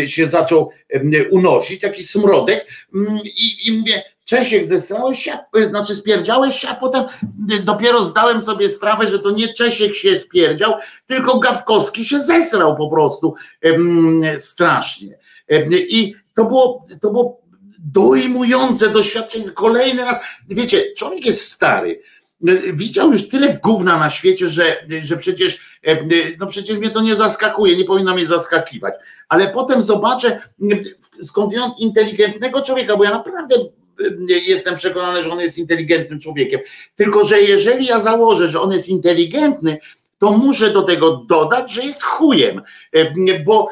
się 0.06 0.26
zaczął 0.26 0.70
unosić, 1.30 1.80
taki 1.80 2.02
smrodek 2.02 2.68
i, 3.24 3.68
i 3.68 3.72
mówię, 3.78 4.02
Czesiek, 4.24 4.64
zesrałeś 4.64 5.22
się, 5.22 5.38
znaczy 5.68 5.94
spierdziałeś 5.94 6.58
się, 6.58 6.68
a 6.68 6.74
potem 6.74 7.04
dopiero 7.64 8.04
zdałem 8.04 8.40
sobie 8.40 8.68
sprawę, 8.68 9.08
że 9.08 9.18
to 9.18 9.30
nie 9.30 9.48
Czesiek 9.48 9.94
się 9.94 10.16
spierdział, 10.16 10.72
tylko 11.06 11.38
Gawkowski 11.38 12.04
się 12.04 12.18
zesrał 12.18 12.76
po 12.76 12.90
prostu 12.90 13.34
strasznie. 14.38 15.18
I 15.88 16.14
to 16.34 16.44
było, 16.44 16.82
to 17.00 17.10
było 17.10 17.40
dojmujące 17.78 18.90
doświadczenie. 18.90 19.50
Kolejny 19.50 20.04
raz, 20.04 20.20
wiecie, 20.48 20.92
człowiek 20.96 21.26
jest 21.26 21.50
stary, 21.52 22.02
widział 22.72 23.12
już 23.12 23.28
tyle 23.28 23.58
gówna 23.62 23.98
na 23.98 24.10
świecie, 24.10 24.48
że, 24.48 24.86
że 25.02 25.16
przecież, 25.16 25.78
no 26.38 26.46
przecież 26.46 26.78
mnie 26.78 26.90
to 26.90 27.02
nie 27.02 27.14
zaskakuje, 27.14 27.76
nie 27.76 27.84
powinno 27.84 28.14
mnie 28.14 28.26
zaskakiwać. 28.26 28.94
Ale 29.28 29.48
potem 29.48 29.82
zobaczę 29.82 30.40
skądinąd 31.22 31.78
inteligentnego 31.78 32.62
człowieka, 32.62 32.96
bo 32.96 33.04
ja 33.04 33.10
naprawdę 33.10 33.56
jestem 34.28 34.74
przekonany, 34.74 35.22
że 35.22 35.32
on 35.32 35.40
jest 35.40 35.58
inteligentnym 35.58 36.20
człowiekiem. 36.20 36.60
Tylko, 36.96 37.24
że 37.24 37.40
jeżeli 37.40 37.86
ja 37.86 38.00
założę, 38.00 38.48
że 38.48 38.60
on 38.60 38.72
jest 38.72 38.88
inteligentny, 38.88 39.78
to 40.18 40.30
muszę 40.30 40.70
do 40.70 40.82
tego 40.82 41.16
dodać, 41.16 41.72
że 41.72 41.82
jest 41.82 42.02
chujem, 42.02 42.62
bo, 43.44 43.68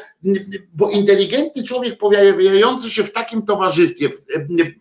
bo 0.73 0.89
inteligentny 0.89 1.63
człowiek 1.63 1.97
pojawiający 1.97 2.89
się 2.89 3.03
w 3.03 3.11
takim 3.11 3.41
towarzystwie, 3.41 4.09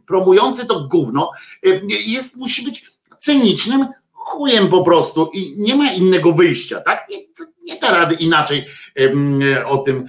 promujący 0.07 0.67
to 0.67 0.89
gówno, 0.91 1.31
jest, 2.07 2.37
musi 2.37 2.65
być 2.65 2.92
cynicznym 3.23 3.87
chujem 4.13 4.69
po 4.69 4.85
prostu 4.85 5.31
i 5.33 5.55
nie 5.59 5.77
ma 5.77 5.93
innego 5.93 6.33
wyjścia, 6.33 6.81
tak? 6.81 7.07
Nie, 7.11 7.17
nie 7.63 7.81
da 7.81 7.91
rady 7.91 8.15
inaczej 8.15 8.67
o 9.67 9.79
tym 9.79 10.07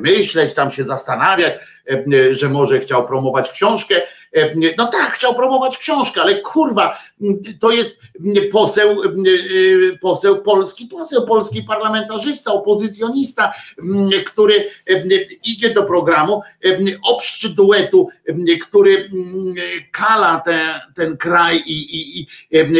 myśleć, 0.00 0.54
tam 0.54 0.70
się 0.70 0.84
zastanawiać, 0.84 1.52
że 2.30 2.48
może 2.48 2.80
chciał 2.80 3.06
promować 3.06 3.50
książkę. 3.50 4.02
No 4.78 4.86
tak, 4.86 5.12
chciał 5.12 5.34
promować 5.34 5.78
książkę, 5.78 6.22
ale 6.22 6.40
kurwa, 6.40 6.98
to 7.60 7.70
jest 7.70 8.00
poseł, 8.52 9.02
poseł 10.00 10.42
polski, 10.42 10.86
poseł 10.86 11.26
polski 11.26 11.62
parlamentarzysta, 11.62 12.52
opozycjonista, 12.52 13.52
który 14.26 14.70
idzie 15.44 15.74
do 15.74 15.82
programu, 15.82 16.42
obszczy 17.02 17.48
duetu, 17.48 18.08
który 18.62 19.10
kala 19.92 20.40
te, 20.40 20.80
ten 20.94 21.16
kraj 21.16 21.62
i, 21.66 21.96
i, 21.96 22.20
i, 22.20 22.26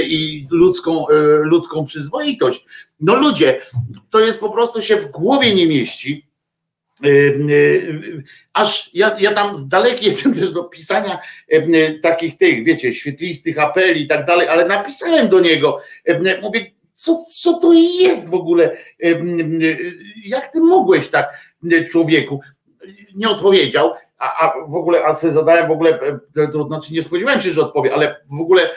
i 0.03 0.47
ludzką, 0.51 1.07
ludzką 1.43 1.85
przyzwoitość. 1.85 2.67
No 3.01 3.15
ludzie, 3.15 3.61
to 4.11 4.21
jest 4.21 4.41
po 4.41 4.49
prostu 4.49 4.83
się 4.83 4.97
w 4.97 5.11
głowie 5.11 5.55
nie 5.55 5.67
mieści. 5.67 6.30
Aż 8.53 8.91
ja, 8.95 9.17
ja 9.21 9.33
tam 9.33 9.55
daleki 9.69 10.05
jestem 10.11 10.35
też 10.35 10.53
do 10.53 10.65
pisania 10.65 11.19
takich 12.03 12.37
tych, 12.37 12.65
wiecie, 12.65 12.95
świetlistych 12.95 13.59
apeli 13.59 14.03
i 14.03 14.07
tak 14.09 14.27
dalej, 14.27 14.49
ale 14.49 14.65
napisałem 14.65 15.29
do 15.29 15.41
niego, 15.41 15.81
mówię, 16.43 16.67
co, 16.95 17.25
co 17.31 17.53
to 17.53 17.73
jest 17.73 18.29
w 18.29 18.35
ogóle? 18.35 18.77
Jak 20.25 20.53
ty 20.53 20.61
mogłeś 20.61 21.09
tak, 21.09 21.39
człowieku? 21.91 22.41
Nie 23.15 23.29
odpowiedział, 23.29 23.93
a, 24.19 24.47
a 24.47 24.67
w 24.69 24.75
ogóle, 24.75 25.05
a 25.05 25.15
sobie 25.15 25.33
zadałem 25.33 25.69
w 25.69 25.71
ogóle, 25.71 25.99
to 26.53 26.67
znaczy 26.67 26.93
nie 26.93 27.03
spodziewałem 27.03 27.41
się, 27.41 27.51
że 27.51 27.61
odpowie, 27.61 27.95
ale 27.95 28.17
w 28.31 28.41
ogóle 28.41 28.71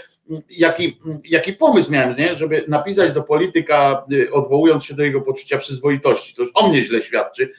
jaki, 0.50 1.00
jaki 1.26 1.54
pomysł 1.54 1.92
miałem, 1.92 2.18
nie? 2.18 2.36
żeby 2.36 2.66
napisać 2.68 3.12
do 3.12 3.24
polityka, 3.24 4.06
y, 4.12 4.32
odwołując 4.32 4.86
się 4.86 4.94
do 4.94 5.04
jego 5.04 5.22
poczucia 5.22 5.58
przyzwoitości. 5.58 6.36
To 6.36 6.42
już 6.42 6.52
o 6.54 6.70
mnie 6.70 6.84
źle 6.84 7.02
świadczy 7.02 7.54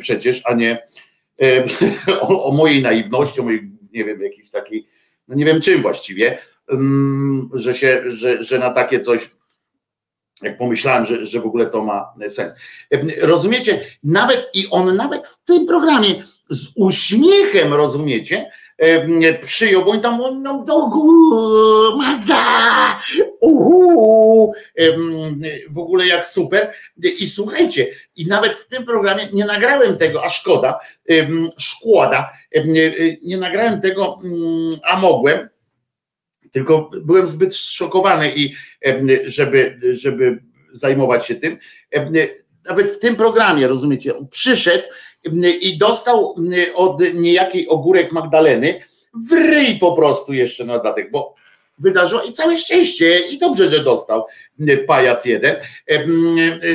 przecież, 0.00 0.42
a 0.44 0.54
nie 0.54 0.82
o, 2.20 2.44
o 2.44 2.52
mojej 2.52 2.82
naiwności, 2.82 3.40
o 3.40 3.44
mojej, 3.44 3.70
nie 3.92 4.04
wiem, 4.04 4.22
jakiejś 4.22 4.50
takiej, 4.50 4.88
no 5.28 5.34
nie 5.34 5.44
wiem 5.44 5.60
czym 5.60 5.82
właściwie, 5.82 6.38
że 7.52 7.74
się, 7.74 8.02
że, 8.06 8.42
że 8.42 8.58
na 8.58 8.70
takie 8.70 9.00
coś 9.00 9.30
jak 10.42 10.58
pomyślałem, 10.58 11.06
że, 11.06 11.26
że 11.26 11.40
w 11.40 11.46
ogóle 11.46 11.66
to 11.66 11.82
ma 11.82 12.14
sens. 12.28 12.54
Rozumiecie? 13.20 13.80
Nawet 14.02 14.50
i 14.54 14.66
on 14.70 14.96
nawet 14.96 15.26
w 15.26 15.44
tym 15.44 15.66
programie 15.66 16.22
z 16.50 16.68
uśmiechem, 16.74 17.74
rozumiecie, 17.74 18.50
przyjął, 19.42 19.84
bo 19.84 19.90
oni 19.90 20.00
tam 20.00 20.42
no, 20.42 20.64
Magda, 21.96 23.00
uhu, 23.40 24.52
w 25.70 25.78
ogóle 25.78 26.06
jak 26.06 26.26
super. 26.26 26.72
I 27.18 27.26
słuchajcie, 27.26 27.86
i 28.16 28.26
nawet 28.26 28.52
w 28.52 28.68
tym 28.68 28.84
programie 28.84 29.28
nie 29.32 29.44
nagrałem 29.44 29.96
tego, 29.96 30.24
a 30.24 30.28
szkoda, 30.28 30.78
szkoda, 31.58 32.30
nie 33.22 33.36
nagrałem 33.36 33.80
tego, 33.80 34.18
mm, 34.24 34.78
a 34.84 35.00
mogłem, 35.00 35.48
tylko 36.52 36.90
byłem 37.02 37.26
zbyt 37.26 37.54
zszokowany 37.54 38.32
i 38.36 38.54
żeby, 39.24 39.78
żeby 39.90 40.42
zajmować 40.72 41.26
się 41.26 41.34
tym. 41.34 41.58
Nawet 42.64 42.90
w 42.90 42.98
tym 42.98 43.16
programie, 43.16 43.68
rozumiecie, 43.68 44.14
przyszedł 44.30 44.84
i 45.60 45.78
dostał 45.78 46.34
od 46.74 47.00
niejakiej 47.14 47.68
ogórek 47.68 48.12
Magdaleny 48.12 48.80
w 49.28 49.32
ryj 49.32 49.78
po 49.78 49.92
prostu 49.92 50.32
jeszcze 50.32 50.64
na 50.64 50.76
dodatek, 50.76 51.10
bo 51.10 51.34
wydarzyło 51.78 52.22
i 52.22 52.32
całe 52.32 52.58
szczęście 52.58 53.18
i 53.18 53.38
dobrze, 53.38 53.68
że 53.70 53.84
dostał 53.84 54.26
pajac 54.86 55.24
jeden. 55.24 55.56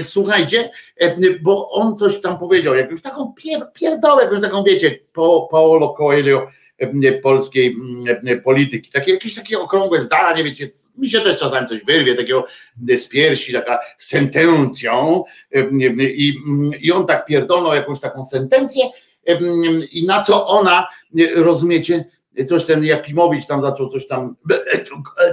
Słuchajcie, 0.04 0.70
bo 1.42 1.70
on 1.70 1.98
coś 1.98 2.22
tam 2.22 2.40
powiedział, 2.40 2.76
jakąś 2.76 3.02
taką 3.02 3.34
pier, 3.34 3.72
pierdołę, 3.74 4.42
taką 4.42 4.64
wiecie, 4.64 5.00
Paolo 5.52 5.90
Coelho 5.90 6.48
polskiej 7.24 7.76
polityki. 8.44 8.92
Takie, 8.92 9.12
jakieś 9.12 9.36
takie 9.36 9.60
okrągłe 9.60 10.02
zdanie, 10.02 10.44
wiecie, 10.44 10.70
mi 10.98 11.10
się 11.10 11.22
też 11.22 11.38
czasami 11.38 11.68
coś 11.68 11.84
wyrwie, 11.84 12.16
takiego 12.16 12.46
z 12.98 13.08
piersi, 13.08 13.54
taka 13.54 13.80
sentencją 13.98 15.24
i, 16.00 16.34
i 16.82 16.92
on 16.92 17.08
tak 17.08 17.26
pierdolnął 17.26 17.74
jakąś 17.74 18.00
taką 18.00 18.26
sentencję 18.26 18.84
i 19.92 20.06
na 20.06 20.24
co 20.24 20.48
ona, 20.48 20.88
rozumiecie, 21.36 22.06
coś 22.48 22.66
ten 22.66 22.86
Jakimowicz 22.86 23.46
tam 23.46 23.62
zaczął 23.62 23.90
coś 23.90 24.08
tam, 24.08 24.36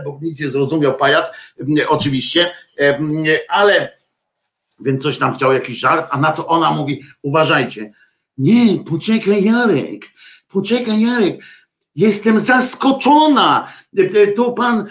bo 0.04 0.18
nic 0.22 0.40
nie 0.40 0.48
zrozumiał 0.48 0.94
pajac, 0.94 1.32
oczywiście, 1.88 2.50
ale 3.48 3.98
więc 4.80 5.02
coś 5.02 5.18
tam 5.18 5.34
chciał 5.34 5.52
jakiś 5.52 5.78
żart, 5.78 6.08
a 6.10 6.20
na 6.20 6.32
co 6.32 6.46
ona 6.46 6.70
mówi, 6.70 7.02
uważajcie, 7.22 7.92
nie, 8.38 8.78
poczekaj 8.90 9.44
Jarek, 9.44 10.06
poczekaj 10.48 11.00
Jarek, 11.00 11.40
jestem 11.96 12.40
zaskoczona, 12.40 13.72
tu 14.36 14.52
pan, 14.52 14.86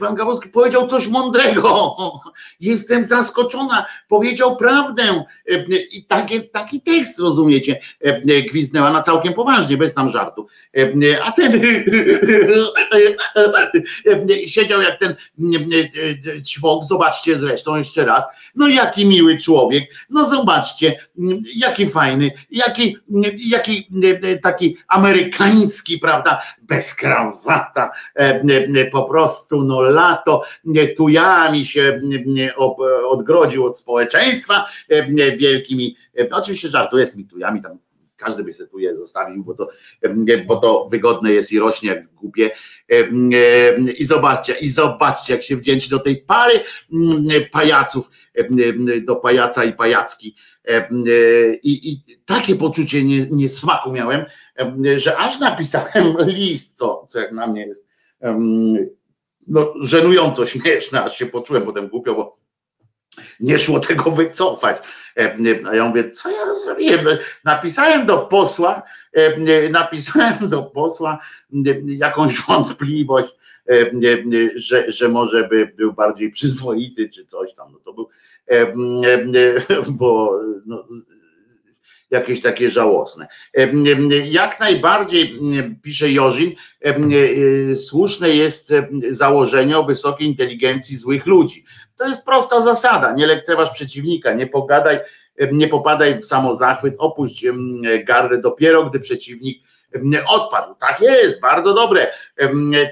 pan 0.00 0.14
Gawowski 0.14 0.48
powiedział 0.48 0.88
coś 0.88 1.08
mądrego. 1.08 1.96
Jestem 2.60 3.04
zaskoczona, 3.04 3.86
powiedział 4.08 4.56
prawdę. 4.56 5.24
I 5.90 6.04
taki, 6.04 6.50
taki 6.50 6.80
tekst, 6.80 7.18
rozumiecie, 7.18 7.80
gwizdnęła 8.48 8.92
na 8.92 9.02
całkiem 9.02 9.32
poważnie, 9.32 9.76
bez 9.76 9.94
tam 9.94 10.10
żartu. 10.10 10.46
A 11.24 11.32
ten 11.32 11.52
siedział 14.46 14.82
jak 14.82 14.98
ten 14.98 15.14
ćwok, 16.44 16.84
zobaczcie 16.84 17.38
zresztą 17.38 17.76
jeszcze 17.76 18.04
raz, 18.04 18.24
no 18.54 18.68
jaki 18.68 19.06
miły 19.06 19.36
człowiek, 19.36 19.84
no 20.10 20.24
zobaczcie, 20.24 20.96
jaki 21.56 21.86
fajny, 21.86 22.30
jaki, 22.50 22.96
jaki 23.38 23.88
taki 24.42 24.76
amerykański, 24.88 25.98
prawda, 25.98 26.42
bez 26.72 26.94
krawata, 26.94 27.90
po 28.92 29.04
prostu 29.04 29.64
no 29.64 29.80
lato, 29.80 30.42
tujami 30.96 31.66
się 31.66 32.00
odgrodził 33.08 33.66
od 33.66 33.78
społeczeństwa 33.78 34.64
wielkimi, 35.38 35.96
oczywiście 36.30 36.68
żartuję 36.68 37.06
z 37.06 37.10
tymi 37.10 37.24
tujami 37.24 37.62
tam 37.62 37.78
każdy 38.16 38.44
by 38.44 38.52
sobie 38.52 38.68
tu 38.68 38.78
je 38.78 38.94
zostawił, 38.94 39.44
bo 39.44 39.54
to, 39.54 39.68
bo 40.46 40.56
to 40.56 40.88
wygodne 40.90 41.32
jest 41.32 41.52
i 41.52 41.58
rośnie 41.58 41.88
jak 41.88 42.06
głupie. 42.06 42.50
I 43.98 44.04
zobaczcie, 44.04 44.54
i 44.54 44.68
zobaczcie, 44.68 45.32
jak 45.32 45.42
się 45.42 45.56
wdzięczy 45.56 45.90
do 45.90 45.98
tej 45.98 46.16
pary 46.16 46.60
pajaców, 47.52 48.10
do 49.04 49.16
pajaca 49.16 49.64
i 49.64 49.72
pajacki. 49.72 50.36
I, 51.62 51.90
i 51.92 52.16
takie 52.24 52.56
poczucie 52.56 53.04
niesmaku 53.30 53.92
miałem, 53.92 54.24
że 54.96 55.16
aż 55.16 55.40
napisałem 55.40 56.16
list, 56.26 56.78
co, 56.78 57.06
co 57.08 57.20
jak 57.20 57.32
na 57.32 57.46
mnie 57.46 57.66
jest 57.66 57.88
no, 59.46 59.74
żenująco 59.82 60.46
śmieszne, 60.46 61.02
aż 61.02 61.16
się 61.16 61.26
poczułem 61.26 61.62
potem 61.62 61.88
głupio, 61.88 62.14
bo 62.14 62.42
nie 63.40 63.58
szło 63.58 63.80
tego 63.88 64.10
wycofać. 64.10 64.78
E, 65.16 65.36
a 65.66 65.74
ja 65.74 65.84
mówię, 65.84 66.10
co 66.10 66.30
ja 66.30 66.54
zrobiłem? 66.64 67.06
Napisałem 67.44 68.06
do 68.06 68.18
posła, 68.18 68.82
e, 69.12 69.68
napisałem 69.68 70.48
do 70.48 70.62
posła 70.62 71.18
jakąś 71.86 72.40
wątpliwość, 72.40 73.34
e, 73.68 73.90
że, 74.54 74.90
że 74.90 75.08
może 75.08 75.48
by 75.48 75.72
był 75.76 75.92
bardziej 75.92 76.30
przyzwoity 76.36 77.08
czy 77.08 77.26
coś 77.26 77.54
tam. 77.54 77.72
No 77.72 77.78
to 77.78 77.92
był, 77.92 78.08
bo 79.88 80.40
no, 80.66 80.84
jakieś 82.10 82.40
takie 82.40 82.70
żałosne. 82.70 83.26
Jak 84.24 84.60
najbardziej, 84.60 85.38
pisze 85.82 86.12
Jorzin, 86.12 86.52
słuszne 87.74 88.30
jest 88.30 88.72
założenie 89.10 89.78
o 89.78 89.84
wysokiej 89.84 90.28
inteligencji 90.28 90.96
złych 90.96 91.26
ludzi. 91.26 91.64
To 91.96 92.08
jest 92.08 92.24
prosta 92.24 92.62
zasada. 92.62 93.12
Nie 93.12 93.26
lekceważ 93.26 93.70
przeciwnika, 93.70 94.32
nie 94.32 94.46
pogadaj, 94.46 95.00
nie 95.52 95.68
popadaj 95.68 96.14
w 96.14 96.24
samozachwyt, 96.24 96.94
opuść 96.98 97.46
gardę 98.04 98.38
dopiero, 98.38 98.84
gdy 98.84 99.00
przeciwnik 99.00 99.62
odpadł. 100.28 100.74
Tak 100.74 101.00
jest, 101.00 101.40
bardzo 101.40 101.74
dobre. 101.74 102.06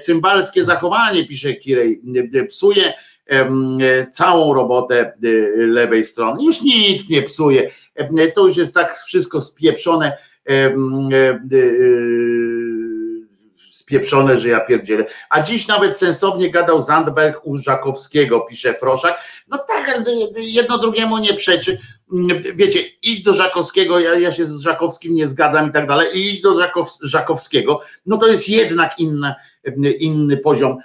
Cymbalskie 0.01 0.63
zachowanie, 0.63 1.27
pisze 1.27 1.53
Kirej, 1.53 2.01
psuje 2.49 2.93
całą 4.11 4.53
robotę 4.53 5.13
y, 5.23 5.53
lewej 5.57 6.03
strony. 6.03 6.43
Już 6.43 6.61
nic 6.61 7.09
nie 7.09 7.21
psuje. 7.21 7.71
To 8.35 8.45
już 8.45 8.57
jest 8.57 8.73
tak 8.73 8.97
wszystko 8.97 9.41
spieprzone 9.41 10.17
spieprzone, 13.91 14.39
że 14.39 14.49
ja 14.49 14.59
pierdzielę. 14.59 15.05
A 15.29 15.41
dziś 15.41 15.67
nawet 15.67 15.97
sensownie 15.97 16.51
gadał 16.51 16.81
Zandberg 16.81 17.39
u 17.43 17.57
Żakowskiego, 17.57 18.39
pisze 18.39 18.73
Froszak. 18.73 19.23
No 19.47 19.57
tak, 19.57 20.03
jedno 20.37 20.77
drugiemu 20.77 21.17
nie 21.17 21.33
przeczy. 21.33 21.79
Wiecie, 22.55 22.79
iść 23.03 23.23
do 23.23 23.33
Żakowskiego, 23.33 23.99
ja, 23.99 24.19
ja 24.19 24.31
się 24.31 24.45
z 24.45 24.61
Żakowskim 24.61 25.15
nie 25.15 25.27
zgadzam 25.27 25.69
i 25.69 25.73
tak 25.73 25.87
dalej, 25.87 26.07
i 26.13 26.31
iść 26.33 26.41
do 26.41 26.53
Żakow, 26.53 26.89
Żakowskiego, 27.01 27.81
no 28.05 28.17
to 28.17 28.27
jest 28.27 28.49
jednak 28.49 28.99
inna, 28.99 29.35
inny 29.99 30.37
poziom 30.37 30.77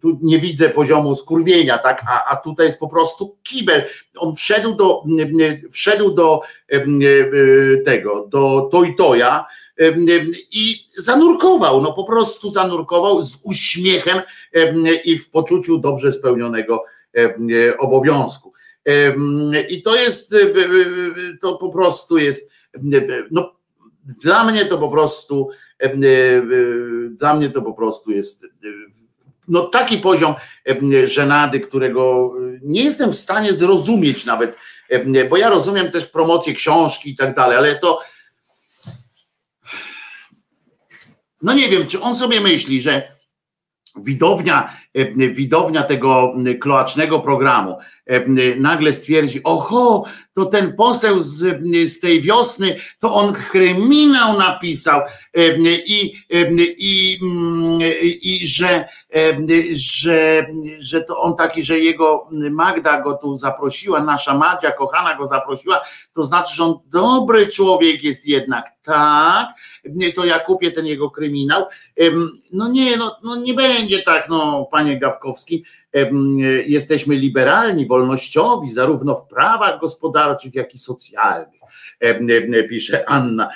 tu 0.00 0.18
nie 0.22 0.38
widzę 0.38 0.68
poziomu 0.68 1.14
skurwienia, 1.14 1.78
tak, 1.78 2.02
a, 2.08 2.24
a 2.24 2.36
tutaj 2.36 2.66
jest 2.66 2.78
po 2.78 2.88
prostu 2.88 3.36
kibel. 3.42 3.84
On 4.16 4.34
wszedł 4.34 4.74
do, 4.74 5.02
wszedł 5.70 6.14
do 6.14 6.40
tego, 7.84 8.26
do 8.30 8.70
Toja 8.96 9.46
i 10.52 10.86
zanurkował, 10.96 11.82
no 11.82 11.92
po 11.92 12.04
prostu 12.04 12.50
zanurkował 12.50 13.22
z 13.22 13.40
uśmiechem 13.44 14.20
i 15.04 15.18
w 15.18 15.30
poczuciu 15.30 15.78
dobrze 15.78 16.12
spełnionego 16.12 16.84
obowiązku. 17.78 18.52
I 19.68 19.82
to 19.82 19.96
jest, 19.96 20.34
to 21.40 21.56
po 21.56 21.68
prostu 21.68 22.18
jest, 22.18 22.52
no 23.30 23.57
dla 24.22 24.44
mnie 24.44 24.64
to 24.64 24.78
po 24.78 24.88
prostu 24.88 25.50
E, 25.82 25.86
e, 25.86 25.98
dla 27.10 27.34
mnie 27.34 27.50
to 27.50 27.62
po 27.62 27.72
prostu 27.72 28.10
jest 28.10 28.44
e, 28.44 28.48
no 29.48 29.62
taki 29.62 29.98
poziom 29.98 30.34
żenady, 31.04 31.60
którego 31.60 32.34
nie 32.62 32.84
jestem 32.84 33.10
w 33.10 33.18
stanie 33.18 33.52
zrozumieć 33.52 34.24
nawet, 34.24 34.56
bo 35.30 35.36
ja 35.36 35.48
rozumiem 35.48 35.90
też 35.90 36.06
promocję 36.06 36.54
książki 36.54 37.10
i 37.10 37.16
tak 37.16 37.34
dalej, 37.34 37.56
ale 37.56 37.78
to 37.78 38.00
no 41.42 41.54
nie 41.54 41.68
wiem, 41.68 41.86
czy 41.86 42.00
on 42.00 42.14
sobie 42.14 42.40
myśli, 42.40 42.80
że 42.80 43.12
widownia, 43.96 44.76
widownia 45.32 45.82
tego 45.82 46.34
kloacznego 46.60 47.20
programu 47.20 47.76
nagle 48.56 48.92
stwierdzi, 48.92 49.40
oho, 49.44 50.04
to 50.32 50.44
ten 50.44 50.76
poseł 50.76 51.18
z, 51.18 51.60
z 51.92 52.00
tej 52.00 52.20
wiosny, 52.20 52.76
to 52.98 53.14
on 53.14 53.32
kryminał 53.32 54.38
napisał. 54.38 55.00
I, 55.86 56.14
i, 56.78 57.18
i 58.22 58.48
że, 58.48 58.84
że, 59.72 60.46
że 60.78 61.00
to 61.02 61.20
on 61.20 61.36
taki, 61.36 61.62
że 61.62 61.78
jego 61.78 62.28
Magda 62.32 63.00
go 63.00 63.14
tu 63.14 63.36
zaprosiła, 63.36 64.00
nasza 64.00 64.34
Madzia, 64.34 64.72
kochana 64.72 65.14
go 65.14 65.26
zaprosiła, 65.26 65.80
to 66.12 66.24
znaczy, 66.24 66.56
że 66.56 66.64
on 66.64 66.74
dobry 66.86 67.46
człowiek 67.46 68.04
jest 68.04 68.26
jednak, 68.26 68.70
tak, 68.82 69.48
to 70.14 70.24
ja 70.24 70.38
kupię 70.38 70.70
ten 70.70 70.86
jego 70.86 71.10
kryminał. 71.10 71.64
No 72.52 72.68
nie, 72.68 72.96
no, 72.96 73.16
no 73.22 73.36
nie 73.36 73.54
będzie 73.54 74.02
tak, 74.02 74.28
no 74.28 74.68
panie 74.70 74.98
Gawkowski, 74.98 75.64
jesteśmy 76.66 77.14
liberalni, 77.16 77.86
wolnościowi, 77.86 78.72
zarówno 78.72 79.14
w 79.14 79.26
prawach 79.26 79.80
gospodarczych, 79.80 80.54
jak 80.54 80.74
i 80.74 80.78
socjalnych, 80.78 81.60
pisze 82.70 83.08
Anna. 83.08 83.48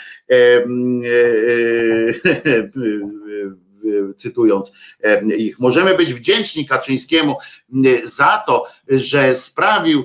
Cytując 4.16 4.76
ich, 5.36 5.60
możemy 5.60 5.94
być 5.94 6.14
wdzięczni 6.14 6.66
Kaczyńskiemu 6.66 7.36
za 8.04 8.42
to, 8.46 8.66
że 8.88 9.34
sprawił, 9.34 10.04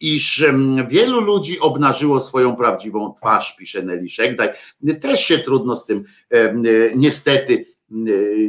iż 0.00 0.44
wielu 0.88 1.20
ludzi 1.20 1.60
obnażyło 1.60 2.20
swoją 2.20 2.56
prawdziwą 2.56 3.14
twarz, 3.14 3.56
pisze 3.56 3.82
Nelly 3.82 4.08
Szegdaj. 4.08 4.48
Też 5.00 5.24
się 5.24 5.38
trudno 5.38 5.76
z 5.76 5.86
tym 5.86 6.04
niestety 6.96 7.66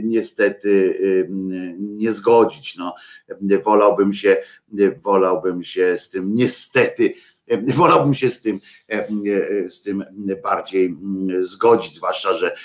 niestety 0.03 0.97
nie 1.79 2.13
zgodzić. 2.13 2.77
No, 2.77 2.95
wolałbym 3.63 4.13
się, 4.13 4.37
wolałbym 5.03 5.63
się 5.63 5.97
z 5.97 6.09
tym 6.09 6.35
niestety, 6.35 7.13
wolałbym 7.67 8.13
się 8.13 8.29
z 8.29 8.41
tym, 8.41 8.59
z 9.67 9.81
tym 9.81 10.03
bardziej 10.43 10.97
zgodzić, 11.39 11.95
zwłaszcza, 11.95 12.33
że 12.33 12.55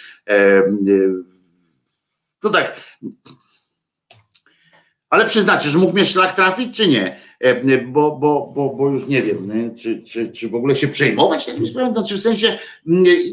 to 2.41 2.51
tak. 2.51 2.81
Ale 5.11 5.27
przyznacie, 5.27 5.68
że 5.68 5.79
mógł 5.79 5.93
mnie 5.93 6.07
szlak 6.07 6.37
trafić, 6.37 6.77
czy 6.77 6.89
nie? 6.89 7.26
E, 7.41 7.80
bo, 7.80 8.16
bo, 8.16 8.53
bo, 8.55 8.68
bo 8.68 8.89
już 8.89 9.07
nie 9.07 9.22
wiem, 9.22 9.74
czy, 9.76 10.03
czy, 10.03 10.32
czy 10.32 10.49
w 10.49 10.55
ogóle 10.55 10.76
się 10.76 10.89
przejmować 10.89 11.47
takim 11.47 11.66
sprawą, 11.66 11.93
znaczy 11.93 12.16
w 12.16 12.20
sensie, 12.20 12.59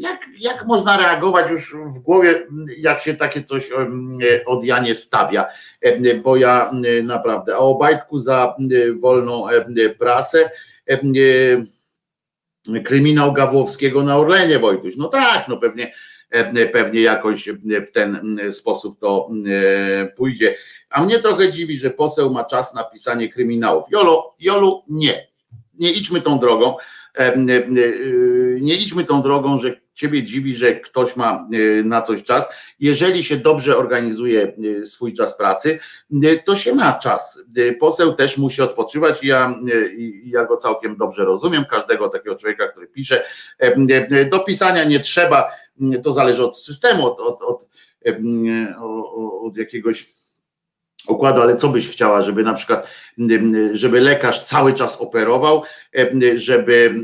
jak, 0.00 0.20
jak 0.38 0.66
można 0.66 0.96
reagować 0.96 1.50
już 1.50 1.74
w 1.74 1.98
głowie, 1.98 2.46
jak 2.78 3.00
się 3.00 3.14
takie 3.14 3.42
coś 3.42 3.70
od 4.46 4.64
Janie 4.64 4.94
stawia, 4.94 5.46
e, 5.80 6.14
bo 6.14 6.36
ja 6.36 6.70
naprawdę, 7.02 7.54
a 7.54 7.58
o 7.58 7.74
Bajtku 7.74 8.18
za 8.18 8.56
wolną 9.00 9.46
prasę, 9.98 10.50
kryminał 12.84 13.32
Gawłowskiego 13.32 14.02
na 14.02 14.16
Orlenie, 14.16 14.58
Wojtuś, 14.58 14.96
no 14.96 15.08
tak, 15.08 15.48
no 15.48 15.56
pewnie 15.56 15.92
pewnie 16.72 17.00
jakoś 17.00 17.48
w 17.86 17.90
ten 17.90 18.38
sposób 18.50 19.00
to 19.00 19.30
pójdzie. 20.16 20.56
A 20.90 21.04
mnie 21.04 21.18
trochę 21.18 21.52
dziwi, 21.52 21.76
że 21.76 21.90
poseł 21.90 22.30
ma 22.30 22.44
czas 22.44 22.74
na 22.74 22.84
pisanie 22.84 23.28
kryminałów. 23.28 23.84
Jolo, 23.90 24.34
Jolu, 24.40 24.82
nie. 24.88 25.28
Nie 25.74 25.92
idźmy 25.92 26.20
tą 26.20 26.38
drogą. 26.38 26.76
Nie 28.60 28.74
idźmy 28.74 29.04
tą 29.04 29.22
drogą, 29.22 29.58
że 29.58 29.84
ciebie 29.94 30.22
dziwi, 30.22 30.54
że 30.54 30.74
ktoś 30.74 31.16
ma 31.16 31.48
na 31.84 32.02
coś 32.02 32.22
czas. 32.22 32.48
Jeżeli 32.80 33.24
się 33.24 33.36
dobrze 33.36 33.76
organizuje 33.76 34.52
swój 34.84 35.14
czas 35.14 35.36
pracy, 35.36 35.78
to 36.44 36.56
się 36.56 36.74
ma 36.74 36.92
czas. 36.92 37.42
Poseł 37.80 38.12
też 38.12 38.38
musi 38.38 38.62
odpoczywać 38.62 39.24
ja, 39.24 39.54
ja 40.24 40.44
go 40.44 40.56
całkiem 40.56 40.96
dobrze 40.96 41.24
rozumiem, 41.24 41.64
każdego 41.70 42.08
takiego 42.08 42.36
człowieka, 42.36 42.68
który 42.68 42.86
pisze. 42.86 43.24
Do 44.30 44.40
pisania 44.40 44.84
nie 44.84 45.00
trzeba, 45.00 45.50
to 46.02 46.12
zależy 46.12 46.44
od 46.44 46.58
systemu, 46.58 47.06
od, 47.06 47.20
od, 47.20 47.42
od, 47.42 47.68
od 49.42 49.56
jakiegoś 49.56 50.14
układu, 51.08 51.40
ale 51.40 51.56
co 51.56 51.68
byś 51.68 51.88
chciała, 51.88 52.22
żeby 52.22 52.42
na 52.42 52.54
przykład, 52.54 52.88
żeby 53.72 54.00
lekarz 54.00 54.44
cały 54.44 54.72
czas 54.72 55.00
operował, 55.00 55.62
żeby 56.34 56.94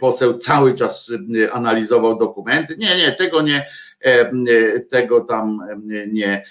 poseł 0.00 0.38
cały 0.38 0.74
czas 0.74 1.12
analizował 1.52 2.18
dokumenty? 2.18 2.76
Nie, 2.78 2.96
nie, 2.96 3.12
tego 3.12 3.42
nie, 3.42 3.66
tego 4.90 5.20
tam 5.20 5.60
nie, 6.12 6.42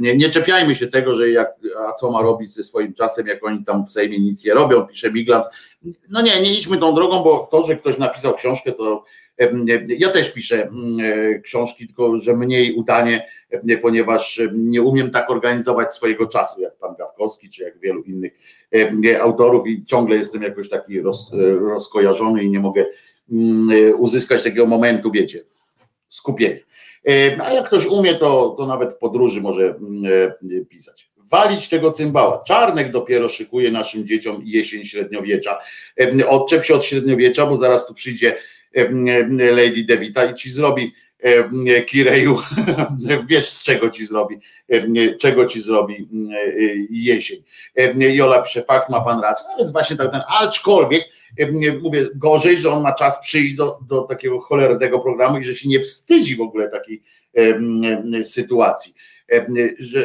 nie, 0.00 0.16
nie 0.16 0.30
czepiajmy 0.30 0.74
się 0.74 0.86
tego, 0.86 1.14
że 1.14 1.30
jak, 1.30 1.48
a 1.88 1.92
co 1.92 2.10
ma 2.10 2.22
robić 2.22 2.50
ze 2.50 2.64
swoim 2.64 2.94
czasem, 2.94 3.26
jak 3.26 3.46
oni 3.46 3.64
tam 3.64 3.86
w 3.86 3.90
Sejmie 3.90 4.18
nic 4.18 4.44
nie 4.44 4.54
robią, 4.54 4.86
pisze 4.86 5.12
Miglans. 5.12 5.46
No 6.08 6.22
nie, 6.22 6.40
nie 6.40 6.52
idźmy 6.52 6.78
tą 6.78 6.94
drogą, 6.94 7.22
bo 7.22 7.48
to, 7.50 7.62
że 7.62 7.76
ktoś 7.76 7.98
napisał 7.98 8.34
książkę, 8.34 8.72
to 8.72 9.04
ja 9.98 10.08
też 10.08 10.32
piszę 10.32 10.62
mm, 10.62 11.00
e, 11.00 11.38
książki, 11.38 11.86
tylko 11.86 12.18
że 12.18 12.36
mniej 12.36 12.74
udanie, 12.74 13.26
ponieważ 13.82 14.40
nie 14.54 14.82
umiem 14.82 15.10
tak 15.10 15.30
organizować 15.30 15.94
swojego 15.94 16.26
czasu, 16.26 16.60
jak 16.60 16.76
pan 16.76 16.94
Gawkowski, 16.98 17.48
czy 17.48 17.62
jak 17.62 17.78
wielu 17.78 18.02
innych 18.02 18.32
autorów 19.20 19.66
i 19.66 19.84
ciągle 19.84 20.16
jestem 20.16 20.42
jakoś 20.42 20.68
taki 20.68 21.00
roz, 21.00 21.32
e, 21.34 21.54
rozkojarzony 21.54 22.44
i 22.44 22.50
nie 22.50 22.60
mogę 22.60 22.86
mm, 23.32 23.70
e, 23.70 23.94
uzyskać 23.94 24.44
takiego 24.44 24.66
momentu, 24.66 25.10
wiecie, 25.10 25.44
skupienia. 26.08 26.60
A 27.44 27.52
jak 27.52 27.66
ktoś 27.66 27.86
umie, 27.86 28.14
to, 28.14 28.54
to 28.58 28.66
nawet 28.66 28.92
w 28.92 28.98
podróży 28.98 29.40
może 29.40 29.74
mm, 29.76 30.66
pisać 30.68 31.10
walić 31.30 31.68
tego 31.68 31.92
cymbała. 31.92 32.42
Czarnek 32.46 32.90
dopiero 32.90 33.28
szykuje 33.28 33.70
naszym 33.70 34.06
dzieciom 34.06 34.42
jesień 34.44 34.84
średniowiecza. 34.84 35.58
Odczep 36.28 36.64
się 36.64 36.74
od 36.74 36.84
średniowiecza, 36.84 37.46
bo 37.46 37.56
zaraz 37.56 37.86
tu 37.86 37.94
przyjdzie 37.94 38.36
Lady 39.52 39.84
Devita 39.84 40.24
i 40.24 40.34
ci 40.34 40.50
zrobi 40.50 40.92
Kireju, 41.86 42.36
wiesz 43.28 43.48
z 43.48 43.62
czego 43.62 43.90
ci 43.90 44.06
zrobi, 44.06 44.36
czego 45.20 45.46
ci 45.46 45.60
zrobi 45.60 46.08
jesień. 46.90 47.42
Jola 47.96 48.42
pisze, 48.42 48.62
fakt, 48.62 48.88
ma 48.88 49.00
pan 49.00 49.20
rację, 49.20 49.46
ale 49.58 49.72
właśnie 49.72 49.96
tak 49.96 50.12
ten, 50.12 50.20
aczkolwiek 50.28 51.04
mówię, 51.82 52.06
gorzej, 52.14 52.56
że 52.58 52.70
on 52.70 52.82
ma 52.82 52.92
czas 52.92 53.20
przyjść 53.20 53.54
do, 53.54 53.78
do 53.88 54.02
takiego 54.02 54.40
cholernego 54.40 54.98
programu 54.98 55.38
i 55.38 55.44
że 55.44 55.54
się 55.54 55.68
nie 55.68 55.80
wstydzi 55.80 56.36
w 56.36 56.40
ogóle 56.40 56.68
takiej 56.68 57.02
sytuacji. 58.22 58.94
E, 59.30 59.46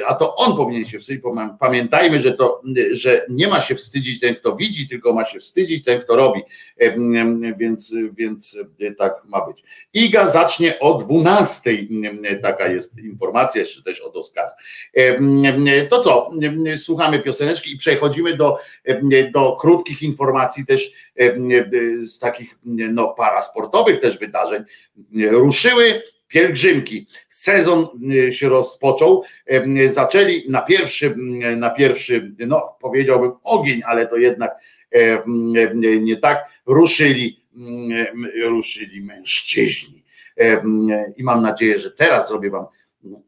a 0.07 0.15
to 0.15 0.35
on 0.35 0.57
powinien 0.57 0.85
się 0.85 0.99
wstydzić. 0.99 1.23
Pamiętajmy, 1.59 2.19
że, 2.19 2.31
to, 2.31 2.61
że 2.91 3.25
nie 3.29 3.47
ma 3.47 3.59
się 3.59 3.75
wstydzić 3.75 4.19
ten, 4.19 4.35
kto 4.35 4.55
widzi, 4.55 4.87
tylko 4.87 5.13
ma 5.13 5.23
się 5.23 5.39
wstydzić 5.39 5.83
ten, 5.83 5.99
kto 5.99 6.15
robi. 6.15 6.41
E, 6.77 6.95
więc, 7.57 7.93
więc 8.17 8.57
tak 8.97 9.13
ma 9.25 9.47
być. 9.47 9.63
Iga 9.93 10.27
zacznie 10.27 10.79
o 10.79 10.93
12. 10.97 11.71
Taka 12.41 12.67
jest 12.67 12.99
informacja, 12.99 13.61
jeszcze 13.61 13.83
też 13.83 14.01
od 14.01 14.17
Oskara. 14.17 14.51
E, 14.93 15.87
to 15.87 16.01
co? 16.01 16.31
Słuchamy 16.75 17.19
pioseneczki 17.19 17.73
i 17.73 17.77
przechodzimy 17.77 18.37
do, 18.37 18.57
do 19.33 19.57
krótkich 19.59 20.03
informacji 20.03 20.65
też 20.65 20.91
z 21.99 22.19
takich 22.19 22.59
no, 22.65 23.07
parasportowych 23.07 23.99
też 23.99 24.17
wydarzeń. 24.17 24.63
Ruszyły 25.31 26.01
pielgrzymki. 26.27 27.07
Sezon 27.27 27.87
y, 28.11 28.31
się 28.31 28.49
rozpoczął. 28.49 29.23
Zaczęli 29.87 30.49
na 30.49 30.61
pierwszy, 30.61 31.15
na 31.57 31.69
pierwszy, 31.69 32.35
no 32.47 32.77
powiedziałbym 32.81 33.31
ogień, 33.43 33.81
ale 33.85 34.07
to 34.07 34.17
jednak 34.17 34.51
nie 36.01 36.17
tak. 36.17 36.45
Ruszyli, 36.65 37.45
ruszyli 38.43 39.01
mężczyźni. 39.01 40.03
I 41.17 41.23
mam 41.23 41.41
nadzieję, 41.41 41.79
że 41.79 41.91
teraz 41.91 42.29
zrobię 42.29 42.49
Wam 42.49 42.65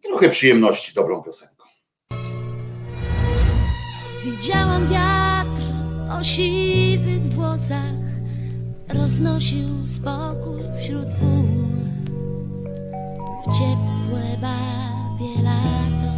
trochę 0.01 0.29
przyjemności 0.29 0.93
dobrą 0.93 1.23
piosenką. 1.23 1.65
Widziałam 4.25 4.87
wiatr 4.87 5.61
o 6.19 6.23
siwych 6.23 7.33
włosach, 7.33 7.93
roznosił 8.93 9.67
spokój 9.87 10.61
wśród 10.81 11.07
ciepłe 13.53 14.37
babie 14.41 15.41
lato 15.43 16.11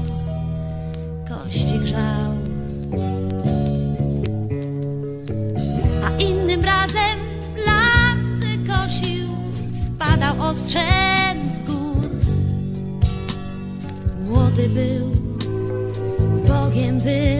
kości 1.30 1.80
grzał. 1.80 2.32
A 6.06 6.22
innym 6.22 6.64
razem 6.64 7.20
lasy 7.66 8.58
kosił, 8.68 9.28
spadał 9.86 10.42
ostrzem 10.42 11.38
z 11.54 11.62
gór. 11.64 12.10
Młody 14.28 14.70
był, 14.70 15.12
Bogiem 16.48 16.98
był 16.98 17.39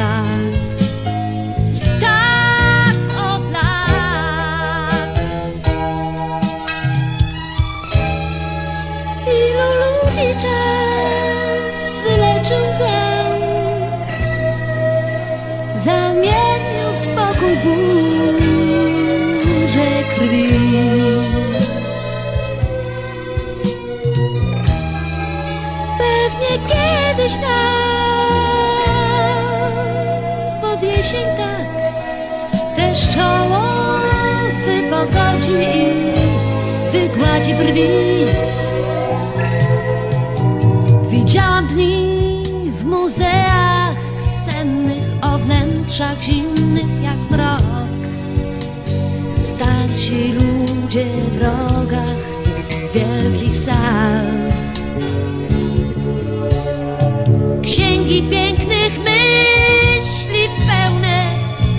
od 0.00 0.29
Widziałam 41.30 41.66
dni 41.66 42.42
w 42.80 42.84
muzeach 42.84 43.96
sennych 44.50 45.04
o 45.22 45.38
wnętrzach 45.38 46.22
zimnych 46.22 47.02
jak 47.02 47.30
mrok. 47.30 47.62
Starsi 49.38 50.32
ludzie 50.32 51.06
w 51.06 51.42
rogach 51.42 52.20
wielkich 52.94 53.56
sal 53.56 54.26
księgi 57.62 58.22
pięknych 58.22 58.98
myśli 58.98 60.48
pełne 60.66 61.34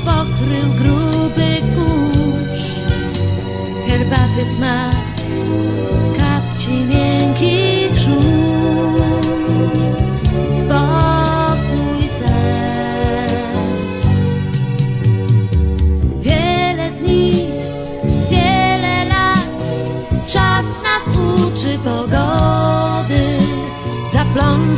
pokrył 0.06 0.74
gruby 0.78 1.62
kurz. 1.76 2.62
Herbaty 3.88 4.56
smak, 4.56 4.96
kapci 6.18 6.86
miękkich 6.86 7.81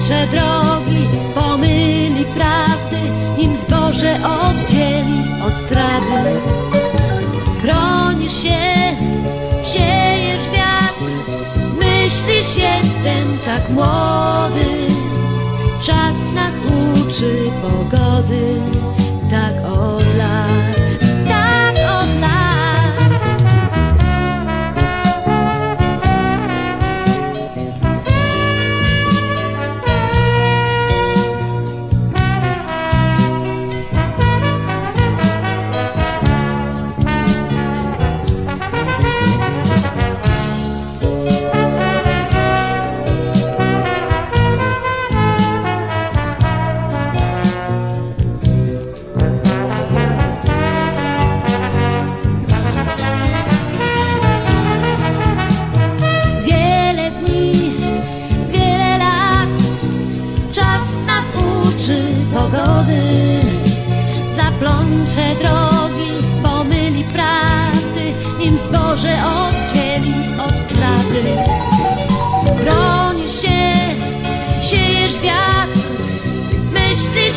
że 0.07 0.27
drogi 0.27 1.07
pomyli 1.35 2.25
prawdy, 2.25 3.01
nim 3.37 3.55
zboże 3.55 4.19
oddzieli 4.23 5.19
od 5.45 5.69
trawy. 5.69 6.41
Bronisz 7.61 8.41
się, 8.43 8.95
siejesz 9.63 10.49
wiatr, 10.53 11.11
myślisz 11.79 12.55
jestem 12.55 13.37
tak 13.45 13.69
młody, 13.69 14.65
czas 15.81 16.15
nas 16.35 16.53
uczy 16.95 17.51
pogody. 17.61 18.62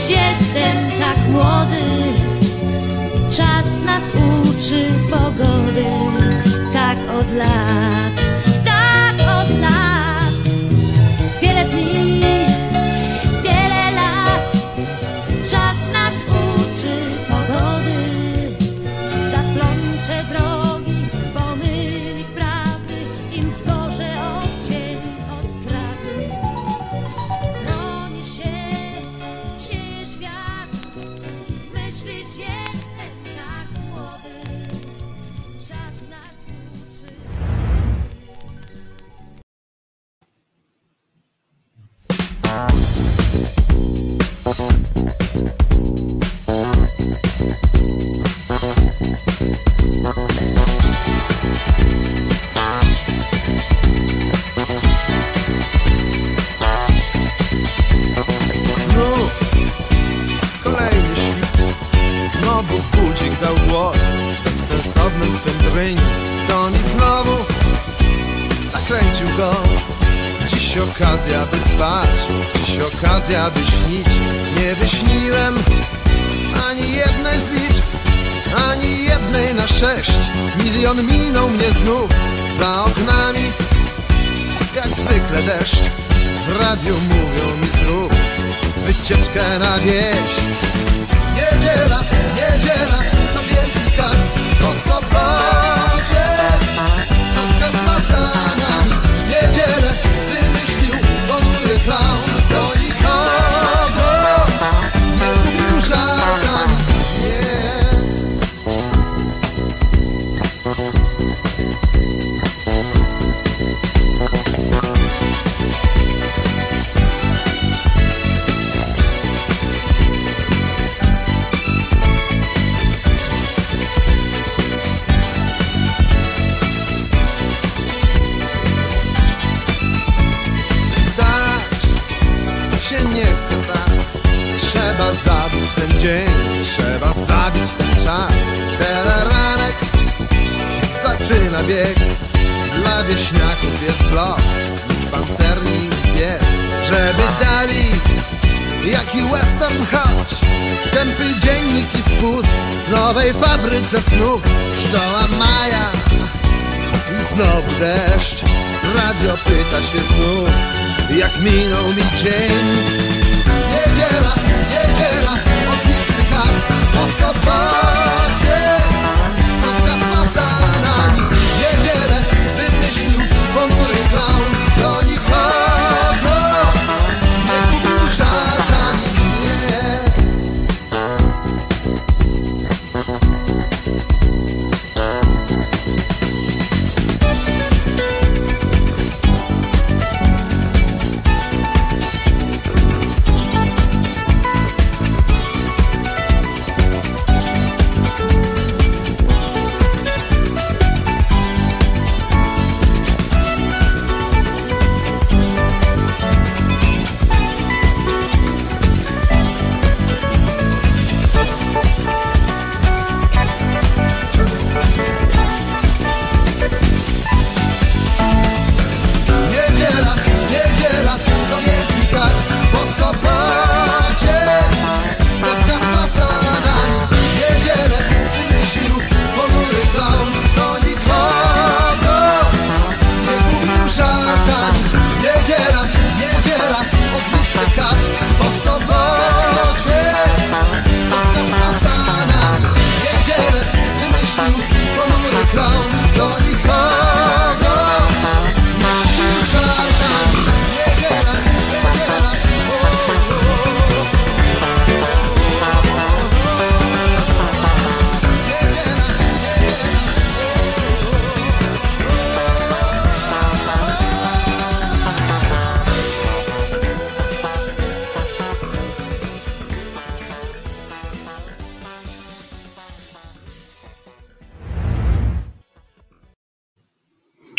Jestem 0.08 0.90
tak 1.00 1.28
młody, 1.28 1.82
czas 3.30 3.82
nas 3.84 4.02
uczy 4.14 4.92
pogody, 5.10 5.86
tak 6.72 6.98
od 7.18 7.32
lat. 7.36 8.05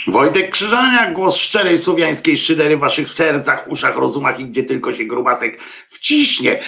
Wojtek 0.07 0.49
Krzyżania, 0.49 1.11
głos 1.11 1.35
szczerej 1.35 1.77
słowiańskiej 1.77 2.37
szydery 2.37 2.77
w 2.77 2.79
waszych 2.79 3.09
sercach, 3.09 3.67
uszach, 3.69 3.95
rozumach 3.95 4.39
i 4.39 4.45
gdzie 4.45 4.63
tylko 4.63 4.93
się 4.93 5.05
grubasek 5.05 5.59
wciśnie. 5.87 6.59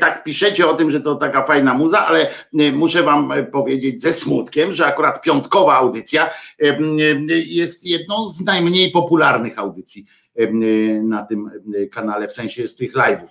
Tak 0.00 0.24
piszecie 0.24 0.68
o 0.68 0.74
tym, 0.74 0.90
że 0.90 1.00
to 1.00 1.14
taka 1.14 1.44
fajna 1.44 1.74
muza, 1.74 2.06
ale 2.06 2.30
muszę 2.72 3.02
wam 3.02 3.32
powiedzieć 3.52 4.02
ze 4.02 4.12
smutkiem, 4.12 4.72
że 4.72 4.86
akurat 4.86 5.22
piątkowa 5.22 5.74
audycja 5.74 6.30
jest 7.46 7.86
jedną 7.86 8.28
z 8.28 8.40
najmniej 8.40 8.90
popularnych 8.90 9.58
audycji 9.58 10.06
na 11.02 11.22
tym 11.22 11.50
kanale, 11.92 12.28
w 12.28 12.32
sensie 12.32 12.66
z 12.66 12.76
tych 12.76 12.94
live'ów 12.94 13.28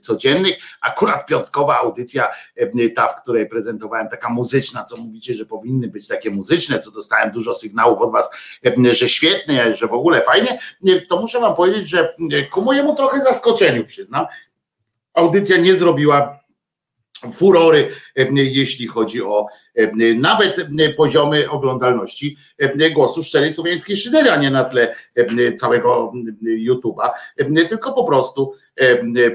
codziennych. 0.00 0.54
Akurat 0.80 1.26
piątkowa 1.26 1.78
audycja, 1.78 2.28
ta, 2.96 3.08
w 3.08 3.22
której 3.22 3.48
prezentowałem, 3.48 4.08
taka 4.08 4.28
muzyczna, 4.28 4.84
co 4.84 4.96
mówicie, 4.96 5.34
że 5.34 5.46
powinny 5.46 5.88
być 5.88 6.08
takie 6.08 6.30
muzyczne, 6.30 6.78
co 6.78 6.90
dostałem 6.90 7.30
dużo 7.30 7.54
sygnałów 7.54 8.00
od 8.00 8.12
was, 8.12 8.30
że 8.92 9.08
świetnie, 9.08 9.74
że 9.74 9.86
w 9.86 9.92
ogóle 9.92 10.20
fajnie, 10.20 10.58
to 11.08 11.20
muszę 11.20 11.40
wam 11.40 11.54
powiedzieć, 11.54 11.88
że 11.88 12.14
ku 12.50 12.62
mojemu 12.62 12.96
trochę 12.96 13.20
zaskoczeniu 13.20 13.84
przyznam, 13.84 14.26
audycja 15.14 15.56
nie 15.56 15.74
zrobiła 15.74 16.39
furory, 17.32 17.90
jeśli 18.34 18.86
chodzi 18.86 19.22
o 19.22 19.46
nawet 20.16 20.66
poziomy 20.96 21.50
oglądalności 21.50 22.36
głosu 22.92 23.22
szczerej 23.22 23.52
słowiańskiej 23.52 23.96
szydery, 23.96 24.30
a 24.30 24.36
nie 24.36 24.50
na 24.50 24.64
tle 24.64 24.94
całego 25.58 26.12
YouTube'a, 26.42 27.10
tylko 27.68 27.92
po 27.92 28.04
prostu 28.04 28.54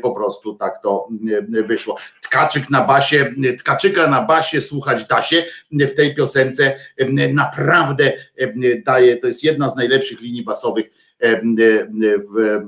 po 0.01 0.11
prostu 0.11 0.55
tak 0.55 0.81
to 0.81 1.07
wyszło. 1.49 1.97
Tkaczyk 2.21 2.69
na 2.69 2.81
basie, 2.81 3.33
tkaczyka 3.59 4.07
na 4.07 4.21
basie 4.21 4.61
słuchać 4.61 5.05
da 5.05 5.21
się 5.21 5.45
w 5.71 5.93
tej 5.95 6.15
piosence 6.15 6.75
naprawdę 7.33 8.13
daje, 8.85 9.17
to 9.17 9.27
jest 9.27 9.43
jedna 9.43 9.69
z 9.69 9.75
najlepszych 9.75 10.21
linii 10.21 10.43
basowych 10.43 11.04
w, 11.21 12.59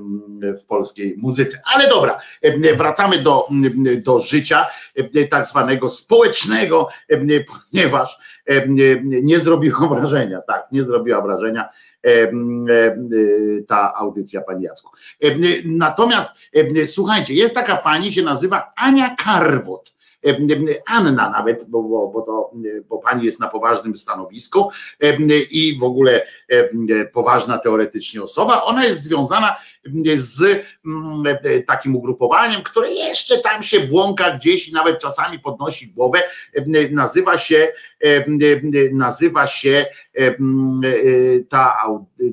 w 0.60 0.64
polskiej 0.64 1.16
muzyce. 1.18 1.58
Ale 1.74 1.88
dobra, 1.88 2.18
wracamy 2.76 3.18
do, 3.18 3.48
do 4.02 4.18
życia 4.18 4.66
tak 5.30 5.46
zwanego 5.46 5.88
społecznego, 5.88 6.88
ponieważ 7.70 8.18
nie 9.02 9.40
zrobiła 9.40 9.88
wrażenia, 9.88 10.40
tak, 10.46 10.64
nie 10.72 10.84
zrobiła 10.84 11.22
wrażenia 11.22 11.68
ta 13.68 13.94
audycja 13.94 14.40
pani 14.40 14.64
Jacku. 14.64 14.96
Natomiast 15.64 16.30
słuchajcie, 16.86 17.34
jest 17.34 17.54
taka 17.54 17.76
pani, 17.76 18.12
się 18.12 18.22
nazywa 18.22 18.72
Ania 18.76 19.16
Karwot. 19.16 19.97
Anna 20.86 21.30
nawet, 21.30 21.66
bo, 21.68 21.82
bo, 21.82 22.08
bo, 22.08 22.22
to, 22.22 22.50
bo 22.88 22.98
pani 22.98 23.24
jest 23.24 23.40
na 23.40 23.48
poważnym 23.48 23.96
stanowisku 23.96 24.70
i 25.50 25.78
w 25.80 25.84
ogóle 25.84 26.26
poważna 27.12 27.58
teoretycznie 27.58 28.22
osoba. 28.22 28.62
Ona 28.62 28.84
jest 28.84 29.02
związana 29.02 29.56
z 30.14 30.66
takim 31.66 31.96
ugrupowaniem, 31.96 32.62
które 32.62 32.90
jeszcze 32.90 33.38
tam 33.38 33.62
się 33.62 33.80
błąka 33.80 34.30
gdzieś 34.30 34.68
i 34.68 34.72
nawet 34.72 34.98
czasami 34.98 35.38
podnosi 35.38 35.88
głowę. 35.92 36.22
Nazywa 36.90 37.38
się, 37.38 37.68
nazywa 38.92 39.46
się 39.46 39.86
ta, 41.48 41.76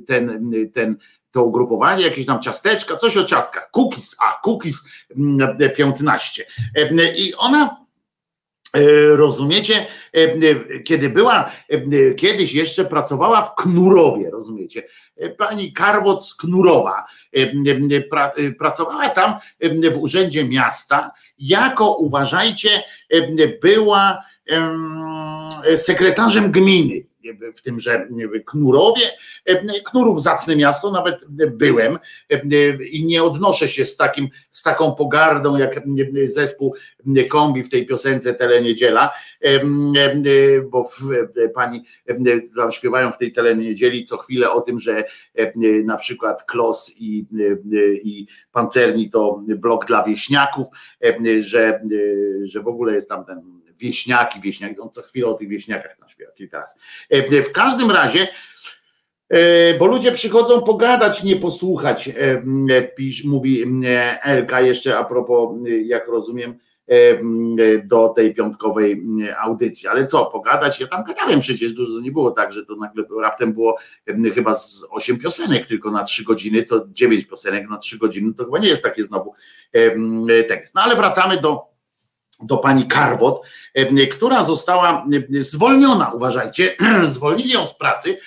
ten, 0.07 0.51
ten 0.73 0.97
to 1.35 1.43
ugrupowanie, 1.43 2.03
jakieś 2.03 2.25
tam 2.25 2.41
ciasteczka, 2.41 2.95
coś 2.95 3.17
o 3.17 3.23
ciastkach, 3.23 3.69
cookies, 3.71 4.15
a 4.21 4.39
cookies 4.43 4.83
15. 5.75 6.45
I 7.15 7.33
ona 7.37 7.85
Rozumiecie, 9.15 9.85
kiedy 10.85 11.09
była, 11.09 11.51
kiedyś 12.17 12.53
jeszcze 12.53 12.85
pracowała 12.85 13.41
w 13.41 13.55
Knurowie, 13.55 14.31
rozumiecie? 14.31 14.83
Pani 15.37 15.73
Karwot 15.73 16.27
z 16.27 16.35
Knurowa 16.35 17.03
pracowała 18.59 19.09
tam 19.09 19.33
w 19.91 19.97
urzędzie 19.97 20.45
miasta, 20.45 21.11
jako 21.37 21.93
uważajcie, 21.93 22.69
była 23.61 24.23
sekretarzem 25.75 26.51
gminy 26.51 27.05
w 27.55 27.61
tymże 27.61 28.07
Knurowie. 28.45 29.11
Knurów 29.85 30.23
zacne 30.23 30.55
miasto, 30.55 30.91
nawet 30.91 31.25
byłem 31.51 31.99
i 32.91 33.05
nie 33.05 33.23
odnoszę 33.23 33.67
się 33.67 33.85
z, 33.85 33.97
takim, 33.97 34.27
z 34.51 34.63
taką 34.63 34.95
pogardą 34.95 35.57
jak 35.57 35.81
zespół 36.25 36.75
kombi 37.29 37.63
w 37.63 37.69
tej 37.69 37.85
piosence 37.85 38.33
Teleniedziela, 38.33 39.11
bo 40.69 40.83
w, 40.83 40.99
pani 41.53 41.83
tam 42.55 42.71
śpiewają 42.71 43.11
w 43.11 43.17
tej 43.17 43.31
Teleniedzieli 43.31 44.05
co 44.05 44.17
chwilę 44.17 44.51
o 44.51 44.61
tym, 44.61 44.79
że 44.79 45.03
na 45.83 45.97
przykład 45.97 46.43
Klos 46.43 46.95
i, 46.99 47.25
i 48.03 48.27
Pancerni 48.51 49.09
to 49.09 49.43
blok 49.47 49.85
dla 49.85 50.03
wieśniaków, 50.03 50.67
że, 51.39 51.81
że 52.43 52.61
w 52.61 52.67
ogóle 52.67 52.93
jest 52.93 53.09
tam 53.09 53.25
ten 53.25 53.64
wieśniaki, 53.77 54.41
wieśniaki, 54.41 54.79
on 54.79 54.89
co 54.89 55.01
chwilę 55.01 55.27
o 55.27 55.33
tych 55.33 55.49
wieśniakach 55.49 55.97
tam 55.97 56.09
śpiewa 56.09 56.31
kilka 56.31 56.59
razy. 56.59 56.75
E, 57.09 57.41
w 57.43 57.51
każdym 57.51 57.91
razie, 57.91 58.27
e, 59.29 59.77
bo 59.77 59.85
ludzie 59.85 60.11
przychodzą 60.11 60.61
pogadać, 60.61 61.23
nie 61.23 61.35
posłuchać, 61.35 62.09
e, 62.09 62.81
pisz, 62.81 63.23
mówi 63.23 63.65
Elka 64.23 64.61
jeszcze 64.61 64.97
a 64.97 65.03
propos, 65.03 65.57
jak 65.83 66.07
rozumiem, 66.07 66.59
do 67.83 68.09
tej 68.09 68.33
piątkowej 68.33 69.03
audycji. 69.39 69.87
Ale 69.87 70.05
co, 70.05 70.25
pogadać? 70.25 70.79
Ja 70.79 70.87
tam 70.87 71.03
gadałem 71.03 71.39
przecież 71.39 71.73
dużo, 71.73 71.99
nie 71.99 72.11
było 72.11 72.31
tak, 72.31 72.53
że 72.53 72.65
to 72.65 72.75
nagle 72.75 73.03
raptem 73.21 73.53
było 73.53 73.77
chyba 74.35 74.53
z 74.53 74.85
osiem 74.89 75.17
piosenek 75.17 75.65
tylko 75.65 75.91
na 75.91 76.03
trzy 76.03 76.23
godziny, 76.23 76.63
to 76.63 76.85
dziewięć 76.87 77.25
piosenek 77.25 77.69
na 77.69 77.77
trzy 77.77 77.97
godziny, 77.97 78.33
to 78.33 78.45
chyba 78.45 78.59
nie 78.59 78.67
jest 78.67 78.83
takie 78.83 79.03
znowu 79.03 79.33
tekst. 80.47 80.75
No 80.75 80.81
ale 80.81 80.95
wracamy 80.95 81.37
do 81.37 81.74
do 82.43 82.57
pani 82.57 82.87
Karwot, 82.87 83.41
która 84.11 84.43
została 84.43 85.05
zwolniona, 85.39 86.11
uważajcie, 86.11 86.75
zwolnili 87.07 87.49
ją 87.49 87.65
z 87.65 87.73
pracy, 87.73 88.17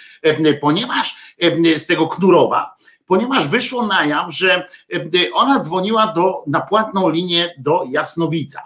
ponieważ 0.60 1.36
z 1.76 1.86
tego 1.86 2.08
Knurowa, 2.08 2.76
ponieważ 3.06 3.48
wyszło 3.48 3.86
na 3.86 4.04
jaw, 4.04 4.34
że 4.34 4.66
ona 5.32 5.60
dzwoniła 5.60 6.06
do, 6.06 6.44
na 6.46 6.60
płatną 6.60 7.10
linię 7.10 7.54
do 7.58 7.84
Jasnowica. 7.90 8.62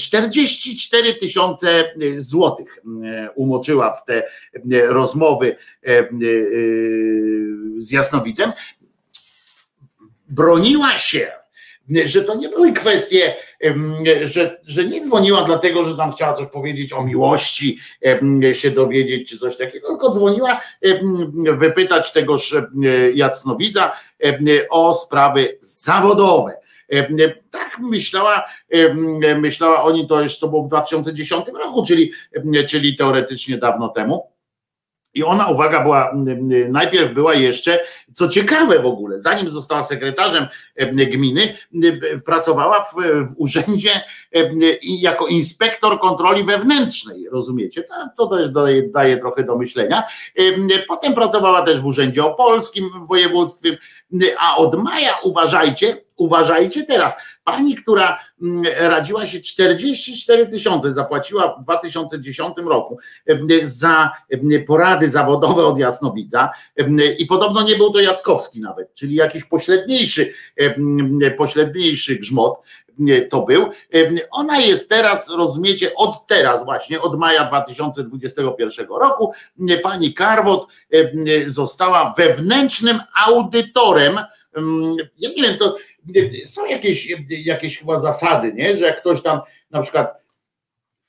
44 0.00 1.14
tysiące 1.14 1.92
złotych 2.16 2.78
umoczyła 3.34 3.92
w 3.92 4.04
te 4.04 4.22
rozmowy 4.88 5.56
z 7.78 7.90
Jasnowicem. 7.90 8.52
Broniła 10.28 10.96
się 10.96 11.32
że 12.04 12.24
to 12.24 12.34
nie 12.34 12.48
były 12.48 12.72
kwestie, 12.72 13.34
że, 14.22 14.60
że 14.62 14.84
nie 14.84 15.00
dzwoniła 15.00 15.42
dlatego, 15.44 15.84
że 15.84 15.96
tam 15.96 16.12
chciała 16.12 16.32
coś 16.32 16.46
powiedzieć 16.46 16.92
o 16.92 17.04
miłości, 17.04 17.78
się 18.52 18.70
dowiedzieć 18.70 19.30
czy 19.30 19.38
coś 19.38 19.56
takiego, 19.56 19.88
tylko 19.88 20.10
dzwoniła 20.10 20.60
wypytać 21.56 22.12
tegoż 22.12 22.54
Jacnowidza 23.14 23.92
o 24.70 24.94
sprawy 24.94 25.58
zawodowe. 25.60 26.52
Tak 27.50 27.78
myślała, 27.80 28.44
myślała 29.36 29.82
oni 29.82 30.06
to 30.06 30.22
jeszcze 30.22 30.40
to 30.40 30.48
było 30.48 30.62
w 30.62 30.68
2010 30.68 31.46
roku, 31.48 31.84
czyli, 31.86 32.12
czyli 32.68 32.96
teoretycznie 32.96 33.58
dawno 33.58 33.88
temu. 33.88 34.35
I 35.16 35.24
ona, 35.24 35.48
uwaga, 35.48 35.82
była, 35.82 36.12
najpierw 36.68 37.14
była 37.14 37.34
jeszcze, 37.34 37.80
co 38.14 38.28
ciekawe 38.28 38.78
w 38.78 38.86
ogóle, 38.86 39.18
zanim 39.18 39.50
została 39.50 39.82
sekretarzem 39.82 40.46
gminy, 40.92 41.56
pracowała 42.24 42.82
w, 42.82 42.94
w 43.28 43.34
urzędzie 43.36 43.90
jako 44.82 45.26
inspektor 45.26 46.00
kontroli 46.00 46.44
wewnętrznej, 46.44 47.28
rozumiecie? 47.32 47.82
To, 47.82 47.94
to 48.16 48.36
też 48.36 48.48
daje, 48.50 48.88
daje 48.88 49.16
trochę 49.16 49.44
do 49.44 49.56
myślenia. 49.58 50.02
Potem 50.88 51.14
pracowała 51.14 51.62
też 51.62 51.80
w 51.80 51.86
urzędzie 51.86 52.24
opolskim, 52.24 52.90
w 53.04 53.08
województwie, 53.08 53.78
a 54.38 54.56
od 54.56 54.82
maja, 54.82 55.18
uważajcie, 55.22 56.05
uważajcie 56.16 56.84
teraz, 56.84 57.14
pani, 57.44 57.74
która 57.74 58.18
mm, 58.42 58.64
radziła 58.78 59.26
się 59.26 59.40
44 59.40 60.46
tysiące, 60.46 60.92
zapłaciła 60.92 61.56
w 61.60 61.62
2010 61.62 62.56
roku 62.66 62.98
za 63.62 64.10
porady 64.66 65.08
zawodowe 65.08 65.64
od 65.64 65.78
Jasnowidza 65.78 66.50
i 67.18 67.26
podobno 67.26 67.62
nie 67.62 67.76
był 67.76 67.92
to 67.92 68.00
Jackowski 68.00 68.60
nawet, 68.60 68.94
czyli 68.94 69.14
jakiś 69.14 69.44
pośredniejszy, 69.44 70.32
pośredniejszy 71.38 72.16
grzmot 72.16 72.60
to 73.30 73.42
był. 73.42 73.68
Ona 74.30 74.58
jest 74.58 74.88
teraz, 74.88 75.30
rozumiecie, 75.30 75.94
od 75.94 76.26
teraz 76.26 76.64
właśnie, 76.64 77.00
od 77.00 77.18
maja 77.18 77.44
2021 77.44 78.86
roku, 78.88 79.32
pani 79.82 80.14
Karwot 80.14 80.66
została 81.46 82.14
wewnętrznym 82.16 83.00
audytorem. 83.26 84.18
em, 84.56 84.96
Ja 85.18 85.30
nie 85.36 85.42
wiem, 85.42 85.56
to 85.58 85.76
są 86.44 86.66
jakieś, 86.66 87.08
jakieś 87.28 87.78
chyba 87.78 88.00
zasady, 88.00 88.52
nie? 88.52 88.76
że 88.76 88.86
jak 88.86 89.00
ktoś 89.00 89.22
tam 89.22 89.40
na 89.70 89.82
przykład, 89.82 90.14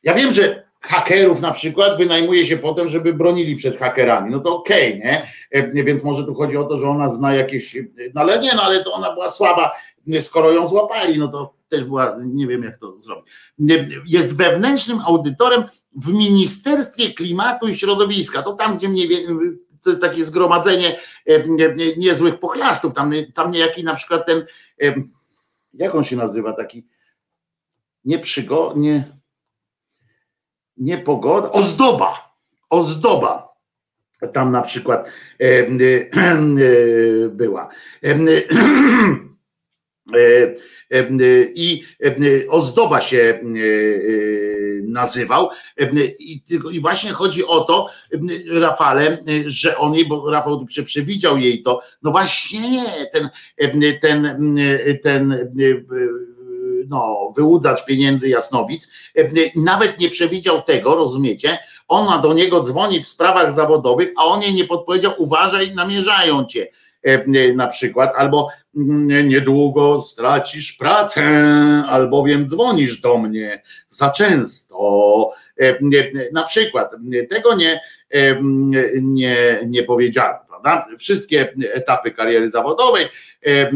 ja 0.04 0.14
wiem, 0.14 0.32
że 0.32 0.68
hakerów 0.82 1.42
na 1.42 1.52
przykład 1.52 1.98
wynajmuje 1.98 2.46
się 2.46 2.58
potem, 2.58 2.90
żeby 2.90 3.14
bronili 3.14 3.56
przed 3.56 3.78
hakerami, 3.78 4.32
no 4.32 4.40
to 4.40 4.56
okej, 4.58 5.00
nie? 5.00 5.32
E, 5.52 5.84
Więc 5.84 6.04
może 6.04 6.24
tu 6.24 6.34
chodzi 6.34 6.58
o 6.58 6.64
to, 6.64 6.78
że 6.78 6.90
ona 6.90 7.10
zna 7.10 7.36
jakieś, 7.36 7.78
no 8.14 8.22
ale 8.22 8.40
nie, 8.40 8.52
no 8.56 8.64
ale 8.64 8.84
to 8.84 8.94
ona 8.94 9.14
była 9.14 9.30
słaba, 9.30 9.72
skoro 10.20 10.52
ją 10.52 10.68
złapali, 10.68 11.20
no 11.20 11.28
to 11.28 11.54
też 11.70 11.84
była, 11.84 12.18
nie 12.26 12.48
wiem 12.48 12.64
jak 12.64 12.78
to 12.78 12.98
zrobić. 12.98 13.34
Jest 14.08 14.38
wewnętrznym 14.38 15.00
audytorem 15.00 15.64
w 15.96 16.14
Ministerstwie 16.14 17.14
Klimatu 17.14 17.68
i 17.68 17.74
Środowiska. 17.74 18.42
To 18.42 18.54
tam, 18.54 18.78
gdzie 18.78 18.90
mniej 18.90 19.08
to 19.88 19.92
jest 19.92 20.02
takie 20.02 20.26
zgromadzenie 20.26 21.00
nie- 21.48 21.76
nie- 21.76 21.96
niezłych 21.98 22.40
pochlastów. 22.40 22.94
Tam, 22.94 23.12
tam 23.34 23.52
niejaki 23.52 23.84
na 23.84 23.96
przykład 23.96 24.26
ten, 24.26 24.46
jak 25.74 25.96
on 25.96 26.04
się 26.04 26.16
nazywa, 26.16 26.54
taki 26.54 26.88
nie 28.06 28.20
przygo, 28.20 28.74
nie, 28.76 29.04
nie 30.78 30.98
pogoda, 30.98 31.52
ozdoba, 31.52 32.36
ozdoba. 32.70 33.48
Tam 34.34 34.52
na 34.52 34.62
przykład 34.62 35.08
była. 37.30 37.70
I 41.56 41.84
ozdoba 42.50 43.02
się 43.02 43.18
e, 43.18 43.42
nazywał 44.84 45.50
i, 46.20 46.80
właśnie 46.82 47.12
chodzi 47.12 47.46
o 47.46 47.60
to 47.60 47.88
Rafale, 48.52 49.18
że 49.46 49.78
on 49.78 49.94
jej, 49.94 50.08
bo 50.08 50.32
Rafał 50.32 50.66
przewidział 50.86 51.38
jej 51.38 51.62
to, 51.62 51.82
no 52.04 52.12
właśnie 52.12 52.72
nie, 52.72 53.06
ten 53.14 53.30
ten, 54.02 54.58
ten 55.04 55.32
e, 55.32 55.48
no, 56.90 57.32
wyłudzacz 57.36 57.86
pieniędzy 57.86 58.30
Jasnowic 58.30 58.92
nawet 59.56 60.00
nie 60.00 60.10
przewidział 60.10 60.62
tego, 60.62 60.96
rozumiecie? 60.96 61.60
Ona 61.88 62.18
do 62.18 62.34
niego 62.34 62.62
dzwoni 62.62 63.04
w 63.04 63.08
sprawach 63.08 63.52
zawodowych, 63.52 64.10
a 64.18 64.26
on 64.26 64.42
jej 64.42 64.54
nie 64.54 64.66
podpowiedział, 64.66 65.14
uważaj, 65.18 65.76
namierzają 65.76 66.46
cię 66.46 66.68
na 67.56 67.68
przykład, 67.68 68.14
albo 68.16 68.48
mm, 68.76 69.28
niedługo 69.28 70.02
stracisz 70.02 70.74
pracę, 70.74 71.24
albowiem 71.88 72.48
dzwonisz 72.48 73.02
do 73.02 73.18
mnie 73.18 73.62
za 73.88 74.10
często. 74.10 75.32
E, 75.60 75.78
Na 76.32 76.44
przykład 76.44 76.96
tego 77.30 77.56
nie, 77.56 77.82
e, 78.10 78.42
nie, 79.02 79.60
nie 79.68 79.84
powiedziałem. 79.84 80.38
Wszystkie 81.00 81.54
etapy 81.74 82.12
kariery 82.12 82.50
zawodowej, 82.50 83.06
e, 83.06 83.10
e, 83.50 83.72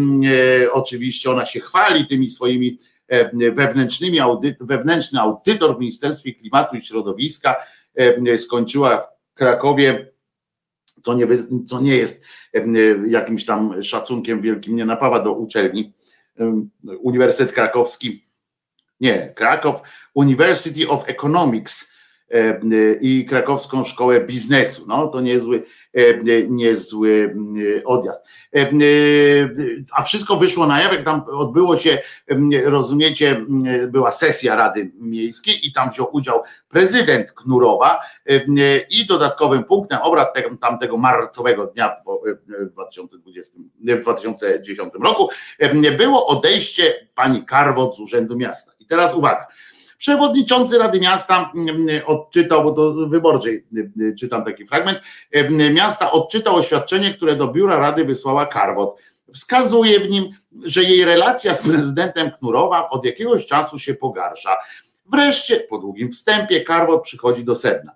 oczywiście 0.72 1.32
ona 1.32 1.46
się 1.46 1.60
chwali 1.60 2.06
tymi 2.08 2.30
swoimi 2.30 2.78
e, 3.08 3.52
wewnętrznymi 3.52 4.20
audy, 4.20 4.56
wewnętrzny 4.60 5.20
audytor 5.20 5.78
w 5.78 5.80
Ministerstwie 5.80 6.34
Klimatu 6.34 6.76
i 6.76 6.82
Środowiska 6.82 7.56
e, 7.96 8.38
skończyła 8.38 8.98
w 8.98 9.08
Krakowie, 9.34 10.12
co 11.02 11.14
nie, 11.14 11.28
co 11.66 11.82
nie 11.82 11.98
jest 11.98 12.24
e, 12.24 12.26
jakimś 13.08 13.46
tam 13.46 13.84
szacunkiem 13.84 14.42
wielkim, 14.42 14.76
nie 14.76 14.86
napawa 14.86 15.20
do 15.20 15.34
uczelni. 15.34 15.94
Uniwersytet 17.02 17.56
Krakowski, 17.56 18.26
nie, 19.00 19.34
Krakow, 19.36 19.82
University 20.16 20.90
of 20.90 21.10
Economics 21.10 21.91
i 23.02 23.26
Krakowską 23.26 23.84
Szkołę 23.84 24.22
Biznesu. 24.22 24.86
No 24.88 25.08
to 25.08 25.22
niezły, 25.22 25.64
e, 25.94 26.44
niezły 26.48 27.36
e, 27.80 27.84
odjazd. 27.84 28.26
E, 28.56 28.70
A 29.92 30.04
wszystko 30.04 30.36
wyszło 30.36 30.68
na 30.68 30.82
jaw, 30.82 30.92
jak 30.94 31.06
tam 31.06 31.24
odbyło 31.28 31.78
się 31.78 32.00
rozumiecie, 32.64 33.46
była 33.88 34.12
sesja 34.12 34.56
Rady 34.56 34.92
Miejskiej 35.00 35.68
i 35.68 35.74
tam 35.74 35.90
wziął 35.90 36.08
udział 36.12 36.44
prezydent 36.70 37.32
Knurowa 37.32 38.00
i 38.90 39.06
dodatkowym 39.06 39.64
punktem 39.64 40.00
obrad 40.02 40.34
tego, 40.34 40.58
tamtego 40.58 40.98
marcowego 40.98 41.68
dnia 41.68 41.96
w 42.60 42.72
2020, 42.72 43.60
w 43.80 44.02
2010 44.02 44.94
roku 45.04 45.30
było 45.98 46.28
odejście 46.28 47.08
pani 47.16 47.46
Karwot 47.46 47.96
z 47.96 48.00
Urzędu 48.00 48.38
Miasta. 48.38 48.72
I 48.80 48.86
teraz 48.86 49.16
uwaga. 49.16 49.48
Przewodniczący 50.02 50.78
Rady 50.78 51.00
Miasta 51.00 51.52
odczytał, 52.06 52.64
bo 52.64 52.72
to 52.72 52.94
wyborczej 52.94 53.66
czytam 54.20 54.46
taki 54.46 54.66
fragment, 54.66 55.00
miasta 55.74 56.12
odczytał 56.12 56.56
oświadczenie, 56.56 57.14
które 57.14 57.36
do 57.36 57.48
biura 57.48 57.80
Rady 57.80 58.06
wysłała 58.06 58.46
Karwot. 58.46 58.96
Wskazuje 59.34 60.00
w 60.00 60.10
nim, 60.10 60.30
że 60.64 60.84
jej 60.84 61.06
relacja 61.06 61.54
z 61.54 61.62
prezydentem 61.68 62.32
Knurowa 62.32 62.90
od 62.90 63.06
jakiegoś 63.06 63.46
czasu 63.46 63.80
się 63.80 63.94
pogarsza. 63.94 64.56
Wreszcie, 65.06 65.60
po 65.60 65.78
długim 65.78 66.12
wstępie, 66.12 66.62
Karwot 66.62 67.04
przychodzi 67.04 67.44
do 67.46 67.56
sedna. 67.56 67.96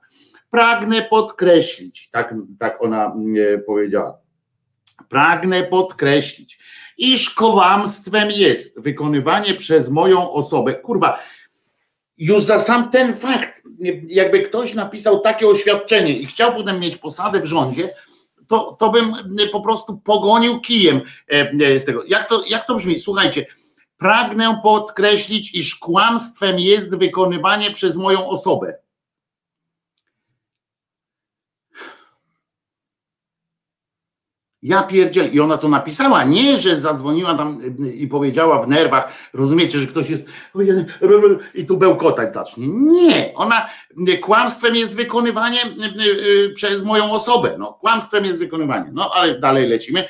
Pragnę 0.49 1.01
podkreślić, 1.01 2.09
tak, 2.09 2.35
tak 2.59 2.83
ona 2.83 3.05
mm, 3.05 3.63
powiedziała, 3.65 4.17
pragnę 5.09 5.63
podkreślić, 5.63 6.59
iż 6.97 7.29
kłamstwem 7.29 8.31
jest 8.31 8.81
wykonywanie 8.81 9.53
przez 9.53 9.89
moją 9.89 10.31
osobę, 10.31 10.73
kurwa, 10.73 11.19
już 12.17 12.43
za 12.43 12.59
sam 12.59 12.89
ten 12.89 13.13
fakt, 13.13 13.63
jakby 14.07 14.41
ktoś 14.41 14.73
napisał 14.73 15.19
takie 15.19 15.47
oświadczenie 15.47 16.17
i 16.19 16.25
chciał 16.25 16.53
potem 16.53 16.79
mieć 16.79 16.97
posadę 16.97 17.41
w 17.41 17.45
rządzie, 17.45 17.89
to, 18.47 18.75
to 18.79 18.89
bym 18.89 19.15
po 19.51 19.61
prostu 19.61 19.97
pogonił 19.97 20.61
kijem 20.61 21.01
e, 21.27 21.79
z 21.79 21.85
tego. 21.85 22.03
Jak 22.07 22.29
to, 22.29 22.43
jak 22.49 22.67
to 22.67 22.75
brzmi? 22.75 22.99
Słuchajcie, 22.99 23.45
pragnę 23.97 24.59
podkreślić, 24.63 25.55
iż 25.55 25.75
kłamstwem 25.75 26.59
jest 26.59 26.97
wykonywanie 26.97 27.71
przez 27.71 27.97
moją 27.97 28.29
osobę. 28.29 28.77
Ja 34.65 34.83
pierdziel 34.83 35.33
i 35.33 35.39
ona 35.39 35.57
to 35.57 35.67
napisała, 35.67 36.23
nie, 36.23 36.61
że 36.61 36.75
zadzwoniła 36.75 37.35
tam 37.35 37.61
i 37.93 38.07
powiedziała 38.07 38.63
w 38.63 38.67
nerwach, 38.67 39.13
rozumiecie, 39.33 39.79
że 39.79 39.87
ktoś 39.87 40.09
jest 40.09 40.27
i 41.53 41.65
tu 41.65 41.77
bełkotać 41.77 42.33
zacznie. 42.33 42.67
Nie, 42.67 43.33
ona 43.35 43.69
kłamstwem 44.21 44.75
jest 44.75 44.95
wykonywanie 44.95 45.59
przez 46.55 46.83
moją 46.83 47.11
osobę. 47.11 47.55
No, 47.59 47.73
kłamstwem 47.73 48.25
jest 48.25 48.39
wykonywanie. 48.39 48.91
No, 48.93 49.11
ale 49.13 49.39
dalej 49.39 49.69
lecimy. 49.69 50.03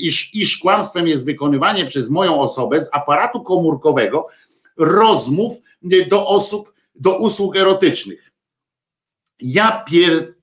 Iż, 0.00 0.34
iż 0.34 0.58
kłamstwem 0.58 1.08
jest 1.08 1.26
wykonywanie 1.26 1.84
przez 1.84 2.10
moją 2.10 2.40
osobę 2.40 2.80
z 2.80 2.88
aparatu 2.92 3.40
komórkowego 3.40 4.26
rozmów 4.76 5.52
do 6.08 6.26
osób, 6.26 6.72
do 6.94 7.18
usług 7.18 7.56
erotycznych. 7.56 8.32
Ja 9.40 9.84
pier 9.88 10.34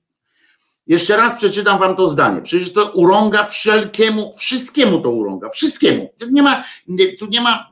jeszcze 0.92 1.16
raz 1.16 1.34
przeczytam 1.34 1.78
wam 1.78 1.96
to 1.96 2.08
zdanie. 2.08 2.42
Przecież 2.42 2.72
to 2.72 2.90
urąga 2.92 3.44
wszelkiemu, 3.44 4.32
wszystkiemu 4.36 5.00
to 5.00 5.10
urąga, 5.10 5.48
wszystkiemu. 5.48 6.08
Tu 6.18 6.26
nie 6.30 6.42
ma, 6.42 6.64
tu 7.18 7.26
nie 7.26 7.40
ma 7.40 7.70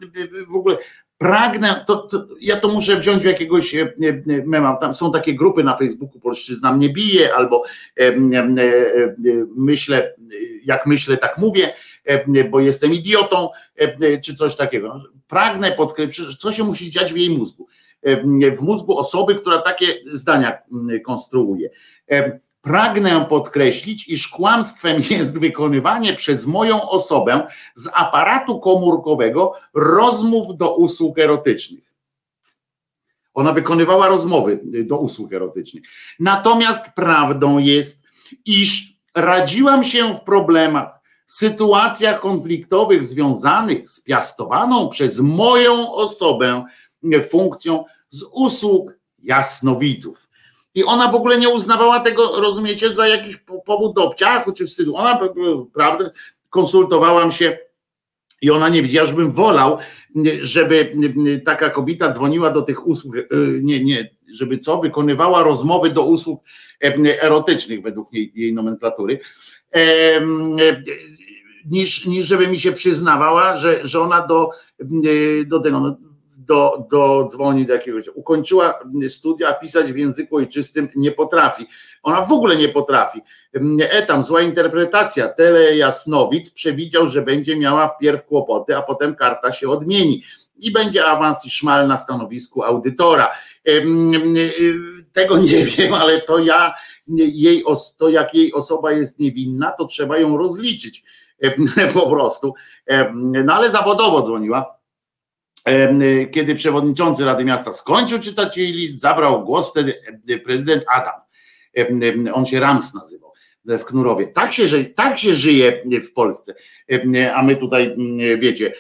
w 0.49 0.55
ogóle. 0.55 0.77
Pragnę, 1.19 1.85
to, 1.87 1.97
to, 1.97 2.27
ja 2.41 2.57
to 2.57 2.69
muszę 2.69 2.97
wziąć 2.97 3.23
w 3.23 3.27
jakiegoś 3.27 3.75
e, 3.75 3.83
e, 3.83 4.43
mema. 4.47 4.77
Tam 4.77 4.95
są 4.95 5.13
takie 5.13 5.35
grupy 5.35 5.65
na 5.65 5.77
Facebooku, 5.77 6.21
Polszczyzna 6.21 6.73
mnie 6.73 6.89
bije, 6.89 7.35
albo 7.35 7.63
e, 8.01 8.03
e, 8.03 8.09
e, 8.09 9.15
myślę, 9.57 10.15
jak 10.65 10.87
myślę, 10.87 11.17
tak 11.17 11.39
mówię, 11.39 11.73
e, 12.05 12.45
bo 12.45 12.61
jestem 12.61 12.95
idiotą, 12.95 13.49
czy 14.25 14.35
coś 14.35 14.57
takiego. 14.57 15.03
Pragnę 15.29 15.73
podkreślić, 15.73 16.37
co 16.37 16.53
się 16.53 16.65
musi 16.65 16.91
dziać 16.91 17.13
w 17.13 17.17
jej 17.17 17.31
mózgu. 17.31 17.67
W 18.57 18.63
mózgu 18.63 18.99
osoby, 18.99 19.35
która 19.35 19.59
takie 19.59 19.87
zdania 20.13 20.59
konstruuje. 21.05 21.71
Pragnę 22.63 23.27
podkreślić, 23.29 24.09
iż 24.09 24.29
kłamstwem 24.29 25.03
jest 25.11 25.39
wykonywanie 25.39 26.13
przez 26.13 26.47
moją 26.47 26.91
osobę 26.91 27.47
z 27.75 27.89
aparatu 27.95 28.61
komórkowego 28.61 29.53
rozmów 29.75 30.57
do 30.57 30.77
usług 30.77 31.19
erotycznych. 31.19 31.95
Ona 33.35 33.53
wykonywała 33.53 34.09
rozmowy 34.09 34.61
do 34.65 34.99
usług 34.99 35.33
erotycznych. 35.33 35.85
Natomiast 36.21 36.91
prawdą 36.97 37.59
jest, 37.59 38.05
iż 38.47 38.97
radziłam 39.15 39.85
się 39.85 40.15
w 40.15 40.21
problemach 40.21 41.01
sytuacjach 41.27 42.21
konfliktowych 42.21 43.05
związanych 43.05 43.89
z 43.89 44.01
piastowaną 44.01 44.89
przez 44.89 45.21
moją 45.21 45.93
osobę 45.93 46.65
funkcją 47.31 47.85
z 48.09 48.23
usług 48.33 48.93
jasnowidzów. 49.19 50.30
I 50.75 50.85
ona 50.85 51.09
w 51.09 51.15
ogóle 51.15 51.39
nie 51.39 51.49
uznawała 51.49 52.01
tego, 52.01 52.41
rozumiecie, 52.41 52.93
za 52.93 53.09
jakiś 53.09 53.37
powód 53.67 53.95
do 53.95 54.05
obciachu 54.05 54.53
czy 54.53 54.67
wstydu. 54.67 54.97
Ona, 54.97 55.21
prawda, 55.75 56.11
konsultowałam 56.51 57.33
się 57.33 57.59
i 58.43 58.51
ona 58.51 58.69
nie 58.69 58.83
wiedziała, 58.83 59.07
żebym 59.07 59.31
wolał, 59.31 59.79
żeby 60.41 60.93
taka 61.45 61.71
kobieta 61.71 62.11
dzwoniła 62.11 62.51
do 62.51 62.63
tych 62.63 62.87
usług, 62.87 63.17
e, 63.17 63.21
nie, 63.63 63.85
nie, 63.85 64.11
żeby 64.39 64.59
co, 64.59 64.79
wykonywała 64.81 65.43
rozmowy 65.43 65.91
do 65.91 66.05
usług 66.05 66.43
e, 66.85 67.23
erotycznych 67.23 67.83
według 67.83 68.13
jej, 68.13 68.33
jej 68.35 68.55
nomenklatury, 68.55 69.19
e, 69.75 70.21
niż, 71.71 72.07
niż 72.07 72.27
żeby 72.27 72.49
mi 72.49 72.61
się 72.61 72.73
przyznawała, 72.73 73.57
że, 73.57 73.81
że 73.87 74.01
ona 74.01 74.27
do, 74.27 74.51
do 75.47 75.61
tego, 75.61 75.81
no, 75.81 75.97
do, 76.51 76.87
do 76.91 77.27
dzwoni 77.31 77.67
do 77.67 77.73
jakiegoś, 77.73 78.09
ukończyła 78.09 78.79
studia, 79.09 79.49
a 79.49 79.55
pisać 79.55 79.93
w 79.93 79.97
języku 79.97 80.37
ojczystym 80.37 80.89
nie 80.97 81.13
potrafi. 81.13 81.67
Ona 82.03 82.23
w 82.23 82.33
ogóle 82.33 82.57
nie 82.57 82.69
potrafi. 82.69 83.21
E 83.79 84.03
tam 84.07 84.23
zła 84.23 84.43
interpretacja. 84.43 85.29
Tele 85.29 85.77
Jasnowic 85.77 86.51
przewidział, 86.51 87.07
że 87.07 87.23
będzie 87.23 87.57
miała 87.57 87.89
wpierw 87.89 88.25
kłopoty, 88.25 88.77
a 88.77 88.83
potem 88.83 89.15
karta 89.15 89.53
się 89.53 89.69
odmieni 89.69 90.23
i 90.57 90.73
będzie 90.73 91.07
awans 91.07 91.47
i 91.47 91.51
szmal 91.51 91.89
na 91.89 91.97
stanowisku 91.97 92.63
audytora. 92.63 93.29
Tego 95.13 95.39
nie 95.39 95.65
wiem, 95.77 95.95
ale 95.95 96.21
to 96.21 96.39
ja, 96.39 96.75
jej, 97.09 97.65
to 97.99 98.09
jak 98.09 98.35
jej 98.35 98.53
osoba 98.53 98.93
jest 98.93 99.19
niewinna, 99.19 99.71
to 99.71 99.87
trzeba 99.87 100.19
ją 100.19 100.37
rozliczyć 100.37 101.03
po 101.95 102.11
prostu. 102.11 102.55
No 103.45 103.55
ale 103.55 103.71
zawodowo 103.71 104.23
dzwoniła 104.23 104.80
kiedy 106.33 106.55
przewodniczący 106.55 107.25
Rady 107.25 107.45
Miasta 107.45 107.73
skończył 107.73 108.19
czytać 108.19 108.57
jej 108.57 108.73
list, 108.73 109.01
zabrał 109.01 109.45
głos 109.45 109.71
wtedy 109.71 109.95
prezydent 110.45 110.85
Adam. 110.95 111.21
On 112.33 112.47
się 112.47 112.61
Rams 112.61 112.95
nazywał 112.95 113.31
w 113.65 113.85
Knurowie. 113.85 114.27
Tak 114.27 114.53
się, 114.53 114.85
tak 114.85 115.19
się 115.19 115.35
żyje 115.35 115.83
w 116.05 116.13
Polsce. 116.13 116.55
A 117.35 117.43
my 117.43 117.57
tutaj, 117.57 117.97
wiecie, 118.39 118.75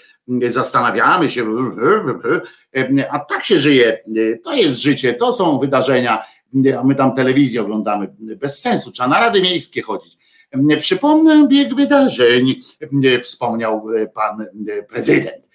zastanawiamy 0.46 1.30
się, 1.30 1.46
a 3.10 3.18
tak 3.18 3.44
się 3.44 3.58
żyje. 3.58 4.02
To 4.44 4.54
jest 4.54 4.78
życie, 4.78 5.14
to 5.14 5.32
są 5.32 5.58
wydarzenia, 5.58 6.24
a 6.80 6.84
my 6.84 6.94
tam 6.94 7.14
telewizję 7.14 7.62
oglądamy. 7.62 8.14
Bez 8.18 8.60
sensu, 8.60 8.90
trzeba 8.90 9.08
na 9.08 9.20
Rady 9.20 9.42
Miejskie 9.42 9.82
chodzić. 9.82 10.18
Przypomnę 10.78 11.48
bieg 11.48 11.74
wydarzeń, 11.74 12.54
wspomniał 13.22 13.86
pan 14.14 14.46
prezydent. 14.88 15.49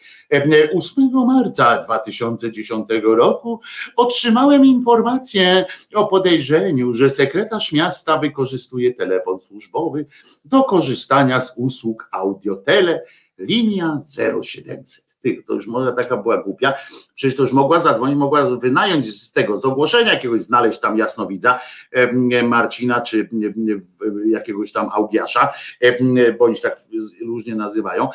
8 0.73 1.09
marca 1.27 1.81
2010 1.81 2.87
roku 3.03 3.61
otrzymałem 3.95 4.65
informację 4.65 5.65
o 5.93 6.07
podejrzeniu, 6.07 6.93
że 6.93 7.09
sekretarz 7.09 7.71
miasta 7.71 8.17
wykorzystuje 8.17 8.93
telefon 8.93 9.39
służbowy 9.39 10.05
do 10.45 10.63
korzystania 10.63 11.41
z 11.41 11.53
usług 11.57 12.07
audiotele 12.11 13.03
linia 13.37 13.99
0700 14.43 15.04
to 15.47 15.53
już 15.53 15.67
może 15.67 15.93
taka 15.93 16.17
była 16.17 16.37
głupia, 16.37 16.73
przecież 17.15 17.37
to 17.37 17.43
już 17.43 17.53
mogła 17.53 17.79
zadzwonić, 17.79 18.17
mogła 18.17 18.45
wynająć 18.45 19.21
z 19.21 19.31
tego, 19.31 19.57
z 19.57 19.65
ogłoszenia 19.65 20.13
jakiegoś 20.13 20.41
znaleźć 20.41 20.79
tam 20.79 20.97
jasnowidza 20.97 21.59
Marcina, 22.43 23.01
czy 23.01 23.29
jakiegoś 24.27 24.71
tam 24.71 24.89
Augiasza, 24.93 25.53
bądź 26.39 26.61
tak 26.61 26.79
różnie 27.25 27.55
nazywają 27.55 28.09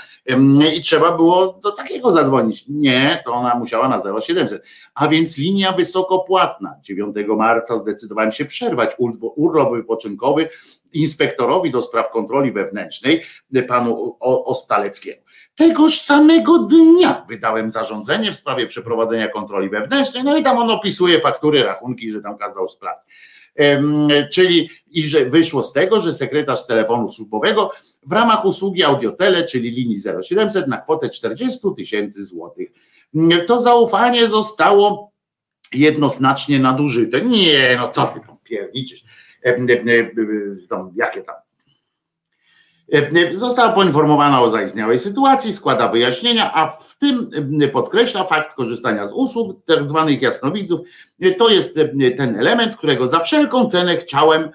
i 0.77 0.81
trzeba 0.81 1.17
było 1.17 1.61
do 1.63 1.73
takiego 1.73 2.13
zadzwonić. 2.13 2.65
Nie, 2.69 3.23
to 3.25 3.33
ona 3.33 3.55
musiała 3.55 3.89
na 3.89 4.21
0700. 4.21 4.67
A 4.95 5.09
więc 5.09 5.39
linia 5.39 5.73
wysokopłatna. 5.73 6.77
9 6.83 7.17
marca 7.37 7.79
zdecydowałem 7.79 8.33
się 8.33 8.45
przerwać 8.45 8.97
urlop 9.37 9.73
wypoczynkowy 9.73 10.49
inspektorowi 10.93 11.71
do 11.71 11.83
spraw 11.83 12.11
kontroli 12.11 12.53
wewnętrznej, 12.53 13.23
panu 13.69 14.17
Ostaleckiemu. 14.21 15.23
Tegoż 15.55 16.01
samego 16.01 16.59
dnia 16.59 17.25
wydałem 17.29 17.71
zarządzenie 17.71 18.33
w 18.33 18.37
sprawie 18.37 18.67
przeprowadzenia 18.67 19.29
kontroli 19.29 19.69
wewnętrznej, 19.69 20.25
no 20.25 20.37
i 20.37 20.45
tam 20.45 20.59
on 20.59 20.71
opisuje 20.71 21.21
faktury, 21.21 21.63
rachunki, 21.63 22.11
że 22.11 22.21
tam 22.23 22.39
kazał 22.39 22.69
sprawdzić. 22.69 23.15
Czyli 24.33 24.71
i 24.91 25.03
że 25.03 25.25
wyszło 25.25 25.63
z 25.63 25.73
tego, 25.73 26.01
że 26.01 26.13
sekretarz 26.13 26.67
telefonu 26.67 27.09
służbowego 27.09 27.71
w 28.07 28.13
ramach 28.13 28.45
usługi 28.45 28.85
audiotele, 28.85 29.45
czyli 29.45 29.71
linii 29.71 29.97
0700 30.23 30.69
na 30.69 30.77
kwotę 30.77 31.11
40 31.11 31.59
tysięcy 31.77 32.25
złotych. 32.25 32.71
To 33.47 33.61
zaufanie 33.61 34.29
zostało 34.29 35.13
jednoznacznie 35.73 36.59
nadużyte. 36.59 37.21
Nie, 37.21 37.77
no 37.77 37.89
co 37.89 38.07
ty 38.07 38.21
tam 38.21 38.37
pierniczysz? 38.45 39.05
Jakie 40.95 41.23
tam 41.23 41.37
Została 43.33 43.73
poinformowana 43.73 44.43
o 44.43 44.49
zaistniałej 44.49 44.99
sytuacji, 44.99 45.53
składa 45.53 45.89
wyjaśnienia, 45.89 46.55
a 46.55 46.71
w 46.71 46.99
tym 46.99 47.31
podkreśla 47.73 48.25
fakt 48.25 48.55
korzystania 48.55 49.07
z 49.07 49.13
usług 49.13 49.65
tak 49.65 49.85
zwanych 49.85 50.23
jasnowidzów. 50.23 50.81
To 51.39 51.49
jest 51.49 51.79
ten 52.17 52.39
element, 52.39 52.77
którego 52.77 53.07
za 53.07 53.21
wszelką 53.21 53.67
cenę 53.67 53.97
chciałem, 53.97 54.49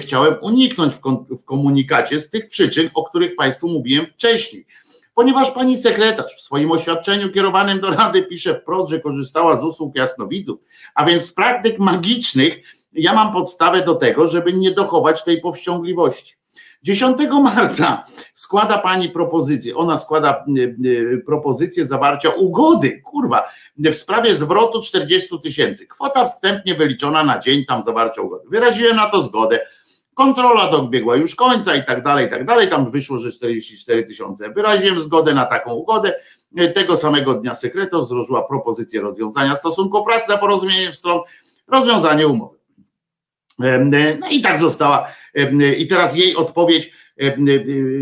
chciałem 0.00 0.34
uniknąć 0.40 0.94
w 1.30 1.44
komunikacie 1.44 2.20
z 2.20 2.30
tych 2.30 2.48
przyczyn, 2.48 2.90
o 2.94 3.04
których 3.04 3.36
Państwu 3.36 3.68
mówiłem 3.68 4.06
wcześniej. 4.06 4.66
Ponieważ 5.14 5.50
pani 5.50 5.76
sekretarz 5.76 6.36
w 6.36 6.40
swoim 6.40 6.72
oświadczeniu 6.72 7.30
kierowanym 7.30 7.80
do 7.80 7.90
Rady 7.90 8.22
pisze 8.22 8.54
wprost, 8.54 8.90
że 8.90 9.00
korzystała 9.00 9.56
z 9.56 9.64
usług 9.64 9.96
jasnowidzów, 9.96 10.60
a 10.94 11.04
więc 11.04 11.24
z 11.24 11.32
praktyk 11.32 11.78
magicznych, 11.78 12.54
ja 12.92 13.14
mam 13.14 13.32
podstawę 13.32 13.82
do 13.82 13.94
tego, 13.94 14.26
żeby 14.26 14.52
nie 14.52 14.70
dochować 14.70 15.24
tej 15.24 15.40
powściągliwości. 15.40 16.34
10 16.82 17.18
marca 17.42 18.04
składa 18.34 18.78
pani 18.78 19.08
propozycję, 19.08 19.76
ona 19.76 19.98
składa 19.98 20.44
y, 20.58 20.76
y, 20.86 21.22
propozycję 21.26 21.86
zawarcia 21.86 22.30
ugody, 22.30 23.00
kurwa, 23.04 23.48
w 23.78 23.94
sprawie 23.94 24.34
zwrotu 24.34 24.82
40 24.82 25.40
tysięcy. 25.40 25.86
Kwota 25.86 26.26
wstępnie 26.26 26.74
wyliczona 26.74 27.24
na 27.24 27.38
dzień 27.38 27.64
tam 27.64 27.82
zawarcia 27.82 28.22
ugody. 28.22 28.44
Wyraziłem 28.48 28.96
na 28.96 29.06
to 29.06 29.22
zgodę. 29.22 29.60
Kontrola 30.14 30.70
dobiegła 30.70 31.16
już 31.16 31.34
końca 31.34 31.74
i 31.74 31.84
tak 31.84 32.02
dalej, 32.02 32.26
i 32.26 32.30
tak 32.30 32.44
dalej. 32.44 32.70
Tam 32.70 32.90
wyszło, 32.90 33.18
że 33.18 33.32
44 33.32 34.04
tysiące. 34.04 34.50
Wyraziłem 34.50 35.00
zgodę 35.00 35.34
na 35.34 35.44
taką 35.44 35.74
ugodę. 35.74 36.14
Tego 36.74 36.96
samego 36.96 37.34
dnia 37.34 37.54
sekretarz 37.54 38.04
złożyła 38.04 38.42
propozycję 38.42 39.00
rozwiązania 39.00 39.56
stosunku 39.56 40.04
pracy 40.04 40.32
za 40.32 40.38
porozumieniem 40.38 40.94
stron, 40.94 41.20
rozwiązanie 41.68 42.28
umowy. 42.28 42.59
No 44.20 44.26
i 44.30 44.40
tak 44.40 44.58
została. 44.58 45.08
I 45.78 45.86
teraz 45.86 46.16
jej 46.16 46.36
odpowiedź, 46.36 46.92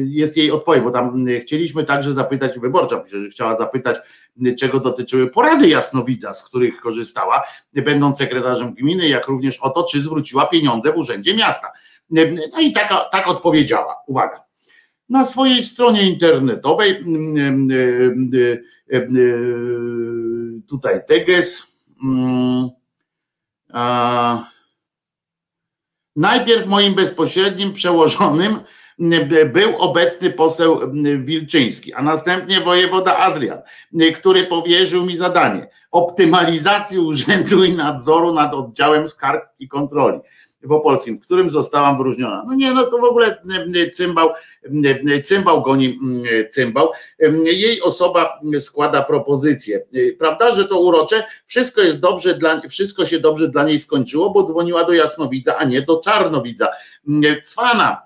jest 0.04 0.36
jej 0.36 0.50
odpowiedź, 0.50 0.82
bo 0.82 0.90
tam 0.90 1.26
chcieliśmy 1.40 1.84
także 1.84 2.12
zapytać, 2.12 2.58
wyborcza 2.58 2.96
pisze, 2.96 3.20
że 3.20 3.28
chciała 3.28 3.56
zapytać, 3.56 3.96
czego 4.58 4.80
dotyczyły 4.80 5.30
porady 5.30 5.68
jasnowidza, 5.68 6.34
z 6.34 6.42
których 6.42 6.80
korzystała, 6.80 7.42
będąc 7.72 8.18
sekretarzem 8.18 8.74
gminy, 8.74 9.08
jak 9.08 9.26
również 9.26 9.58
o 9.58 9.70
to, 9.70 9.84
czy 9.84 10.00
zwróciła 10.00 10.46
pieniądze 10.46 10.92
w 10.92 10.96
urzędzie 10.96 11.34
miasta. 11.34 11.72
No 12.52 12.60
i 12.60 12.72
taka, 12.72 12.96
tak 12.96 13.28
odpowiedziała. 13.28 13.96
Uwaga. 14.06 14.42
Na 15.08 15.24
swojej 15.24 15.62
stronie 15.62 16.10
internetowej, 16.10 17.04
tutaj 20.68 21.00
teges, 21.08 21.62
a, 23.72 24.50
Najpierw 26.18 26.66
moim 26.66 26.94
bezpośrednim 26.94 27.72
przełożonym 27.72 28.60
był 29.52 29.76
obecny 29.78 30.30
poseł 30.30 30.80
Wilczyński, 31.18 31.94
a 31.94 32.02
następnie 32.02 32.60
wojewoda 32.60 33.16
Adrian, 33.16 33.58
który 34.14 34.44
powierzył 34.44 35.04
mi 35.04 35.16
zadanie 35.16 35.68
optymalizacji 35.90 36.98
urzędu 36.98 37.64
i 37.64 37.72
nadzoru 37.72 38.34
nad 38.34 38.54
oddziałem 38.54 39.08
skarg 39.08 39.48
i 39.58 39.68
kontroli 39.68 40.20
w 40.68 40.72
Opolskim, 40.72 41.18
w 41.18 41.20
którym 41.20 41.50
zostałam 41.50 41.96
wyróżniona. 41.96 42.44
No 42.46 42.54
nie, 42.54 42.72
no 42.72 42.86
to 42.86 42.98
w 42.98 43.04
ogóle 43.04 43.42
cymbał, 43.92 44.30
cymbał 45.24 45.62
goni 45.62 45.98
cymbał. 46.50 46.88
Jej 47.44 47.82
osoba 47.82 48.40
składa 48.60 49.02
propozycję. 49.02 49.80
Prawda, 50.18 50.54
że 50.54 50.64
to 50.64 50.80
urocze? 50.80 51.24
Wszystko 51.46 51.82
jest 51.82 51.98
dobrze 51.98 52.34
dla, 52.34 52.60
wszystko 52.68 53.04
się 53.04 53.20
dobrze 53.20 53.48
dla 53.48 53.64
niej 53.64 53.78
skończyło, 53.78 54.30
bo 54.30 54.42
dzwoniła 54.42 54.84
do 54.84 54.92
Jasnowidza, 54.92 55.56
a 55.56 55.64
nie 55.64 55.82
do 55.82 56.00
Czarnowidza. 56.00 56.68
Cwana. 57.42 58.02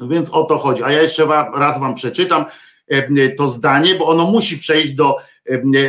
Więc 0.00 0.30
o 0.30 0.44
to 0.44 0.58
chodzi. 0.58 0.82
A 0.82 0.92
ja 0.92 1.02
jeszcze 1.02 1.26
raz 1.54 1.80
wam 1.80 1.94
przeczytam 1.94 2.44
to 3.36 3.48
zdanie, 3.48 3.94
bo 3.94 4.06
ono 4.06 4.24
musi 4.24 4.58
przejść 4.58 4.92
do 4.92 5.16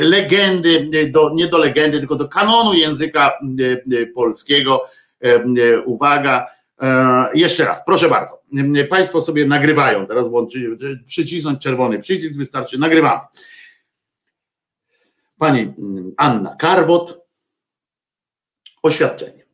legendy, 0.02 0.90
do, 1.12 1.32
nie 1.34 1.48
do 1.48 1.58
legendy, 1.58 2.00
tylko 2.00 2.16
do 2.16 2.28
kanonu 2.28 2.74
języka 2.74 3.40
polskiego 4.16 4.82
uwaga, 5.86 6.48
E, 6.82 7.30
jeszcze 7.34 7.66
raz, 7.66 7.86
proszę 7.86 8.10
bardzo. 8.10 8.42
Państwo 8.90 9.22
sobie 9.22 9.46
nagrywają, 9.46 10.08
teraz 10.08 10.28
włączyć, 10.28 10.64
przycisnąć 11.06 11.62
czerwony 11.64 12.00
przycisk, 12.00 12.38
wystarczy, 12.38 12.78
nagrywamy. 12.78 13.22
Pani 15.38 15.60
mm, 15.62 16.14
Anna 16.18 16.56
Karwot, 16.60 17.28
oświadczenie. 18.84 19.46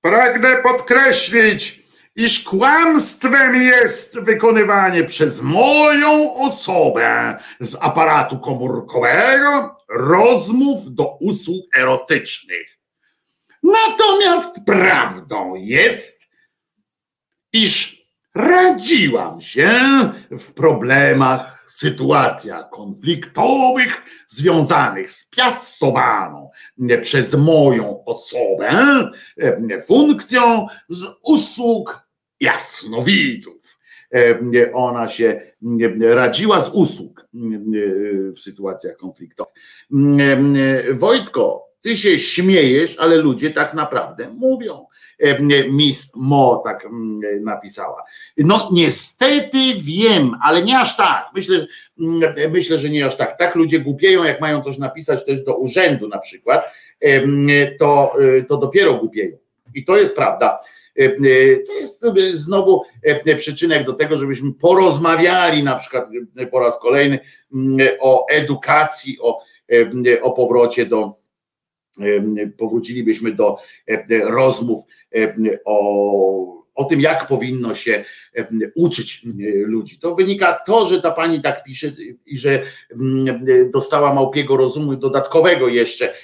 Pragnę 0.00 0.56
podkreślić, 0.56 1.82
iż 2.16 2.44
kłamstwem 2.44 3.56
jest 3.56 4.18
wykonywanie 4.18 5.04
przez 5.04 5.42
moją 5.42 6.34
osobę 6.34 7.38
z 7.60 7.76
aparatu 7.80 8.38
komórkowego 8.38 9.76
rozmów 9.88 10.94
do 10.94 11.16
usług 11.20 11.66
erotycznych. 11.76 12.77
Natomiast 13.72 14.64
prawdą 14.66 15.54
jest, 15.54 16.22
iż 17.52 18.02
radziłam 18.34 19.40
się 19.40 19.70
w 20.30 20.52
problemach, 20.54 21.58
sytuacjach 21.70 22.70
konfliktowych 22.70 24.02
związanych 24.26 25.10
z 25.10 25.28
piastowaną 25.28 26.50
przez 27.02 27.34
moją 27.34 28.04
osobę 28.04 28.70
e, 29.38 29.82
funkcją 29.82 30.66
z 30.88 31.06
usług 31.24 32.00
jasnowidzów. 32.40 33.78
E, 34.14 34.72
Ona 34.72 35.08
się 35.08 35.40
e, 36.02 36.14
radziła 36.14 36.60
z 36.60 36.68
usług 36.68 37.28
w 38.36 38.40
sytuacjach 38.40 38.96
konfliktowych. 38.96 39.54
Wojtko, 40.92 41.67
ty 41.80 41.96
się 41.96 42.18
śmiejesz, 42.18 42.96
ale 42.98 43.16
ludzie 43.16 43.50
tak 43.50 43.74
naprawdę 43.74 44.30
mówią. 44.30 44.86
Miss 45.70 46.12
Mo 46.16 46.62
tak 46.64 46.88
napisała. 47.40 48.02
No 48.36 48.68
niestety 48.72 49.58
wiem, 49.76 50.36
ale 50.42 50.62
nie 50.62 50.78
aż 50.78 50.96
tak. 50.96 51.26
Myślę, 51.34 51.66
myślę, 52.50 52.78
że 52.78 52.88
nie 52.88 53.06
aż 53.06 53.16
tak. 53.16 53.38
Tak 53.38 53.54
ludzie 53.54 53.80
głupieją, 53.80 54.24
jak 54.24 54.40
mają 54.40 54.62
coś 54.62 54.78
napisać 54.78 55.24
też 55.24 55.40
do 55.40 55.56
urzędu 55.56 56.08
na 56.08 56.18
przykład, 56.18 56.64
to, 57.78 58.14
to 58.48 58.56
dopiero 58.56 58.94
głupieją. 58.94 59.36
I 59.74 59.84
to 59.84 59.96
jest 59.96 60.16
prawda. 60.16 60.58
To 62.00 62.16
jest 62.16 62.40
znowu 62.40 62.82
przyczynek 63.38 63.86
do 63.86 63.92
tego, 63.92 64.16
żebyśmy 64.16 64.52
porozmawiali 64.52 65.62
na 65.62 65.74
przykład 65.74 66.08
po 66.50 66.60
raz 66.60 66.80
kolejny 66.80 67.18
o 68.00 68.26
edukacji, 68.28 69.18
o, 69.20 69.40
o 70.22 70.32
powrocie 70.32 70.86
do 70.86 71.18
powrócilibyśmy 72.56 73.32
do 73.32 73.56
rozmów 74.24 74.84
o, 75.64 76.58
o 76.74 76.84
tym, 76.84 77.00
jak 77.00 77.26
powinno 77.26 77.74
się 77.74 78.04
uczyć 78.76 79.22
ludzi. 79.64 79.98
To 79.98 80.14
wynika 80.14 80.58
to, 80.66 80.86
że 80.86 81.00
ta 81.00 81.10
pani 81.10 81.40
tak 81.40 81.64
pisze 81.64 81.92
i 82.26 82.38
że 82.38 82.62
dostała 83.72 84.14
małpiego 84.14 84.56
rozumu 84.56 84.96
dodatkowego 84.96 85.68
jeszcze 85.68 86.14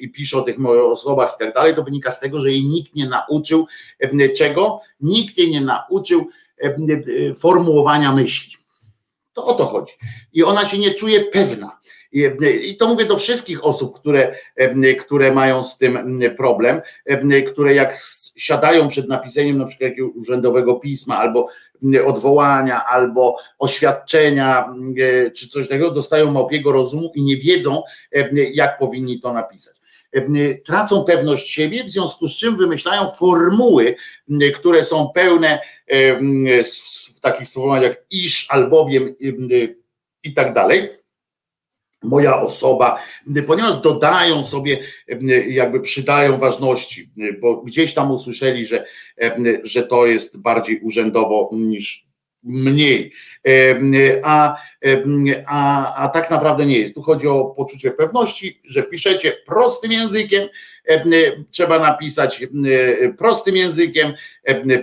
i 0.00 0.12
pisze 0.12 0.38
o 0.38 0.42
tych 0.42 0.56
osobach 0.66 1.36
i 1.36 1.44
tak 1.44 1.54
dalej, 1.54 1.74
to 1.74 1.82
wynika 1.82 2.10
z 2.10 2.20
tego, 2.20 2.40
że 2.40 2.50
jej 2.50 2.64
nikt 2.64 2.94
nie 2.94 3.08
nauczył 3.08 3.66
czego? 4.36 4.80
Nikt 5.00 5.38
jej 5.38 5.50
nie 5.50 5.60
nauczył 5.60 6.28
formułowania 7.38 8.12
myśli. 8.12 8.56
To 9.32 9.46
o 9.46 9.54
to 9.54 9.64
chodzi. 9.64 9.92
I 10.32 10.42
ona 10.42 10.64
się 10.64 10.78
nie 10.78 10.94
czuje 10.94 11.20
pewna 11.20 11.79
i 12.12 12.76
to 12.76 12.88
mówię 12.88 13.04
do 13.04 13.16
wszystkich 13.16 13.64
osób, 13.64 14.00
które, 14.00 14.34
które 15.00 15.32
mają 15.32 15.62
z 15.62 15.78
tym 15.78 16.20
problem, 16.36 16.80
które 17.46 17.74
jak 17.74 17.98
siadają 18.36 18.88
przed 18.88 19.08
napisaniem 19.08 19.58
na 19.58 19.64
przykład 19.64 19.90
jakiegoś 19.90 20.14
urzędowego 20.14 20.74
pisma 20.74 21.18
albo 21.18 21.48
odwołania, 22.06 22.84
albo 22.86 23.36
oświadczenia, 23.58 24.74
czy 25.34 25.48
coś 25.48 25.68
takiego, 25.68 25.90
dostają 25.90 26.30
małpiego 26.30 26.72
rozumu 26.72 27.12
i 27.14 27.22
nie 27.22 27.36
wiedzą, 27.36 27.82
jak 28.52 28.78
powinni 28.78 29.20
to 29.20 29.32
napisać. 29.32 29.80
Tracą 30.66 31.04
pewność 31.04 31.50
siebie, 31.50 31.84
w 31.84 31.90
związku 31.90 32.28
z 32.28 32.36
czym 32.36 32.56
wymyślają 32.56 33.08
formuły, 33.08 33.94
które 34.54 34.84
są 34.84 35.10
pełne 35.14 35.58
takich 37.20 37.48
sformułowań 37.48 37.82
jak 37.82 38.02
iż, 38.10 38.46
albowiem 38.50 39.14
i 40.22 40.34
tak 40.34 40.54
dalej 40.54 40.99
moja 42.02 42.40
osoba, 42.40 43.02
ponieważ 43.46 43.80
dodają 43.80 44.44
sobie, 44.44 44.78
jakby 45.48 45.80
przydają 45.80 46.38
ważności, 46.38 47.10
bo 47.40 47.56
gdzieś 47.56 47.94
tam 47.94 48.10
usłyszeli, 48.10 48.66
że, 48.66 48.84
że 49.62 49.82
to 49.82 50.06
jest 50.06 50.40
bardziej 50.40 50.80
urzędowo 50.80 51.50
niż 51.52 52.10
mniej, 52.42 53.12
a, 54.22 54.56
a, 55.46 55.94
a 55.94 56.08
tak 56.08 56.30
naprawdę 56.30 56.66
nie 56.66 56.78
jest. 56.78 56.94
Tu 56.94 57.02
chodzi 57.02 57.28
o 57.28 57.44
poczucie 57.44 57.90
pewności, 57.90 58.60
że 58.64 58.82
piszecie 58.82 59.32
prostym 59.46 59.92
językiem, 59.92 60.48
trzeba 61.50 61.78
napisać 61.78 62.46
prostym 63.18 63.56
językiem, 63.56 64.12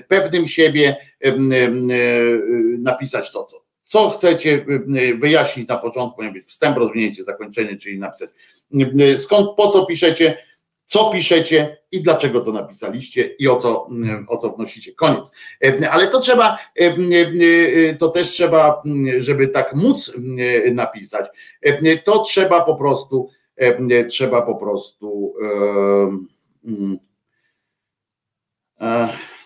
pewnym 0.07 0.47
siebie, 0.47 0.95
napisać 2.79 3.31
to, 3.31 3.43
co 3.43 3.66
co 3.87 4.09
chcecie 4.09 4.49
y, 4.49 4.99
y, 4.99 5.17
wyjaśnić 5.17 5.67
na 5.67 5.77
początku, 5.77 6.15
powinien 6.15 6.33
być 6.33 6.45
wstęp, 6.45 6.77
rozwinięcie, 6.77 7.23
zakończenie, 7.23 7.77
czyli 7.77 7.99
napisać 7.99 8.29
y, 8.99 9.17
skąd, 9.17 9.49
po 9.57 9.69
co 9.69 9.85
piszecie, 9.85 10.37
co 10.85 11.09
piszecie 11.09 11.77
i 11.91 12.03
dlaczego 12.03 12.41
to 12.41 12.51
napisaliście 12.51 13.35
i 13.39 13.47
o 13.47 13.55
co, 13.55 13.89
o 14.27 14.37
co 14.37 14.49
wnosicie. 14.49 14.93
Koniec. 14.93 15.31
Ale 15.91 16.07
to 16.07 16.19
trzeba, 16.19 16.57
to 17.99 18.09
też 18.09 18.29
trzeba, 18.29 18.83
żeby 19.17 19.47
tak 19.47 19.73
móc 19.73 20.13
napisać, 20.71 21.25
to 22.03 22.19
trzeba 22.19 22.61
po 22.61 22.75
prostu, 22.75 23.29
trzeba 24.09 24.41
po 24.41 24.55
prostu, 24.55 25.33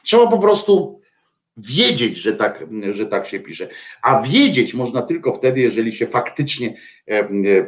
trzeba 0.04 0.28
po 0.28 0.38
prostu 0.40 1.01
wiedzieć, 1.58 2.18
że 2.18 2.34
tak, 2.34 2.66
że 2.90 3.06
tak 3.06 3.28
się 3.28 3.40
pisze. 3.40 3.68
A 4.02 4.22
wiedzieć 4.22 4.74
można 4.74 5.02
tylko 5.02 5.34
wtedy, 5.34 5.62
jeżeli 5.62 5.92
się 5.92 6.08
faktycznie 6.08 6.74
e, 7.08 7.20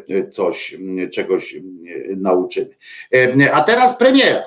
e, 0.10 0.30
coś, 0.30 0.78
czegoś 1.12 1.56
nauczymy. 2.18 2.70
E, 3.14 3.54
a 3.54 3.62
teraz 3.62 3.98
premiera. 3.98 4.44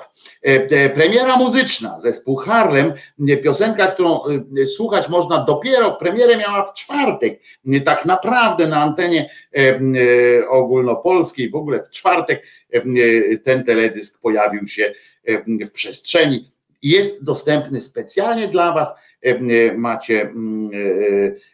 Premiera 0.93 1.37
muzyczna, 1.37 1.97
zespół 1.97 2.35
Harlem, 2.35 2.93
piosenka, 3.43 3.87
którą 3.87 4.19
słuchać 4.65 5.09
można 5.09 5.43
dopiero, 5.43 5.91
premierę 5.91 6.37
miała 6.37 6.63
w 6.63 6.73
czwartek, 6.73 7.39
tak 7.85 8.05
naprawdę 8.05 8.67
na 8.67 8.83
antenie 8.83 9.29
ogólnopolskiej, 10.49 11.49
w 11.49 11.55
ogóle 11.55 11.83
w 11.83 11.89
czwartek 11.89 12.43
ten 13.43 13.63
teledysk 13.63 14.21
pojawił 14.21 14.67
się 14.67 14.93
w 15.47 15.71
przestrzeni. 15.71 16.51
Jest 16.81 17.23
dostępny 17.23 17.81
specjalnie 17.81 18.47
dla 18.47 18.73
Was 18.73 18.93
E, 18.93 18.93
e, 18.93 19.06
macie, 19.77 20.21
mm, 20.21 20.71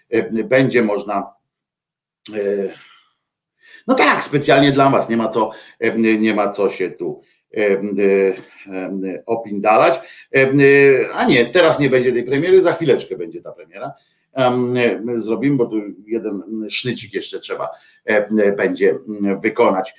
e, 0.10 0.44
będzie 0.44 0.84
można. 0.84 1.34
No 3.88 3.95
tak, 3.95 4.23
specjalnie 4.23 4.72
dla 4.72 4.90
Was, 4.90 5.10
nie 5.10 5.18
ma 5.18 5.27
co, 5.27 5.52
nie 6.19 6.34
ma 6.34 6.49
co 6.49 6.69
się 6.69 6.90
tu 6.90 7.22
opindalać. 9.26 9.99
A 11.14 11.26
nie, 11.26 11.45
teraz 11.45 11.80
nie 11.80 11.90
będzie 11.90 12.11
tej 12.11 12.23
premiery, 12.23 12.61
za 12.61 12.73
chwileczkę 12.73 13.18
będzie 13.18 13.41
ta 13.41 13.52
premiera. 13.52 13.94
Zrobimy, 15.15 15.57
bo 15.57 15.65
tu 15.65 15.76
jeden 16.06 16.65
sznycik 16.69 17.14
jeszcze 17.14 17.40
trzeba 17.40 17.69
będzie 18.57 18.95
wykonać. 19.41 19.94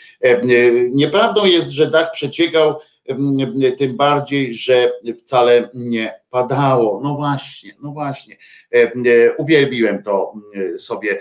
Nieprawdą 0.90 1.44
jest, 1.44 1.70
że 1.70 1.90
dach 1.90 2.10
przeciekał 2.12 2.80
tym 3.78 3.96
bardziej, 3.96 4.54
że 4.54 4.92
wcale 5.16 5.68
nie 5.74 6.14
padało. 6.30 7.00
No 7.04 7.14
właśnie, 7.14 7.72
no 7.82 7.92
właśnie. 7.92 8.36
Uwielbiłem 9.38 10.02
to 10.02 10.34
sobie, 10.78 11.20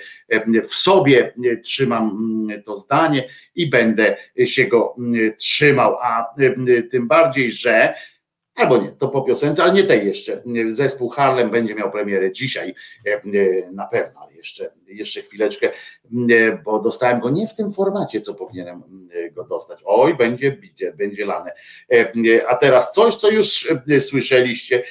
w 0.64 0.74
sobie 0.74 1.34
trzymam 1.64 2.48
to 2.66 2.76
zdanie 2.76 3.30
i 3.56 3.70
będę 3.70 4.18
się 4.46 4.66
go 4.66 4.96
trzymał, 5.38 5.98
a 6.02 6.26
tym 6.92 7.08
bardziej, 7.08 7.52
że 7.52 7.94
Albo 8.56 8.78
nie, 8.78 8.92
to 8.92 9.08
po 9.08 9.22
piosence, 9.22 9.64
ale 9.64 9.74
nie 9.74 9.84
tej 9.84 10.08
jeszcze. 10.08 10.44
Zespół 10.70 11.10
Harlem 11.10 11.50
będzie 11.50 11.76
miał 11.76 11.92
premierę 11.92 12.32
dzisiaj 12.32 12.76
na 13.72 13.86
pewno, 13.86 14.20
ale 14.22 14.34
jeszcze, 14.34 14.72
jeszcze 14.88 15.22
chwileczkę, 15.22 15.72
bo 16.66 16.80
dostałem 16.80 17.20
go 17.20 17.30
nie 17.30 17.48
w 17.48 17.56
tym 17.56 17.72
formacie, 17.72 18.22
co 18.22 18.34
powinienem 18.34 18.84
go 19.32 19.44
dostać. 19.44 19.82
Oj, 19.86 20.16
będzie 20.16 20.52
bicie, 20.52 20.94
będzie 20.94 21.26
lane. 21.26 21.52
A 22.48 22.56
teraz 22.56 22.92
coś, 22.92 23.16
co 23.16 23.30
już 23.30 23.74
słyszeliście, 24.00 24.84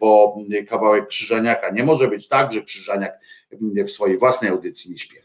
bo 0.00 0.36
kawałek 0.68 1.06
Krzyżaniaka. 1.06 1.70
Nie 1.70 1.84
może 1.84 2.08
być 2.08 2.28
tak, 2.28 2.52
że 2.52 2.62
Krzyżaniak 2.62 3.18
w 3.86 3.90
swojej 3.90 4.18
własnej 4.18 4.50
audycji 4.50 4.90
nie 4.90 4.98
śpiewa. 4.98 5.24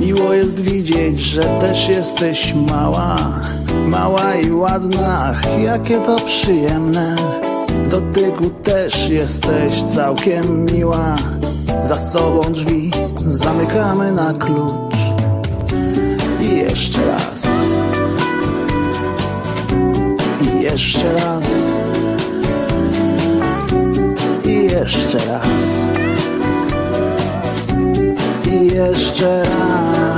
Miło 0.00 0.34
jest 0.34 0.60
widzieć, 0.60 1.20
że 1.20 1.42
też 1.42 1.88
jesteś 1.88 2.54
mała, 2.54 3.16
mała 3.86 4.34
i 4.34 4.50
ładna, 4.50 5.34
jakie 5.64 5.98
to 5.98 6.16
przyjemne. 6.16 7.16
W 7.68 7.88
dotyku 7.88 8.50
też 8.50 9.08
jesteś 9.08 9.82
całkiem 9.82 10.66
miła. 10.72 11.16
Za 11.84 11.98
sobą 11.98 12.40
drzwi 12.52 12.90
zamykamy 13.26 14.12
na 14.12 14.34
klucz. 14.34 14.96
I 16.40 16.56
jeszcze 16.56 17.06
raz. 17.06 17.46
I 20.42 20.62
jeszcze 20.62 21.12
raz. 21.12 21.72
I 24.44 24.64
jeszcze 24.64 25.18
raz. 25.18 25.82
Jeszcze 28.62 29.42
raz. 29.42 30.17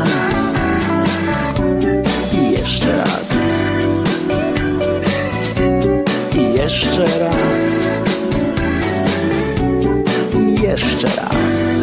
Jeszcze 10.71 11.07
raz. 11.07 11.79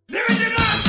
Nie 0.10 0.20
będzie 0.28 0.50
nas! 0.50 0.82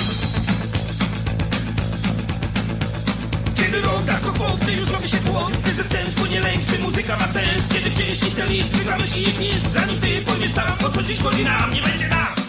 Kiedy 3.55 3.81
roga 3.81 4.19
kopą, 4.19 4.57
gdy 4.63 4.73
już 4.73 4.91
robi 4.91 5.09
się 5.09 5.17
tłon 5.17 5.53
Gdy 5.53 5.75
ze 5.75 5.85
scen 5.85 6.13
płynie 6.13 6.41
lęk, 6.41 6.65
czy 6.65 6.79
muzyka 6.79 7.17
ma 7.17 7.29
sens 7.29 7.69
Kiedy 7.73 7.91
gdzieś 7.91 8.23
nie 8.23 8.31
ten 8.31 8.49
lit, 8.49 8.67
wygramy 8.67 9.07
się 9.07 9.21
i 9.21 9.33
gnieźdź 9.33 9.71
Zanim 9.71 10.01
ty 10.01 10.23
pojmiesz 10.27 10.53
tam, 10.53 10.79
o 10.87 10.91
co 10.91 11.03
dziś 11.03 11.21
chodzi 11.21 11.45
nam 11.45 11.71
Nie 11.75 11.83
będzie 11.83 12.09
nas! 12.09 12.42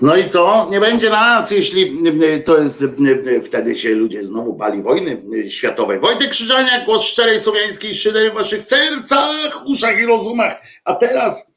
No 0.00 0.16
i 0.16 0.28
co? 0.28 0.68
Nie 0.70 0.80
będzie 0.80 1.10
nas, 1.10 1.50
jeśli 1.50 2.08
y, 2.22 2.42
to 2.42 2.58
jest 2.58 2.82
y, 2.82 2.86
y, 3.26 3.42
wtedy 3.42 3.76
się 3.76 3.88
ludzie 3.88 4.26
znowu 4.26 4.52
bali 4.52 4.82
wojny 4.82 5.22
światowej. 5.50 6.00
Wojtek 6.00 6.30
Krzyżaniak, 6.30 6.84
głos 6.84 7.02
szczerej 7.02 7.40
słowiańskiej 7.40 7.94
szydery 7.94 8.30
w 8.30 8.34
waszych 8.34 8.62
sercach, 8.62 9.66
uszach 9.66 10.00
i 10.00 10.06
rozumach. 10.06 10.62
A 10.84 10.94
teraz 10.94 11.52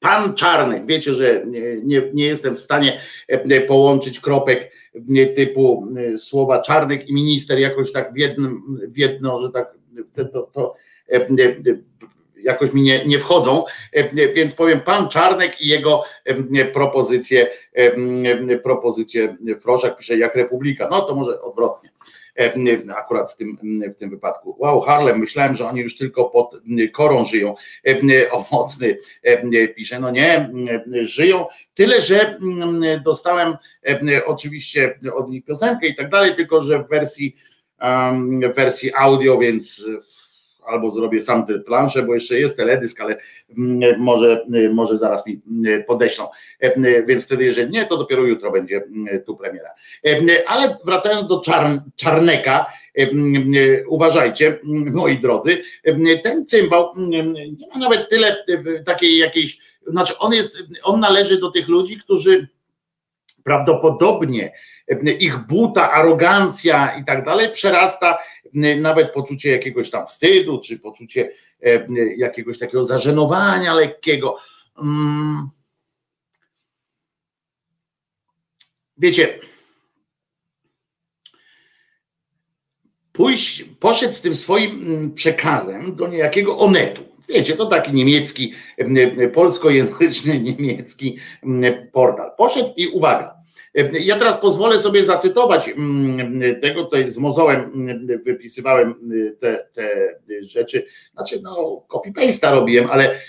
pan 0.00 0.34
Czarnek. 0.34 0.86
Wiecie, 0.86 1.14
że 1.14 1.44
nie, 1.84 2.02
nie, 2.14 2.26
jestem 2.26 2.56
w 2.56 2.60
stanie 2.60 3.00
e, 3.28 3.60
połączyć 3.60 4.20
kropek 4.20 4.72
e, 5.16 5.26
typu 5.26 5.88
e, 5.96 6.18
słowa 6.18 6.62
Czarnek 6.62 7.08
i 7.08 7.14
minister 7.14 7.58
jakoś 7.58 7.92
tak 7.92 8.12
w 8.12 8.16
jednym, 8.16 8.78
w 8.88 8.98
jedno, 8.98 9.40
że 9.40 9.50
tak 9.50 9.74
to, 10.32 10.42
to, 10.42 10.74
e, 11.12 11.16
e, 11.16 11.26
jakoś 12.42 12.72
mi 12.72 12.82
nie, 12.82 13.04
nie 13.06 13.18
wchodzą, 13.18 13.64
e, 13.92 14.32
więc 14.32 14.54
powiem 14.54 14.80
pan 14.80 15.08
Czarnek 15.08 15.60
i 15.60 15.68
jego 15.68 16.04
e, 16.24 16.64
propozycje, 16.64 17.50
e, 17.74 18.58
propozycje 18.58 19.36
Froszak 19.60 19.96
pisze 19.96 20.18
jak 20.18 20.36
Republika, 20.36 20.88
no 20.90 21.00
to 21.00 21.14
może 21.14 21.42
odwrotnie. 21.42 21.90
E, 22.38 22.96
Akurat 22.96 23.32
w 23.32 23.36
tym, 23.36 23.58
w 23.90 23.94
tym 23.94 24.10
wypadku. 24.10 24.56
Wow, 24.58 24.80
Harlem, 24.80 25.18
myślałem, 25.18 25.54
że 25.54 25.68
oni 25.68 25.80
już 25.80 25.96
tylko 25.96 26.24
pod 26.24 26.60
korą 26.92 27.24
żyją. 27.24 27.54
E, 27.86 28.30
Owocny 28.30 28.98
e, 29.22 29.68
pisze, 29.68 30.00
no 30.00 30.10
nie, 30.10 30.50
żyją. 31.02 31.46
Tyle, 31.74 32.02
że 32.02 32.38
dostałem 33.04 33.56
e, 33.88 34.24
oczywiście 34.26 34.98
od 35.14 35.30
nich 35.30 35.44
piosenkę 35.44 35.86
i 35.86 35.94
tak 35.94 36.08
dalej, 36.08 36.34
tylko 36.34 36.62
że 36.62 36.78
w 36.84 36.88
wersji, 36.88 37.36
w 38.52 38.54
wersji 38.54 38.90
audio, 38.96 39.38
więc 39.38 39.86
albo 40.70 40.90
zrobię 40.90 41.20
sam 41.20 41.46
tę 41.46 41.58
planszę, 41.58 42.02
bo 42.02 42.14
jeszcze 42.14 42.38
jest 42.38 42.56
teledysk, 42.56 43.00
ale 43.00 43.16
mm, 43.58 44.00
może, 44.00 44.46
może 44.72 44.98
zaraz 44.98 45.26
mi 45.26 45.40
mm, 45.50 45.84
podeślą. 45.84 46.28
E, 46.60 47.02
Więc 47.02 47.24
wtedy, 47.24 47.44
jeżeli 47.44 47.70
nie, 47.70 47.84
to 47.86 47.96
dopiero 47.96 48.22
jutro 48.26 48.50
będzie 48.50 48.82
tu 49.26 49.36
premiera. 49.36 49.70
E, 50.06 50.20
Ale 50.46 50.76
wracając 50.84 51.28
do 51.28 51.40
czarn, 51.40 51.78
Czarneka, 51.96 52.66
e, 52.98 53.06
uważajcie, 53.88 54.58
moi 54.92 55.18
drodzy, 55.18 55.62
ten 56.22 56.46
cymbał 56.46 56.92
nie 56.96 57.24
ma 57.74 57.78
nawet 57.80 58.08
tyle 58.08 58.44
takiej 58.86 59.18
jakiejś, 59.18 59.58
znaczy 59.86 60.18
on 60.18 60.32
jest, 60.32 60.58
on 60.82 61.00
należy 61.00 61.40
do 61.40 61.50
tych 61.50 61.68
ludzi, 61.68 61.98
którzy 61.98 62.48
prawdopodobnie 63.44 64.52
ich 65.18 65.38
buta, 65.38 65.92
arogancja 65.92 66.96
i 67.00 67.04
tak 67.04 67.24
dalej 67.24 67.48
przerasta 67.52 68.18
nawet 68.54 69.12
poczucie 69.12 69.50
jakiegoś 69.50 69.90
tam 69.90 70.06
wstydu, 70.06 70.60
czy 70.60 70.78
poczucie 70.78 71.32
e, 71.62 71.86
jakiegoś 72.16 72.58
takiego 72.58 72.84
zażenowania 72.84 73.74
lekkiego. 73.74 74.36
Mm. 74.78 75.48
Wiecie, 78.98 79.38
pójść, 83.12 83.64
poszedł 83.80 84.14
z 84.14 84.20
tym 84.20 84.34
swoim 84.34 84.70
mm, 84.70 85.14
przekazem 85.14 85.96
do 85.96 86.08
niejakiego 86.08 86.58
Onetu. 86.58 87.02
Wiecie, 87.28 87.56
to 87.56 87.66
taki 87.66 87.92
niemiecki, 87.92 88.54
mm, 88.78 89.30
polskojęzyczny 89.30 90.40
niemiecki 90.50 91.18
mm, 91.42 91.90
portal. 91.92 92.30
Poszedł 92.38 92.72
i 92.76 92.86
uwaga, 92.86 93.39
ja 94.00 94.16
teraz 94.16 94.40
pozwolę 94.40 94.78
sobie 94.78 95.04
zacytować 95.04 95.68
mm, 95.68 96.60
tego, 96.60 96.84
tutaj 96.84 97.08
z 97.08 97.18
mozołem 97.18 97.60
mm, 97.60 98.22
wypisywałem 98.22 98.94
mm, 99.02 99.36
te, 99.36 99.66
te 99.72 99.88
rzeczy, 100.40 100.86
znaczy 101.14 101.40
no 101.42 101.84
copy-paste'a 101.88 102.54
robiłem, 102.54 102.90
ale, 102.90 103.20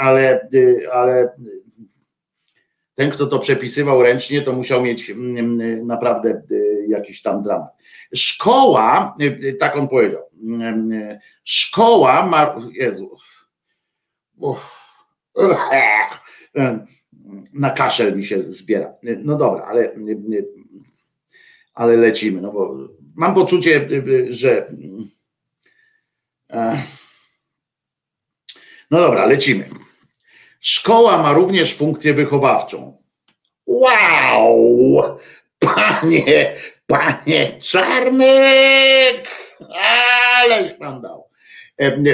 ale, 0.00 0.48
ale 0.92 1.32
ten, 2.94 3.10
kto 3.10 3.26
to 3.26 3.38
przepisywał 3.38 4.02
ręcznie, 4.02 4.40
to 4.42 4.52
musiał 4.52 4.82
mieć 4.82 5.10
mm, 5.10 5.86
naprawdę 5.86 6.42
y, 6.50 6.84
jakiś 6.88 7.22
tam 7.22 7.42
dramat. 7.42 7.70
Szkoła, 8.14 9.16
y, 9.20 9.56
tak 9.60 9.76
on 9.76 9.88
powiedział, 9.88 10.22
mm, 10.42 11.18
szkoła 11.44 12.26
ma, 12.26 12.56
Jezu, 12.72 13.16
Uff. 14.36 14.82
Na 17.52 17.70
kaszel 17.70 18.16
mi 18.16 18.24
się 18.24 18.40
zbiera. 18.40 18.94
No 19.02 19.36
dobra, 19.36 19.64
ale, 19.64 19.94
ale 21.74 21.96
lecimy, 21.96 22.40
no 22.40 22.52
bo 22.52 22.88
mam 23.14 23.34
poczucie, 23.34 23.88
że 24.28 24.72
no 28.90 29.00
dobra, 29.00 29.26
lecimy. 29.26 29.68
Szkoła 30.60 31.22
ma 31.22 31.32
również 31.32 31.74
funkcję 31.74 32.14
wychowawczą. 32.14 33.02
Wow! 33.66 35.18
Panie, 35.58 36.56
panie 36.86 37.58
Czarnek! 37.60 39.28
Ależ 40.42 40.74
pan 40.74 41.00
dał. 41.00 41.31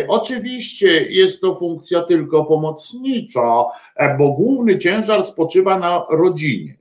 Oczywiście 0.08 1.02
jest 1.10 1.40
to 1.40 1.54
funkcja 1.54 2.02
tylko 2.02 2.44
pomocnicza, 2.44 3.64
bo 4.18 4.32
główny 4.32 4.78
ciężar 4.78 5.24
spoczywa 5.24 5.78
na 5.78 6.06
rodzinie. 6.10 6.76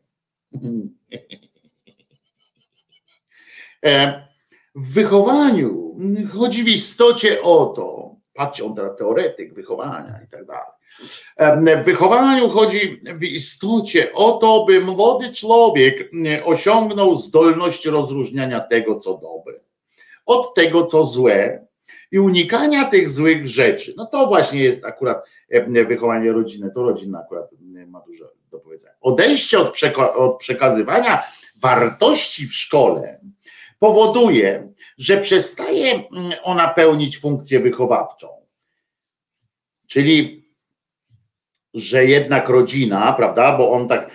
W 4.75 4.93
wychowaniu 4.93 5.95
chodzi 6.33 6.63
w 6.63 6.67
istocie 6.67 7.41
o 7.41 7.65
to, 7.65 8.15
patrzcie, 8.33 8.65
on 8.65 8.75
teraz 8.75 8.97
teoretyk 8.97 9.53
wychowania 9.53 10.19
i 10.25 10.27
tak 10.27 10.45
dalej. 10.45 11.81
W 11.81 11.85
wychowaniu 11.85 12.49
chodzi 12.49 13.01
w 13.13 13.23
istocie 13.23 14.13
o 14.13 14.31
to, 14.31 14.65
by 14.65 14.81
młody 14.81 15.33
człowiek 15.33 16.11
osiągnął 16.45 17.15
zdolność 17.15 17.85
rozróżniania 17.85 18.59
tego, 18.59 18.99
co 18.99 19.17
dobre, 19.17 19.59
od 20.25 20.55
tego, 20.55 20.85
co 20.85 21.03
złe 21.03 21.66
i 22.11 22.19
unikania 22.19 22.85
tych 22.85 23.09
złych 23.09 23.47
rzeczy. 23.47 23.93
No 23.97 24.05
to 24.05 24.27
właśnie 24.27 24.59
jest 24.59 24.85
akurat 24.85 25.25
e, 25.49 25.85
wychowanie 25.85 26.31
rodziny. 26.31 26.71
To 26.71 26.83
rodzina 26.83 27.19
akurat 27.19 27.49
ma 27.87 28.01
dużo 28.01 28.31
do 28.51 28.59
powiedzenia. 28.59 28.93
Odejście 29.01 29.59
od, 29.59 29.75
przeka- 29.75 30.13
od 30.13 30.37
przekazywania 30.37 31.23
wartości 31.55 32.47
w 32.47 32.53
szkole 32.53 33.19
powoduje, 33.79 34.73
że 34.97 35.17
przestaje 35.17 36.03
ona 36.43 36.67
pełnić 36.67 37.19
funkcję 37.19 37.59
wychowawczą. 37.59 38.27
Czyli 39.87 40.46
że 41.77 42.05
jednak 42.05 42.49
rodzina, 42.49 43.13
prawda, 43.13 43.57
bo 43.57 43.71
on 43.71 43.87
tak, 43.87 44.09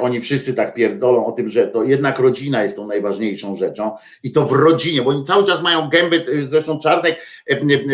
oni 0.00 0.20
wszyscy 0.20 0.54
tak 0.54 0.74
pierdolą 0.74 1.26
o 1.26 1.32
tym, 1.32 1.48
że 1.48 1.66
to 1.66 1.84
jednak 1.84 2.18
rodzina 2.18 2.62
jest 2.62 2.76
tą 2.76 2.86
najważniejszą 2.86 3.56
rzeczą 3.56 3.96
i 4.22 4.32
to 4.32 4.46
w 4.46 4.52
rodzinie, 4.52 5.02
bo 5.02 5.10
oni 5.10 5.24
cały 5.24 5.44
czas 5.46 5.62
mają 5.62 5.88
gęby, 5.88 6.24
zresztą 6.42 6.78
Czarnek 6.78 7.18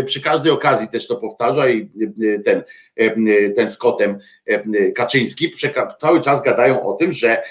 przy 0.07 0.21
każdej 0.21 0.53
okazji 0.53 0.89
też 0.89 1.07
to 1.07 1.17
powtarza 1.17 1.69
i 1.69 1.91
ten, 2.45 2.63
ten 3.57 3.69
z 3.69 3.79
kotem 3.79 4.19
Kaczyński 4.95 5.53
cały 5.99 6.21
czas 6.21 6.43
gadają 6.43 6.83
o 6.83 6.93
tym, 6.93 7.13
że 7.13 7.43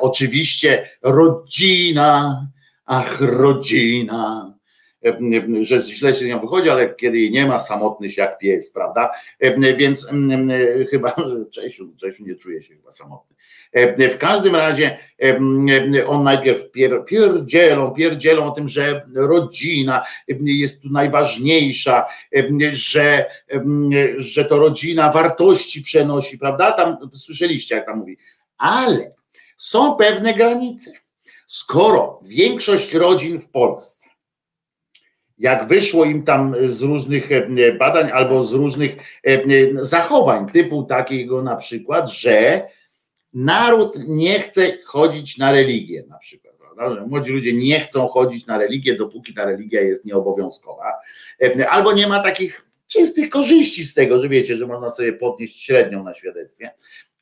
oczywiście 0.00 0.88
rodzina, 1.02 2.46
ach 2.86 3.20
rodzina, 3.20 4.55
że 5.60 5.80
źle 5.80 6.14
się 6.14 6.24
z 6.24 6.28
nią 6.28 6.40
wychodzi, 6.40 6.70
ale 6.70 6.94
kiedy 6.94 7.18
jej 7.18 7.30
nie 7.30 7.46
ma, 7.46 7.58
samotny 7.58 8.10
się 8.10 8.22
jak 8.22 8.38
pies, 8.38 8.72
prawda? 8.72 9.10
E, 9.40 9.76
Więc 9.76 10.08
mm, 10.08 10.50
e, 10.50 10.84
chyba, 10.84 11.14
że 11.28 11.46
Czesiu, 11.50 11.92
Czesiu 11.96 12.26
nie 12.26 12.34
czuje 12.34 12.62
się 12.62 12.74
chyba 12.74 12.90
samotny. 12.90 13.36
E, 13.72 14.10
W 14.10 14.18
każdym 14.18 14.56
razie 14.56 14.98
on 16.06 16.22
najpierw 16.22 16.70
pier, 16.70 17.04
pierdzielą, 17.04 17.90
pierdzielą 17.90 18.44
o 18.44 18.50
tym, 18.50 18.68
że 18.68 19.06
rodzina 19.14 20.04
jest 20.40 20.82
tu 20.82 20.88
najważniejsza, 20.90 22.04
że, 22.70 23.26
że 24.16 24.44
to 24.44 24.58
rodzina 24.58 25.12
wartości 25.12 25.82
przenosi, 25.82 26.38
prawda? 26.38 26.72
Tam 26.72 26.96
słyszeliście, 27.12 27.74
jak 27.74 27.86
tam 27.86 27.98
mówi. 27.98 28.16
Ale 28.58 29.14
są 29.56 29.94
pewne 29.94 30.34
granice. 30.34 30.92
Skoro 31.46 32.20
większość 32.24 32.94
rodzin 32.94 33.40
w 33.40 33.50
Polsce 33.50 34.05
jak 35.38 35.66
wyszło 35.66 36.04
im 36.04 36.22
tam 36.22 36.54
z 36.62 36.82
różnych 36.82 37.32
e, 37.32 37.72
badań 37.72 38.10
albo 38.12 38.44
z 38.44 38.52
różnych 38.52 38.96
e, 39.24 39.40
zachowań, 39.84 40.46
typu 40.46 40.82
takiego 40.82 41.42
na 41.42 41.56
przykład, 41.56 42.10
że 42.10 42.66
naród 43.34 43.98
nie 44.08 44.40
chce 44.40 44.72
chodzić 44.84 45.38
na 45.38 45.52
religię, 45.52 46.04
na 46.08 46.18
przykład, 46.18 46.54
prawda? 46.56 47.06
młodzi 47.06 47.32
ludzie 47.32 47.52
nie 47.52 47.80
chcą 47.80 48.08
chodzić 48.08 48.46
na 48.46 48.58
religię, 48.58 48.96
dopóki 48.96 49.34
ta 49.34 49.44
religia 49.44 49.80
jest 49.80 50.04
nieobowiązkowa, 50.04 50.92
E, 51.40 51.68
albo 51.68 51.92
nie 51.92 52.06
ma 52.06 52.20
takich 52.20 52.64
czystych 52.86 53.28
korzyści 53.28 53.84
z 53.84 53.94
tego, 53.94 54.18
że 54.18 54.28
wiecie, 54.28 54.56
że 54.56 54.66
można 54.66 54.90
sobie 54.90 55.12
podnieść 55.12 55.64
średnią 55.64 56.04
na 56.04 56.14
świadectwie. 56.14 56.70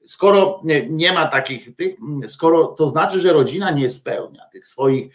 Skoro 0.04 0.60
nie, 0.90 1.12
ma 1.12 1.26
takich 1.26 1.76
tych, 1.76 1.96
skoro 2.26 2.66
to 2.66 2.88
znaczy, 2.88 3.20
że 3.20 3.32
rodzina 3.32 3.70
nie 3.70 3.90
spełnia 3.90 4.42
tych 4.52 4.66
swoich 4.66 5.12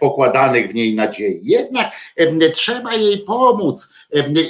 pokładanych 0.00 0.70
w 0.70 0.74
niej 0.74 0.94
nadziei. 0.94 1.40
Jednak 1.42 1.86
trzeba 2.54 2.94
jej 2.94 3.18
pomóc. 3.18 3.88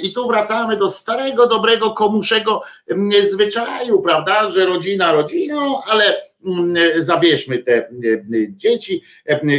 I 0.03 0.13
tu 0.13 0.27
wracamy 0.27 0.77
do 0.77 0.89
starego, 0.89 1.47
dobrego, 1.47 1.91
komuszego 1.91 2.61
zwyczaju, 3.23 4.01
prawda, 4.01 4.51
że 4.51 4.65
rodzina 4.65 5.11
rodziną, 5.11 5.83
ale 5.83 6.21
mm, 6.45 6.75
zabierzmy 6.97 7.57
te 7.57 7.89
dzieci 8.49 9.01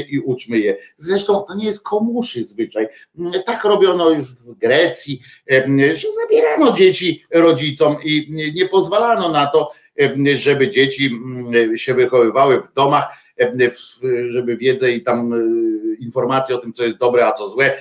i 0.09 0.19
uczmy 0.19 0.59
je. 0.59 0.77
Zresztą 0.97 1.45
to 1.49 1.55
nie 1.55 1.67
jest 1.67 1.85
komuszy 1.85 2.45
zwyczaj. 2.45 2.89
Tak 3.47 3.65
robiono 3.65 4.11
już 4.11 4.35
w 4.35 4.55
Grecji, 4.55 5.21
że 5.95 6.09
zabierano 6.23 6.73
dzieci 6.73 7.25
rodzicom 7.31 7.97
i 8.05 8.27
nie- 8.31 8.69
pozwalano 8.69 9.29
na 9.29 9.47
to, 9.47 9.71
żeby 10.35 10.71
dzieci 10.71 11.21
się 11.77 11.95
wychowywały 11.95 12.63
w 12.63 12.73
domach, 12.73 13.23
żeby 14.27 14.57
wiedzę 14.57 14.93
i 14.93 15.03
tam 15.03 15.33
y, 15.33 15.97
informacje 16.01 16.57
o 16.57 16.59
tym, 16.59 16.73
co 16.73 16.85
jest 16.85 16.97
dobre, 16.97 17.27
a 17.27 17.33
co 17.33 17.49
złe, 17.49 17.77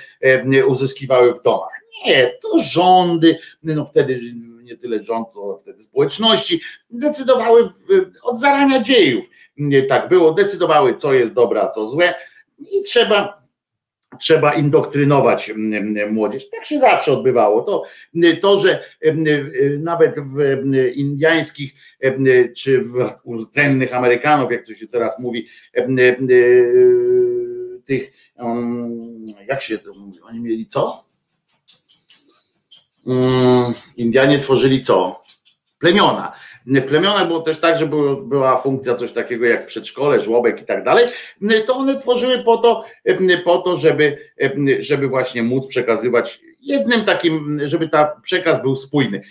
uzyskiwały 0.67 1.33
w 1.33 1.41
domach. 1.41 1.81
Nie, 2.05 2.37
to 2.41 2.59
rządy, 2.59 3.37
no 3.63 3.85
wtedy 3.85 4.19
nie 4.63 4.77
tyle 4.77 5.03
rząd, 5.03 5.29
co 5.29 5.57
wtedy 5.57 5.83
społeczności, 5.83 6.61
decydowały 6.89 7.69
od 8.23 8.39
zarania 8.39 8.83
dziejów. 8.83 9.25
Tak 9.89 10.09
było, 10.09 10.31
decydowały, 10.31 10.95
co 10.95 11.13
jest 11.13 11.33
dobre, 11.33 11.61
a 11.61 11.69
co 11.69 11.87
złe, 11.87 12.13
i 12.71 12.83
trzeba 12.83 13.40
trzeba 14.19 14.53
indoktrynować 14.53 15.49
mm, 15.49 16.13
młodzież. 16.13 16.49
Tak 16.49 16.65
się 16.65 16.79
zawsze 16.79 17.11
odbywało. 17.11 17.61
To, 17.61 17.83
to 18.41 18.59
że 18.59 18.83
mm, 19.01 19.25
nawet 19.83 20.19
w 20.19 20.39
mm, 20.39 20.93
indiańskich 20.93 21.73
mm, 21.99 22.53
czy 22.53 22.81
w 22.81 23.09
rdzennych 23.35 23.93
Amerykanów, 23.93 24.51
jak 24.51 24.65
to 24.65 24.73
się 24.73 24.87
teraz 24.87 25.19
mówi, 25.19 25.45
mm, 25.73 26.27
tych, 27.85 28.11
mm, 28.35 29.25
jak 29.47 29.61
się 29.61 29.77
to 29.77 29.93
mówi, 29.93 30.19
oni 30.21 30.39
mieli 30.39 30.67
co? 30.67 31.03
Mm, 33.07 33.73
Indianie 33.97 34.39
tworzyli 34.39 34.83
co? 34.83 35.21
Plemiona. 35.79 36.33
W 36.65 36.83
plemionach 36.83 37.27
było 37.27 37.39
też 37.39 37.59
tak, 37.59 37.79
że 37.79 37.87
było, 37.87 38.15
była 38.15 38.57
funkcja 38.57 38.95
coś 38.95 39.11
takiego 39.11 39.45
jak 39.45 39.65
przedszkole, 39.65 40.19
żłobek 40.19 40.61
i 40.61 40.65
tak 40.65 40.83
dalej. 40.83 41.07
To 41.65 41.75
one 41.75 41.97
tworzyły 41.97 42.39
po 42.39 42.57
to, 42.57 42.83
po 43.45 43.57
to 43.57 43.77
żeby, 43.77 44.17
żeby 44.79 45.07
właśnie 45.07 45.43
móc 45.43 45.67
przekazywać 45.67 46.41
jednym 46.61 47.05
takim, 47.05 47.59
żeby 47.63 47.89
ta 47.89 48.15
przekaz 48.23 48.61
był 48.61 48.75
spójny. 48.75 49.21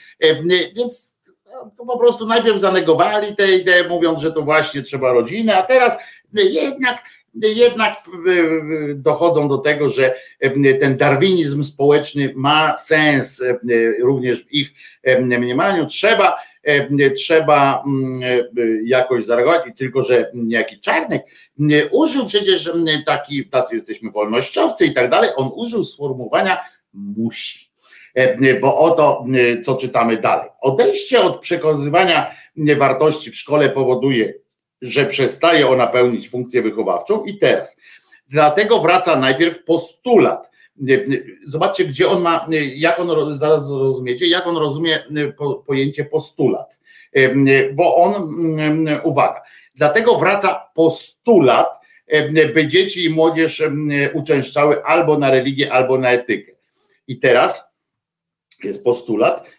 Więc 0.77 1.17
to 1.77 1.85
po 1.87 1.99
prostu 1.99 2.27
najpierw 2.27 2.61
zanegowali 2.61 3.37
tę 3.37 3.53
ideę, 3.53 3.89
mówiąc, 3.89 4.21
że 4.21 4.33
to 4.33 4.43
właśnie 4.43 4.83
trzeba 4.83 5.13
rodzinę, 5.13 5.57
a 5.57 5.63
teraz 5.63 5.99
jednak 6.35 7.03
jednak 7.35 7.97
dochodzą 8.95 9.49
do 9.49 9.59
tego, 9.59 9.89
że 9.89 10.15
ten 10.81 10.97
darwinizm 10.97 11.63
społeczny 11.63 12.33
ma 12.37 12.77
sens 12.77 13.43
również 14.01 14.45
w 14.45 14.53
ich 14.53 14.71
mniemaniu. 15.21 15.87
Trzeba, 15.87 16.37
trzeba 17.17 17.85
jakoś 18.85 19.25
zareagować 19.25 19.67
i 19.67 19.75
tylko, 19.75 20.03
że 20.03 20.31
niejaki 20.35 20.81
Czarnek 20.81 21.23
użył 21.91 22.27
przecież 22.27 22.71
taki, 23.07 23.49
tacy 23.49 23.75
jesteśmy 23.75 24.11
wolnościowcy 24.11 24.87
i 24.87 24.95
tak 24.95 25.11
dalej, 25.11 25.31
on 25.37 25.51
użył 25.55 25.85
sformułowania 25.85 26.61
musi. 26.93 27.71
Bo 28.61 28.79
oto, 28.79 29.25
co 29.65 29.75
czytamy 29.75 30.17
dalej. 30.17 30.49
Odejście 30.61 31.21
od 31.21 31.41
przekazywania 31.41 32.31
wartości 32.79 33.31
w 33.31 33.37
szkole 33.37 33.71
powoduje, 33.71 34.35
że 34.83 35.07
przestaje 35.07 35.69
ona 35.69 35.87
pełnić 35.87 36.29
funkcję 36.29 36.63
wychowawczą 36.63 37.25
i 37.25 37.39
teraz. 37.39 37.77
Dlatego 38.29 38.81
wraca 38.81 39.17
najpierw 39.17 39.65
postulat. 39.65 40.50
Zobaczcie, 41.47 41.85
gdzie 41.85 42.09
on 42.09 42.23
ma, 42.23 42.47
jak 42.75 43.01
on, 43.01 43.39
zaraz 43.39 43.69
zrozumiecie, 43.69 44.27
jak 44.27 44.47
on 44.47 44.57
rozumie 44.57 45.05
po, 45.39 45.55
pojęcie 45.55 46.05
postulat. 46.05 46.81
Bo 47.75 47.97
on, 47.97 48.31
uwaga, 49.03 49.43
dlatego 49.75 50.19
wraca 50.19 50.71
postulat, 50.75 51.81
by 52.55 52.67
dzieci 52.67 53.05
i 53.05 53.11
młodzież 53.11 53.63
uczęszczały 54.15 54.85
albo 54.85 55.19
na 55.19 55.31
religię, 55.31 55.73
albo 55.73 55.99
na 55.99 56.11
etykę. 56.11 56.53
I 57.09 57.19
teraz 57.19 57.65
jest 58.65 58.85
postulat 58.85 59.51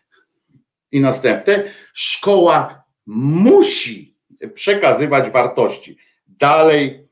i 0.92 1.02
następne, 1.02 1.64
szkoła 1.94 2.84
musi 3.06 4.18
przekazywać 4.54 5.30
wartości 5.30 5.98
dalej 6.28 7.08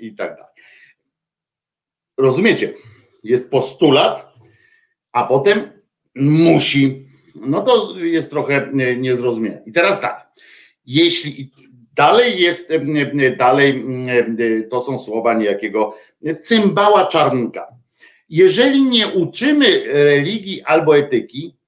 i 0.00 0.14
tak 0.14 0.36
dalej. 0.36 0.54
Rozumiecie? 2.16 2.72
Jest 3.22 3.50
postulat, 3.50 4.34
a 5.12 5.24
potem 5.24 5.82
musi. 6.14 7.06
No 7.34 7.62
to 7.62 7.98
jest 7.98 8.30
trochę 8.30 8.70
niezrozumiałe. 8.96 9.62
I 9.66 9.72
teraz 9.72 10.00
tak, 10.00 10.32
jeśli 10.86 11.50
dalej 11.94 12.40
jest, 12.40 12.72
dalej 13.36 13.84
to 14.70 14.80
są 14.80 14.98
słowa 14.98 15.34
niejakiego 15.34 15.94
cymbała 16.42 17.06
czarnka. 17.06 17.66
Jeżeli 18.28 18.82
nie 18.82 19.08
uczymy 19.08 19.82
religii 19.92 20.62
albo 20.62 20.98
etyki, 20.98 21.60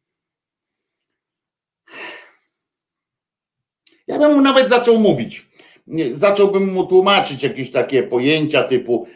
Ja 4.07 4.19
bym 4.19 4.35
mu 4.35 4.41
nawet 4.41 4.69
zaczął 4.69 4.99
mówić. 4.99 5.47
Zacząłbym 6.13 6.73
mu 6.73 6.87
tłumaczyć 6.87 7.43
jakieś 7.43 7.71
takie 7.71 8.03
pojęcia 8.03 8.63
typu, 8.63 9.07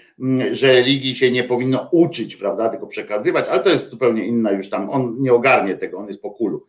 że 0.50 0.72
religii 0.72 1.14
się 1.14 1.30
nie 1.30 1.44
powinno 1.44 1.88
uczyć, 1.92 2.36
prawda, 2.36 2.68
tylko 2.68 2.86
przekazywać, 2.86 3.48
ale 3.48 3.60
to 3.60 3.70
jest 3.70 3.90
zupełnie 3.90 4.26
inna 4.26 4.50
już 4.50 4.70
tam, 4.70 4.90
on 4.90 5.16
nie 5.18 5.32
ogarnie 5.32 5.76
tego, 5.76 5.98
on 5.98 6.06
jest 6.06 6.22
po 6.22 6.30
kulu. 6.30 6.66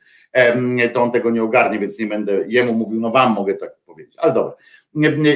To 0.93 1.03
on 1.03 1.11
tego 1.11 1.31
nie 1.31 1.43
ogarnie, 1.43 1.79
więc 1.79 1.99
nie 1.99 2.07
będę 2.07 2.45
jemu 2.47 2.73
mówił, 2.73 2.99
no 2.99 3.11
wam 3.11 3.33
mogę 3.33 3.53
tak 3.53 3.75
powiedzieć, 3.85 4.15
ale 4.17 4.33
dobra. 4.33 4.53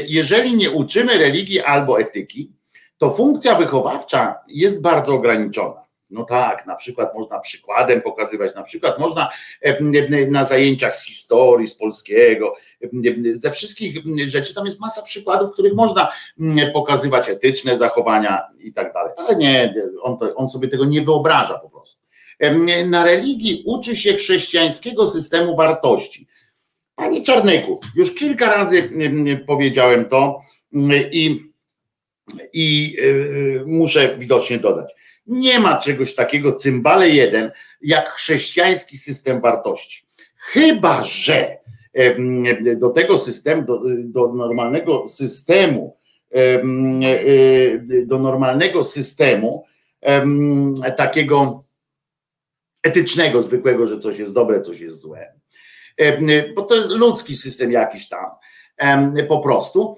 Jeżeli 0.07 0.55
nie 0.55 0.71
uczymy 0.71 1.17
religii 1.17 1.61
albo 1.61 1.99
etyki, 1.99 2.51
to 2.97 3.11
funkcja 3.11 3.55
wychowawcza 3.55 4.35
jest 4.47 4.81
bardzo 4.81 5.13
ograniczona. 5.15 5.81
No 6.11 6.23
tak, 6.23 6.65
na 6.65 6.75
przykład 6.75 7.15
można 7.15 7.39
przykładem 7.39 8.01
pokazywać, 8.01 8.55
na 8.55 8.63
przykład 8.63 8.99
można 8.99 9.29
na 10.29 10.45
zajęciach 10.45 10.97
z 10.97 11.05
historii, 11.05 11.67
z 11.67 11.75
polskiego, 11.75 12.53
ze 13.31 13.51
wszystkich 13.51 13.95
rzeczy, 14.27 14.55
tam 14.55 14.65
jest 14.65 14.79
masa 14.79 15.01
przykładów, 15.01 15.49
w 15.49 15.53
których 15.53 15.73
można 15.73 16.11
pokazywać 16.73 17.29
etyczne 17.29 17.77
zachowania 17.77 18.41
i 18.59 18.73
tak 18.73 18.93
dalej, 18.93 19.13
ale 19.17 19.35
nie, 19.35 19.73
on, 20.01 20.17
to, 20.17 20.35
on 20.35 20.49
sobie 20.49 20.67
tego 20.67 20.85
nie 20.85 21.01
wyobraża 21.01 21.59
po 21.59 21.69
prostu. 21.69 22.01
Na 22.85 23.03
religii 23.03 23.63
uczy 23.65 23.95
się 23.95 24.13
chrześcijańskiego 24.13 25.07
systemu 25.07 25.55
wartości. 25.55 26.27
Panie 26.95 27.21
Czarnyku, 27.21 27.79
już 27.95 28.15
kilka 28.15 28.53
razy 28.53 28.89
powiedziałem 29.47 30.05
to 30.05 30.41
i, 31.11 31.51
i 32.53 32.97
muszę 33.65 34.17
widocznie 34.17 34.59
dodać 34.59 34.93
nie 35.27 35.60
ma 35.60 35.77
czegoś 35.77 36.15
takiego, 36.15 36.53
cymbale 36.53 37.10
jeden, 37.10 37.52
jak 37.81 38.10
chrześcijański 38.10 38.98
system 38.98 39.41
wartości. 39.41 40.06
Chyba, 40.38 41.03
że 41.03 41.57
do 42.77 42.89
tego 42.89 43.18
systemu, 43.18 43.61
do, 43.61 43.81
do 44.03 44.34
normalnego 44.34 45.07
systemu, 45.07 45.98
do 48.06 48.19
normalnego 48.19 48.84
systemu 48.84 49.65
takiego 50.98 51.64
etycznego, 52.84 53.41
zwykłego, 53.41 53.88
że 53.88 53.99
coś 53.99 54.19
jest 54.19 54.34
dobre, 54.34 54.61
coś 54.61 54.80
jest 54.80 54.99
złe. 54.99 55.34
Bo 56.56 56.61
to 56.61 56.76
jest 56.76 56.89
ludzki 56.89 57.35
system 57.35 57.72
jakiś 57.72 58.10
tam. 58.10 58.30
Po 59.27 59.39
prostu, 59.39 59.98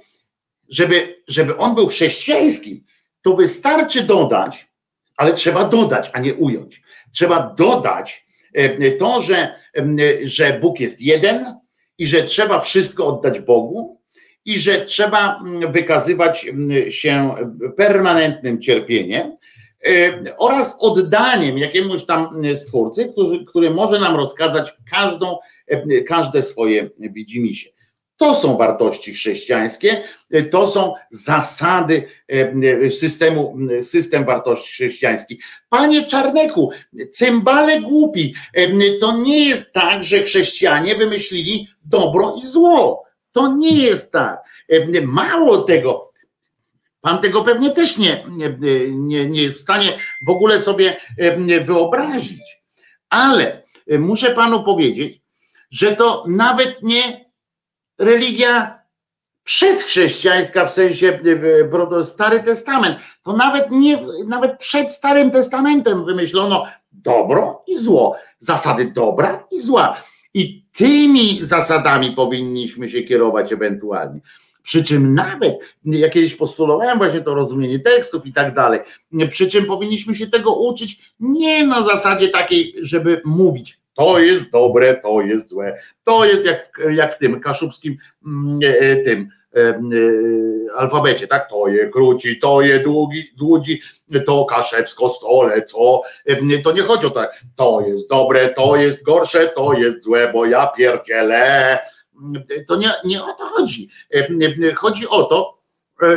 żeby, 0.70 1.16
żeby 1.28 1.58
on 1.58 1.76
był 1.76 1.88
chrześcijańskim, 1.88 2.84
to 3.22 3.36
wystarczy 3.36 4.04
dodać, 4.04 4.73
ale 5.18 5.34
trzeba 5.34 5.64
dodać, 5.65 6.10
a 6.14 6.19
nie 6.19 6.34
ująć. 6.34 6.81
Trzeba 7.11 7.53
dodać 7.57 8.26
to, 8.99 9.22
że, 9.22 9.56
że 10.23 10.60
Bóg 10.61 10.80
jest 10.80 11.02
jeden 11.02 11.45
i 11.98 12.07
że 12.07 12.23
trzeba 12.23 12.60
wszystko 12.60 13.07
oddać 13.07 13.40
Bogu 13.40 14.02
i 14.45 14.60
że 14.60 14.85
trzeba 14.85 15.40
wykazywać 15.69 16.48
się 16.90 17.35
permanentnym 17.77 18.61
cierpieniem 18.61 19.38
oraz 20.38 20.77
oddaniem 20.80 21.57
jakiemuś 21.57 22.06
tam 22.06 22.41
stwórcy, 22.56 23.06
który, 23.06 23.45
który 23.45 23.69
może 23.69 23.99
nam 23.99 24.15
rozkazać 24.15 24.73
każdą, 24.91 25.38
każde 26.07 26.41
swoje 26.41 26.90
widzimisię. 26.99 27.69
To 28.18 28.35
są 28.35 28.57
wartości 28.57 29.14
chrześcijańskie, 29.14 30.03
to 30.52 30.68
są 30.68 30.94
zasady 31.10 32.07
e, 32.27 32.91
systemu, 32.91 33.57
system 33.81 34.26
wartości 34.26 34.72
chrześcijańskich. 34.72 35.45
Panie 35.69 36.06
Czarneku, 36.06 36.72
cymbale 37.11 37.81
głupi, 37.81 38.35
to 39.02 39.18
nie 39.18 39.48
jest 39.49 39.73
tak, 39.73 40.03
że 40.03 40.23
chrześcijanie 40.23 40.95
wymyślili 40.95 41.68
dobro 41.85 42.35
i 42.44 42.48
zło. 42.48 43.03
To 43.31 43.56
nie 43.56 43.77
jest 43.77 44.11
tak. 44.11 44.44
Mało 45.03 45.57
tego, 45.61 46.14
Pan 47.03 47.22
tego 47.22 47.44
pewnie 47.44 47.69
też 47.69 47.98
nie, 47.98 48.26
nie, 48.90 49.26
nie 49.27 49.44
jest 49.44 49.56
w 49.56 49.61
stanie 49.61 49.98
w 50.22 50.30
ogóle 50.30 50.60
sobie 50.60 50.98
wyobrazić. 51.64 52.57
Ale 53.10 53.64
muszę 53.99 54.30
panu 54.31 54.64
powiedzieć, 54.64 55.22
że 55.72 55.95
to 55.95 56.26
nawet 56.27 56.84
nie 56.84 57.23
religia 58.04 58.84
przedchrześcijańska 59.44 60.66
w 60.66 60.74
sensie 60.74 61.20
Stary 62.04 62.40
Testament. 62.40 62.98
To 63.24 63.34
nawet 63.34 63.72
nie, 63.72 64.00
nawet 64.28 64.58
przed 64.58 64.92
Starym 64.92 65.32
Testamentem 65.32 66.06
wymyślono 66.06 66.66
dobro 66.92 67.64
i 67.68 67.78
zło, 67.78 68.16
zasady 68.38 68.86
dobra 68.86 69.48
i 69.52 69.62
zła. 69.62 69.98
I 70.34 70.66
tymi 70.72 71.40
zasadami 71.42 72.12
powinniśmy 72.12 72.88
się 72.88 73.04
kierować 73.04 73.54
ewentualnie. 73.54 74.20
Przy 74.64 74.84
czym 74.84 75.14
nawet, 75.14 75.54
ja 75.86 76.10
kiedyś 76.10 76.36
postulowałem 76.36 76.98
właśnie 76.98 77.22
to 77.22 77.34
rozumienie 77.34 77.80
tekstów 77.80 78.26
i 78.26 78.34
tak 78.34 78.54
dalej, 78.54 78.80
przy 79.30 79.48
czym 79.48 79.66
powinniśmy 79.66 80.16
się 80.16 80.28
tego 80.28 80.56
uczyć 80.56 81.14
nie 81.20 81.68
na 81.68 81.82
zasadzie 81.82 82.28
takiej, 82.28 82.76
żeby 82.82 83.22
mówić, 83.26 83.80
to 83.94 84.20
jest 84.20 84.49
dobre, 84.49 84.95
to 84.95 85.22
jest 85.22 85.49
złe, 85.49 85.78
to 86.03 86.26
jest 86.26 86.45
jak 86.45 86.64
w, 86.64 86.94
jak 86.94 87.15
w 87.15 87.18
tym 87.18 87.40
kaszubskim 87.40 87.98
mm, 88.26 88.60
e, 88.64 88.95
tym 88.95 89.30
e, 89.56 89.60
e, 89.60 89.80
alfabecie, 90.78 91.28
tak? 91.28 91.49
To 91.49 91.68
je 91.68 91.90
króci, 91.90 92.40
to 92.40 92.61
je 92.61 92.80
długi, 92.80 93.24
długi, 93.38 93.82
to 94.26 94.45
kaszebsko 94.45 95.10
stole, 95.10 95.64
co? 95.64 96.02
To 96.64 96.72
nie 96.72 96.82
chodzi 96.82 97.07
o 97.07 97.10
tak, 97.10 97.44
to 97.56 97.82
jest 97.88 98.10
dobre, 98.10 98.49
to 98.49 98.76
jest 98.76 99.03
gorsze, 99.03 99.48
to 99.48 99.74
jest 99.74 100.03
złe, 100.03 100.34
bo 100.34 100.45
ja 100.45 100.68
pierdzielę, 100.68 101.80
to 102.68 102.76
nie, 102.76 102.91
nie 103.06 103.24
o 103.24 103.34
to 103.34 103.45
chodzi. 103.45 103.90
Chodzi 104.76 105.07
o 105.10 105.24
to, 105.24 105.64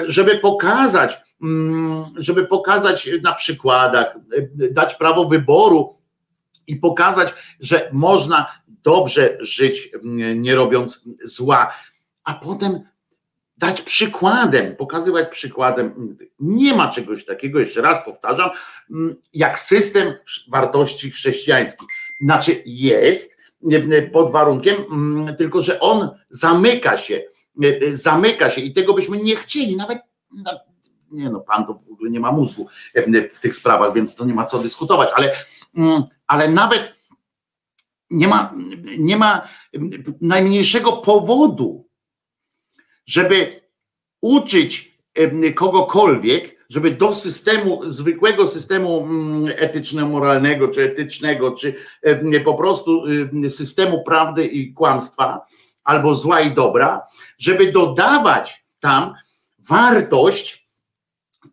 żeby 0.06 0.38
pokazać, 0.38 1.16
mm, 1.42 2.04
żeby 2.16 2.46
pokazać 2.46 3.10
na 3.22 3.34
przykładach, 3.34 4.16
dać 4.54 4.94
prawo 4.94 5.24
wyboru 5.24 5.95
i 6.66 6.76
pokazać, 6.76 7.34
że 7.60 7.90
można 7.92 8.60
dobrze 8.68 9.36
żyć, 9.40 9.90
nie 10.36 10.54
robiąc 10.54 11.04
zła, 11.22 11.72
a 12.24 12.34
potem 12.34 12.80
dać 13.58 13.82
przykładem, 13.82 14.76
pokazywać 14.76 15.28
przykładem. 15.28 16.16
Nie 16.40 16.74
ma 16.74 16.88
czegoś 16.88 17.24
takiego, 17.24 17.60
jeszcze 17.60 17.82
raz 17.82 18.04
powtarzam, 18.04 18.50
jak 19.32 19.58
system 19.58 20.14
wartości 20.48 21.10
chrześcijańskich. 21.10 21.88
Znaczy 22.20 22.62
jest, 22.66 23.36
pod 24.12 24.32
warunkiem, 24.32 24.76
tylko 25.38 25.62
że 25.62 25.80
on 25.80 26.10
zamyka 26.30 26.96
się, 26.96 27.22
zamyka 27.90 28.50
się 28.50 28.60
i 28.60 28.72
tego 28.72 28.94
byśmy 28.94 29.16
nie 29.16 29.36
chcieli, 29.36 29.76
nawet 29.76 29.98
nie 31.10 31.30
no, 31.30 31.40
pan 31.40 31.66
to 31.66 31.74
w 31.74 31.92
ogóle 31.92 32.10
nie 32.10 32.20
ma 32.20 32.32
mózgu 32.32 32.68
w 33.30 33.40
tych 33.40 33.56
sprawach, 33.56 33.94
więc 33.94 34.14
to 34.14 34.24
nie 34.24 34.34
ma 34.34 34.44
co 34.44 34.58
dyskutować, 34.58 35.08
ale, 35.14 35.32
ale 36.26 36.48
nawet 36.48 36.96
nie 38.10 38.28
ma, 38.28 38.54
nie 38.98 39.16
ma 39.16 39.48
najmniejszego 40.20 40.92
powodu, 40.92 41.88
żeby 43.06 43.60
uczyć 44.20 44.98
kogokolwiek, 45.54 46.66
żeby 46.70 46.90
do 46.90 47.12
systemu, 47.12 47.80
zwykłego 47.90 48.46
systemu 48.46 49.00
mm, 49.00 49.54
etyczno-moralnego, 49.56 50.68
czy 50.68 50.82
etycznego, 50.82 51.52
czy 51.52 51.74
po 52.44 52.54
prostu 52.54 53.02
systemu 53.48 54.04
prawdy 54.04 54.46
i 54.46 54.72
kłamstwa, 54.72 55.46
albo 55.84 56.14
zła 56.14 56.40
i 56.40 56.54
dobra, 56.54 57.06
żeby 57.38 57.72
dodawać 57.72 58.64
tam 58.80 59.14
wartość 59.68 60.65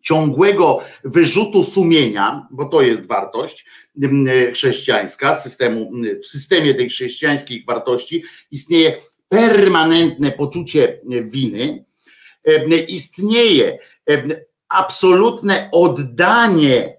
ciągłego 0.00 0.80
wyrzutu 1.04 1.62
sumienia, 1.62 2.48
bo 2.50 2.64
to 2.64 2.82
jest 2.82 3.06
wartość 3.06 3.66
chrześcijańska, 4.52 5.34
systemu, 5.34 5.90
w 6.22 6.26
systemie 6.26 6.74
tej 6.74 6.88
chrześcijańskiej 6.88 7.64
wartości 7.64 8.24
istnieje 8.50 8.96
permanentne 9.28 10.32
poczucie 10.32 11.00
winy, 11.22 11.84
istnieje 12.88 13.78
absolutne 14.68 15.68
oddanie 15.72 16.96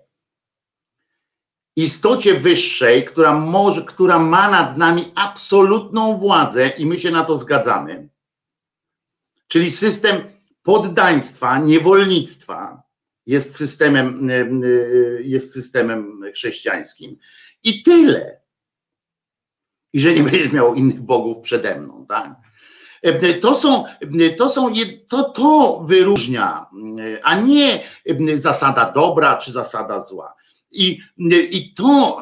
istocie 1.78 2.34
wyższej, 2.34 3.06
która 3.06 3.34
może, 3.34 3.84
która 3.84 4.20
ma 4.20 4.52
nad 4.52 4.78
nami 4.78 5.12
absolutną 5.16 6.18
władzę 6.18 6.68
i 6.68 6.86
my 6.86 6.98
się 6.98 7.12
na 7.12 7.24
to 7.24 7.38
zgadzamy. 7.38 8.10
Czyli 9.48 9.72
system 9.72 10.24
poddaństwa, 10.64 11.60
niewolnictwa 11.60 12.85
jest 13.26 13.56
systemem, 13.56 14.30
jest 15.24 15.54
systemem 15.54 16.22
chrześcijańskim. 16.34 17.18
I 17.64 17.84
tyle. 17.84 18.42
I 19.94 20.00
że 20.00 20.14
nie 20.14 20.24
będziesz 20.24 20.52
miał 20.52 20.76
innych 20.76 21.02
bogów 21.02 21.40
przede 21.40 21.80
mną, 21.80 22.06
tak? 22.10 22.36
E, 23.02 23.34
to 23.34 23.56
są, 23.56 23.84
to 24.38 24.50
są, 24.50 24.74
to, 25.08 25.24
to 25.24 25.82
wyróżnia, 25.88 26.66
a 27.24 27.40
nie 27.40 27.84
zasada 28.34 28.92
dobra 28.92 29.38
czy 29.38 29.52
zasada 29.52 30.00
zła. 30.00 30.36
I, 30.72 31.00
I 31.50 31.74
to 31.74 32.22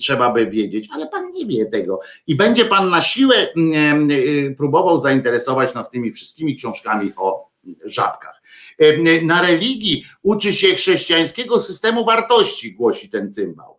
trzeba 0.00 0.32
by 0.32 0.46
wiedzieć, 0.46 0.88
ale 0.92 1.06
pan 1.06 1.30
nie 1.32 1.46
wie 1.46 1.66
tego. 1.66 2.00
I 2.26 2.36
będzie 2.36 2.64
pan 2.64 2.90
na 2.90 3.00
siłę 3.00 3.34
próbował 4.56 5.00
zainteresować 5.00 5.74
nas 5.74 5.90
tymi 5.90 6.12
wszystkimi 6.12 6.56
książkami 6.56 7.12
o 7.16 7.50
żabkach. 7.84 8.39
Na 9.22 9.42
religii 9.42 10.04
uczy 10.22 10.52
się 10.52 10.74
chrześcijańskiego 10.74 11.58
systemu 11.58 12.04
wartości, 12.04 12.72
głosi 12.72 13.08
ten 13.08 13.32
cymbał. 13.32 13.78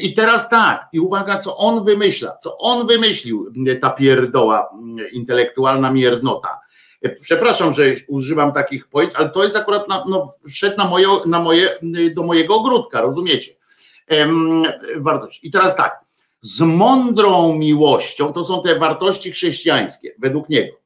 I 0.00 0.14
teraz 0.14 0.48
tak, 0.48 0.88
i 0.92 1.00
uwaga, 1.00 1.38
co 1.38 1.56
on 1.56 1.84
wymyśla, 1.84 2.36
co 2.36 2.58
on 2.58 2.86
wymyślił, 2.86 3.52
ta 3.82 3.90
pierdoła 3.90 4.70
intelektualna 5.12 5.92
miernota. 5.92 6.60
E, 7.02 7.10
przepraszam, 7.10 7.74
że 7.74 7.84
używam 8.08 8.52
takich 8.52 8.88
pojęć, 8.88 9.14
ale 9.14 9.30
to 9.30 9.44
jest 9.44 9.56
akurat 9.56 9.88
na, 9.88 10.04
no, 10.08 10.32
wszedł 10.48 10.76
na 10.76 10.84
moje, 10.84 11.08
na 11.26 11.40
moje, 11.40 11.78
do 12.14 12.22
mojego 12.22 12.54
ogródka, 12.54 13.00
rozumiecie? 13.00 13.52
wartość. 14.96 15.44
I 15.44 15.50
teraz 15.50 15.76
tak, 15.76 16.00
z 16.40 16.60
mądrą 16.60 17.56
miłością, 17.58 18.32
to 18.32 18.44
są 18.44 18.62
te 18.62 18.78
wartości 18.78 19.32
chrześcijańskie, 19.32 20.14
według 20.18 20.48
niego. 20.48 20.76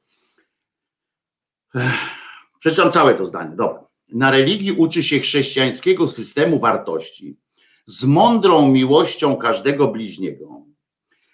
Przeczytam 2.59 2.91
całe 2.91 3.15
to 3.15 3.25
zdanie, 3.25 3.55
dobra. 3.55 3.87
Na 4.09 4.31
religii 4.31 4.71
uczy 4.71 5.03
się 5.03 5.19
chrześcijańskiego 5.19 6.07
systemu 6.07 6.59
wartości, 6.59 7.39
z 7.85 8.05
mądrą 8.05 8.71
miłością 8.71 9.37
każdego 9.37 9.87
bliźniego, 9.87 10.65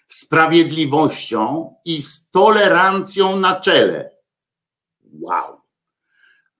sprawiedliwością 0.06 1.74
i 1.84 2.02
z 2.02 2.30
tolerancją 2.30 3.36
na 3.36 3.60
czele. 3.60 4.10
Wow. 5.20 5.60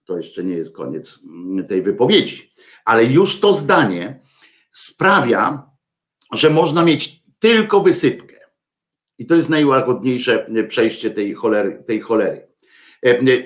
To 0.05 0.17
jeszcze 0.17 0.45
nie 0.45 0.55
jest 0.55 0.77
koniec 0.77 1.19
tej 1.69 1.83
wypowiedzi, 1.83 2.53
ale 2.85 3.05
już 3.05 3.41
to 3.41 3.55
zdanie 3.55 4.21
sprawia, 4.73 5.71
że 6.33 6.51
można 6.51 6.85
mieć 6.85 7.23
tylko 7.39 7.81
wysypkę. 7.81 8.37
I 9.19 9.27
to 9.27 9.35
jest 9.35 9.49
najłagodniejsze 9.49 10.47
przejście 10.69 11.11
tej 11.11 11.35
cholery. 11.35 11.85
Tej 11.87 12.01
cholery. 12.01 12.49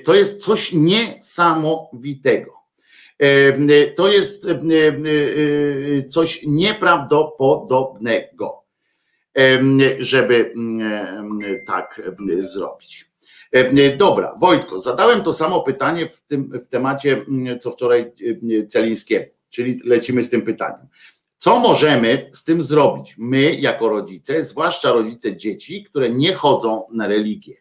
To 0.05 0.15
jest 0.15 0.39
coś 0.39 0.73
niesamowitego. 0.73 2.53
To 3.97 4.09
jest 4.09 4.47
coś 6.09 6.43
nieprawdopodobnego, 6.47 8.63
żeby 9.99 10.55
tak 11.67 12.03
zrobić. 12.39 13.11
Dobra, 13.97 14.35
Wojtko, 14.41 14.81
zadałem 14.81 15.23
to 15.23 15.33
samo 15.33 15.61
pytanie 15.61 16.07
w 16.07 16.23
tym 16.23 16.61
w 16.65 16.69
temacie, 16.69 17.25
co 17.61 17.71
wczoraj 17.71 18.13
Celińskiemu, 18.69 19.27
czyli 19.49 19.81
lecimy 19.85 20.23
z 20.23 20.31
tym 20.31 20.43
pytaniem. 20.43 20.87
Co 21.39 21.59
możemy 21.59 22.31
z 22.33 22.45
tym 22.45 22.63
zrobić? 22.63 23.15
My, 23.19 23.55
jako 23.55 23.89
rodzice, 23.89 24.45
zwłaszcza 24.45 24.93
rodzice 24.93 25.37
dzieci, 25.37 25.85
które 25.85 26.11
nie 26.11 26.35
chodzą 26.35 26.87
na 26.93 27.07
religię. 27.07 27.55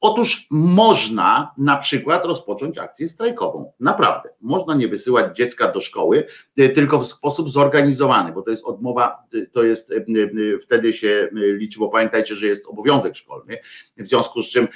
Otóż 0.00 0.46
można 0.50 1.54
na 1.58 1.76
przykład 1.76 2.24
rozpocząć 2.24 2.78
akcję 2.78 3.08
strajkową. 3.08 3.72
Naprawdę. 3.80 4.28
Można 4.40 4.74
nie 4.74 4.88
wysyłać 4.88 5.36
dziecka 5.36 5.72
do 5.72 5.80
szkoły, 5.80 6.26
y, 6.60 6.68
tylko 6.68 6.98
w 6.98 7.06
sposób 7.06 7.50
zorganizowany, 7.50 8.32
bo 8.32 8.42
to 8.42 8.50
jest 8.50 8.64
odmowa, 8.64 9.22
y, 9.34 9.50
to 9.52 9.62
jest 9.62 9.90
y, 9.90 10.58
wtedy 10.62 10.92
się 10.92 11.28
liczy, 11.32 11.78
bo 11.78 11.88
pamiętajcie, 11.88 12.34
że 12.34 12.46
jest 12.46 12.66
obowiązek 12.66 13.16
szkolny, 13.16 13.58
w 13.96 14.06
związku 14.06 14.42
z 14.42 14.48
czym 14.48 14.68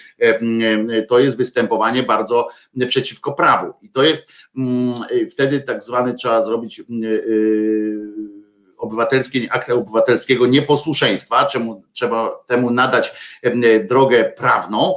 to 1.09 1.19
jest 1.19 1.37
występowanie 1.37 2.03
bardzo 2.03 2.49
przeciwko 2.89 3.33
prawu. 3.33 3.73
I 3.83 3.91
to 3.91 4.03
jest 4.03 4.29
mm, 4.57 4.95
wtedy 5.31 5.61
tak 5.61 5.83
zwany 5.83 6.15
trzeba 6.15 6.43
zrobić 6.43 6.83
y, 8.85 8.87
y, 8.87 8.89
obywatelskie, 8.89 9.53
akt 9.53 9.71
obywatelskiego 9.71 10.47
nieposłuszeństwa, 10.47 11.47
czemu 11.47 11.83
trzeba 11.93 12.31
temu 12.47 12.71
nadać 12.71 13.13
em, 13.43 13.63
drogę 13.87 14.25
prawną 14.25 14.95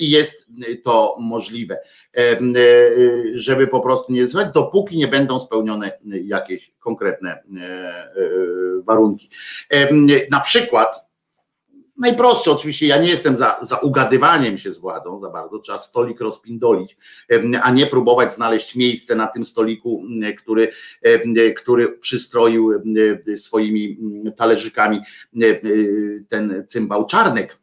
i 0.00 0.10
jest 0.10 0.46
to 0.84 1.16
możliwe, 1.20 1.78
e, 2.16 2.38
żeby 3.32 3.66
po 3.66 3.80
prostu 3.80 4.12
nie 4.12 4.26
zwać, 4.26 4.52
dopóki 4.54 4.96
nie 4.96 5.08
będą 5.08 5.40
spełnione 5.40 5.98
jakieś 6.04 6.72
konkretne 6.78 7.30
e, 7.30 7.62
e, 7.62 8.10
warunki. 8.84 9.30
Na 10.30 10.40
przykład 10.40 11.05
Najprostsze 11.98 12.52
oczywiście, 12.52 12.86
ja 12.86 12.98
nie 12.98 13.08
jestem 13.08 13.36
za, 13.36 13.56
za 13.60 13.76
ugadywaniem 13.76 14.58
się 14.58 14.70
z 14.70 14.78
władzą 14.78 15.18
za 15.18 15.30
bardzo, 15.30 15.58
trzeba 15.58 15.78
stolik 15.78 16.20
rozpindolić, 16.20 16.96
a 17.62 17.70
nie 17.70 17.86
próbować 17.86 18.32
znaleźć 18.32 18.74
miejsce 18.74 19.14
na 19.14 19.26
tym 19.26 19.44
stoliku, 19.44 20.02
który, 20.38 20.72
który 21.56 21.98
przystroił 21.98 22.72
em, 22.72 23.36
swoimi 23.36 23.98
talerzykami 24.36 25.00
em, 25.42 26.26
ten 26.28 26.64
cymbał 26.68 27.06
czarnek. 27.06 27.58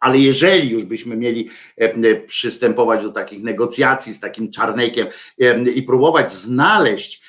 Ale 0.00 0.18
jeżeli 0.18 0.70
już 0.70 0.84
byśmy 0.84 1.16
mieli 1.16 1.48
przystępować 2.26 3.02
do 3.02 3.10
takich 3.10 3.42
negocjacji 3.42 4.14
z 4.14 4.20
takim 4.20 4.50
czarnekiem 4.50 5.06
em, 5.40 5.74
i 5.74 5.82
próbować 5.82 6.32
znaleźć 6.32 7.22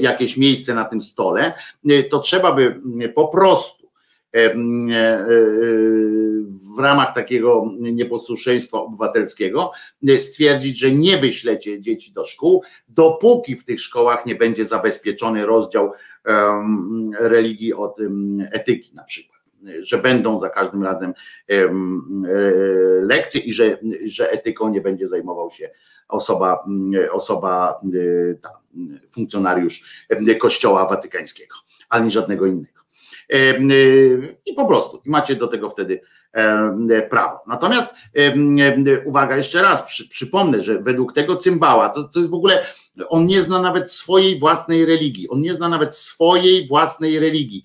jakieś 0.00 0.36
miejsce 0.36 0.74
na 0.74 0.84
tym 0.84 1.00
stole, 1.00 1.52
to 2.10 2.18
trzeba 2.18 2.52
by 2.52 2.80
po 3.14 3.28
prostu 3.28 3.83
e, 3.83 3.83
e, 3.83 3.83
w 6.76 6.78
ramach 6.78 7.14
takiego 7.14 7.70
nieposłuszeństwa 7.78 8.78
obywatelskiego 8.78 9.70
e, 10.08 10.18
stwierdzić, 10.18 10.78
że 10.78 10.92
nie 10.92 11.18
wyślecie 11.18 11.80
dzieci 11.80 12.12
do 12.12 12.24
szkół, 12.24 12.62
dopóki 12.88 13.56
w 13.56 13.64
tych 13.64 13.80
szkołach 13.80 14.26
nie 14.26 14.34
będzie 14.34 14.64
zabezpieczony 14.64 15.46
rozdział 15.46 15.92
religii 17.18 17.74
od 17.74 17.98
etyki 18.52 18.94
na 18.94 19.04
przykład. 19.04 19.40
Że 19.80 19.98
będą 19.98 20.38
za 20.38 20.50
każdym 20.50 20.82
razem 20.82 21.14
em, 21.48 22.02
e, 22.28 22.40
lekcje 23.04 23.40
i 23.40 23.52
że, 23.52 23.78
że 24.04 24.30
etyką 24.30 24.68
nie 24.68 24.80
będzie 24.80 25.08
zajmował 25.08 25.50
się 25.50 25.70
osoba, 26.08 26.64
osoba 27.12 27.80
e, 27.84 28.34
ta, 28.34 28.50
funkcjonariusz 29.10 30.06
e, 30.08 30.34
Kościoła 30.34 30.88
Watykańskiego, 30.88 31.56
ani 31.88 32.10
żadnego 32.10 32.46
innego. 32.46 32.83
E, 33.32 33.36
y, 33.36 34.36
I 34.46 34.54
po 34.54 34.66
prostu 34.66 35.02
macie 35.04 35.36
do 35.36 35.46
tego 35.46 35.68
wtedy 35.68 36.00
e, 36.32 37.02
prawo. 37.10 37.38
Natomiast 37.46 37.94
e, 38.16 39.04
uwaga, 39.04 39.36
jeszcze 39.36 39.62
raz 39.62 39.82
przy, 39.82 40.08
przypomnę, 40.08 40.60
że 40.60 40.78
według 40.78 41.12
tego 41.12 41.36
cymbała, 41.36 41.88
to, 41.88 42.04
to 42.04 42.18
jest 42.18 42.30
w 42.30 42.34
ogóle, 42.34 42.66
on 43.08 43.26
nie 43.26 43.42
zna 43.42 43.62
nawet 43.62 43.92
swojej 43.92 44.38
własnej 44.38 44.86
religii, 44.86 45.28
on 45.28 45.40
nie 45.40 45.54
zna 45.54 45.68
nawet 45.68 45.96
swojej 45.96 46.68
własnej 46.68 47.18
religii 47.18 47.64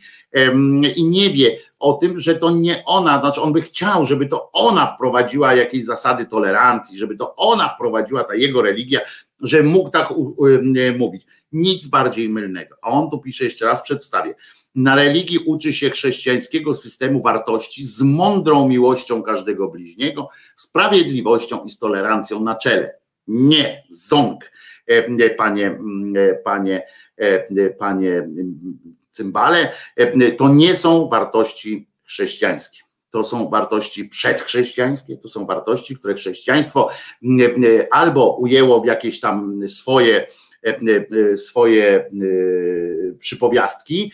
i 0.95 1.03
nie 1.03 1.29
wie 1.29 1.57
o 1.79 1.93
tym, 1.93 2.19
że 2.19 2.35
to 2.35 2.49
nie 2.49 2.83
ona, 2.85 3.19
znaczy 3.19 3.41
on 3.41 3.53
by 3.53 3.61
chciał, 3.61 4.05
żeby 4.05 4.25
to 4.25 4.51
ona 4.51 4.87
wprowadziła 4.87 5.55
jakieś 5.55 5.85
zasady 5.85 6.25
tolerancji, 6.25 6.97
żeby 6.97 7.15
to 7.15 7.35
ona 7.35 7.69
wprowadziła 7.69 8.23
ta 8.23 8.35
jego 8.35 8.61
religia, 8.61 8.99
że 9.41 9.63
mógł 9.63 9.89
tak 9.89 10.11
u, 10.11 10.35
u, 10.37 10.45
mówić. 10.97 11.25
Nic 11.51 11.87
bardziej 11.87 12.29
mylnego. 12.29 12.75
A 12.81 12.89
on 12.89 13.09
tu 13.09 13.19
pisze 13.19 13.43
jeszcze 13.43 13.65
raz, 13.65 13.81
przedstawię. 13.81 14.35
Na 14.75 14.95
religii 14.95 15.39
uczy 15.39 15.73
się 15.73 15.89
chrześcijańskiego 15.89 16.73
systemu 16.73 17.21
wartości 17.21 17.85
z 17.85 18.01
mądrą 18.01 18.67
miłością 18.67 19.23
każdego 19.23 19.67
bliźniego, 19.67 20.29
sprawiedliwością 20.55 21.63
i 21.63 21.69
z 21.69 21.79
tolerancją 21.79 22.43
na 22.43 22.55
czele. 22.55 22.99
Nie, 23.27 23.83
ząg, 23.89 24.51
e, 24.87 25.29
panie, 25.29 25.67
mm, 25.67 26.13
e, 26.17 26.35
panie, 26.35 26.87
e, 27.17 27.69
panie 27.69 28.11
mm, 28.11 28.79
cymbale, 29.11 29.71
to 30.37 30.49
nie 30.49 30.75
są 30.75 31.07
wartości 31.07 31.89
chrześcijańskie. 32.03 32.79
To 33.09 33.23
są 33.23 33.49
wartości 33.49 34.05
przedchrześcijańskie, 34.05 35.17
to 35.17 35.29
są 35.29 35.45
wartości, 35.45 35.95
które 35.95 36.13
chrześcijaństwo 36.13 36.89
mm, 37.23 37.61
albo 37.91 38.35
ujęło 38.35 38.81
w 38.81 38.85
jakieś 38.85 39.19
tam 39.19 39.67
swoje, 39.67 40.27
swoje 41.35 42.09
przypowiastki, 43.19 44.11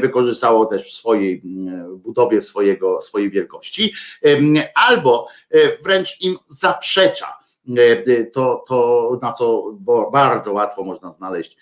wykorzystało 0.00 0.66
też 0.66 0.88
w 0.88 0.92
swojej 0.92 1.42
budowie 1.96 2.42
swojego, 2.42 3.00
swojej 3.00 3.30
wielkości, 3.30 3.92
albo 4.74 5.28
wręcz 5.84 6.20
im 6.20 6.36
zaprzecza. 6.48 7.38
To, 8.32 8.64
to 8.68 9.18
na 9.22 9.32
co 9.32 9.78
bardzo 10.12 10.52
łatwo 10.52 10.84
można 10.84 11.12
znaleźć 11.12 11.56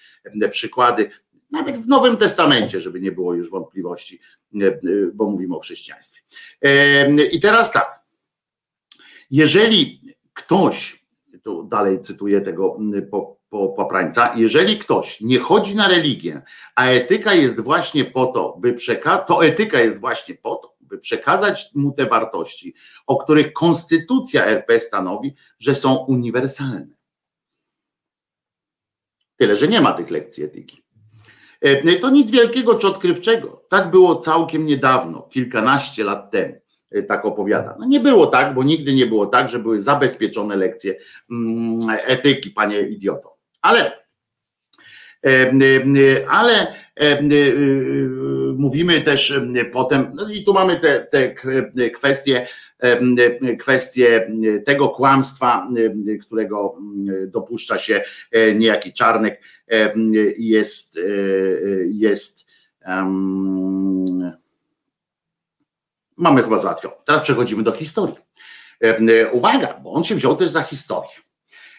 przykłady, 0.50 1.10
nawet 1.50 1.76
w 1.76 1.88
Nowym 1.88 2.16
Testamencie, 2.16 2.80
żeby 2.80 3.00
nie 3.00 3.12
było 3.12 3.34
już 3.34 3.50
wątpliwości, 3.50 4.20
bo 5.14 5.30
mówimy 5.30 5.56
o 5.56 5.60
chrześcijaństwie. 5.60 6.22
I 7.32 7.40
teraz 7.40 7.72
tak, 7.72 8.00
jeżeli 9.30 10.00
ktoś, 10.32 11.06
tu 11.42 11.62
dalej 11.62 12.02
cytuję 12.02 12.40
tego 12.40 12.78
po, 13.48 13.68
poprańca, 13.68 14.32
jeżeli 14.36 14.78
ktoś 14.78 15.20
nie 15.20 15.38
chodzi 15.38 15.76
na 15.76 15.88
religię, 15.88 16.42
a 16.74 16.86
etyka 16.86 17.34
jest 17.34 17.60
właśnie 17.60 18.04
po 18.04 18.26
to, 18.26 18.56
by 18.60 18.72
przekazać, 18.72 19.26
to 19.28 19.44
etyka 19.44 19.80
jest 19.80 20.00
właśnie 20.00 20.34
po 20.34 20.56
to, 20.56 20.76
by 20.80 20.98
przekazać 20.98 21.70
mu 21.74 21.92
te 21.92 22.06
wartości, 22.06 22.74
o 23.06 23.16
których 23.16 23.52
konstytucja 23.52 24.44
RP 24.46 24.80
stanowi, 24.80 25.34
że 25.58 25.74
są 25.74 25.94
uniwersalne. 25.96 26.96
Tyle, 29.36 29.56
że 29.56 29.68
nie 29.68 29.80
ma 29.80 29.92
tych 29.92 30.10
lekcji 30.10 30.44
etyki. 30.44 30.82
E, 31.60 31.96
To 31.96 32.10
nic 32.10 32.30
wielkiego 32.30 32.74
czy 32.74 32.86
odkrywczego. 32.88 33.64
Tak 33.68 33.90
było 33.90 34.16
całkiem 34.16 34.66
niedawno, 34.66 35.22
kilkanaście 35.22 36.04
lat 36.04 36.30
temu. 36.30 36.54
e, 36.90 37.02
Tak 37.02 37.24
opowiada. 37.24 37.76
No 37.78 37.86
nie 37.86 38.00
było 38.00 38.26
tak, 38.26 38.54
bo 38.54 38.64
nigdy 38.64 38.92
nie 38.92 39.06
było 39.06 39.26
tak, 39.26 39.48
że 39.48 39.58
były 39.58 39.82
zabezpieczone 39.82 40.56
lekcje 40.56 40.94
mm, 41.30 41.80
etyki, 41.88 42.50
panie 42.50 42.80
idioto. 42.80 43.35
Ale, 43.66 43.92
e, 45.26 45.52
ale 46.28 46.66
e, 46.66 46.74
e, 47.00 47.22
mówimy 48.56 49.00
też 49.00 49.40
potem, 49.72 50.12
no 50.14 50.28
i 50.28 50.44
tu 50.44 50.54
mamy 50.54 50.80
te, 50.80 51.00
te 51.00 51.34
kwestie, 51.90 52.46
kwestie 53.60 54.30
tego 54.64 54.88
kłamstwa, 54.88 55.68
którego 56.22 56.78
dopuszcza 57.26 57.78
się 57.78 58.02
niejaki 58.54 58.92
Czarnek, 58.92 59.42
jest, 60.38 61.00
jest 61.86 62.46
em, 62.80 64.32
mamy 66.16 66.42
chyba 66.42 66.58
załatwione. 66.58 66.94
Teraz 67.06 67.22
przechodzimy 67.22 67.62
do 67.62 67.72
historii. 67.72 68.16
Uwaga, 69.32 69.80
bo 69.82 69.92
on 69.92 70.04
się 70.04 70.14
wziął 70.14 70.36
też 70.36 70.50
za 70.50 70.62
historię. 70.62 71.25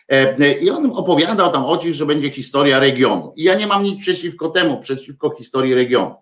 E, 0.10 0.54
I 0.54 0.70
on 0.70 0.92
opowiadał 0.96 1.52
tam 1.52 1.66
o 1.66 1.78
czymś, 1.78 1.96
że 1.96 2.06
będzie 2.06 2.30
historia 2.30 2.80
regionu. 2.80 3.34
I 3.36 3.44
ja 3.44 3.56
nie 3.56 3.68
mam 3.68 3.84
nic 3.84 4.00
przeciwko 4.02 4.50
temu, 4.50 4.80
przeciwko 4.80 5.36
historii 5.38 5.74
regionu. 5.74 6.16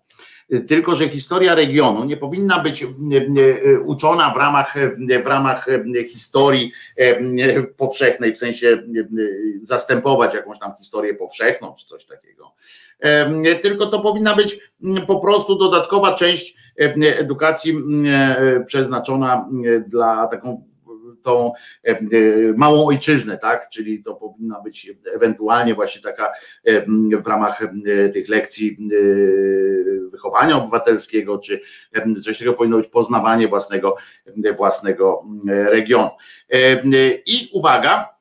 E, 0.52 0.60
Tylko, 0.60 0.95
że 0.95 1.10
historia 1.10 1.56
regionu 1.56 2.03
nie 2.06 2.18
powinna 2.18 2.60
być 2.60 2.84
e, 2.84 2.88
e, 2.88 3.80
uczona 3.80 4.34
w 4.34 4.38
ramach, 4.38 4.78
e, 4.78 5.24
w 5.24 5.28
ramach 5.28 5.68
e, 5.70 6.03
historii 6.07 6.72
e, 6.98 7.64
powszechnej, 7.64 8.34
w 8.34 8.38
sensie 8.38 8.68
e, 8.68 8.84
zastępować 9.62 10.34
jakąś 10.34 10.60
tam 10.60 10.72
historię 10.80 11.14
powszechną 11.14 11.74
czy 11.74 11.86
coś 11.86 12.06
takiego. 12.06 12.53
E, 12.99 13.56
Tylko 13.56 13.86
to 13.86 13.99
powinna 13.99 14.36
być 14.36 14.60
po 15.07 15.20
prostu 15.20 15.56
dodatkowa 15.56 16.14
część 16.14 16.56
e, 16.80 17.20
edukacji 17.20 17.74
e, 18.07 18.64
przeznaczona 18.68 19.49
dla 19.88 20.28
taką 20.28 20.64
tą 21.26 21.53
e, 21.84 21.89
e, 21.89 21.97
małą 22.57 22.88
ojczyznę, 22.88 23.38
tak? 23.38 23.69
Czyli 23.69 24.03
to 24.03 24.15
powinna 24.15 24.61
być 24.61 24.91
ewentualnie 25.15 25.76
właśnie 25.76 26.02
taka 26.02 26.31
e, 26.64 26.85
w 27.22 27.27
ramach 27.27 27.60
tych 28.14 28.30
lekcji 28.30 28.77
wychowania 30.11 30.57
obywatelskiego, 30.57 31.38
czy 31.38 31.61
coś 32.23 32.38
takiego 32.38 32.53
powinno 32.53 32.77
być 32.77 32.88
poznawanie 32.88 33.47
własnego, 33.47 33.95
własnego 34.57 35.26
regionu. 35.45 36.10
I 37.26 37.49
uwaga, 37.53 38.14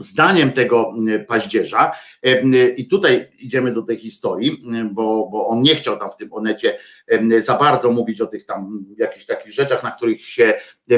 zdaniem 0.00 0.52
tego 0.52 0.94
paździerza, 1.28 1.92
em, 2.22 2.52
i 2.76 2.88
tutaj 2.88 3.28
idziemy 3.38 3.72
do 3.72 3.82
tej 3.82 3.96
historii, 3.96 4.62
bo, 4.92 5.28
bo 5.32 5.46
on 5.46 5.62
nie 5.62 5.74
chciał 5.74 5.96
tam 5.96 6.10
w 6.10 6.16
tym 6.16 6.32
onecie 6.32 6.78
za 7.38 7.54
bardzo 7.54 7.92
mówić 7.92 8.20
o 8.20 8.26
tych 8.26 8.44
tam 8.44 8.84
jakichś 8.98 9.24
takich 9.26 9.52
rzeczach, 9.52 9.82
na 9.82 9.90
których 9.90 10.22
się 10.22 10.54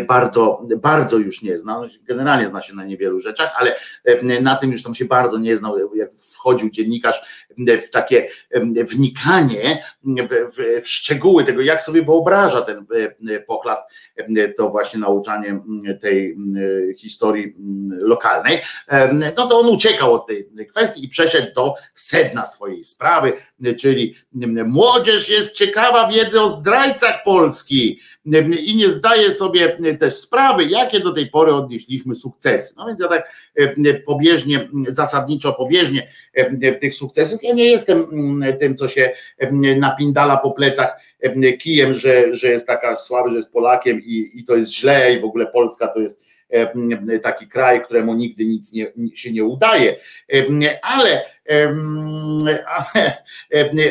bardzo, 0.07 0.66
bardzo 0.77 1.19
już 1.19 1.43
nie 1.43 1.59
zna. 1.59 1.83
Generalnie 2.03 2.47
zna 2.47 2.62
się 2.62 2.74
na 2.74 2.85
niewielu 2.85 3.20
rzeczach, 3.20 3.55
ale 3.57 3.74
em, 4.05 4.43
na 4.43 4.57
tym 4.57 4.73
już 4.73 4.83
tam 4.83 4.95
się 4.95 5.05
bardzo 5.05 5.39
nie 5.39 5.57
znał, 5.57 5.97
jak 5.97 6.15
wchodził 6.15 6.70
dziennikarz 6.70 7.41
w 7.83 7.91
takie 7.91 8.29
wnikanie 8.74 9.85
w, 10.05 10.57
w, 10.83 10.89
szczegóły 10.89 11.45
tego, 11.45 11.61
jak 11.61 11.83
sobie 11.83 12.03
wyobraża 12.03 12.61
ten 12.61 12.87
e, 13.31 13.41
pochlast, 13.41 13.83
em, 14.16 14.35
to 14.57 14.69
właśnie 14.69 15.01
nauczanie 15.01 15.61
tej 16.01 16.37
historii 16.97 17.55
lokalnej, 17.91 18.61
no 19.37 19.47
to 19.47 19.61
on 19.61 19.66
uciekał 19.66 20.15
od 20.15 20.27
tej 20.27 20.49
kwestii 20.70 21.05
i 21.05 21.09
przeszedł 21.09 21.55
do 21.55 21.74
sedna 21.95 22.45
swojej 22.45 22.85
sprawy, 22.85 23.33
czyli 23.79 24.15
młodzież 24.66 25.29
jest 25.29 25.53
ciekawa 25.53 26.09
wiedzy 26.09 26.41
o 26.41 26.49
zdrajcach 26.49 27.24
Polski 27.24 28.01
i 28.61 28.77
nie 28.77 28.90
zdaje 28.90 29.32
sobie 29.32 29.78
też 30.01 30.15
sprawy, 30.15 30.65
jakie 30.65 31.01
do 31.01 31.12
tej 31.12 31.27
pory 31.27 31.55
odnieśliśmy 31.55 32.15
sukcesy. 32.15 32.74
No 32.77 32.86
więc 32.86 33.01
ja 33.01 33.09
tak 33.09 33.32
em, 33.57 33.85
pobieżnie, 34.07 34.69
zasadniczo 34.89 35.53
pobieżnie 35.53 36.09
em, 36.35 36.61
tych 36.81 36.94
sukcesów, 36.94 37.43
ja 37.43 37.55
nie 37.55 37.65
jestem 37.65 38.07
mm, 38.12 38.59
tym, 38.59 38.77
co 38.77 38.89
się 38.89 39.12
em, 39.39 39.78
napindala 39.78 40.36
po 40.36 40.51
plecach 40.51 40.97
em, 41.20 41.59
kijem, 41.59 41.94
że, 41.94 42.35
że 42.35 42.49
jest 42.49 42.66
taka 42.66 42.97
słaby, 42.97 43.31
że 43.31 43.36
jest 43.36 43.53
Polakiem 43.53 44.01
i, 44.05 44.31
i 44.35 44.44
to 44.44 44.57
jest 44.57 44.73
źle 44.73 45.15
i 45.15 45.20
w 45.20 45.24
ogóle 45.24 45.47
Polska 45.47 45.89
to 45.89 46.01
jest 46.01 46.20
taki 47.23 47.49
kraj, 47.49 47.83
któremu 47.83 48.15
nigdy 48.15 48.45
nic 48.45 48.73
nie, 48.73 48.93
się 49.15 49.33
nie 49.33 49.45
udaje. 49.45 49.97
Ale, 50.83 51.24
ale, 52.66 53.12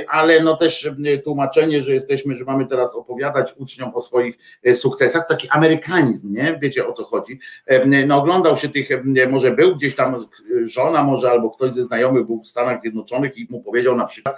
ale 0.08 0.40
no 0.40 0.58
też 0.58 0.90
tłumaczenie, 1.24 1.82
że 1.82 1.92
jesteśmy, 1.92 2.36
że 2.36 2.46
mamy 2.46 2.68
teraz 2.68 2.96
opowiadać 2.96 3.54
uczniom 3.58 3.96
o 3.96 4.02
swoich 4.02 4.38
e, 4.64 4.74
sukcesach, 4.74 5.28
taki 5.28 5.50
amerykanizm, 5.50 6.34
nie? 6.34 6.60
Wiecie 6.62 6.88
o 6.88 6.94
co 6.94 7.04
chodzi. 7.04 7.40
No 8.08 8.18
oglądał 8.18 8.56
się 8.56 8.70
tych, 8.70 8.90
może 9.30 9.52
był 9.52 9.76
gdzieś 9.76 9.96
tam 9.96 10.26
żona 10.64 11.04
może 11.04 11.32
albo 11.32 11.50
ktoś 11.50 11.72
ze 11.72 11.84
znajomych 11.84 12.26
był 12.26 12.40
w 12.40 12.48
Stanach 12.48 12.82
Zjednoczonych 12.82 13.38
i 13.38 13.48
mu 13.50 13.64
powiedział 13.64 13.96
na 13.96 14.06
przykład, 14.06 14.36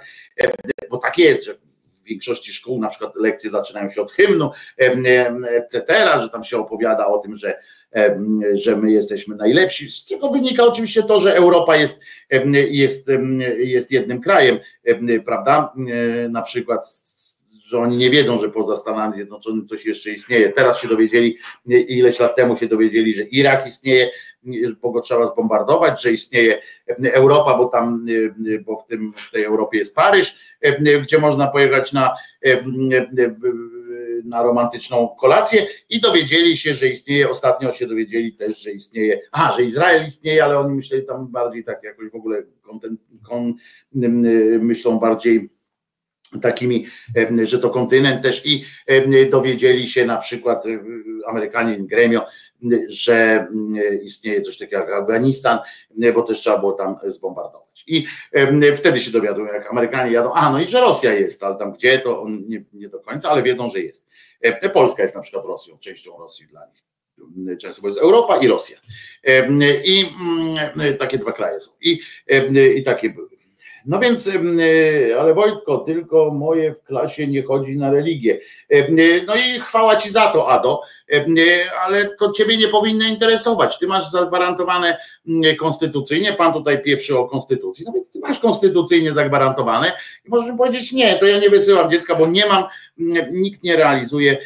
bo 0.90 0.96
tak 0.98 1.18
jest, 1.18 1.44
że 1.44 1.54
w 1.54 2.06
większości 2.06 2.52
szkół 2.52 2.80
na 2.80 2.88
przykład 2.88 3.16
lekcje 3.16 3.50
zaczynają 3.50 3.88
się 3.88 4.02
od 4.02 4.12
hymnu, 4.12 4.50
etc., 4.78 5.84
że 6.22 6.30
tam 6.30 6.44
się 6.44 6.58
opowiada 6.58 7.06
o 7.06 7.18
tym, 7.18 7.36
że 7.36 7.58
że 8.52 8.76
my 8.76 8.92
jesteśmy 8.92 9.36
najlepsi. 9.36 9.90
Z 9.90 10.04
czego 10.04 10.28
wynika 10.28 10.64
oczywiście 10.64 11.02
to, 11.02 11.18
że 11.18 11.36
Europa 11.36 11.76
jest, 11.76 12.00
em, 12.30 12.54
jest, 12.54 13.10
em, 13.10 13.40
jest 13.58 13.92
jednym 13.92 14.20
krajem, 14.20 14.58
em, 14.84 15.06
prawda? 15.24 15.72
E, 16.24 16.28
Na 16.28 16.42
przykład, 16.42 17.02
że 17.66 17.78
oni 17.78 17.96
nie 17.96 18.10
wiedzą, 18.10 18.38
że 18.38 18.50
poza 18.50 18.76
Stanami 18.76 19.14
Zjednoczonymi 19.14 19.66
coś 19.66 19.86
jeszcze 19.86 20.10
istnieje. 20.10 20.52
Teraz 20.52 20.80
się 20.80 20.88
dowiedzieli, 20.88 21.38
ileś 21.66 22.20
lat 22.20 22.36
temu 22.36 22.56
się 22.56 22.66
dowiedzieli, 22.68 23.14
że 23.14 23.22
Irak 23.22 23.66
istnieje, 23.66 24.10
bo 24.82 24.90
go 24.90 25.00
trzeba 25.00 25.26
zbombardować, 25.26 26.02
że 26.02 26.12
istnieje 26.12 26.60
Europa, 27.12 27.58
bo 27.58 27.64
tam, 27.64 28.06
e, 28.54 28.58
bo 28.58 28.76
w, 28.76 28.86
tym, 28.86 29.12
w 29.16 29.30
tej 29.30 29.44
Europie 29.44 29.78
jest 29.78 29.94
Paryż, 29.94 30.56
e, 30.60 31.00
gdzie 31.00 31.18
można 31.18 31.46
pojechać 31.46 31.92
na, 31.92 32.14
na 34.24 34.42
romantyczną 34.42 35.08
kolację 35.08 35.66
i 35.90 36.00
dowiedzieli 36.00 36.56
się, 36.56 36.74
że 36.74 36.88
istnieje, 36.88 37.30
ostatnio 37.30 37.72
się 37.72 37.86
dowiedzieli 37.86 38.32
też, 38.32 38.62
że 38.62 38.70
istnieje, 38.70 39.20
a, 39.32 39.52
że 39.52 39.62
Izrael 39.62 40.06
istnieje, 40.06 40.44
ale 40.44 40.58
oni 40.58 40.74
myśleli 40.74 41.06
tam 41.06 41.28
bardziej 41.28 41.64
tak 41.64 41.82
jakoś 41.82 42.10
w 42.10 42.14
ogóle 42.14 42.42
konten, 42.62 42.96
kon, 43.22 43.54
myślą 44.60 44.98
bardziej 44.98 45.54
takimi, 46.40 46.86
em, 47.14 47.46
że 47.46 47.58
to 47.58 47.70
kontynent 47.70 48.22
też 48.22 48.46
i 48.46 48.64
em, 48.86 49.30
dowiedzieli 49.30 49.88
się 49.88 50.06
na 50.06 50.16
przykład 50.16 50.66
e, 50.66 50.78
Amerykanie 51.26 51.74
in 51.74 51.86
gremio, 51.86 52.26
że 52.86 53.46
mm, 53.50 54.02
istnieje 54.02 54.40
coś 54.40 54.58
takiego 54.58 54.82
jak 54.82 54.92
Afganistan, 54.92 55.58
bo 56.14 56.22
też 56.22 56.38
trzeba 56.38 56.58
było 56.58 56.72
tam 56.72 56.96
zbombardować. 57.06 57.84
I 57.86 58.06
em, 58.32 58.62
wtedy 58.76 59.00
się 59.00 59.10
dowiadują, 59.10 59.52
jak 59.52 59.70
Amerykanie 59.70 60.12
jadą, 60.12 60.32
a 60.32 60.50
no 60.50 60.60
i 60.60 60.64
że 60.64 60.80
Rosja 60.80 61.12
jest, 61.12 61.42
ale 61.42 61.56
tam 61.56 61.72
gdzie 61.72 61.98
to 61.98 62.26
nie, 62.48 62.64
nie 62.72 62.88
do 62.88 63.00
końca, 63.00 63.30
ale 63.30 63.42
wiedzą, 63.42 63.70
że 63.70 63.80
jest. 63.80 64.06
E, 64.40 64.68
Polska 64.68 65.02
jest 65.02 65.14
na 65.14 65.20
przykład 65.20 65.44
Rosją, 65.44 65.78
częścią 65.78 66.18
Rosji 66.18 66.46
dla 66.46 66.66
nich. 66.66 66.84
Często 67.58 67.82
bo 67.82 67.88
jest 67.88 68.00
Europa 68.00 68.36
i 68.36 68.48
Rosja. 68.48 68.78
Em, 69.22 69.60
I 69.84 70.04
mm, 70.76 70.96
takie 70.98 71.18
dwa 71.18 71.32
kraje 71.32 71.60
są. 71.60 71.70
I, 71.80 72.00
em, 72.26 72.54
i 72.76 72.82
takie 72.82 73.10
były. 73.10 73.34
No 73.86 73.98
więc, 73.98 74.28
e, 74.28 75.20
ale 75.20 75.34
Wojtko, 75.34 75.78
tylko 75.78 76.30
moje 76.30 76.74
w 76.74 76.82
klasie 76.82 77.26
nie 77.26 77.42
chodzi 77.42 77.76
na 77.76 77.90
religię. 77.90 78.40
E, 78.68 78.90
No 79.26 79.34
i 79.34 79.60
chwała 79.60 79.96
ci 79.96 80.10
za 80.10 80.26
to, 80.26 80.48
Ado, 80.48 80.80
e, 81.03 81.03
ale 81.80 82.04
to 82.04 82.32
ciebie 82.32 82.56
nie 82.56 82.68
powinno 82.68 83.04
interesować. 83.04 83.78
Ty 83.78 83.86
masz 83.86 84.10
zagwarantowane 84.10 84.98
mm, 85.28 85.56
konstytucyjnie, 85.56 86.32
pan 86.32 86.52
tutaj 86.52 86.82
pieprzy 86.82 87.18
o 87.18 87.28
konstytucji, 87.28 87.84
no 87.86 87.92
więc 87.92 88.10
ty 88.12 88.18
masz 88.18 88.38
konstytucyjnie 88.38 89.12
zagwarantowane 89.12 89.92
i 90.24 90.28
możesz 90.30 90.56
powiedzieć, 90.56 90.92
nie, 90.92 91.14
to 91.14 91.26
ja 91.26 91.38
nie 91.38 91.50
wysyłam 91.50 91.90
dziecka, 91.90 92.14
bo 92.14 92.26
nie 92.26 92.46
mam, 92.46 92.64
nikt 93.32 93.62
nie 93.62 93.76
realizuje 93.76 94.38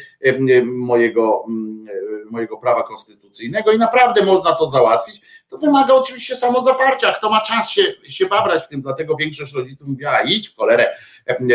mojego, 0.65 1.45
e, 1.47 2.31
mojego 2.31 2.57
prawa 2.57 2.83
konstytucyjnego 2.83 3.71
i 3.71 3.77
naprawdę 3.77 4.25
można 4.25 4.55
to 4.55 4.69
załatwić. 4.69 5.21
To 5.49 5.57
wymaga 5.57 5.93
oczywiście 5.93 6.35
samozaparcia. 6.35 7.13
Kto 7.13 7.29
ma 7.29 7.41
czas 7.41 7.69
się, 7.69 7.93
się 8.03 8.25
babrać 8.25 8.63
w 8.63 8.67
tym, 8.67 8.81
dlatego 8.81 9.15
większość 9.15 9.53
rodziców 9.53 9.87
mówiła, 9.87 10.21
idź 10.21 10.49
w 10.49 10.55
cholerę, 10.55 10.95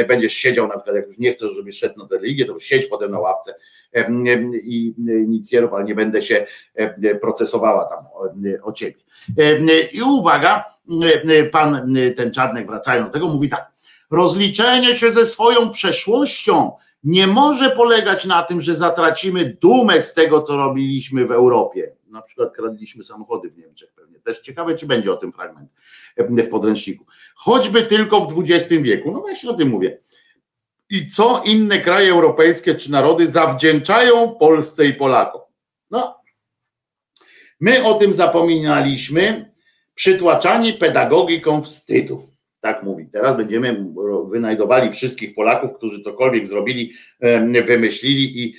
będziesz 0.08 0.32
siedział 0.32 0.68
na 0.68 0.74
przykład, 0.74 0.96
jak 0.96 1.06
już 1.06 1.18
nie 1.18 1.32
chcesz, 1.32 1.52
żebyś 1.52 1.78
szedł 1.78 1.98
na 1.98 2.08
tę 2.08 2.14
religię, 2.16 2.44
to 2.44 2.58
siedź 2.58 2.86
potem 2.86 3.10
na 3.10 3.20
ławce 3.20 3.54
i 4.62 4.94
nic 5.28 5.52
nie 5.52 5.60
rób, 5.60 5.72
ale 5.72 5.84
nie 5.84 5.94
będę 5.94 6.22
się 6.22 6.46
procesowała 7.20 7.84
tam 7.84 8.04
o, 8.62 8.72
ciebie. 8.72 8.94
I 9.92 10.02
uwaga, 10.02 10.64
pan 11.52 11.94
ten 12.16 12.30
Czarnek 12.30 12.66
wracając 12.66 13.08
do 13.08 13.12
tego 13.12 13.28
mówi 13.28 13.48
tak, 13.48 13.72
rozliczenie 14.10 14.96
się 14.96 15.12
ze 15.12 15.26
swoją 15.26 15.70
przeszłością 15.70 16.72
nie 17.04 17.26
może 17.26 17.70
polegać 17.70 18.26
na 18.26 18.42
tym, 18.42 18.60
że 18.60 18.74
zatracimy 18.74 19.56
dumę 19.60 20.02
z 20.02 20.14
tego, 20.14 20.42
co 20.42 20.56
robiliśmy 20.56 21.26
w 21.26 21.30
Europie. 21.30 21.92
Na 22.14 22.22
przykład 22.22 22.52
kradliśmy 22.52 23.04
samochody 23.04 23.50
w 23.50 23.58
Niemczech 23.58 23.92
pewnie. 23.92 24.20
Też 24.20 24.40
ciekawe, 24.40 24.74
czy 24.74 24.86
będzie 24.86 25.12
o 25.12 25.16
tym 25.16 25.32
fragment 25.32 25.70
w 26.16 26.48
podręczniku. 26.48 27.06
Choćby 27.34 27.82
tylko 27.82 28.20
w 28.20 28.40
XX 28.40 28.82
wieku. 28.82 29.12
No 29.12 29.20
właśnie 29.20 29.50
o 29.50 29.54
tym 29.54 29.68
mówię. 29.68 29.98
I 30.90 31.08
co 31.08 31.42
inne 31.44 31.80
kraje 31.80 32.12
europejskie 32.12 32.74
czy 32.74 32.90
narody 32.90 33.26
zawdzięczają 33.26 34.34
Polsce 34.34 34.86
i 34.86 34.94
Polakom? 34.94 35.40
No, 35.90 36.20
my 37.60 37.84
o 37.84 37.94
tym 37.94 38.14
zapominaliśmy, 38.14 39.50
przytłaczani 39.94 40.72
pedagogiką 40.72 41.62
wstydu. 41.62 42.33
Tak 42.64 42.82
mówi. 42.82 43.08
Teraz 43.12 43.36
będziemy 43.36 43.84
wynajdowali 44.26 44.92
wszystkich 44.92 45.34
Polaków, 45.34 45.74
którzy 45.74 46.00
cokolwiek 46.00 46.46
zrobili, 46.46 46.92
wymyślili 47.66 48.42
i, 48.42 48.56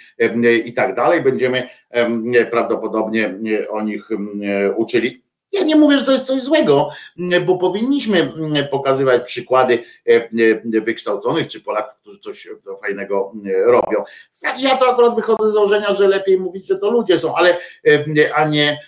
i 0.65 0.73
tak 0.73 0.95
dalej. 0.95 1.21
Będziemy 1.21 1.69
em, 1.89 2.23
prawdopodobnie 2.51 3.35
o 3.69 3.81
nich 3.81 4.09
uczyli. 4.75 5.23
Ja 5.51 5.63
nie 5.63 5.75
mówię, 5.75 5.97
że 5.97 6.05
to 6.05 6.11
jest 6.11 6.23
coś 6.23 6.41
złego, 6.41 6.89
bo 7.45 7.57
powinniśmy 7.57 8.33
pokazywać 8.71 9.23
przykłady 9.23 9.83
wykształconych 10.63 11.47
czy 11.47 11.61
Polaków, 11.61 11.95
którzy 11.95 12.19
coś 12.19 12.47
fajnego 12.81 13.33
robią. 13.65 14.03
Ja 14.57 14.77
to 14.77 14.91
akurat 14.91 15.15
wychodzę 15.15 15.51
z 15.51 15.53
założenia, 15.53 15.93
że 15.93 16.07
lepiej 16.07 16.39
mówić, 16.39 16.67
że 16.67 16.77
to 16.77 16.91
ludzie 16.91 17.17
są, 17.17 17.35
ale 17.35 17.57
a 18.35 18.45
nie, 18.45 18.79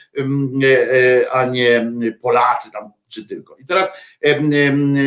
e, 0.63 1.31
a 1.31 1.45
nie 1.45 1.91
Polacy 2.21 2.71
tam 2.71 2.96
czy 3.09 3.25
tylko. 3.27 3.55
I 3.55 3.65
teraz 3.65 3.93
em, 4.21 4.97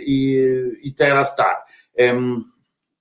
i, 0.00 0.46
i 0.82 0.94
teraz 0.94 1.36
tak. 1.36 1.66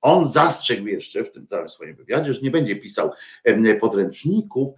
On 0.02 0.26
zastrzegł 0.26 0.88
jeszcze 0.88 1.24
w 1.24 1.32
tym 1.32 1.48
całym 1.48 1.70
swoim 1.70 1.96
wywiadzie, 1.96 2.34
że 2.34 2.42
nie 2.42 2.52
będzie 2.52 2.76
pisał 2.76 3.12
podręczników 3.80 4.70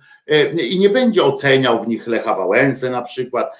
i 0.69 0.79
nie 0.79 0.89
będzie 0.89 1.23
oceniał 1.23 1.83
w 1.83 1.87
nich 1.87 2.07
Lecha 2.07 2.35
Wałęsę 2.35 2.89
na 2.89 3.01
przykład, 3.01 3.51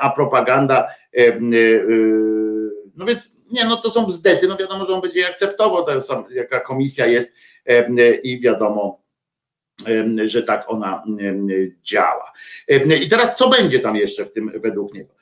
a 0.00 0.10
propaganda 0.10 0.88
em, 1.12 1.54
y, 1.54 2.70
no 2.96 3.06
więc 3.06 3.36
nie, 3.52 3.64
no 3.64 3.76
to 3.76 3.90
są 3.90 4.06
bzdety, 4.06 4.48
no 4.48 4.56
wiadomo, 4.56 4.86
że 4.86 4.92
on 4.94 5.00
będzie 5.00 5.28
akceptował, 5.28 6.00
sam- 6.00 6.24
jaka 6.30 6.60
komisja 6.60 7.06
jest 7.06 7.32
i 8.22 8.40
wiadomo, 8.40 9.05
że 10.24 10.42
tak 10.42 10.64
ona 10.68 11.02
działa. 11.82 12.32
I 13.02 13.08
teraz 13.08 13.38
co 13.38 13.48
będzie 13.48 13.80
tam 13.80 13.96
jeszcze 13.96 14.24
w 14.24 14.32
tym 14.32 14.52
według 14.54 14.94
niego? 14.94 15.14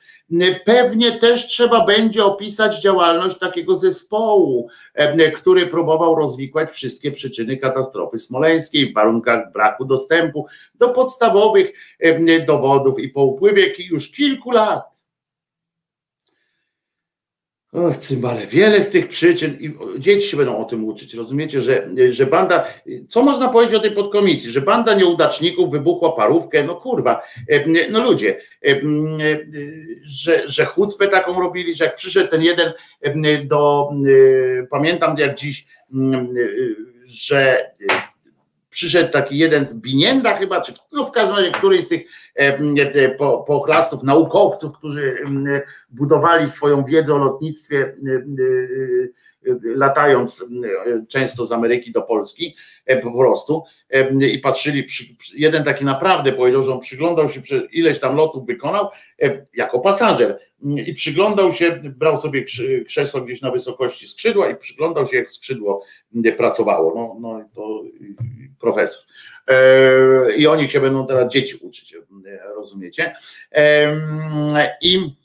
Pewnie 0.65 1.11
też 1.11 1.45
trzeba 1.45 1.85
będzie 1.85 2.25
opisać 2.25 2.81
działalność 2.81 3.37
takiego 3.37 3.75
zespołu, 3.75 4.69
który 5.35 5.67
próbował 5.67 6.15
rozwikłać 6.15 6.71
wszystkie 6.71 7.11
przyczyny 7.11 7.57
katastrofy 7.57 8.17
smoleńskiej 8.17 8.91
w 8.91 8.93
warunkach 8.93 9.51
braku 9.51 9.85
dostępu 9.85 10.45
do 10.75 10.89
podstawowych 10.89 11.71
dowodów 12.47 12.99
i 12.99 13.09
po 13.09 13.23
upływie 13.23 13.73
już 13.79 14.11
kilku 14.11 14.51
lat 14.51 14.94
Och, 17.75 17.97
cymbale, 17.97 18.47
wiele 18.47 18.83
z 18.83 18.89
tych 18.89 19.07
przyczyn 19.07 19.57
i 19.59 19.73
dzieci 19.99 20.27
się 20.27 20.37
będą 20.37 20.57
o 20.57 20.65
tym 20.65 20.85
uczyć. 20.85 21.13
Rozumiecie, 21.13 21.61
że, 21.61 21.89
że 22.09 22.25
banda, 22.25 22.65
co 23.09 23.23
można 23.23 23.47
powiedzieć 23.47 23.75
o 23.75 23.79
tej 23.79 23.91
podkomisji, 23.91 24.51
że 24.51 24.61
banda 24.61 24.93
nieudaczników 24.93 25.71
wybuchła 25.71 26.11
parówkę, 26.11 26.63
no 26.63 26.75
kurwa, 26.75 27.21
no 27.89 28.03
ludzie, 28.03 28.41
że, 30.03 30.43
że 30.45 30.65
chucpę 30.65 31.07
taką 31.07 31.39
robili, 31.39 31.73
że 31.73 31.85
jak 31.85 31.95
przyszedł 31.95 32.31
ten 32.31 32.43
jeden 32.43 32.71
do, 33.45 33.89
pamiętam 34.69 35.15
jak 35.17 35.35
dziś, 35.35 35.65
że 37.05 37.71
przyszedł 38.75 39.11
taki 39.11 39.37
jeden 39.37 39.65
Binienda 39.73 40.37
chyba, 40.37 40.61
czy 40.61 40.73
no 40.91 41.05
w 41.05 41.11
każdym 41.11 41.35
razie 41.35 41.51
któryś 41.51 41.83
z 41.83 41.87
tych 41.87 42.01
po, 43.17 43.37
pochlastów, 43.37 44.03
naukowców, 44.03 44.77
którzy 44.77 45.17
budowali 45.89 46.49
swoją 46.49 46.83
wiedzę 46.83 47.13
o 47.13 47.17
lotnictwie 47.17 47.95
latając 49.63 50.45
często 51.07 51.45
z 51.45 51.51
Ameryki 51.51 51.91
do 51.91 52.01
Polski 52.01 52.55
po 53.03 53.11
prostu 53.11 53.63
i 54.31 54.39
patrzyli, 54.39 54.87
jeden 55.33 55.63
taki 55.63 55.85
naprawdę 55.85 56.31
powiedział, 56.31 56.63
że 56.63 56.73
on 56.73 56.79
przyglądał 56.79 57.29
się, 57.29 57.41
ileś 57.71 57.99
tam 57.99 58.15
lotów 58.15 58.45
wykonał 58.45 58.89
jako 59.53 59.79
pasażer 59.79 60.39
i 60.65 60.93
przyglądał 60.93 61.51
się, 61.51 61.81
brał 61.95 62.17
sobie 62.17 62.45
krzesło 62.85 63.21
gdzieś 63.21 63.41
na 63.41 63.51
wysokości 63.51 64.07
skrzydła 64.07 64.49
i 64.49 64.55
przyglądał 64.55 65.07
się 65.07 65.17
jak 65.17 65.29
skrzydło 65.29 65.83
pracowało, 66.37 66.93
no, 66.95 67.17
no 67.19 67.49
to 67.53 67.83
profesor. 68.59 69.05
E, 69.47 70.35
I 70.35 70.47
oni 70.47 70.69
się 70.69 70.79
będą 70.79 71.07
teraz 71.07 71.33
dzieci 71.33 71.57
uczyć, 71.61 71.97
rozumiecie? 72.55 73.15
I 74.81 75.15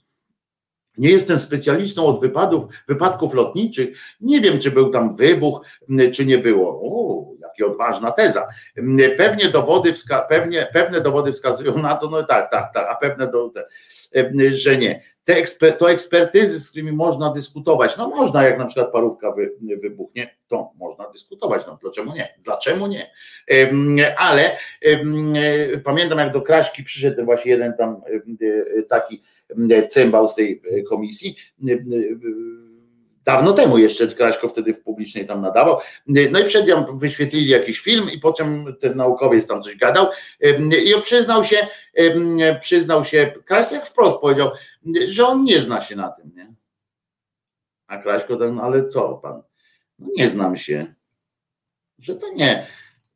nie 0.99 1.11
jestem 1.11 1.39
specjalistą 1.39 2.07
od 2.07 2.21
wypadów, 2.21 2.65
wypadków 2.89 3.35
lotniczych. 3.35 3.99
Nie 4.21 4.41
wiem, 4.41 4.59
czy 4.59 4.71
był 4.71 4.91
tam 4.91 5.17
wybuch, 5.17 5.67
czy 6.13 6.27
nie 6.27 6.39
było. 6.39 6.81
O, 6.83 7.30
odważna 7.67 8.11
teza. 8.11 8.49
Pewnie 9.17 9.49
dowody, 9.49 9.93
wska- 9.93 10.27
pewnie, 10.29 10.69
pewne 10.73 11.01
dowody 11.01 11.33
wskazują 11.33 11.79
na 11.79 11.95
to, 11.97 12.11
no 12.11 12.23
tak, 12.23 12.51
tak, 12.51 12.75
tak, 12.75 12.87
a 12.91 12.95
pewne, 12.95 13.31
że 14.51 14.77
nie 14.77 15.03
te 15.25 15.37
eksper, 15.37 15.77
to 15.77 15.91
ekspertyzy, 15.91 16.61
z 16.61 16.71
którymi 16.71 16.93
można 16.93 17.33
dyskutować. 17.33 17.97
No 17.97 18.09
można, 18.09 18.43
jak 18.43 18.59
na 18.59 18.65
przykład 18.67 18.93
parówka 18.93 19.33
wy, 19.33 19.53
wybuchnie, 19.83 20.37
to 20.49 20.73
można 20.79 21.11
dyskutować. 21.11 21.67
No 21.67 21.79
dlaczego 21.83 22.15
nie? 22.15 22.35
Dlaczego 22.45 22.89
nie? 22.89 23.11
Ale 24.17 24.57
pamiętam, 25.85 26.19
jak 26.19 26.33
do 26.33 26.43
Kraśki 26.43 26.85
przyszedł 26.85 27.25
właśnie 27.25 27.51
jeden 27.51 27.73
tam 27.77 28.03
taki 28.89 29.23
cymbał 29.89 30.29
z 30.29 30.35
tej 30.35 30.63
komisji 30.89 31.37
dawno 33.25 33.53
temu 33.53 33.79
jeszcze 33.79 34.07
Kraśko 34.07 34.49
wtedy 34.49 34.75
w 34.75 34.83
publicznej 34.83 35.27
tam 35.27 35.41
nadawał. 35.41 35.79
No 36.07 36.41
i 36.41 36.45
przed 36.45 36.69
nią 36.69 36.99
wyświetlili 36.99 37.49
jakiś 37.49 37.81
film 37.81 38.11
i 38.11 38.19
potem 38.19 38.77
ten 38.81 38.97
naukowiec 38.97 39.47
tam 39.47 39.63
coś 39.63 39.77
gadał 39.77 40.07
i 40.85 41.03
przyznał 41.03 41.45
się, 41.45 41.67
przyznał 42.61 43.05
się, 43.05 43.33
Kraśko 43.45 43.75
jak 43.75 43.87
wprost 43.87 44.21
powiedział, 44.21 44.51
że 45.09 45.27
on 45.27 45.45
nie 45.45 45.61
zna 45.61 45.81
się 45.81 45.97
na 45.97 46.09
tym, 46.09 46.33
nie? 46.37 46.55
A 47.87 47.99
Kraśko 47.99 48.37
ten, 48.37 48.61
ale 48.61 48.87
co 48.87 49.09
pan? 49.09 49.43
No 49.99 50.07
nie 50.17 50.29
znam 50.29 50.57
się. 50.57 50.95
Że 51.99 52.15
to 52.15 52.33
nie, 52.33 52.67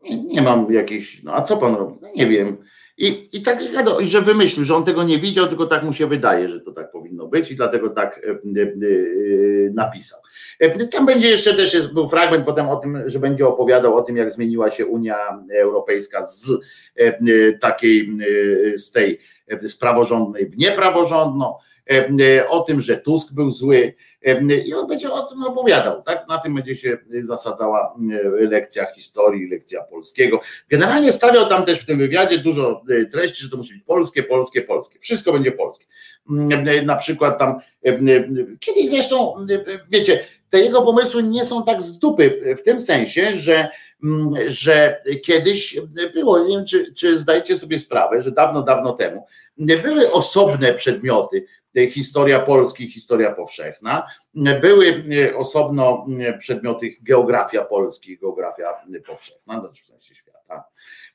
nie, 0.02 0.24
nie 0.24 0.42
mam 0.42 0.72
jakiejś, 0.72 1.22
no 1.22 1.34
a 1.34 1.42
co 1.42 1.56
pan 1.56 1.74
robi? 1.74 1.98
No 2.02 2.08
nie 2.16 2.26
wiem. 2.26 2.64
I, 2.98 3.28
i 3.32 3.42
tak 3.42 3.72
gadał, 3.72 4.00
i 4.00 4.06
że 4.06 4.20
wymyślił, 4.20 4.64
że 4.64 4.74
on 4.74 4.84
tego 4.84 5.02
nie 5.02 5.18
widział, 5.18 5.46
tylko 5.46 5.66
tak 5.66 5.82
mu 5.82 5.92
się 5.92 6.06
wydaje, 6.06 6.48
że 6.48 6.60
to 6.60 6.72
tak 6.72 6.90
powinno 6.90 7.26
być 7.26 7.50
i 7.50 7.56
dlatego 7.56 7.90
tak 7.90 8.18
e, 8.18 8.30
e, 8.30 8.62
e, 8.62 8.68
napisał. 9.74 10.20
Tam 10.92 11.06
będzie 11.06 11.30
jeszcze 11.30 11.54
też 11.54 11.74
jest, 11.74 11.92
był 11.92 12.08
fragment 12.08 12.44
potem 12.44 12.68
o 12.68 12.76
tym, 12.76 13.02
że 13.06 13.18
będzie 13.18 13.46
opowiadał 13.46 13.96
o 13.96 14.02
tym, 14.02 14.16
jak 14.16 14.32
zmieniła 14.32 14.70
się 14.70 14.86
Unia 14.86 15.16
Europejska 15.60 16.26
z 16.26 16.50
takiej, 17.60 18.18
z 18.76 18.92
tej 18.92 19.18
z 19.62 19.76
praworządnej 19.76 20.46
w 20.46 20.58
niepraworządną, 20.58 21.54
o 22.48 22.60
tym, 22.60 22.80
że 22.80 22.96
Tusk 22.96 23.32
był 23.32 23.50
zły, 23.50 23.94
i 24.66 24.74
on 24.74 24.86
będzie 24.86 25.12
o 25.12 25.22
tym 25.22 25.44
opowiadał, 25.44 26.02
tak? 26.02 26.28
Na 26.28 26.38
tym 26.38 26.54
będzie 26.54 26.76
się 26.76 26.98
zasadzała 27.20 27.94
lekcja 28.50 28.86
historii, 28.94 29.48
lekcja 29.48 29.82
polskiego. 29.82 30.40
Generalnie 30.68 31.12
stawiał 31.12 31.48
tam 31.48 31.64
też 31.64 31.80
w 31.80 31.86
tym 31.86 31.98
wywiadzie 31.98 32.38
dużo 32.38 32.82
e, 32.90 33.04
treści, 33.04 33.42
że 33.42 33.50
to 33.50 33.56
musi 33.56 33.74
być 33.74 33.82
polskie, 33.82 34.22
polskie, 34.22 34.62
polskie. 34.62 34.98
Wszystko 34.98 35.32
będzie 35.32 35.52
polskie. 35.52 35.86
Na 36.84 36.96
przykład 36.96 37.38
tam 37.38 37.60
kiedyś 38.60 38.88
zresztą, 38.88 39.46
wiecie, 39.90 40.24
te 40.50 40.60
jego 40.60 40.82
pomysły 40.82 41.22
nie 41.22 41.44
są 41.44 41.64
tak 41.64 41.82
z 41.82 41.98
dupy 41.98 42.54
w 42.58 42.62
tym 42.62 42.80
sensie, 42.80 43.36
że 43.36 43.68
że 44.46 45.02
kiedyś 45.22 45.80
było, 46.14 46.38
nie 46.48 46.56
wiem, 46.56 46.66
czy, 46.66 46.92
czy 46.94 47.18
zdajecie 47.18 47.58
sobie 47.58 47.78
sprawę, 47.78 48.22
że 48.22 48.30
dawno, 48.30 48.62
dawno 48.62 48.92
temu 48.92 49.26
były 49.56 50.12
osobne 50.12 50.74
przedmioty, 50.74 51.46
historia 51.90 52.40
Polski, 52.40 52.88
historia 52.88 53.32
powszechna. 53.32 54.06
Były 54.60 55.04
e, 55.28 55.36
osobno 55.36 56.06
e, 56.20 56.38
przedmioty 56.38 56.96
geografia 57.02 57.64
Polski, 57.64 58.18
geografia 58.18 58.74
powszechna, 59.06 59.60
znaczy 59.60 59.82
w 59.82 59.86
sensie 59.86 60.14
świata. 60.14 60.64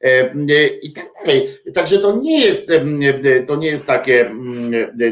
E, 0.01 0.33
I 0.81 0.93
tak 0.93 1.05
dalej. 1.19 1.57
Także 1.73 1.99
to 1.99 2.15
nie 2.15 2.39
jest, 2.39 2.71
to 3.47 3.55
nie 3.55 3.67
jest 3.67 3.87
takie, 3.87 4.31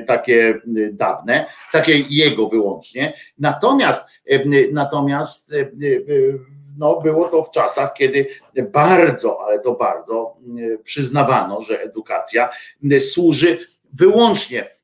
takie 0.08 0.62
dawne, 0.92 1.46
takie 1.72 2.00
jego 2.10 2.48
wyłącznie. 2.50 3.14
Natomiast, 3.40 4.08
natomiast 4.72 5.56
no, 6.78 7.02
było 7.02 7.30
to 7.30 7.44
w 7.44 7.52
czasach, 7.52 7.94
kiedy 7.94 8.28
bardzo, 8.72 9.42
ale 9.46 9.60
to 9.60 9.74
bardzo 9.74 10.38
przyznawano, 10.84 11.62
że 11.62 11.82
edukacja 11.82 12.50
służy 13.00 13.58
wyłącznie 13.94 14.77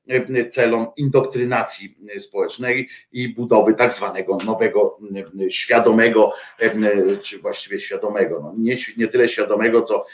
celom 0.51 0.88
indoktrynacji 0.97 1.97
społecznej 2.19 2.89
i 3.11 3.30
budowy 3.30 3.73
tak 3.73 3.93
zwanego 3.93 4.38
nowego, 4.38 4.99
e, 5.45 5.49
świadomego, 5.51 6.34
e, 6.59 7.17
czy 7.17 7.39
właściwie 7.39 7.80
świadomego, 7.80 8.39
no 8.43 8.53
nie, 8.57 8.75
nie 8.97 9.07
tyle 9.07 9.27
świadomego, 9.27 9.81
co, 9.81 10.05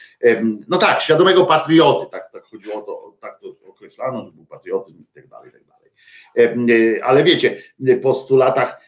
no 0.67 0.77
tak, 0.77 1.01
świadomego 1.01 1.45
patrioty, 1.45 2.05
tak, 2.11 2.31
tak 2.31 2.43
chodziło 2.43 2.75
o 2.75 2.81
to, 2.81 3.17
tak 3.21 3.39
to 3.39 3.69
określano, 3.69 4.25
że 4.25 4.31
był 4.31 4.45
patriotyzm 4.45 5.01
i 5.01 5.05
tak 5.05 5.27
dalej, 5.27 5.49
i 5.49 5.51
tak 5.51 5.61
dalej. 5.63 7.01
Ale 7.01 7.23
wiecie, 7.23 7.61
po 8.01 8.13
stu 8.13 8.37
latach, 8.37 8.81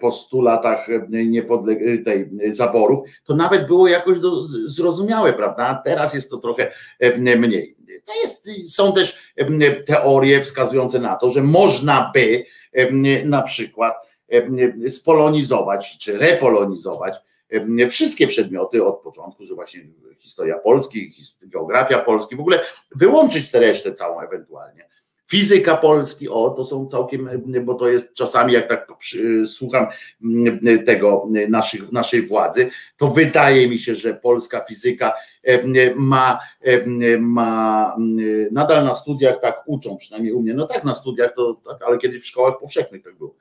po 0.00 0.10
stu 0.10 0.40
latach 0.40 0.86
niepodle- 1.10 2.04
tej 2.04 2.30
zaborów, 2.48 3.00
to 3.24 3.34
nawet 3.34 3.66
było 3.66 3.88
jakoś 3.88 4.20
do, 4.20 4.48
zrozumiałe, 4.48 5.32
prawda? 5.32 5.82
Teraz 5.84 6.14
jest 6.14 6.30
to 6.30 6.36
trochę 6.36 6.72
mniej 7.16 7.76
to 8.04 8.12
jest, 8.20 8.72
są 8.74 8.92
też 8.92 9.32
teorie 9.86 10.44
wskazujące 10.44 10.98
na 10.98 11.16
to, 11.16 11.30
że 11.30 11.42
można 11.42 12.10
by 12.14 12.44
na 13.24 13.42
przykład 13.42 13.94
spolonizować 14.88 15.98
czy 15.98 16.18
repolonizować 16.18 17.16
wszystkie 17.90 18.26
przedmioty 18.26 18.84
od 18.84 19.00
początku, 19.00 19.44
że 19.44 19.54
właśnie 19.54 19.80
historia 20.18 20.58
Polski, 20.58 21.10
geografia 21.42 21.98
Polski, 21.98 22.36
w 22.36 22.40
ogóle 22.40 22.60
wyłączyć 22.96 23.50
tę 23.50 23.60
resztę 23.60 23.92
całą 23.92 24.20
ewentualnie 24.20 24.88
fizyka 25.30 25.76
Polski, 25.76 26.28
o 26.28 26.50
to 26.50 26.64
są 26.64 26.86
całkiem, 26.86 27.30
bo 27.64 27.74
to 27.74 27.88
jest 27.88 28.14
czasami 28.14 28.52
jak 28.52 28.68
tak 28.68 28.86
słucham 29.46 29.86
tego 30.86 31.28
naszych, 31.48 31.92
naszej 31.92 32.26
władzy, 32.26 32.70
to 32.96 33.08
wydaje 33.08 33.68
mi 33.68 33.78
się, 33.78 33.94
że 33.94 34.14
polska 34.14 34.64
fizyka 34.64 35.12
ma, 35.96 36.38
ma 37.20 37.96
nadal 38.50 38.84
na 38.84 38.94
studiach 38.94 39.40
tak 39.40 39.62
uczą, 39.66 39.96
przynajmniej 39.96 40.32
u 40.32 40.42
mnie, 40.42 40.54
no 40.54 40.66
tak 40.66 40.84
na 40.84 40.94
studiach 40.94 41.34
to 41.34 41.54
tak, 41.54 41.82
ale 41.86 41.98
kiedyś 41.98 42.22
w 42.22 42.26
szkołach 42.26 42.58
powszechnych 42.60 43.02
tak 43.02 43.18
było. 43.18 43.34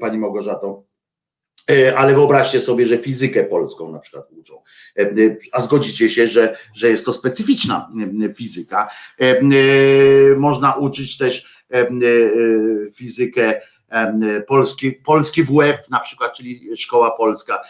Pani 0.00 0.18
Małgorzato, 0.18 0.82
E, 0.82 0.85
ale 1.96 2.14
wyobraźcie 2.14 2.60
sobie, 2.60 2.86
że 2.86 2.98
fizykę 2.98 3.44
polską 3.44 3.92
na 3.92 3.98
przykład 3.98 4.32
uczą. 4.32 4.62
E, 4.98 5.02
e, 5.02 5.36
a 5.52 5.60
zgodzicie 5.60 6.08
się, 6.08 6.28
że, 6.28 6.56
że 6.74 6.90
jest 6.90 7.04
to 7.04 7.12
specyficzna 7.12 7.92
fizyka. 8.34 8.88
Można 10.36 10.74
uczyć 10.74 11.18
też 11.18 11.64
fizykę 12.94 13.60
polski, 14.46 14.92
polski 14.92 15.42
WF 15.42 15.90
na 15.90 16.00
przykład, 16.00 16.36
czyli 16.36 16.76
szkoła 16.76 17.10
polska 17.10 17.60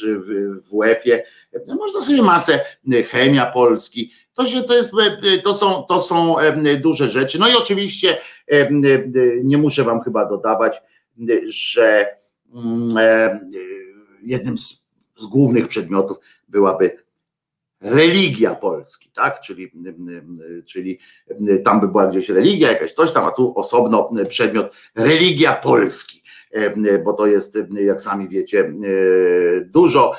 w 0.00 0.60
WF-ie. 0.70 1.22
Można 1.68 2.00
sobie 2.00 2.22
masę 2.22 2.60
em, 2.92 3.04
chemia 3.04 3.46
polski. 3.46 4.12
To, 4.34 4.44
się, 4.44 4.62
to, 4.62 4.76
jest, 4.76 4.92
e, 5.34 5.38
to, 5.38 5.54
są, 5.54 5.82
to 5.82 6.00
są 6.00 6.36
duże 6.80 7.08
rzeczy. 7.08 7.38
No 7.38 7.48
i 7.48 7.54
oczywiście 7.54 8.18
nie 9.44 9.58
muszę 9.58 9.84
wam 9.84 10.00
chyba 10.00 10.26
dodawać, 10.26 10.82
że 11.46 12.16
jednym 14.22 14.58
z, 14.58 14.86
z 15.16 15.26
głównych 15.26 15.68
przedmiotów 15.68 16.18
byłaby 16.48 17.06
religia 17.80 18.54
Polski, 18.54 19.10
tak? 19.14 19.40
Czyli, 19.40 19.72
czyli 20.66 20.98
tam 21.64 21.80
by 21.80 21.88
była 21.88 22.06
gdzieś 22.06 22.28
religia, 22.28 22.72
jakaś 22.72 22.92
coś 22.92 23.12
tam, 23.12 23.24
a 23.24 23.30
tu 23.30 23.58
osobno 23.58 24.10
przedmiot 24.28 24.74
religia 24.94 25.54
Polski, 25.54 26.22
bo 27.04 27.12
to 27.12 27.26
jest, 27.26 27.58
jak 27.70 28.02
sami 28.02 28.28
wiecie, 28.28 28.72
dużo, 29.64 30.12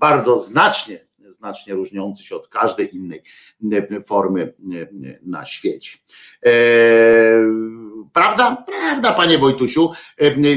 bardzo 0.00 0.40
znacznie, 0.42 1.06
znacznie 1.28 1.74
różniący 1.74 2.24
się 2.24 2.36
od 2.36 2.48
każdej 2.48 2.96
innej 2.96 3.22
formy 4.06 4.54
na 5.22 5.44
świecie. 5.44 5.98
E, 8.14 8.20
Prawda? 8.20 8.64
Prawda, 8.66 9.12
panie 9.12 9.38
Wojtusiu, 9.38 9.90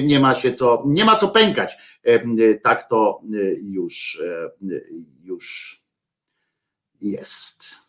nie 0.03 0.19
ma 0.19 0.35
się 0.35 0.53
co, 0.53 0.83
nie 0.85 1.05
ma 1.05 1.15
co 1.15 1.27
pękać. 1.27 1.77
Tak 2.63 2.89
to 2.89 3.21
już, 3.61 4.21
już 5.23 5.77
jest. 7.01 7.86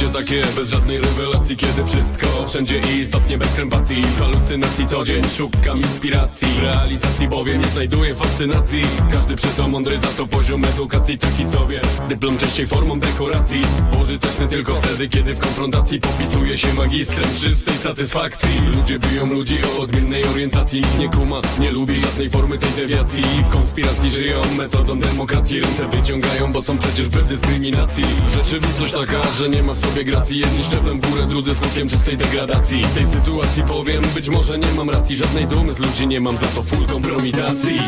Życie 0.00 0.12
takie 0.12 0.42
bez 0.56 0.68
żadnej 0.68 1.00
rewelacji 1.00 1.56
Kiedy 1.56 1.84
wszystko 1.84 2.46
wszędzie 2.46 2.80
i 2.80 3.00
istotnie 3.00 3.38
bez 3.38 3.52
krępacji. 3.52 4.02
W 4.02 4.18
halucynacji 4.18 4.86
co 4.86 5.04
dzień 5.04 5.22
szukam 5.36 5.78
inspiracji. 5.78 6.48
W 6.48 6.58
realizacji 6.58 7.28
bowiem 7.28 7.60
nie 7.60 7.66
znajduję 7.66 8.14
fascynacji. 8.14 8.82
Każdy 9.12 9.36
przy 9.36 9.48
to 9.48 9.68
mądry 9.68 9.98
za 9.98 10.08
to 10.08 10.26
poziom 10.26 10.64
edukacji 10.64 11.18
taki 11.18 11.46
sobie. 11.46 11.80
Dyplom 12.08 12.38
częściej 12.38 12.66
formą 12.66 13.00
dekoracji. 13.00 13.62
Pożyteczny 13.98 14.48
tylko 14.48 14.74
wtedy 14.74 15.08
kiedy 15.08 15.34
w 15.34 15.38
konfrontacji 15.38 16.00
Popisuje 16.00 16.58
się 16.58 16.74
magistrem 16.74 17.24
czystej 17.40 17.74
satysfakcji. 17.74 18.60
Ludzie 18.76 18.98
biją 18.98 19.26
ludzi 19.26 19.58
o 19.64 19.82
odmiennej 19.82 20.24
orientacji. 20.24 20.80
Nikt 20.80 20.98
nie 20.98 21.08
kuma, 21.08 21.40
nie 21.58 21.70
lubi 21.70 21.96
żadnej 21.96 22.30
formy 22.30 22.58
tej 22.58 22.70
dewiacji. 22.70 23.22
W 23.22 23.48
konspiracji 23.48 24.10
żyją 24.10 24.42
metodą 24.56 25.00
demokracji. 25.00 25.60
Ręce 25.60 25.88
wyciągają, 25.88 26.52
bo 26.52 26.62
są 26.62 26.78
przecież 26.78 27.08
bez 27.08 27.24
dyskryminacji. 27.24 28.04
Rzeczywistość 28.34 28.92
taka, 28.92 29.32
że 29.32 29.48
nie 29.48 29.62
ma 29.62 29.74
w 29.74 29.78
sobie 29.90 30.04
gracji 30.04 30.38
Jedni 30.38 30.64
szczeblem 30.64 31.00
w 31.00 31.10
górę, 31.10 31.26
drudzy 31.26 31.54
skutkiem 31.54 31.88
czystej 31.88 32.16
degradacji. 32.16 32.84
W 32.84 32.94
tej 32.94 33.06
sytuacji 33.06 33.62
powiem, 33.62 34.02
być 34.14 34.28
może 34.28 34.58
nie 34.58 34.72
mam 34.76 34.90
racji. 34.90 35.16
Żadnej 35.16 35.46
dumy 35.46 35.74
z 35.74 35.78
ludzi 35.78 36.06
nie 36.06 36.20
mam, 36.20 36.36
za 36.36 36.46
to 36.46 36.62
full 36.62 36.86
kompromitacji 36.86 37.78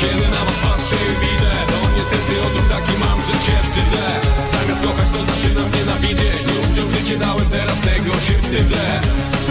Kiedy 0.00 0.24
na 0.36 0.40
was 0.46 0.58
patrzę 0.64 0.96
i 1.10 1.12
widzę 1.22 1.52
To 1.70 1.78
niestety 1.96 2.32
odruch 2.46 2.68
taki 2.74 2.94
mam, 3.02 3.18
że 3.28 3.36
się 3.46 3.56
wstydzę. 3.66 4.04
Zamiast 4.52 4.80
kochać 4.86 5.08
to 5.14 5.20
zaczynam 5.30 5.68
nienawidzieć 5.76 6.40
Ludziom 6.48 6.88
życie 6.94 7.16
dałem, 7.18 7.48
teraz 7.56 7.78
tego 7.88 8.12
się 8.26 8.34
wstydzę. 8.42 8.84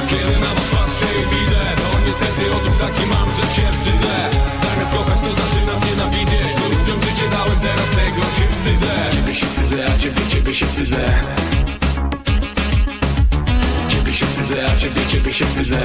Kiedy 0.10 0.36
na 0.46 0.52
was 0.58 0.68
patrzę 0.76 1.08
i 1.20 1.24
widzę 1.32 1.62
To 1.82 1.90
niestety 2.06 2.44
odruch 2.58 2.78
taki 2.86 3.04
mam, 3.14 3.28
że 3.38 3.46
się 3.56 3.66
wstydzę. 3.76 4.16
Zamiast 4.64 4.92
kochać 4.96 5.20
to 5.26 5.32
zaczynam 5.42 5.80
nienawidzieć 5.88 6.52
Ludziom 6.62 7.00
życie 7.06 7.28
dałem, 7.36 7.60
teraz 7.68 7.90
tego 8.00 8.22
się 8.38 8.46
wstydzę. 8.54 8.94
Ciebie 9.14 9.34
się 9.40 9.48
wstydzę, 9.52 9.80
a 9.92 9.98
ciebie, 10.02 10.22
ciebie 10.32 10.52
się 10.60 10.66
wstydzę 10.72 11.04
Ciebie 14.10 14.20
się 14.20 14.26
wstydzę, 14.26 14.66
a 14.66 14.76
ciebie, 14.76 15.06
ciebie 15.06 15.34
się 15.34 15.46
wstydzę 15.46 15.80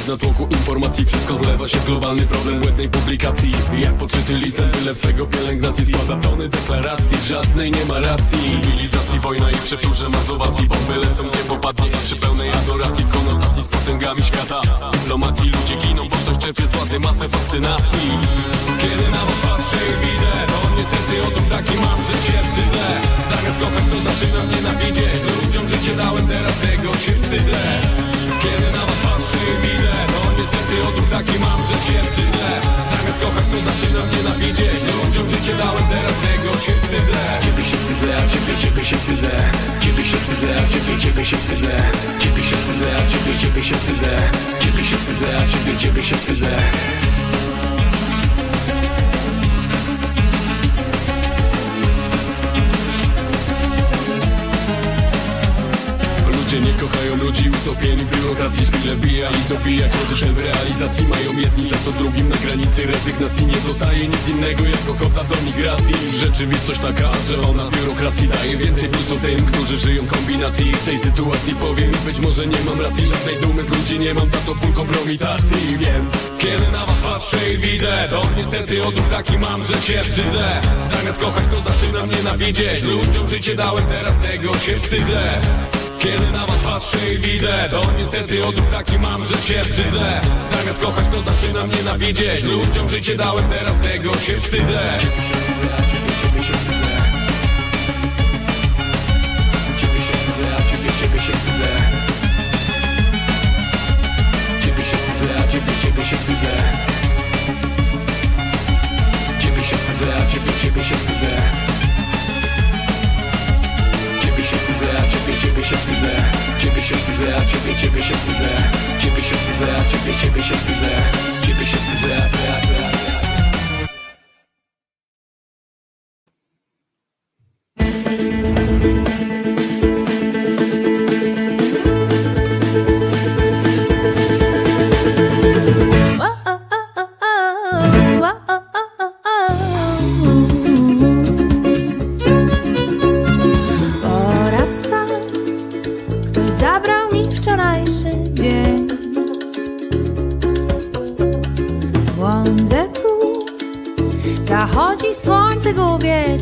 że 0.00 0.04
w 0.04 0.08
natłoku 0.08 0.46
informacji 0.50 1.04
Wszystko 1.04 1.36
zlewa 1.36 1.68
się 1.68 1.78
w 1.78 1.84
globalny 1.86 2.26
problem 2.26 2.60
błędnej 2.60 2.88
publikacji. 2.88 3.52
Jak 3.78 3.94
podczyty 3.94 4.34
lisem, 4.34 4.70
byle 4.70 4.94
swego 4.94 5.26
pielęgnacji 5.26 5.84
Składa 5.84 6.16
tony 6.16 6.48
deklaracji, 6.48 7.18
żadnej 7.28 7.70
nie 7.70 7.84
ma 7.84 7.98
racji. 7.98 8.60
Cywilizacji, 8.62 9.20
wojna 9.20 9.50
i 9.50 9.56
przeczurze 9.56 10.08
mazowacji 10.08 10.66
Bomby 10.66 10.96
lecą 10.96 11.28
gdzie 11.28 11.38
popadnie 11.38 11.90
przy 12.04 12.16
pełnej 12.16 12.50
adoracji. 12.52 13.04
Konotacji 13.04 13.62
z 13.62 13.68
potęgami 13.68 14.22
świata. 14.22 14.60
Dyplomacji 14.92 15.50
ludzie 15.50 15.76
giną, 15.76 16.08
bo 16.08 16.16
ktoś 16.16 16.38
czerpie 16.38 16.66
z 16.66 16.70
władzy 16.70 17.00
masę 17.00 17.28
fascynacji. 17.28 18.10
Kiedy 18.80 19.10
na 19.10 19.24
was 19.26 19.40
patrzę 19.42 19.76
i 19.76 20.06
widzę 20.06 20.32
To 20.46 20.76
niestety 20.78 21.26
odruch 21.26 21.48
taki 21.48 21.74
mam, 21.84 21.98
że 22.08 22.16
się 22.26 22.38
wstydzę 22.48 22.86
Zamiast 23.30 23.60
kochać 23.60 23.84
to 23.90 23.96
zaczynam 24.10 24.46
nienawidzieć. 24.50 25.20
Ludziom 25.44 25.68
życie 25.68 25.96
dałem, 25.96 26.26
teraz 26.26 26.54
tego 26.58 26.94
się 26.94 27.12
wstydzę 27.12 28.09
kiedy 28.42 28.68
na 28.76 28.82
was 28.86 28.98
patrzę 29.04 29.40
i 29.52 29.56
widzę 29.62 29.92
To 30.12 30.20
niestety 30.38 30.74
odruch 30.88 31.10
taki 31.10 31.36
mam, 31.44 31.60
że 31.68 31.78
się 31.86 31.98
wstydzę. 32.10 32.48
Zamiast 32.90 33.20
kochać 33.22 33.46
to 33.52 33.58
zaczynam 33.68 34.06
nienawidzieć 34.14 34.80
Ludziom 34.96 35.30
życie 35.30 35.54
dałem, 35.60 35.86
teraz 35.92 36.14
tego 36.26 36.50
się 36.64 36.74
wstydzę. 36.82 37.20
Ciebie 37.44 37.64
się 37.70 37.76
wstydzę, 37.82 38.10
a 38.20 38.28
ciebie, 38.32 38.52
ciebie 38.62 38.84
się 38.84 38.96
wstydzę. 38.96 39.32
Ciebie 39.80 40.04
się 40.04 40.16
wstydzę, 40.16 40.50
a 40.60 40.64
ciebie, 40.72 40.98
ciebie 41.02 41.24
się 41.24 41.36
wstydzę. 41.36 41.76
Ciebie 42.22 42.42
się 42.48 42.56
wstydzę, 42.56 42.88
a 42.98 43.02
ciebie, 43.10 43.32
ciebie 43.42 43.64
się 43.64 43.74
wstydzę. 43.74 44.12
Ciebie 44.60 44.84
się 44.84 44.96
wstydzę, 44.96 45.28
a 45.38 45.42
ciebie, 45.52 45.78
ciebie 45.78 46.04
się 46.04 46.16
wstydzę 46.16 46.56
Ludzie 56.50 56.66
nie 56.66 56.78
kochają 56.78 57.16
ludzi 57.16 57.50
utopieni 57.50 58.04
w 58.04 58.16
biurokracji 58.16 58.66
Szpile 58.66 58.96
bija 58.96 59.30
i 59.30 59.48
dobija 59.48 59.88
Kroczy 59.88 60.32
w 60.32 60.38
realizacji 60.38 61.08
mają 61.08 61.38
jedni 61.38 61.70
za 61.70 61.76
to 61.76 61.90
drugim 61.92 62.28
Na 62.28 62.36
granicy 62.36 62.86
rezygnacji 62.86 63.46
nie 63.46 63.60
zostaje 63.68 64.08
nic 64.08 64.28
innego 64.28 64.64
Jak 64.64 64.90
ochota 64.90 65.24
do 65.24 65.42
migracji. 65.42 65.94
Rzeczywistość 66.18 66.80
taka, 66.80 67.10
że 67.28 67.40
ona 67.50 67.64
biurokracji 67.70 68.28
daje 68.28 68.56
więcej 68.56 68.88
plusów 68.88 69.22
tym, 69.22 69.46
którzy 69.46 69.76
żyją 69.76 70.02
w 70.02 70.12
kombinacji. 70.12 70.72
W 70.72 70.84
tej 70.84 70.98
sytuacji 70.98 71.54
powiem 71.54 71.92
być 72.06 72.18
może 72.20 72.46
nie 72.46 72.60
mam 72.66 72.80
racji 72.80 73.06
Żadnej 73.06 73.36
dumy 73.42 73.64
z 73.64 73.68
ludzi 73.68 73.98
nie 73.98 74.14
mam 74.14 74.30
za 74.30 74.38
to 74.38 74.54
full 74.54 74.72
kompromitacji. 74.72 75.76
Więc 75.78 76.10
kiedy 76.38 76.72
na 76.72 76.86
was 76.86 76.96
patrzę 76.96 77.52
i 77.54 77.56
widzę 77.56 78.06
To 78.10 78.22
niestety 78.36 78.84
odruch 78.84 79.08
taki 79.08 79.38
mam, 79.38 79.64
że 79.64 79.80
się 79.80 79.98
wstydzę. 80.02 80.60
Zamiast 80.96 81.18
kochać 81.20 81.44
to 81.48 81.56
zaczynam 81.70 82.08
nienawidzieć. 82.16 82.82
Ludziom 82.82 83.28
życie 83.28 83.54
dałem, 83.54 83.84
teraz 83.86 84.14
tego 84.18 84.58
się 84.58 84.76
wstydzę 84.76 85.79
kiedy 86.00 86.30
na 86.30 86.46
was 86.46 86.58
patrzę 86.58 87.14
i 87.14 87.18
widzę 87.18 87.68
To 87.70 87.82
niestety 87.98 88.44
odruch 88.44 88.70
taki 88.70 88.98
mam, 88.98 89.24
że 89.24 89.36
się 89.36 89.60
wstydzę. 89.60 90.20
Zamiast 90.52 90.80
kochać 90.80 91.08
to 91.08 91.22
zaczynam 91.22 91.70
nienawidzieć. 91.70 92.44
Ludziom 92.44 92.90
życie 92.90 93.16
dałem, 93.16 93.48
teraz 93.48 93.78
tego 93.78 94.16
się 94.16 94.36
wstydzę 94.36 94.98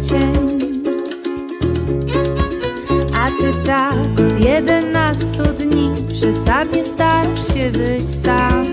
cień. 0.09 0.59
A 3.14 3.30
ty 3.30 3.66
tak 3.66 3.94
od 3.94 4.40
jedenastu 4.40 5.42
dni 5.59 5.90
przesadnie 6.09 6.84
starasz 6.84 7.55
się 7.55 7.70
być 7.70 8.09
sam. 8.09 8.66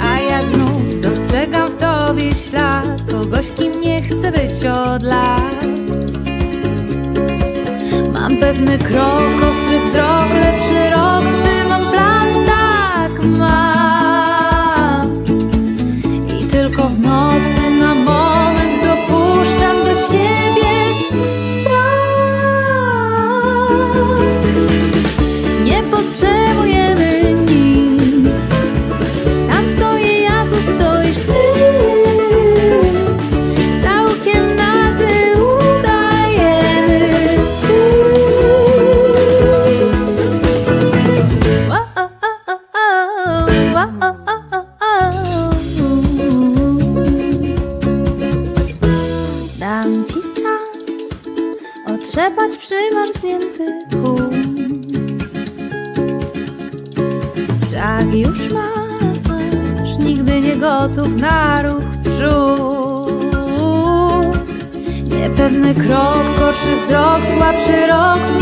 A 0.00 0.18
ja 0.20 0.42
znów 0.46 1.00
dostrzegam 1.00 1.70
w 1.70 1.76
tobie 1.76 2.34
ślad 2.34 3.02
kogoś, 3.10 3.50
kim 3.50 3.80
nie 3.80 4.02
chcę 4.02 4.32
być 4.32 4.64
od 4.64 5.02
lat. 5.02 5.64
Mam 8.12 8.36
pewny 8.36 8.78
krok, 8.78 9.34
ostry 9.48 9.80
wzrok, 9.80 10.30
lepszy 10.34 10.90
rok, 10.90 11.24
trzymam 11.42 11.90
plan, 11.90 12.28
tak 12.46 13.24
mam. 13.38 13.71
Potrzebujemy 26.12 27.21
krok, 65.74 66.38
gorszy 66.38 66.76
wzrok, 66.76 67.20
słabszy 67.36 67.86
rok, 67.86 68.41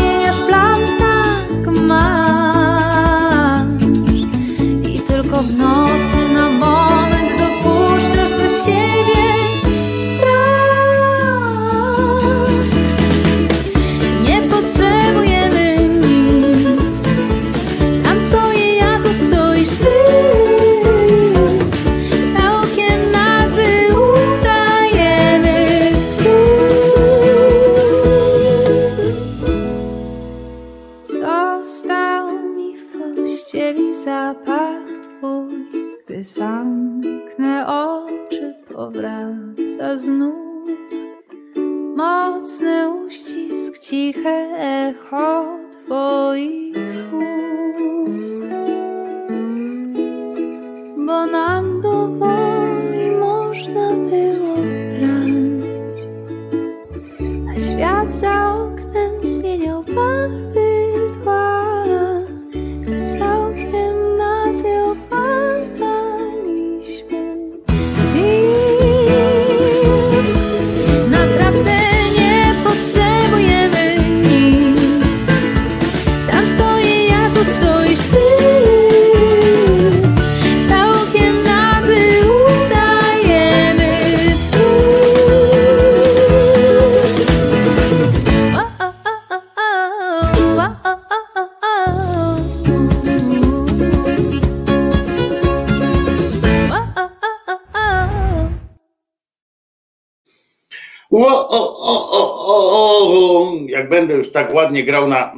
ładnie 104.71 104.83
grał 104.83 105.07
na 105.07 105.33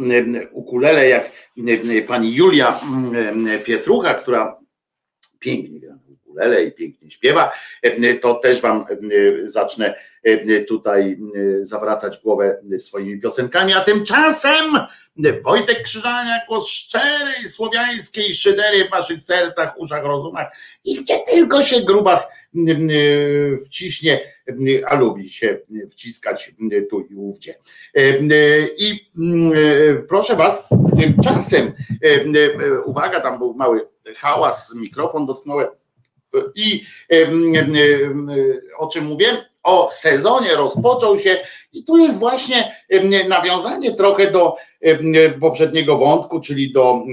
ukulele, 0.52 1.08
jak 1.08 1.32
pani 2.08 2.36
Julia 2.36 2.80
Pietrucha, 3.66 4.14
która 4.14 4.60
pięknie 5.40 5.80
gra 5.80 5.94
na 5.94 6.14
ukulele 6.14 6.64
i 6.64 6.72
pięknie 6.72 7.12
śpiewa, 7.12 7.52
to 8.22 8.36
też 8.36 8.62
wam 8.62 8.86
zacznę 9.44 9.96
tutaj 10.68 11.18
zawracać 11.62 12.20
głowę 12.24 12.62
swoimi 12.78 13.22
piosenkami, 13.22 13.74
a 13.74 13.82
tymczasem 13.82 14.66
Wojtek 15.44 15.84
Krzyżania, 15.84 16.40
głos 16.48 16.68
szczerej, 16.68 17.48
słowiańskiej 17.48 18.34
szydery 18.34 18.86
w 18.86 18.92
waszych 18.92 19.22
sercach, 19.22 19.80
uszach, 19.80 20.04
rozumach. 20.04 20.58
I 20.84 20.96
gdzie 20.96 21.20
tylko 21.20 21.64
się 21.64 21.82
grubas 21.82 22.28
wciśnie, 23.66 24.20
a 24.88 24.96
lubi 24.96 25.30
się 25.30 25.60
wciskać 25.92 26.52
tu 26.90 27.00
i 27.00 27.16
ówdzie. 27.16 27.56
I 28.78 29.12
proszę 30.08 30.36
was, 30.36 30.68
tymczasem, 31.00 31.72
uwaga, 32.86 33.22
tam 33.22 33.38
był 33.38 33.54
mały 33.54 33.82
hałas, 34.16 34.76
mikrofon 34.76 35.26
dotknąłem 35.26 35.68
i 36.56 36.84
o 38.78 38.88
czym 38.88 39.06
mówię? 39.06 39.26
O 39.64 39.90
sezonie 39.92 40.56
rozpoczął 40.56 41.20
się 41.20 41.38
i 41.74 41.84
tu 41.84 41.98
jest 41.98 42.20
właśnie 42.20 42.72
nawiązanie 43.28 43.96
trochę 43.96 44.32
do 44.32 44.56
poprzedniego 45.40 45.98
wątku, 45.98 46.40
czyli 46.40 46.72
do 46.72 47.04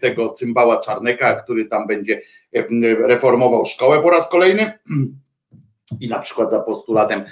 tego 0.00 0.28
cymbała 0.28 0.80
Czarneka, 0.80 1.42
który 1.42 1.64
tam 1.64 1.86
będzie 1.86 2.22
reformował 2.98 3.64
szkołę 3.64 4.02
po 4.02 4.10
raz 4.10 4.30
kolejny. 4.30 4.72
I 6.00 6.08
na 6.08 6.18
przykład 6.18 6.50
za 6.50 6.60
postulatem, 6.60 7.24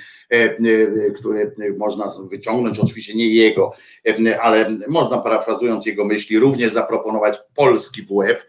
który 1.18 1.54
można 1.78 2.06
wyciągnąć, 2.30 2.78
oczywiście 2.78 3.14
nie 3.14 3.28
jego, 3.28 3.72
ale 4.40 4.76
można 4.88 5.18
parafrazując 5.18 5.86
jego 5.86 6.04
myśli, 6.04 6.38
również 6.38 6.72
zaproponować 6.72 7.38
polski 7.54 8.02
WF, 8.02 8.46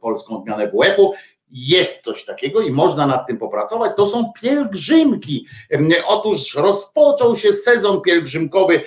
polską 0.00 0.36
odmianę 0.36 0.68
WF-u. 0.68 1.12
Jest 1.52 2.04
coś 2.04 2.24
takiego 2.24 2.60
i 2.60 2.70
można 2.70 3.06
nad 3.06 3.26
tym 3.26 3.38
popracować. 3.38 3.92
To 3.96 4.06
są 4.06 4.32
pielgrzymki. 4.40 5.46
Otóż 6.06 6.54
rozpoczął 6.54 7.36
się 7.36 7.52
sezon 7.52 8.00
pielgrzymkowy 8.00 8.82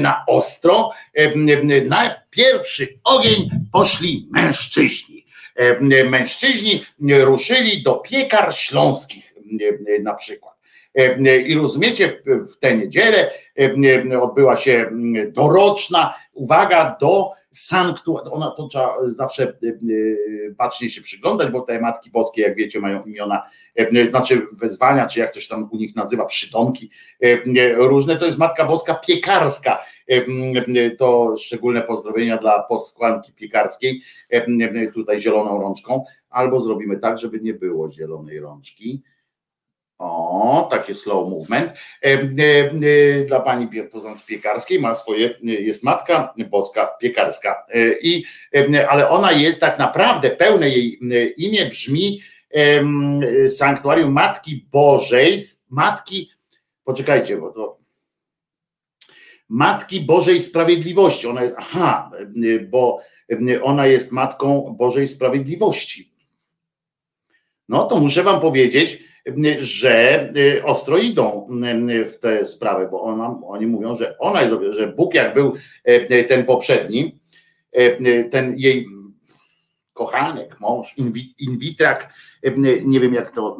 na 0.00 0.24
ostro. 0.28 0.90
Na 1.84 2.14
pierwszy 2.30 2.98
ogień 3.04 3.50
poszli 3.72 4.28
mężczyźni. 4.30 5.09
Mężczyźni 6.10 6.84
ruszyli 7.00 7.82
do 7.82 7.94
piekar 7.94 8.54
śląskich 8.54 9.34
na 10.02 10.14
przykład. 10.14 10.54
I 11.46 11.54
rozumiecie, 11.54 12.22
w 12.26 12.58
tę 12.58 12.76
niedzielę 12.76 13.30
odbyła 14.20 14.56
się 14.56 14.90
doroczna, 15.28 16.14
uwaga, 16.32 16.96
do 17.00 17.30
sanktuarium. 17.52 18.32
Ona 18.32 18.50
to 18.50 18.68
trzeba 18.68 18.96
zawsze 19.06 19.58
bacznie 20.50 20.90
się 20.90 21.00
przyglądać, 21.00 21.50
bo 21.50 21.60
te 21.60 21.80
matki 21.80 22.10
boskie, 22.10 22.42
jak 22.42 22.56
wiecie, 22.56 22.80
mają 22.80 23.04
imiona, 23.04 23.42
znaczy 24.10 24.46
wezwania, 24.52 25.06
czy 25.06 25.20
jak 25.20 25.30
ktoś 25.30 25.48
tam 25.48 25.68
u 25.72 25.76
nich 25.76 25.96
nazywa, 25.96 26.26
przytomki 26.26 26.90
różne. 27.74 28.16
To 28.16 28.26
jest 28.26 28.38
matka 28.38 28.64
boska 28.64 28.94
piekarska 28.94 29.84
To 30.98 31.36
szczególne 31.36 31.82
pozdrowienia 31.82 32.38
dla 32.38 32.62
posłanki 32.62 33.32
piekarskiej, 33.32 34.02
tutaj 34.94 35.20
zieloną 35.20 35.60
rączką, 35.60 36.04
albo 36.30 36.60
zrobimy 36.60 36.98
tak, 36.98 37.18
żeby 37.18 37.40
nie 37.40 37.54
było 37.54 37.90
zielonej 37.90 38.40
rączki. 38.40 39.02
O, 39.98 40.68
takie 40.70 40.94
slow 40.94 41.30
movement. 41.30 41.72
Dla 43.26 43.40
pani 43.40 43.68
piekarskiej 44.26 44.80
ma 44.80 44.94
swoje, 44.94 45.34
jest 45.42 45.84
matka 45.84 46.34
boska 46.50 46.86
piekarska. 46.86 47.66
I, 48.02 48.24
ale 48.88 49.08
ona 49.08 49.32
jest 49.32 49.60
tak 49.60 49.78
naprawdę, 49.78 50.30
pełne 50.30 50.68
jej 50.68 50.98
imię 51.36 51.66
brzmi 51.66 52.20
Sanktuarium 53.48 54.12
Matki 54.12 54.66
Bożej, 54.72 55.38
Matki, 55.68 56.30
poczekajcie, 56.84 57.36
bo 57.36 57.52
to 57.52 57.79
Matki 59.50 60.00
Bożej 60.00 60.40
Sprawiedliwości. 60.40 61.26
Ona 61.26 61.42
jest, 61.42 61.54
aha, 61.58 62.10
bo 62.70 63.00
ona 63.62 63.86
jest 63.86 64.12
Matką 64.12 64.74
Bożej 64.78 65.06
Sprawiedliwości. 65.06 66.12
No 67.68 67.84
to 67.84 68.00
muszę 68.00 68.22
wam 68.22 68.40
powiedzieć, 68.40 69.04
że 69.60 70.32
ostro 70.64 70.98
idą 70.98 71.48
w 72.06 72.18
tę 72.18 72.46
sprawę, 72.46 72.88
bo 72.90 73.02
ona, 73.02 73.40
oni 73.46 73.66
mówią, 73.66 73.96
że 73.96 74.18
ona 74.18 74.42
jest, 74.42 74.54
że 74.70 74.86
Bóg 74.86 75.14
jak 75.14 75.34
był 75.34 75.54
ten 76.28 76.44
poprzedni, 76.44 77.18
ten 78.30 78.54
jej 78.56 78.86
kochanek, 79.92 80.60
mąż, 80.60 80.94
invitrak, 81.38 82.14
nie 82.84 83.00
wiem 83.00 83.14
jak 83.14 83.30
to 83.30 83.58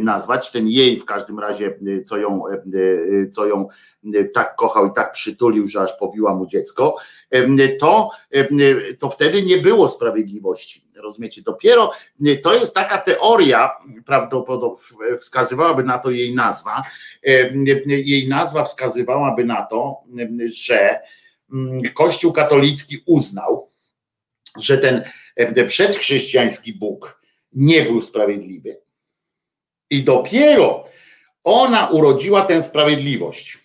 nazwać, 0.00 0.50
ten 0.50 0.68
jej 0.68 0.96
w 1.00 1.04
każdym 1.04 1.38
razie, 1.38 1.78
co 2.06 2.18
ją, 2.18 2.42
co 3.32 3.46
ją 3.46 3.68
tak 4.34 4.56
kochał 4.56 4.86
i 4.86 4.92
tak 4.94 5.12
przytulił, 5.12 5.68
że 5.68 5.80
aż 5.80 5.92
powiła 5.98 6.34
mu 6.34 6.46
dziecko, 6.46 6.96
to, 7.80 8.10
to 8.98 9.10
wtedy 9.10 9.42
nie 9.42 9.58
było 9.58 9.88
sprawiedliwości. 9.88 10.90
Rozumiecie? 10.96 11.42
Dopiero 11.42 11.90
to 12.42 12.54
jest 12.54 12.74
taka 12.74 12.98
teoria, 12.98 13.70
prawdopodobnie 14.06 14.76
wskazywałaby 15.18 15.84
na 15.84 15.98
to 15.98 16.10
jej 16.10 16.34
nazwa. 16.34 16.82
Jej 17.86 18.28
nazwa 18.28 18.64
wskazywałaby 18.64 19.44
na 19.44 19.62
to, 19.62 20.00
że 20.44 21.00
Kościół 21.94 22.32
katolicki 22.32 23.02
uznał, 23.06 23.70
że 24.58 24.78
ten 24.78 25.04
przedchrześcijański 25.66 26.72
Bóg 26.72 27.22
nie 27.52 27.82
był 27.82 28.00
sprawiedliwy. 28.00 28.80
I 29.90 30.04
dopiero 30.04 30.84
ona 31.44 31.88
urodziła 31.88 32.42
tę 32.42 32.62
sprawiedliwość. 32.62 33.58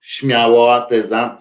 Śmiała 0.00 0.80
teza, 0.80 1.38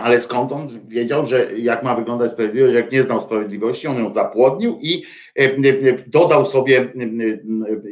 ale 0.00 0.20
skąd 0.20 0.52
on 0.52 0.88
wiedział, 0.88 1.26
że 1.26 1.58
jak 1.58 1.82
ma 1.82 1.94
wyglądać 1.94 2.30
sprawiedliwość, 2.30 2.74
jak 2.74 2.92
nie 2.92 3.02
znał 3.02 3.20
sprawiedliwości, 3.20 3.86
on 3.86 3.98
ją 3.98 4.10
zapłodnił 4.10 4.78
i 4.82 5.04
dodał 6.06 6.46
sobie 6.46 6.92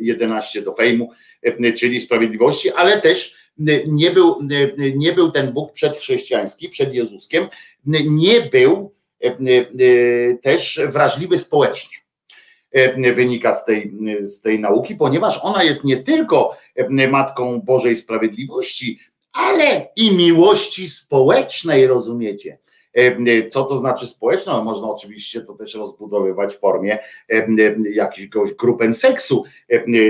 11 0.00 0.62
do 0.62 0.74
fejmu, 0.74 1.10
czyli 1.76 2.00
sprawiedliwości, 2.00 2.70
ale 2.70 3.00
też 3.00 3.43
nie 3.86 4.10
był, 4.10 4.38
nie 4.96 5.12
był 5.12 5.30
ten 5.30 5.52
Bóg 5.52 5.72
przedchrześcijański, 5.72 6.68
przed 6.68 6.94
Jezuskiem, 6.94 7.48
nie 8.04 8.40
był 8.40 8.94
też 10.42 10.80
wrażliwy 10.88 11.38
społecznie. 11.38 11.96
Wynika 13.14 13.52
z 13.52 13.64
tej, 13.64 13.92
z 14.22 14.40
tej 14.40 14.60
nauki, 14.60 14.96
ponieważ 14.96 15.40
ona 15.42 15.62
jest 15.62 15.84
nie 15.84 15.96
tylko 15.96 16.56
matką 17.10 17.60
Bożej 17.60 17.96
Sprawiedliwości, 17.96 18.98
ale 19.32 19.88
i 19.96 20.16
miłości 20.16 20.88
społecznej, 20.88 21.86
rozumiecie? 21.86 22.58
Co 23.50 23.64
to 23.64 23.76
znaczy 23.76 24.06
społeczna? 24.06 24.52
No, 24.52 24.64
można 24.64 24.88
oczywiście 24.88 25.40
to 25.40 25.54
też 25.54 25.74
rozbudowywać 25.74 26.54
w 26.54 26.58
formie 26.58 26.98
jakiegoś 27.90 28.54
grupen 28.54 28.92
seksu, 28.92 29.44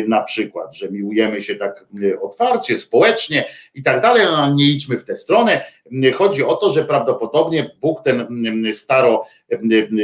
na 0.08 0.22
przykład, 0.22 0.76
że 0.76 0.90
miłujemy 0.90 1.42
się 1.42 1.54
tak 1.54 1.86
otwarcie, 2.22 2.78
społecznie 2.78 3.44
i 3.74 3.82
tak 3.82 4.02
dalej. 4.02 4.26
No, 4.26 4.54
nie 4.54 4.64
idźmy 4.64 4.98
w 4.98 5.04
tę 5.04 5.16
stronę. 5.16 5.64
Chodzi 6.14 6.44
o 6.44 6.54
to, 6.54 6.72
że 6.72 6.84
prawdopodobnie 6.84 7.76
Bóg 7.80 8.02
ten 8.02 8.26
staro, 8.72 9.26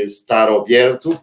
starowierców 0.08 1.16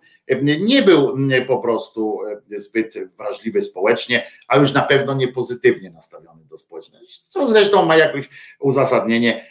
nie 0.59 0.81
był 0.81 1.17
po 1.47 1.57
prostu 1.57 2.19
zbyt 2.55 2.93
wrażliwy 3.17 3.61
społecznie, 3.61 4.27
a 4.47 4.57
już 4.57 4.73
na 4.73 4.81
pewno 4.81 5.13
nie 5.13 5.27
pozytywnie 5.27 5.89
nastawiony 5.89 6.45
do 6.45 6.57
społeczności, 6.57 7.29
co 7.29 7.47
zresztą 7.47 7.85
ma 7.85 7.97
jakieś 7.97 8.29
uzasadnienie 8.59 9.45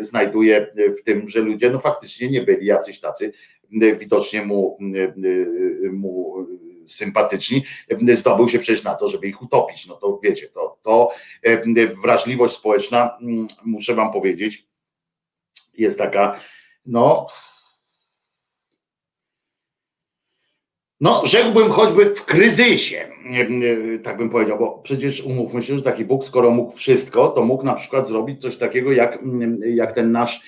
znajduje 0.00 0.74
w 1.00 1.02
tym, 1.02 1.28
że 1.28 1.40
ludzie 1.40 1.70
no 1.70 1.78
faktycznie 1.78 2.28
nie 2.28 2.42
byli 2.42 2.66
jacyś 2.66 3.00
tacy 3.00 3.32
widocznie 3.98 4.42
mu, 4.42 4.78
mu 5.92 6.46
sympatyczni, 6.86 7.64
zdobył 8.12 8.48
się 8.48 8.58
przecież 8.58 8.84
na 8.84 8.94
to, 8.94 9.08
żeby 9.08 9.28
ich 9.28 9.42
utopić. 9.42 9.86
No 9.86 9.94
to 9.94 10.20
wiecie, 10.22 10.48
to, 10.48 10.78
to 10.82 11.10
wrażliwość 12.02 12.54
społeczna, 12.54 13.18
muszę 13.64 13.94
wam 13.94 14.12
powiedzieć, 14.12 14.66
jest 15.78 15.98
taka, 15.98 16.40
no 16.86 17.26
No, 21.02 21.22
rzekłbym 21.26 21.70
choćby 21.70 22.14
w 22.14 22.24
kryzysie, 22.24 23.08
tak 24.02 24.16
bym 24.16 24.30
powiedział, 24.30 24.58
bo 24.58 24.78
przecież 24.78 25.20
umówmy 25.20 25.62
się, 25.62 25.76
że 25.76 25.82
taki 25.82 26.04
Bóg, 26.04 26.24
skoro 26.24 26.50
mógł 26.50 26.72
wszystko, 26.72 27.28
to 27.28 27.44
mógł 27.44 27.64
na 27.64 27.74
przykład 27.74 28.08
zrobić 28.08 28.42
coś 28.42 28.56
takiego, 28.56 28.92
jak, 28.92 29.18
jak 29.74 29.94
ten 29.94 30.12
nasz 30.12 30.42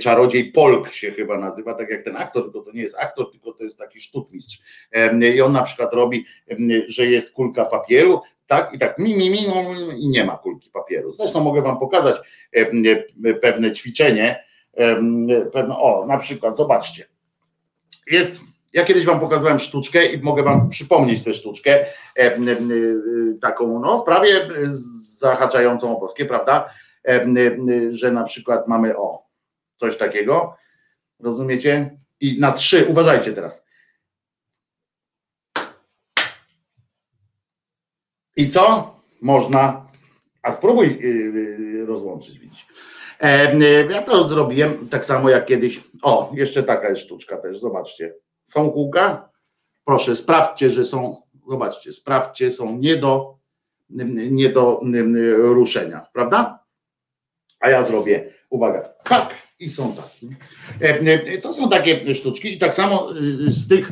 czarodziej 0.00 0.52
Polk 0.52 0.88
się 0.92 1.10
chyba 1.10 1.38
nazywa, 1.38 1.74
tak 1.74 1.90
jak 1.90 2.02
ten 2.02 2.16
aktor, 2.16 2.42
tylko 2.42 2.60
to 2.60 2.72
nie 2.72 2.82
jest 2.82 2.98
aktor, 2.98 3.30
tylko 3.30 3.52
to 3.52 3.64
jest 3.64 3.78
taki 3.78 4.00
sztukmistrz. 4.00 4.58
I 5.34 5.40
on 5.40 5.52
na 5.52 5.62
przykład 5.62 5.94
robi, 5.94 6.24
że 6.86 7.06
jest 7.06 7.32
kulka 7.32 7.64
papieru, 7.64 8.20
tak, 8.46 8.74
i 8.74 8.78
tak 8.78 8.98
mi, 8.98 9.16
mi, 9.16 9.30
mi, 9.30 9.38
i 9.98 10.08
nie 10.08 10.24
ma 10.24 10.36
kulki 10.36 10.70
papieru. 10.70 11.12
Zresztą 11.12 11.40
mogę 11.40 11.62
wam 11.62 11.78
pokazać 11.78 12.16
pewne 13.42 13.72
ćwiczenie, 13.72 14.44
pewne, 15.52 15.78
o, 15.78 16.06
na 16.06 16.18
przykład, 16.18 16.56
zobaczcie, 16.56 17.04
jest 18.10 18.53
ja 18.74 18.84
kiedyś 18.84 19.04
wam 19.04 19.20
pokazałem 19.20 19.58
sztuczkę 19.58 20.06
i 20.06 20.22
mogę 20.22 20.42
wam 20.42 20.68
przypomnieć 20.68 21.22
tę 21.22 21.34
sztuczkę, 21.34 21.70
e, 21.80 21.86
e, 22.16 22.38
taką 23.40 23.80
no 23.80 24.00
prawie 24.00 24.48
zahaczającą 25.18 25.96
o 25.96 26.00
boskie, 26.00 26.24
prawda? 26.24 26.70
E, 27.08 27.26
że 27.90 28.12
na 28.12 28.22
przykład 28.24 28.68
mamy 28.68 28.96
o 28.96 29.26
coś 29.76 29.96
takiego, 29.96 30.56
rozumiecie? 31.20 31.98
I 32.20 32.40
na 32.40 32.52
trzy, 32.52 32.86
uważajcie 32.88 33.32
teraz. 33.32 33.66
I 38.36 38.48
co? 38.48 38.94
Można, 39.22 39.86
a 40.42 40.52
spróbuj 40.52 40.98
rozłączyć, 41.86 42.38
widzisz. 42.38 42.66
Ja 43.90 44.02
to 44.02 44.28
zrobiłem 44.28 44.88
tak 44.88 45.04
samo 45.04 45.30
jak 45.30 45.46
kiedyś. 45.46 45.80
O, 46.02 46.32
jeszcze 46.34 46.62
taka 46.62 46.88
jest 46.88 47.02
sztuczka 47.02 47.36
też, 47.36 47.60
zobaczcie. 47.60 48.14
Są 48.46 48.70
kółka? 48.70 49.30
Proszę, 49.84 50.16
sprawdźcie, 50.16 50.70
że 50.70 50.84
są, 50.84 51.22
zobaczcie, 51.50 51.92
sprawdźcie, 51.92 52.50
są 52.50 52.78
nie 52.78 52.96
do, 52.96 53.38
nie 54.30 54.48
do 54.48 54.80
ruszenia, 55.36 56.06
prawda? 56.12 56.64
A 57.60 57.70
ja 57.70 57.82
zrobię, 57.82 58.30
uwaga, 58.50 58.80
tak, 59.04 59.34
i 59.58 59.68
są 59.68 59.96
tak. 59.96 60.10
To 61.42 61.54
są 61.54 61.70
takie 61.70 62.14
sztuczki 62.14 62.54
i 62.54 62.58
tak 62.58 62.74
samo 62.74 63.08
z 63.46 63.68
tych 63.68 63.90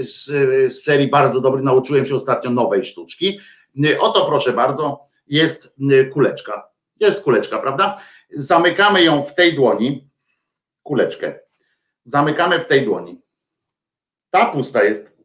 z 0.00 0.82
serii 0.82 1.08
bardzo 1.08 1.40
dobrych 1.40 1.64
nauczyłem 1.64 2.06
się 2.06 2.14
ostatnio 2.14 2.50
nowej 2.50 2.84
sztuczki. 2.84 3.38
Oto 4.00 4.26
proszę 4.26 4.52
bardzo, 4.52 5.00
jest 5.26 5.76
kuleczka. 6.12 6.70
Jest 7.00 7.22
kuleczka, 7.22 7.58
prawda? 7.58 8.00
Zamykamy 8.30 9.02
ją 9.02 9.22
w 9.22 9.34
tej 9.34 9.54
dłoni, 9.54 10.08
kuleczkę. 10.82 11.38
Zamykamy 12.04 12.60
w 12.60 12.66
tej 12.66 12.84
dłoni. 12.84 13.19
Ta 14.30 14.46
pusta 14.46 14.84
jest. 14.84 15.16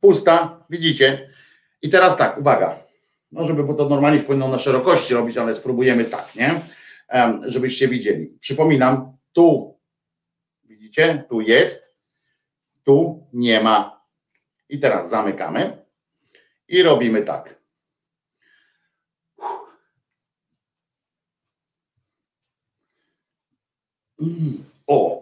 Pusta, 0.00 0.64
widzicie? 0.70 1.30
I 1.82 1.90
teraz 1.90 2.16
tak, 2.16 2.38
uwaga. 2.38 2.78
No, 3.32 3.44
żeby, 3.44 3.64
bo 3.64 3.74
to 3.74 3.88
normalnie 3.88 4.20
powinno 4.20 4.48
na 4.48 4.58
szerokości 4.58 5.14
robić, 5.14 5.36
ale 5.36 5.54
spróbujemy 5.54 6.04
tak, 6.04 6.34
nie? 6.34 6.60
Żebyście 7.46 7.88
widzieli. 7.88 8.36
Przypominam, 8.40 9.16
tu, 9.32 9.78
widzicie? 10.64 11.24
Tu 11.28 11.40
jest, 11.40 11.96
tu 12.84 13.26
nie 13.32 13.60
ma. 13.60 14.02
I 14.68 14.78
teraz 14.80 15.10
zamykamy 15.10 15.84
i 16.68 16.82
robimy 16.82 17.22
tak. 17.22 17.62
O, 24.86 25.21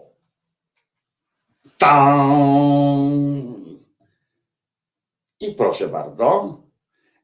I 5.39 5.53
proszę 5.57 5.87
bardzo. 5.87 6.57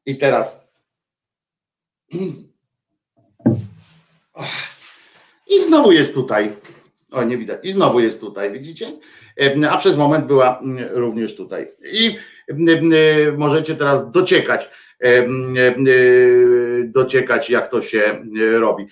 I 0.06 0.16
teraz 0.16 0.68
I 5.54 5.64
znowu 5.64 5.92
jest 5.92 6.14
tutaj. 6.14 6.56
O, 7.10 7.24
nie 7.24 7.38
widać. 7.38 7.60
I 7.62 7.72
znowu 7.72 8.00
jest 8.00 8.20
tutaj, 8.20 8.52
widzicie? 8.52 8.92
A 9.70 9.78
przez 9.78 9.96
moment 9.96 10.26
była 10.26 10.58
mm, 10.58 10.88
również 10.90 11.36
tutaj. 11.36 11.66
I 11.92 12.16
mm, 12.48 12.68
mm, 12.68 13.38
możecie 13.38 13.74
teraz 13.74 14.10
dociekać, 14.10 14.70
dociekać, 16.84 17.50
jak 17.50 17.68
to 17.68 17.80
się 17.80 18.24
robi. 18.52 18.86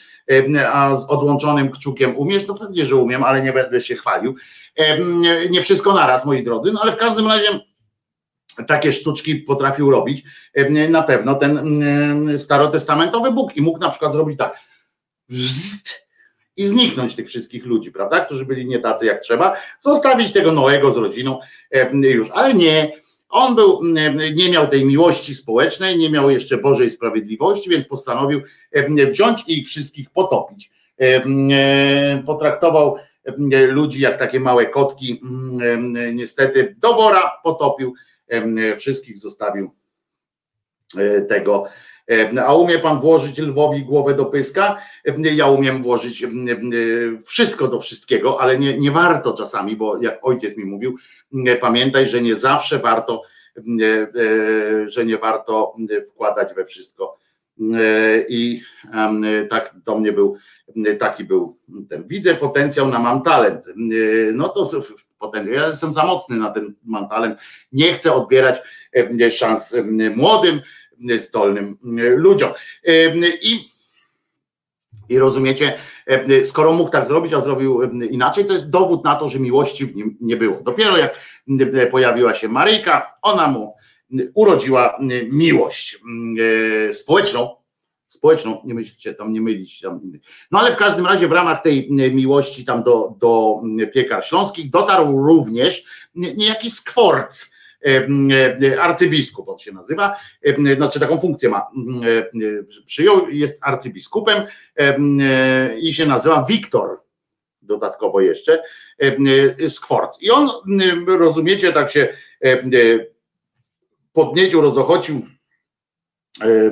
A 0.73 0.95
z 0.95 1.11
odłączonym 1.11 1.71
kciukiem 1.71 2.17
umiesz? 2.17 2.47
To 2.47 2.55
pewnie, 2.55 2.87
że 2.87 2.97
umiem, 2.97 3.25
ale 3.25 3.43
nie 3.43 3.53
będę 3.53 3.81
się 3.81 3.97
chwalił. 3.97 4.35
Nie 5.51 5.63
wszystko 5.63 5.95
naraz, 5.95 6.27
moi 6.27 6.43
drodzy, 6.43 6.73
no 6.73 6.81
ale 6.83 6.93
w 6.93 6.97
każdym 6.97 7.27
razie 7.27 7.61
takie 8.67 8.93
sztuczki 8.93 9.37
potrafił 9.37 9.91
robić 9.91 10.25
na 10.89 11.03
pewno 11.03 11.35
ten 11.35 12.39
starotestamentowy 12.39 13.33
Bóg 13.33 13.57
i 13.57 13.63
mógł 13.63 13.79
na 13.79 13.91
przykład 13.91 14.13
zrobić 14.13 14.39
tak 14.39 14.59
i 16.57 16.67
zniknąć 16.67 17.15
tych 17.17 17.27
wszystkich 17.27 17.67
ludzi, 17.67 17.93
prawda, 17.93 18.21
którzy 18.21 18.47
byli 18.47 18.67
nie 18.67 18.79
tacy 18.79 19.07
jak 19.07 19.21
trzeba, 19.21 19.57
zostawić 19.81 20.33
tego 20.33 20.53
Noego 20.53 20.93
z 20.93 20.97
rodziną 20.97 21.39
już, 21.93 22.29
ale 22.33 22.55
nie, 22.55 22.93
on 23.29 23.55
był, 23.55 23.81
nie 24.35 24.51
miał 24.51 24.69
tej 24.69 24.85
miłości 24.85 25.35
społecznej, 25.35 25.99
nie 25.99 26.11
miał 26.11 26.31
jeszcze 26.31 26.57
Bożej 26.57 26.91
sprawiedliwości, 26.91 27.71
więc 27.71 27.87
postanowił 27.87 28.43
wziąć 29.11 29.45
i 29.47 29.59
ich 29.59 29.67
wszystkich 29.67 30.11
potopić. 30.11 30.71
Potraktował 32.27 32.97
ludzi 33.69 34.01
jak 34.01 34.17
takie 34.17 34.41
małe 34.41 34.67
kotki, 34.67 35.21
niestety 36.13 36.77
do 36.79 36.95
wora 36.95 37.33
potopił, 37.45 37.95
wszystkich 38.77 39.19
zostawił 39.19 39.71
e, 40.99 41.21
tego. 41.21 41.65
A 42.47 42.55
umie 42.55 42.79
pan 42.79 43.01
włożyć 43.01 43.39
lwowi 43.39 43.83
głowę 43.83 44.15
do 44.15 44.25
pyska? 44.25 44.77
Ja 45.19 45.47
umiem 45.47 45.83
włożyć 45.83 46.27
wszystko 47.27 47.69
do 47.69 47.79
wszystkiego, 47.79 48.41
ale 48.41 48.59
nie, 48.59 48.79
nie 48.79 48.91
warto 48.91 49.33
czasami, 49.33 49.77
bo 49.77 50.03
jak 50.03 50.19
ojciec 50.23 50.57
mi 50.57 50.65
mówił, 50.65 50.97
pamiętaj, 51.61 52.09
że 52.09 52.23
nie 52.23 52.35
zawsze 52.35 52.79
warto, 52.79 53.23
e, 53.57 54.89
że 54.89 55.05
nie 55.05 55.19
warto 55.19 55.77
wkładać 56.11 56.55
we 56.55 56.65
wszystko. 56.65 57.19
I 58.29 58.61
tak 59.51 59.75
do 59.85 59.99
mnie 59.99 60.13
był, 60.13 60.37
taki 60.99 61.25
był 61.25 61.59
ten. 61.89 62.07
Widzę 62.07 62.35
potencjał 62.35 62.89
na 62.89 62.99
mam 62.99 63.23
talent. 63.23 63.65
No 64.33 64.49
to 64.49 64.71
potencjał. 65.19 65.55
Ja 65.55 65.67
jestem 65.67 65.93
za 65.93 66.05
mocny 66.05 66.37
na 66.37 66.51
ten 66.51 66.75
mam 66.85 67.09
talent. 67.09 67.39
Nie 67.73 67.93
chcę 67.93 68.13
odbierać 68.13 68.63
szans 69.31 69.77
młodym, 70.17 70.61
zdolnym 71.17 71.79
ludziom. 72.17 72.51
I, 73.43 73.71
i 75.09 75.19
rozumiecie, 75.19 75.79
skoro 76.45 76.73
mógł 76.73 76.91
tak 76.91 77.07
zrobić, 77.07 77.33
a 77.33 77.41
zrobił 77.41 77.83
inaczej, 78.03 78.45
to 78.45 78.53
jest 78.53 78.71
dowód 78.71 79.05
na 79.05 79.17
to, 79.17 79.29
że 79.29 79.41
miłości 79.41 79.87
w 79.87 79.97
nim 79.97 80.17
nie 80.21 80.37
było. 80.37 80.61
Dopiero 80.63 80.97
jak 80.97 81.21
pojawiła 81.91 82.35
się 82.35 82.49
Maryjka, 82.49 83.19
ona 83.23 83.49
mu 83.49 83.75
urodziła 84.35 84.99
miłość 85.31 85.99
społeczną, 86.93 87.57
społeczną, 88.09 88.63
nie 88.65 88.75
myślicie 88.75 89.15
tam, 89.15 89.33
nie 89.33 89.41
mylić 89.41 89.81
tam. 89.81 90.01
No 90.51 90.59
ale 90.59 90.73
w 90.73 90.77
każdym 90.77 91.07
razie 91.07 91.29
w 91.29 91.33
ramach 91.33 91.63
tej 91.63 91.89
miłości 91.93 92.65
tam 92.65 92.83
do, 92.83 93.15
do 93.19 93.61
piekar 93.95 94.25
śląskich 94.25 94.71
dotarł 94.71 95.27
również 95.27 95.85
niejaki 96.15 96.71
skworc, 96.71 97.51
arcybiskup 98.81 99.49
on 99.49 99.59
się 99.59 99.73
nazywa, 99.73 100.17
znaczy 100.77 101.01
taką 101.01 101.21
funkcję 101.21 101.49
ma, 101.49 101.67
przyjął, 102.87 103.29
jest 103.31 103.59
arcybiskupem 103.63 104.43
i 105.81 105.93
się 105.93 106.07
nazywa 106.07 106.45
Wiktor, 106.49 107.01
dodatkowo 107.63 108.21
jeszcze, 108.21 108.63
skworc. 109.69 110.23
I 110.23 110.31
on, 110.31 110.49
rozumiecie, 111.07 111.73
tak 111.73 111.91
się 111.91 112.09
podniecił, 114.13 114.61
rozochocił, 114.61 115.27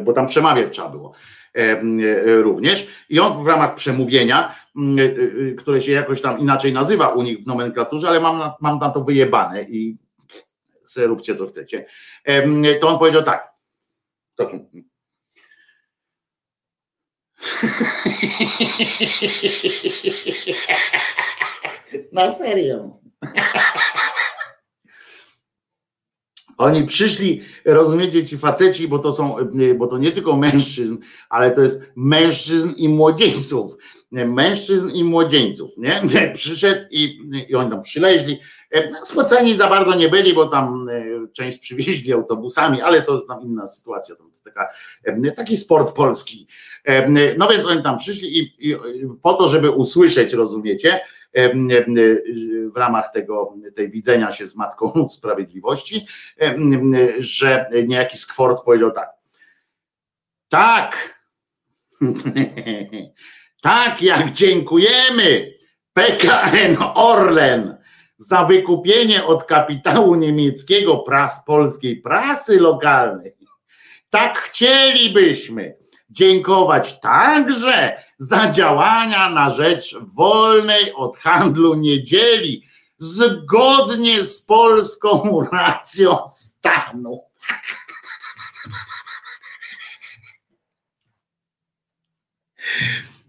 bo 0.00 0.12
tam 0.12 0.26
przemawiać 0.26 0.72
trzeba 0.72 0.88
było 0.88 1.12
również. 2.24 2.86
I 3.08 3.20
on 3.20 3.44
w 3.44 3.46
ramach 3.46 3.74
przemówienia, 3.74 4.54
które 5.58 5.80
się 5.80 5.92
jakoś 5.92 6.20
tam 6.20 6.38
inaczej 6.38 6.72
nazywa 6.72 7.08
u 7.08 7.22
nich 7.22 7.38
w 7.38 7.46
nomenklaturze, 7.46 8.08
ale 8.08 8.20
mam 8.20 8.38
na, 8.38 8.54
mam 8.60 8.78
na 8.78 8.90
to 8.90 9.04
wyjebane 9.04 9.62
i 9.62 9.96
se 10.86 11.06
róbcie 11.06 11.34
co 11.34 11.46
chcecie, 11.46 11.86
to 12.80 12.88
on 12.88 12.98
powiedział 12.98 13.22
tak. 13.22 13.54
To... 14.34 14.50
Na 22.12 22.30
serio. 22.30 22.98
Oni 26.58 26.84
przyszli, 26.86 27.44
rozumiecie, 27.64 28.26
ci 28.26 28.38
faceci, 28.38 28.88
bo 28.88 28.98
to 28.98 29.12
są, 29.12 29.36
bo 29.76 29.86
to 29.86 29.98
nie 29.98 30.12
tylko 30.12 30.36
mężczyzn, 30.36 30.96
ale 31.28 31.50
to 31.50 31.60
jest 31.62 31.82
mężczyzn 31.96 32.72
i 32.76 32.88
młodzieńców. 32.88 33.76
Mężczyzn 34.14 34.90
i 34.90 35.04
młodzieńców, 35.04 35.70
nie? 35.76 36.02
Przyszedł 36.34 36.86
i, 36.90 37.20
i 37.48 37.54
oni 37.54 37.70
tam 37.70 37.82
przyleźli. 37.82 38.40
Spoceni 39.02 39.56
za 39.56 39.68
bardzo 39.68 39.94
nie 39.94 40.08
byli, 40.08 40.34
bo 40.34 40.46
tam 40.46 40.88
e, 40.88 41.04
część 41.32 41.58
przywieźli 41.58 42.12
autobusami, 42.12 42.82
ale 42.82 43.02
to 43.02 43.20
tam 43.20 43.42
inna 43.42 43.66
sytuacja, 43.66 44.16
to 44.16 44.24
taka, 44.44 44.68
taki 45.36 45.56
sport 45.56 45.92
polski. 45.92 46.46
No 47.38 47.48
więc 47.48 47.66
oni 47.66 47.82
tam 47.82 47.98
przyszli 47.98 48.38
i, 48.38 48.70
i 48.70 48.76
po 49.22 49.34
to, 49.34 49.48
żeby 49.48 49.70
usłyszeć, 49.70 50.32
rozumiecie, 50.32 51.00
w 52.74 52.76
ramach 52.76 53.12
tego, 53.12 53.54
tej 53.74 53.90
widzenia 53.90 54.30
się 54.30 54.46
z 54.46 54.56
Matką 54.56 55.08
Sprawiedliwości, 55.08 56.06
że 57.18 57.70
niejaki 57.86 58.18
Skworc 58.18 58.62
powiedział 58.64 58.90
tak. 58.90 59.10
Tak, 60.48 61.20
tak 63.64 64.02
jak 64.02 64.32
dziękujemy 64.32 65.54
PKN 65.92 66.76
Orlen 66.94 67.76
za 68.18 68.44
wykupienie 68.44 69.24
od 69.24 69.44
kapitału 69.44 70.14
niemieckiego 70.14 70.96
pras 70.98 71.44
polskiej 71.44 71.96
prasy 71.96 72.60
lokalnej, 72.60 73.32
tak 74.10 74.38
chcielibyśmy 74.38 75.76
dziękować 76.10 77.00
także 77.00 78.02
za 78.18 78.50
działania 78.50 79.30
na 79.30 79.50
rzecz 79.50 79.96
wolnej 80.16 80.94
od 80.94 81.16
handlu 81.16 81.74
niedzieli, 81.74 82.68
zgodnie 82.98 84.24
z 84.24 84.42
polską 84.42 85.40
racją 85.52 86.18
stanu. 86.28 87.20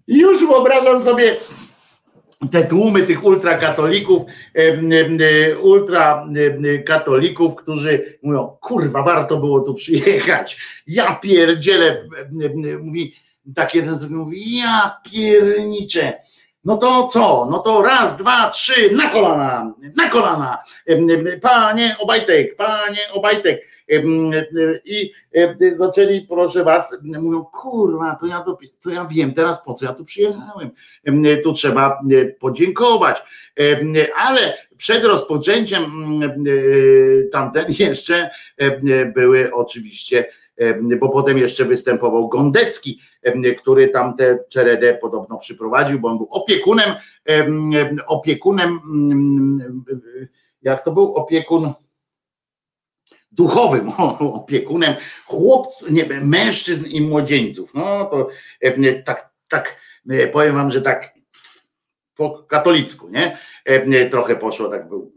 Już 0.07 0.47
wyobrażam 0.47 1.01
sobie 1.01 1.35
te 2.51 2.63
tłumy 2.63 3.03
tych 3.03 3.23
ultrakatolików, 3.23 4.23
ultrakatolików, 5.61 7.55
którzy 7.55 8.19
mówią, 8.23 8.57
kurwa, 8.61 9.03
warto 9.03 9.37
było 9.37 9.59
tu 9.59 9.73
przyjechać. 9.73 10.57
Ja 10.87 11.15
pierdzielę, 11.15 12.07
mówi, 12.81 13.15
tak 13.55 13.75
jeden 13.75 13.99
sobie 13.99 14.15
mówi, 14.15 14.57
ja 14.57 14.97
pierniczę. 15.11 16.13
No 16.65 16.77
to 16.77 17.07
co? 17.07 17.47
No 17.51 17.59
to 17.59 17.81
raz, 17.81 18.17
dwa, 18.17 18.49
trzy, 18.49 18.91
na 18.91 19.09
kolana, 19.09 19.73
na 19.95 20.09
kolana. 20.09 20.57
Panie 21.41 21.95
Obajtek, 21.99 22.55
panie 22.55 22.99
Obajtek. 23.13 23.74
I 24.85 25.11
zaczęli, 25.75 26.21
proszę 26.21 26.63
was, 26.63 26.97
mówią, 27.03 27.45
kurwa, 27.45 28.17
to 28.19 28.25
ja, 28.25 28.45
to, 28.83 28.89
ja 28.89 29.05
wiem 29.05 29.33
teraz 29.33 29.65
po 29.65 29.73
co 29.73 29.85
ja 29.85 29.93
tu 29.93 30.03
przyjechałem. 30.03 30.71
Tu 31.43 31.53
trzeba 31.53 31.99
podziękować. 32.39 33.23
Ale 34.15 34.57
przed 34.77 35.03
rozpoczęciem 35.03 35.83
tamten 37.31 37.65
jeszcze 37.79 38.29
były 39.15 39.53
oczywiście 39.53 40.25
bo 40.99 41.09
potem 41.09 41.37
jeszcze 41.37 41.65
występował 41.65 42.29
Gondecki, 42.29 42.99
który 43.57 43.87
tam 43.87 44.15
tę 44.15 44.39
czeredę 44.49 44.97
podobno 45.01 45.37
przyprowadził, 45.37 45.99
bo 45.99 46.07
on 46.07 46.17
był 46.17 46.27
opiekunem, 46.31 46.89
opiekunem, 48.07 48.79
jak 50.61 50.83
to 50.83 50.91
był 50.91 51.15
opiekun 51.15 51.73
duchowym 53.35 53.89
opiekunem 54.41 54.95
chłopców, 55.25 55.91
nie, 55.91 56.05
mężczyzn 56.05 56.85
i 56.87 57.01
młodzieńców. 57.01 57.73
No 57.73 58.05
to 58.05 58.29
tak, 59.05 59.29
tak 59.47 59.75
powiem 60.31 60.55
wam, 60.55 60.71
że 60.71 60.81
tak 60.81 61.13
po 62.15 62.43
katolicku, 62.43 63.09
nie? 63.09 63.37
Trochę 64.11 64.35
poszło, 64.35 64.69
tak 64.69 64.89
był 64.89 65.13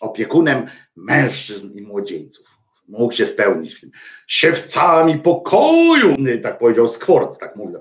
opiekunem 0.00 0.66
mężczyzn 0.96 1.78
i 1.78 1.82
młodzieńców 1.82 2.62
mógł 2.88 3.12
się 3.12 3.26
spełnić 3.26 3.74
w 3.74 3.80
tym. 3.80 3.90
Siewcami 4.26 5.18
pokoju, 5.18 6.16
tak 6.42 6.58
powiedział 6.58 6.88
Skworc, 6.88 7.38
tak 7.38 7.56
mówił. 7.56 7.80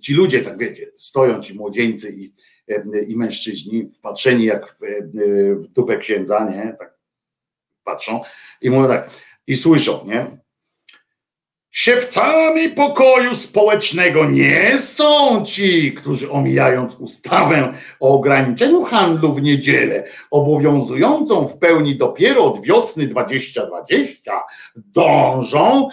Ci 0.00 0.14
ludzie, 0.14 0.40
tak 0.40 0.58
wiecie, 0.58 0.92
stoją 0.96 1.42
ci 1.42 1.54
młodzieńcy 1.54 2.12
i, 2.12 2.32
i 3.06 3.16
mężczyźni, 3.16 3.90
wpatrzeni 3.92 4.44
jak 4.44 4.68
w, 4.68 4.76
w 5.56 5.68
dupę 5.68 5.98
księdza, 5.98 6.50
nie? 6.50 6.76
Tak 6.78 6.95
patrzą 7.86 8.20
i 8.60 8.70
mówią 8.70 8.88
tak, 8.88 9.10
i 9.46 9.56
słyszą, 9.56 10.04
nie? 10.06 10.26
Siewcami 11.76 12.68
pokoju 12.68 13.34
społecznego 13.34 14.30
nie 14.30 14.78
są 14.78 15.44
ci, 15.44 15.92
którzy 15.92 16.30
omijając 16.30 16.94
ustawę 16.94 17.72
o 18.00 18.14
ograniczeniu 18.14 18.84
handlu 18.84 19.32
w 19.32 19.42
niedzielę, 19.42 20.04
obowiązującą 20.30 21.48
w 21.48 21.58
pełni 21.58 21.96
dopiero 21.96 22.44
od 22.44 22.62
wiosny 22.62 23.06
2020, 23.06 24.42
dążą 24.76 25.88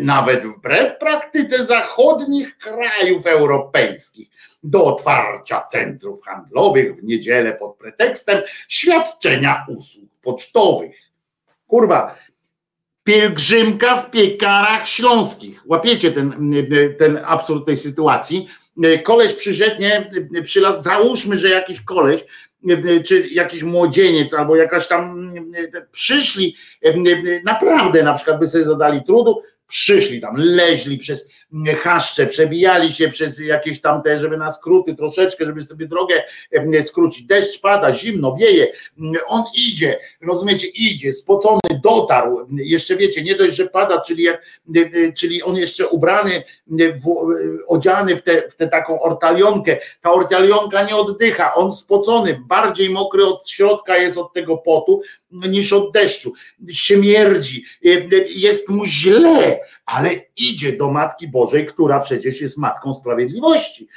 nawet 0.00 0.46
wbrew 0.46 0.98
praktyce 0.98 1.64
zachodnich 1.64 2.58
krajów 2.58 3.26
europejskich 3.26 4.28
do 4.62 4.84
otwarcia 4.84 5.60
centrów 5.60 6.22
handlowych 6.22 6.96
w 6.96 7.04
niedzielę 7.04 7.52
pod 7.52 7.76
pretekstem 7.76 8.42
świadczenia 8.68 9.66
usług 9.68 10.10
pocztowych. 10.22 11.03
Kurwa, 11.66 12.18
pielgrzymka 13.04 13.96
w 13.96 14.10
piekarach 14.10 14.88
śląskich. 14.88 15.60
Łapiecie 15.66 16.12
ten, 16.12 16.54
ten 16.98 17.20
absurd 17.24 17.66
tej 17.66 17.76
sytuacji. 17.76 18.48
Koleś 19.04 19.32
przyszedł, 19.32 19.80
nie, 19.80 20.10
przylas, 20.42 20.82
załóżmy, 20.82 21.36
że 21.36 21.48
jakiś 21.48 21.80
koleś, 21.80 22.24
czy 23.04 23.28
jakiś 23.28 23.62
młodzieniec, 23.62 24.34
albo 24.34 24.56
jakaś 24.56 24.88
tam 24.88 25.32
przyszli, 25.92 26.56
naprawdę 27.44 28.02
na 28.02 28.14
przykład 28.14 28.38
by 28.38 28.46
sobie 28.46 28.64
zadali 28.64 29.04
trudu, 29.04 29.42
przyszli 29.68 30.20
tam, 30.20 30.34
leźli 30.36 30.98
przez 30.98 31.28
chaszcze, 31.82 32.26
przebijali 32.26 32.92
się 32.92 33.08
przez 33.08 33.40
jakieś 33.40 33.80
tam 33.80 34.02
te, 34.02 34.18
żeby 34.18 34.36
na 34.36 34.50
skróty 34.50 34.94
troszeczkę, 34.94 35.46
żeby 35.46 35.62
sobie 35.62 35.86
drogę 35.86 36.22
skrócić. 36.82 37.26
Deszcz 37.26 37.60
pada, 37.60 37.94
zimno, 37.94 38.36
wieje, 38.36 38.66
on 39.26 39.44
idzie, 39.54 39.98
rozumiecie, 40.22 40.66
idzie, 40.68 41.12
spocony, 41.12 41.60
dotarł, 41.82 42.46
jeszcze 42.50 42.96
wiecie, 42.96 43.22
nie 43.22 43.34
dość, 43.34 43.56
że 43.56 43.66
pada, 43.66 44.00
czyli, 44.00 44.22
jak, 44.22 44.42
czyli 45.16 45.42
on 45.42 45.56
jeszcze 45.56 45.88
ubrany, 45.88 46.42
w, 46.68 47.16
odziany 47.66 48.16
w 48.16 48.22
tę 48.22 48.42
w 48.48 48.54
te 48.54 48.68
taką 48.68 49.00
ortalionkę, 49.00 49.76
ta 50.00 50.12
ortalionka 50.12 50.82
nie 50.82 50.96
oddycha, 50.96 51.54
on 51.54 51.72
spocony, 51.72 52.40
bardziej 52.46 52.90
mokry 52.90 53.26
od 53.26 53.48
środka 53.48 53.96
jest 53.96 54.18
od 54.18 54.32
tego 54.32 54.56
potu, 54.56 55.02
niż 55.48 55.72
od 55.72 55.92
deszczu. 55.92 56.32
Śmierdzi, 56.70 57.64
jest 58.28 58.68
mu 58.68 58.86
źle, 58.86 59.60
ale 59.86 60.10
idzie 60.36 60.72
do 60.72 60.90
Matki 60.90 61.28
Bożej, 61.28 61.66
która 61.66 62.00
przecież 62.00 62.40
jest 62.40 62.58
Matką 62.58 62.94
Sprawiedliwości 62.94 63.88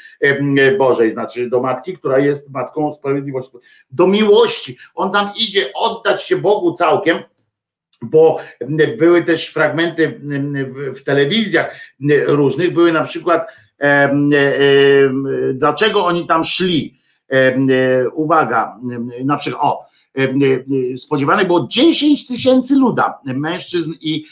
Bożej, 0.78 1.12
znaczy 1.12 1.50
do 1.50 1.62
Matki, 1.62 1.94
która 1.94 2.20
jest 2.20 2.50
Matką 2.50 2.94
Sprawiedliwości, 2.94 3.52
do 3.92 4.08
miłości. 4.08 4.78
On 4.96 5.12
tam 5.12 5.30
idzie 5.38 5.72
oddać 5.74 6.24
się 6.24 6.38
Bogu 6.38 6.74
całkiem, 6.74 7.18
bo 8.02 8.40
były 8.98 9.24
też 9.24 9.48
fragmenty 9.48 10.20
w 10.96 11.04
telewizjach 11.04 11.76
różnych, 12.26 12.74
były 12.74 12.92
na 12.92 13.04
przykład 13.04 13.48
dlaczego 15.54 16.06
oni 16.06 16.26
tam 16.26 16.44
szli. 16.44 16.98
Uwaga, 18.14 18.78
na 19.26 19.38
przykład, 19.38 19.64
o, 19.64 19.86
spodziewane 20.98 21.46
było 21.46 21.68
10 21.70 22.28
tysięcy 22.28 22.76
luda, 22.76 23.20
mężczyzn 23.26 23.94
i, 24.02 24.26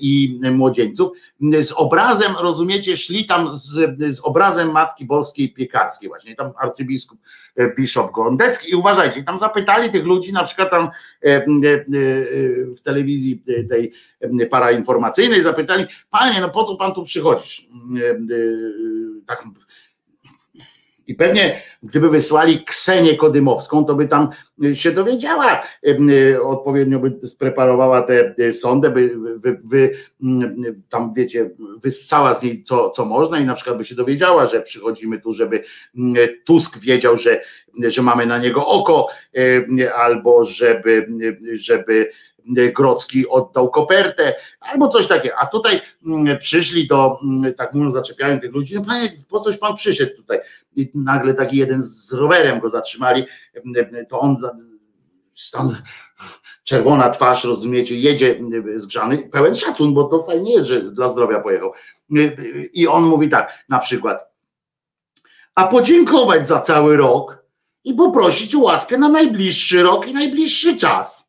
i 0.00 0.40
młodzieńców. 0.52 1.10
Z 1.60 1.72
obrazem, 1.72 2.32
rozumiecie, 2.40 2.96
szli 2.96 3.26
tam 3.26 3.56
z, 3.56 3.98
z 4.14 4.20
obrazem 4.20 4.72
Matki 4.72 5.04
Boskiej 5.04 5.52
Piekarskiej, 5.52 6.08
właśnie 6.08 6.34
tam 6.34 6.52
arcybiskup 6.62 7.18
Bishop 7.76 8.10
Gorondecki 8.10 8.70
i 8.70 8.74
uważajcie, 8.74 9.22
tam 9.22 9.38
zapytali 9.38 9.90
tych 9.90 10.04
ludzi, 10.04 10.32
na 10.32 10.44
przykład 10.44 10.70
tam 10.70 10.88
w 12.76 12.80
telewizji 12.84 13.42
tej 13.68 13.92
parainformacyjnej 14.50 15.42
zapytali, 15.42 15.86
panie, 16.10 16.40
no 16.40 16.48
po 16.48 16.64
co 16.64 16.76
pan 16.76 16.92
tu 16.92 17.02
przychodzisz? 17.02 17.66
Tak 19.26 19.44
i 21.06 21.14
pewnie 21.14 21.60
gdyby 21.82 22.10
wysłali 22.10 22.64
Ksenię 22.64 23.16
Kodymowską, 23.16 23.84
to 23.84 23.94
by 23.94 24.08
tam 24.08 24.28
się 24.72 24.90
dowiedziała, 24.90 25.62
odpowiednio 26.42 26.98
by 26.98 27.26
spreparowała 27.26 28.02
tę 28.36 28.52
sondę, 28.52 28.90
by 28.90 29.10
wy, 29.36 29.60
wy, 29.64 29.94
tam 30.88 31.14
wiecie, 31.14 31.50
wyssała 31.82 32.34
z 32.34 32.42
niej 32.42 32.62
co, 32.62 32.90
co 32.90 33.04
można 33.04 33.38
i 33.38 33.44
na 33.44 33.54
przykład 33.54 33.78
by 33.78 33.84
się 33.84 33.94
dowiedziała, 33.94 34.46
że 34.46 34.62
przychodzimy 34.62 35.20
tu, 35.20 35.32
żeby 35.32 35.64
Tusk 36.44 36.78
wiedział, 36.78 37.16
że, 37.16 37.40
że 37.78 38.02
mamy 38.02 38.26
na 38.26 38.38
niego 38.38 38.66
oko, 38.66 39.06
albo 39.96 40.44
żeby, 40.44 41.06
żeby 41.52 42.10
Grocki 42.76 43.28
oddał 43.28 43.70
kopertę, 43.70 44.34
albo 44.60 44.88
coś 44.88 45.06
takiego. 45.06 45.34
A 45.38 45.46
tutaj 45.46 45.80
przyszli 46.40 46.88
to, 46.88 47.20
tak 47.56 47.74
mówiąc, 47.74 47.92
zaczepiają 47.92 48.40
tych 48.40 48.52
ludzi, 48.52 48.74
no 48.74 48.84
panie, 48.84 49.12
po 49.28 49.40
coś 49.40 49.58
pan 49.58 49.74
przyszedł 49.74 50.16
tutaj? 50.16 50.38
I 50.76 50.90
nagle 50.94 51.34
taki 51.34 51.56
jeden 51.56 51.82
z 51.82 52.12
rowerem 52.12 52.60
go 52.60 52.70
zatrzymali, 52.70 53.24
to 54.08 54.20
on 54.20 54.36
stąd 55.34 55.72
czerwona 56.64 57.10
twarz, 57.10 57.44
rozumiecie, 57.44 57.98
jedzie 57.98 58.40
zgrzany, 58.74 59.18
pełen 59.18 59.54
szacun, 59.54 59.94
bo 59.94 60.04
to 60.04 60.22
fajnie 60.22 60.52
jest, 60.52 60.66
że 60.66 60.80
dla 60.80 61.08
zdrowia 61.08 61.40
pojechał. 61.40 61.72
I 62.72 62.88
on 62.88 63.04
mówi 63.04 63.28
tak, 63.28 63.64
na 63.68 63.78
przykład, 63.78 64.34
a 65.54 65.66
podziękować 65.66 66.48
za 66.48 66.60
cały 66.60 66.96
rok 66.96 67.44
i 67.84 67.94
poprosić 67.94 68.54
o 68.54 68.60
łaskę 68.60 68.98
na 68.98 69.08
najbliższy 69.08 69.82
rok 69.82 70.08
i 70.08 70.12
najbliższy 70.12 70.76
czas. 70.76 71.23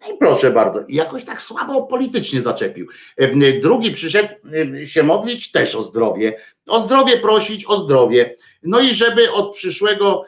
No 0.00 0.14
i 0.14 0.18
proszę 0.18 0.50
bardzo, 0.50 0.80
jakoś 0.88 1.24
tak 1.24 1.42
słabo 1.42 1.82
politycznie 1.82 2.40
zaczepił. 2.40 2.86
Drugi 3.62 3.90
przyszedł 3.90 4.34
się 4.84 5.02
modlić 5.02 5.52
też 5.52 5.74
o 5.74 5.82
zdrowie. 5.82 6.36
O 6.68 6.80
zdrowie 6.80 7.18
prosić, 7.18 7.64
o 7.64 7.76
zdrowie. 7.76 8.34
No 8.62 8.80
i 8.80 8.94
żeby 8.94 9.32
od 9.32 9.52
przyszłego, 9.52 10.24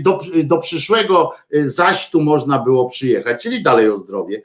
do, 0.00 0.20
do 0.44 0.58
przyszłego 0.58 1.32
zaś 1.52 2.10
tu 2.10 2.20
można 2.20 2.58
było 2.58 2.88
przyjechać, 2.88 3.42
czyli 3.42 3.62
dalej 3.62 3.90
o 3.90 3.96
zdrowie. 3.96 4.42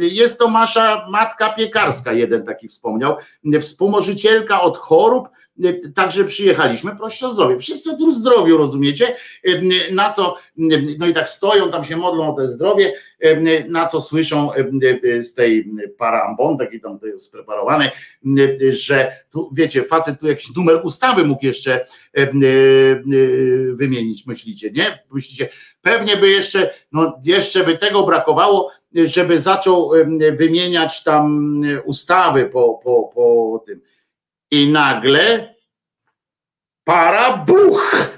Jest 0.00 0.38
to 0.38 0.48
masza 0.48 1.06
matka 1.10 1.52
piekarska, 1.52 2.12
jeden 2.12 2.44
taki 2.44 2.68
wspomniał, 2.68 3.16
wspomożycielka 3.60 4.60
od 4.60 4.78
chorób, 4.78 5.28
Także 5.94 6.24
przyjechaliśmy, 6.24 6.96
prosić 6.96 7.22
o 7.22 7.30
zdrowie. 7.30 7.58
Wszyscy 7.58 7.90
o 7.90 7.96
tym 7.96 8.12
zdrowiu 8.12 8.56
rozumiecie, 8.56 9.16
na 9.92 10.12
co, 10.12 10.36
no 10.98 11.06
i 11.06 11.14
tak 11.14 11.28
stoją, 11.28 11.70
tam 11.70 11.84
się 11.84 11.96
modlą 11.96 12.32
o 12.32 12.36
to 12.36 12.48
zdrowie, 12.48 12.92
na 13.68 13.86
co 13.86 14.00
słyszą 14.00 14.50
z 15.20 15.34
tej 15.34 15.70
parambon, 15.98 16.58
taki 16.58 16.80
tam 16.80 16.98
spreparowany, 17.18 17.90
że 18.68 19.12
tu 19.30 19.50
wiecie, 19.52 19.82
facet 19.82 20.20
tu 20.20 20.28
jakiś 20.28 20.56
numer 20.56 20.80
ustawy 20.84 21.24
mógł 21.24 21.46
jeszcze 21.46 21.86
wymienić, 23.72 24.26
myślicie, 24.26 24.70
nie? 24.70 25.04
Myślicie, 25.10 25.48
pewnie 25.82 26.16
by 26.16 26.30
jeszcze, 26.30 26.74
no 26.92 27.20
jeszcze 27.24 27.64
by 27.64 27.78
tego 27.78 28.02
brakowało, 28.02 28.70
żeby 28.94 29.40
zaczął 29.40 29.90
wymieniać 30.36 31.02
tam 31.02 31.54
ustawy 31.84 32.44
po, 32.44 32.80
po, 32.84 33.10
po 33.14 33.64
tym 33.66 33.80
i 34.50 34.68
nagle 34.68 35.54
para 36.84 37.36
buch, 37.36 38.10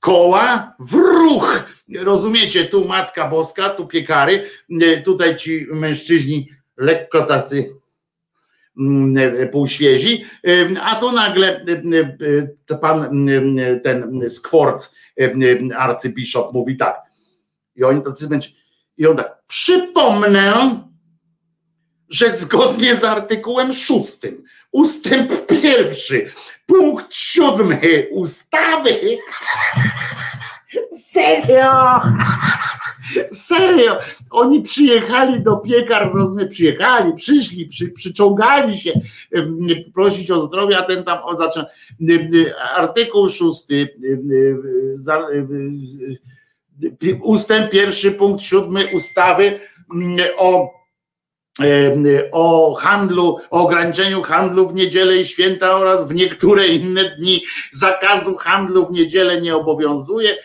koła 0.00 0.74
w 0.80 0.94
ruch. 0.94 1.64
Rozumiecie, 1.96 2.64
tu 2.64 2.84
Matka 2.84 3.28
Boska, 3.28 3.70
tu 3.70 3.86
piekary, 3.86 4.50
tutaj 5.04 5.36
ci 5.36 5.66
mężczyźni 5.72 6.48
lekko 6.76 7.22
tacy 7.22 7.74
mm, 8.78 9.48
półświezi, 9.50 10.24
a 10.82 10.94
tu 10.94 11.12
nagle 11.12 11.64
pan 12.80 13.26
ten 13.82 14.20
skworc 14.28 14.94
arcybiszop 15.76 16.52
mówi 16.52 16.76
tak. 16.76 17.02
I 17.76 17.84
oni 17.84 18.02
tacy. 18.02 18.28
I 18.96 19.06
on 19.06 19.16
tak, 19.16 19.42
przypomnę, 19.46 20.82
że 22.08 22.30
zgodnie 22.30 22.96
z 22.96 23.04
artykułem 23.04 23.72
szóstym, 23.72 24.44
ustęp 24.72 25.46
pierwszy, 25.46 26.30
punkt 26.66 27.14
siódmy 27.14 28.06
ustawy. 28.10 28.90
Serio? 30.92 32.00
Serio? 33.32 33.98
Oni 34.30 34.62
przyjechali 34.62 35.42
do 35.42 35.56
piekar, 35.56 36.14
rozumiem, 36.14 36.48
przyjechali, 36.48 37.14
przyszli, 37.14 37.66
przy, 37.66 37.88
przyczągali 37.88 38.78
się 38.78 39.00
prosić 39.94 40.30
o 40.30 40.40
zdrowie, 40.40 40.78
a 40.78 40.82
ten 40.82 41.04
tam 41.04 41.18
o. 41.24 41.66
Artykuł 42.74 43.28
szósty, 43.28 43.88
ustęp 47.22 47.70
pierwszy, 47.70 48.12
punkt 48.12 48.42
siódmy 48.42 48.86
ustawy 48.86 49.60
o 50.36 50.77
o 52.32 52.74
handlu, 52.74 53.36
o 53.50 53.64
ograniczeniu 53.64 54.22
handlu 54.22 54.68
w 54.68 54.74
niedzielę 54.74 55.16
i 55.16 55.24
święta 55.24 55.76
oraz 55.76 56.08
w 56.08 56.14
niektóre 56.14 56.66
inne 56.66 57.16
dni. 57.18 57.40
Zakazu 57.72 58.36
handlu 58.36 58.86
w 58.86 58.90
niedzielę 58.90 59.40
nie 59.40 59.56
obowiązuje. 59.56 60.36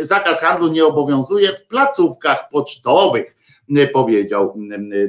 Zakaz 0.00 0.40
handlu 0.40 0.68
nie 0.68 0.84
obowiązuje 0.84 1.52
w 1.52 1.66
placówkach 1.66 2.48
pocztowych, 2.48 3.36
powiedział 3.92 4.58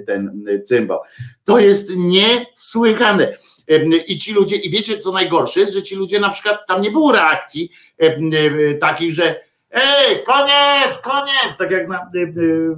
ten 0.08 0.46
cymbał. 0.66 1.00
To 1.46 1.60
jest 1.60 1.92
niesłychane. 1.96 3.38
I 4.08 4.20
ci 4.20 4.34
ludzie, 4.34 4.56
i 4.56 4.70
wiecie 4.70 4.98
co 4.98 5.12
najgorsze 5.12 5.60
jest, 5.60 5.74
że 5.74 5.84
ci 5.84 5.96
ludzie 5.96 6.20
na 6.20 6.30
przykład 6.30 6.68
tam 6.68 6.82
nie 6.82 6.92
było 6.92 7.12
reakcji 7.12 7.72
takich, 8.80 9.14
że 9.14 9.47
Ej, 9.72 10.24
koniec, 10.24 11.02
koniec! 11.02 11.58
Tak 11.58 11.72
jak 11.72 11.88
na, 11.88 12.12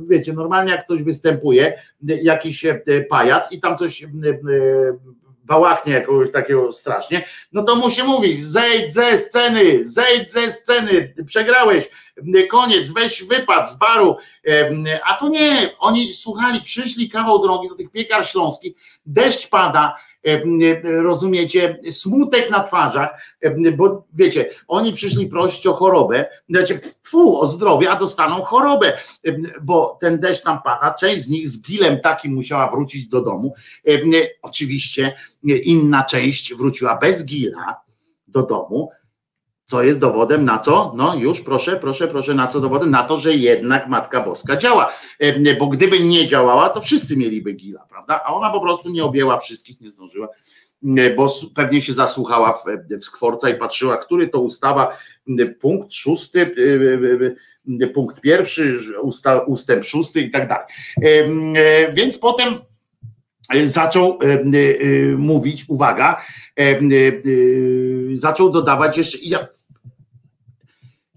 wiecie, 0.07 0.33
normalnie 0.33 0.71
jak 0.71 0.85
ktoś 0.85 1.03
występuje, 1.03 1.81
jakiś 2.03 2.65
pajac 3.09 3.51
i 3.51 3.61
tam 3.61 3.77
coś 3.77 4.05
bałaknie 5.43 5.93
jakoś 5.93 6.31
takiego 6.31 6.71
strasznie, 6.71 7.25
no 7.53 7.63
to 7.63 7.75
musi 7.75 8.03
mówić, 8.03 8.45
zejdź 8.45 8.93
ze 8.93 9.17
sceny, 9.17 9.79
zejdź 9.81 10.31
ze 10.31 10.51
sceny, 10.51 11.13
przegrałeś, 11.25 11.89
koniec, 12.49 12.91
weź 12.91 13.23
wypad 13.23 13.71
z 13.71 13.77
baru, 13.77 14.17
a 15.03 15.13
to 15.13 15.29
nie, 15.29 15.69
oni 15.79 16.13
słuchali, 16.13 16.61
przyszli 16.61 17.09
kawał 17.09 17.41
drogi 17.41 17.69
do 17.69 17.75
tych 17.75 17.91
piekar 17.91 18.25
śląskich, 18.25 18.73
deszcz 19.05 19.49
pada, 19.49 19.95
rozumiecie, 20.83 21.79
smutek 21.91 22.49
na 22.49 22.63
twarzach, 22.63 23.09
bo 23.77 24.05
wiecie, 24.13 24.49
oni 24.67 24.93
przyszli 24.93 25.27
prosić 25.27 25.67
o 25.67 25.73
chorobę, 25.73 26.25
znaczy 26.49 26.79
tfu, 27.01 27.41
o 27.41 27.45
zdrowie, 27.45 27.91
a 27.91 27.95
dostaną 27.95 28.41
chorobę, 28.41 28.97
bo 29.61 29.97
ten 30.01 30.19
deszcz 30.19 30.43
tam 30.43 30.61
pada, 30.61 30.93
część 30.93 31.21
z 31.21 31.29
nich 31.29 31.49
z 31.49 31.61
gilem 31.61 31.99
takim 31.99 32.33
musiała 32.33 32.71
wrócić 32.71 33.07
do 33.07 33.21
domu, 33.21 33.53
oczywiście 34.41 35.15
inna 35.43 36.03
część 36.03 36.53
wróciła 36.53 36.97
bez 36.97 37.25
gila 37.25 37.81
do 38.27 38.43
domu, 38.43 38.89
co 39.69 39.83
jest 39.83 39.99
dowodem 39.99 40.45
na 40.45 40.59
co? 40.59 40.93
No 40.95 41.15
już 41.15 41.41
proszę, 41.41 41.77
proszę, 41.77 42.07
proszę, 42.07 42.33
na 42.33 42.47
co 42.47 42.59
dowodem? 42.59 42.91
Na 42.91 43.03
to, 43.03 43.17
że 43.17 43.33
jednak 43.33 43.87
Matka 43.87 44.21
Boska 44.21 44.57
działa. 44.57 44.93
Bo 45.59 45.67
gdyby 45.67 45.99
nie 45.99 46.27
działała, 46.27 46.69
to 46.69 46.81
wszyscy 46.81 47.17
mieliby 47.17 47.53
gila, 47.53 47.85
prawda? 47.89 48.21
A 48.25 48.33
ona 48.33 48.49
po 48.49 48.61
prostu 48.61 48.89
nie 48.89 49.03
objęła 49.03 49.39
wszystkich, 49.39 49.81
nie 49.81 49.89
zdążyła, 49.89 50.27
bo 51.17 51.27
pewnie 51.55 51.81
się 51.81 51.93
zasłuchała 51.93 52.53
w, 52.53 52.63
w 53.01 53.05
skworca 53.05 53.49
i 53.49 53.55
patrzyła, 53.55 53.97
który 53.97 54.27
to 54.27 54.39
ustawa, 54.39 54.97
punkt 55.59 55.93
szósty, 55.93 56.53
punkt 57.93 58.21
pierwszy, 58.21 58.79
ustęp 59.47 59.85
szósty 59.85 60.21
i 60.21 60.31
tak 60.31 60.47
dalej. 60.47 60.65
Więc 61.93 62.17
potem 62.17 62.53
zaczął 63.65 64.19
mówić, 65.17 65.65
uwaga, 65.67 66.21
zaczął 68.13 68.49
dodawać 68.49 68.97
jeszcze, 68.97 69.17
ja 69.21 69.47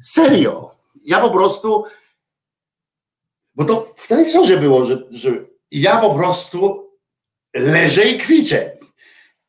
Serio. 0.03 0.71
Ja 1.05 1.21
po 1.21 1.31
prostu, 1.31 1.85
bo 3.55 3.65
to 3.65 3.95
w 3.97 4.09
telewizorze 4.09 4.57
było, 4.57 4.85
że, 4.85 5.03
że 5.11 5.31
ja 5.71 5.97
po 5.97 6.15
prostu 6.15 6.91
leżę 7.55 8.05
i 8.05 8.19
kwiczę. 8.19 8.73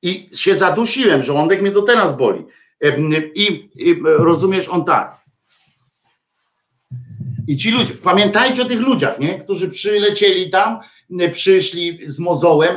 I 0.01 0.29
się 0.35 0.55
zadusiłem, 0.55 1.23
żołądek 1.23 1.61
mnie 1.61 1.71
do 1.71 1.81
teraz 1.81 2.17
boli. 2.17 2.45
I, 3.35 3.69
I 3.75 4.01
rozumiesz, 4.03 4.69
on 4.69 4.85
tak. 4.85 5.23
I 7.47 7.57
ci 7.57 7.71
ludzie, 7.71 7.93
pamiętajcie 8.03 8.61
o 8.61 8.65
tych 8.65 8.79
ludziach, 8.79 9.19
nie? 9.19 9.39
którzy 9.39 9.69
przylecieli 9.69 10.49
tam, 10.49 10.79
przyszli 11.31 11.99
z 12.05 12.19
mozołem, 12.19 12.75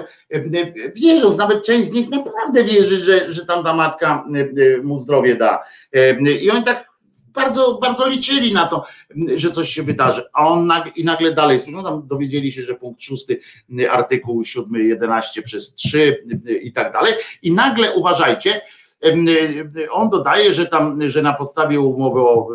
wierząc, 0.95 1.37
nawet 1.37 1.65
część 1.65 1.89
z 1.89 1.93
nich 1.93 2.09
naprawdę 2.09 2.65
wierzy, 2.65 2.97
że, 2.97 3.33
że 3.33 3.47
tam 3.47 3.65
ta 3.65 3.75
matka 3.75 4.25
mu 4.83 4.99
zdrowie 4.99 5.37
da. 5.37 5.63
I 6.41 6.51
oni 6.51 6.65
tak 6.65 6.86
bardzo, 7.37 7.79
bardzo 7.83 8.07
liczyli 8.07 8.53
na 8.53 8.67
to, 8.67 8.85
że 9.35 9.53
coś 9.53 9.69
się 9.69 9.83
wydarzy. 9.83 10.23
A 10.33 10.49
on 10.49 10.67
nagle, 10.67 10.93
i 10.97 11.05
nagle 11.05 11.35
dalej, 11.35 11.59
no 11.69 11.83
tam 11.83 12.07
dowiedzieli 12.07 12.53
się, 12.53 12.63
że 12.63 12.75
punkt 12.75 13.03
szósty, 13.03 13.41
artykuł 13.91 14.45
7, 14.45 14.75
11 14.75 15.43
przez 15.43 15.75
3 15.75 16.25
i 16.63 16.73
tak 16.73 16.93
dalej. 16.93 17.15
I 17.43 17.53
nagle 17.53 17.95
uważajcie, 17.95 18.61
on 19.91 20.11
dodaje, 20.11 20.53
że 20.53 20.67
tam, 20.67 21.09
że 21.11 21.23
na 21.23 21.33
podstawie 21.33 21.81
umowy 21.81 22.21
o 22.21 22.49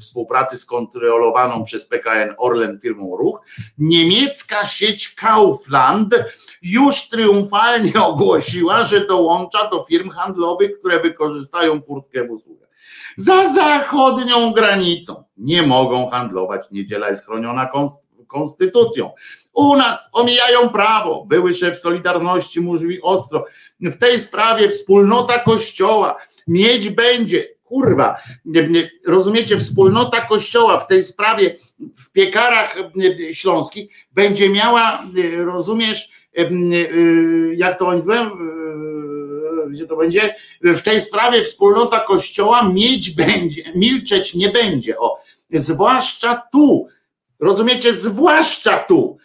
współpracy 0.00 0.56
skontrolowaną 0.56 1.64
przez 1.64 1.86
PKN 1.86 2.34
Orlen 2.38 2.80
firmą 2.80 3.16
Ruch, 3.16 3.40
niemiecka 3.78 4.64
sieć 4.64 5.14
Kaufland 5.14 6.14
już 6.62 7.08
triumfalnie 7.08 7.92
ogłosiła, 8.10 8.84
że 8.84 9.06
dołącza 9.06 9.68
do 9.70 9.82
firm 9.82 10.10
handlowych, 10.10 10.78
które 10.78 11.00
wykorzystają 11.00 11.80
furtkę 11.80 12.26
w 12.26 12.30
usługach 12.30 12.71
za 13.16 13.54
zachodnią 13.54 14.52
granicą. 14.52 15.24
Nie 15.36 15.62
mogą 15.62 16.10
handlować. 16.10 16.70
Niedziela 16.70 17.08
jest 17.08 17.24
chroniona 17.24 17.70
konstytucją. 18.26 19.10
U 19.52 19.76
nas 19.76 20.10
omijają 20.12 20.68
prawo. 20.68 21.24
Były 21.28 21.54
szef 21.54 21.78
Solidarności 21.78 22.60
mówi 22.60 23.02
ostro. 23.02 23.44
W 23.80 23.98
tej 23.98 24.20
sprawie 24.20 24.68
wspólnota 24.68 25.38
kościoła 25.38 26.16
mieć 26.48 26.90
będzie. 26.90 27.48
Kurwa, 27.64 28.16
rozumiecie, 29.06 29.58
wspólnota 29.58 30.20
kościoła 30.20 30.78
w 30.78 30.86
tej 30.86 31.04
sprawie 31.04 31.56
w 31.96 32.12
piekarach 32.12 32.76
śląskich 33.32 33.92
będzie 34.12 34.48
miała, 34.48 35.02
rozumiesz, 35.44 36.10
jak 37.56 37.78
to 37.78 37.86
oni 37.86 38.02
mówią, 38.02 38.30
gdzie 39.72 39.86
to 39.86 39.96
będzie, 39.96 40.34
w 40.60 40.82
tej 40.82 41.00
sprawie 41.00 41.42
wspólnota 41.42 42.00
Kościoła 42.00 42.68
mieć 42.68 43.10
będzie, 43.10 43.62
milczeć 43.74 44.34
nie 44.34 44.48
będzie. 44.48 44.98
O, 44.98 45.20
zwłaszcza 45.52 46.42
tu, 46.52 46.88
rozumiecie, 47.40 47.94
zwłaszcza 47.94 48.78
tu, 48.78 49.18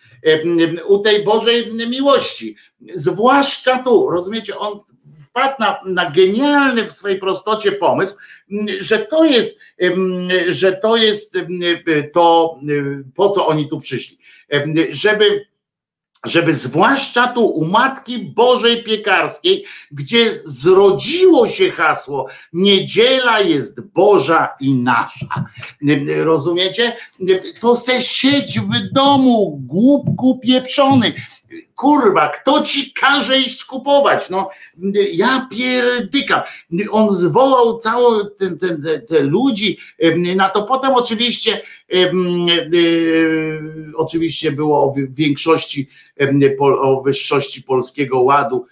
u 0.87 0.99
tej 0.99 1.23
Bożej 1.23 1.73
miłości, 1.89 2.55
zwłaszcza 2.93 3.83
tu, 3.83 4.09
rozumiecie, 4.09 4.57
on 4.57 4.79
wpadł 5.25 5.55
na, 5.59 5.79
na 5.85 6.11
genialny 6.11 6.83
w 6.83 6.91
swojej 6.91 7.19
prostocie 7.19 7.71
pomysł, 7.71 8.15
że 8.79 8.99
to 8.99 9.25
jest, 9.25 9.57
że 10.47 10.71
to 10.73 10.97
jest 10.97 11.37
to, 12.13 12.59
po 13.15 13.29
co 13.29 13.47
oni 13.47 13.69
tu 13.69 13.79
przyszli, 13.79 14.17
żeby 14.89 15.45
żeby 16.25 16.53
zwłaszcza 16.53 17.27
tu 17.27 17.45
u 17.45 17.65
Matki 17.65 18.19
Bożej 18.19 18.83
Piekarskiej, 18.83 19.65
gdzie 19.91 20.39
zrodziło 20.45 21.47
się 21.47 21.71
hasło 21.71 22.27
Niedziela 22.53 23.39
jest 23.39 23.81
Boża 23.81 24.49
i 24.59 24.73
nasza. 24.73 25.45
Rozumiecie? 26.23 26.97
To 27.59 27.75
se 27.75 28.01
siedź 28.01 28.59
w 28.59 28.93
domu, 28.93 29.61
głupku 29.65 30.39
pieprzony 30.39 31.13
kurwa, 31.75 32.29
kto 32.29 32.61
ci 32.61 32.93
każe 32.93 33.39
iść 33.39 33.65
kupować? 33.65 34.29
No, 34.29 34.49
ja 35.13 35.47
pierdykam. 35.51 36.41
On 36.91 37.15
zwołał 37.15 37.79
całą 37.79 38.25
ten, 38.37 38.57
te, 38.59 38.99
te 38.99 39.19
ludzi 39.19 39.77
na 40.35 40.49
to. 40.49 40.63
Potem 40.63 40.93
oczywiście 40.93 41.61
oczywiście 43.95 44.51
było 44.51 44.83
o 44.83 44.93
większości, 45.09 45.89
o 46.59 47.01
wyższości 47.01 47.63
polskiego 47.63 48.19
ładu 48.19 48.65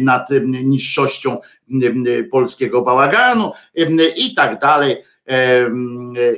nad 0.00 0.28
niższością 0.64 1.36
polskiego 2.30 2.82
bałaganu 2.82 3.52
i 4.16 4.34
tak 4.34 4.60
dalej 4.60 4.96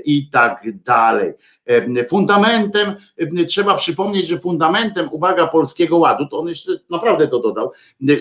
i 0.04 0.30
tak 0.30 0.62
dalej. 0.84 1.32
Fundamentem, 2.08 2.94
trzeba 3.48 3.74
przypomnieć, 3.74 4.26
że 4.26 4.38
fundamentem, 4.38 5.08
uwaga, 5.12 5.46
polskiego 5.46 5.98
ładu, 5.98 6.26
to 6.26 6.38
on 6.38 6.48
jeszcze 6.48 6.72
naprawdę 6.90 7.28
to 7.28 7.38
dodał, 7.38 7.72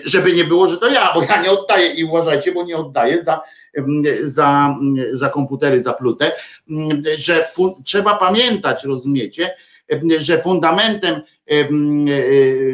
żeby 0.04 0.32
nie 0.32 0.44
było, 0.44 0.68
że 0.68 0.76
to 0.76 0.88
ja, 0.88 1.14
bo 1.14 1.22
ja 1.22 1.42
nie 1.42 1.50
oddaję 1.50 1.94
i 1.94 2.04
uważajcie, 2.04 2.52
bo 2.52 2.64
nie 2.64 2.76
oddaję 2.76 3.24
za, 3.24 3.40
za, 4.22 4.76
za 5.12 5.28
komputery 5.28 5.82
zaplute, 5.82 6.32
że 7.18 7.44
fu, 7.44 7.76
trzeba 7.84 8.16
pamiętać, 8.16 8.84
rozumiecie, 8.84 9.54
że 10.18 10.38
fundamentem, 10.38 11.20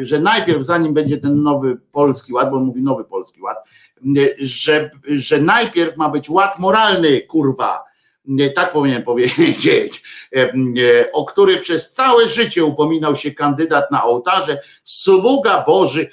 że 0.01 0.19
najpierw, 0.19 0.63
zanim 0.63 0.93
będzie 0.93 1.17
ten 1.17 1.43
nowy 1.43 1.77
polski 1.91 2.33
ład, 2.33 2.51
bo 2.51 2.57
on 2.57 2.63
mówi 2.63 2.81
nowy 2.81 3.03
polski 3.03 3.41
ład, 3.41 3.57
że, 4.39 4.91
że 5.07 5.41
najpierw 5.41 5.97
ma 5.97 6.09
być 6.09 6.29
ład 6.29 6.59
moralny, 6.59 7.21
kurwa, 7.21 7.92
tak 8.55 8.71
powinien 8.71 9.03
powiedzieć, 9.03 10.03
o 11.13 11.25
który 11.25 11.57
przez 11.57 11.91
całe 11.91 12.27
życie 12.27 12.65
upominał 12.65 13.15
się 13.15 13.31
kandydat 13.31 13.91
na 13.91 14.03
ołtarze, 14.03 14.61
sługa 14.83 15.63
Boży 15.67 16.09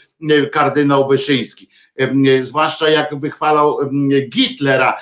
kardynał 0.53 1.09
Wyszyński. 1.09 1.69
Zwłaszcza 2.41 2.91
jak 2.91 3.21
wychwalał 3.21 3.79
Hitlera 4.35 4.99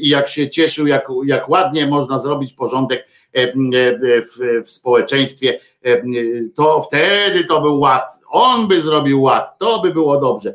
i 0.00 0.08
jak 0.08 0.28
się 0.28 0.48
cieszył, 0.48 0.86
jak, 0.86 1.06
jak 1.24 1.48
ładnie 1.48 1.86
można 1.86 2.18
zrobić 2.18 2.52
porządek 2.52 3.06
w, 3.34 4.62
w 4.64 4.70
społeczeństwie 4.70 5.60
to 6.54 6.82
wtedy 6.82 7.44
to 7.44 7.60
był 7.60 7.80
ład. 7.80 8.20
On 8.28 8.68
by 8.68 8.80
zrobił 8.80 9.22
ład, 9.22 9.58
to 9.58 9.80
by 9.80 9.90
było 9.90 10.20
dobrze. 10.20 10.54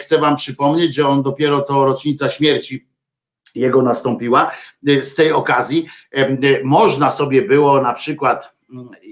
Chcę 0.00 0.18
wam 0.18 0.36
przypomnieć, 0.36 0.94
że 0.94 1.08
on 1.08 1.22
dopiero 1.22 1.62
co 1.62 1.84
rocznica 1.84 2.30
śmierci 2.30 2.86
jego 3.54 3.82
nastąpiła. 3.82 4.50
Z 5.00 5.14
tej 5.14 5.32
okazji 5.32 5.86
można 6.64 7.10
sobie 7.10 7.42
było 7.42 7.80
na 7.80 7.92
przykład, 7.92 8.54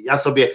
ja 0.04 0.18
sobie 0.18 0.48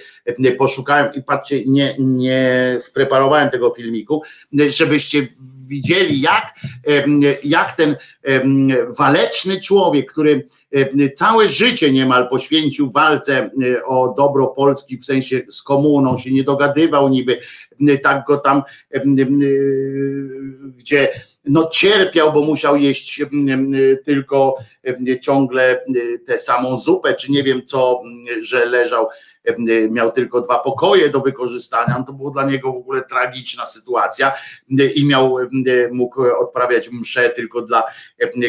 poszukałem 0.57 1.13
i 1.13 1.23
patrzcie, 1.23 1.65
nie, 1.65 1.95
nie 1.99 2.75
spreparowałem 2.79 3.49
tego 3.49 3.71
filmiku, 3.71 4.21
żebyście 4.67 5.27
widzieli, 5.67 6.21
jak, 6.21 6.53
jak 7.43 7.75
ten 7.75 7.95
waleczny 8.97 9.61
człowiek, 9.61 10.11
który 10.11 10.47
całe 11.15 11.49
życie 11.49 11.91
niemal 11.91 12.29
poświęcił 12.29 12.91
walce 12.91 13.49
o 13.85 14.13
dobro 14.17 14.47
Polski, 14.47 14.97
w 14.97 15.05
sensie 15.05 15.41
z 15.49 15.61
komuną, 15.61 16.17
się 16.17 16.31
nie 16.31 16.43
dogadywał 16.43 17.09
niby, 17.09 17.39
tak 18.03 18.25
go 18.25 18.37
tam, 18.37 18.63
gdzie 20.77 21.09
no 21.49 21.69
cierpiał, 21.71 22.33
bo 22.33 22.41
musiał 22.41 22.77
jeść 22.77 23.21
tylko 24.05 24.55
ciągle 25.21 25.85
tę 26.25 26.39
samą 26.39 26.77
zupę, 26.77 27.13
czy 27.13 27.31
nie 27.31 27.43
wiem 27.43 27.65
co, 27.65 28.01
że 28.39 28.65
leżał 28.65 29.07
miał 29.89 30.11
tylko 30.11 30.41
dwa 30.41 30.59
pokoje 30.59 31.09
do 31.09 31.19
wykorzystania, 31.19 31.95
no 31.99 32.05
to 32.05 32.13
było 32.13 32.31
dla 32.31 32.45
niego 32.45 32.71
w 32.73 32.77
ogóle 32.77 33.03
tragiczna 33.03 33.65
sytuacja 33.65 34.31
i 34.95 35.05
miał, 35.05 35.37
mógł 35.91 36.21
odprawiać 36.39 36.89
msze 36.89 37.29
tylko 37.29 37.61
dla 37.61 37.83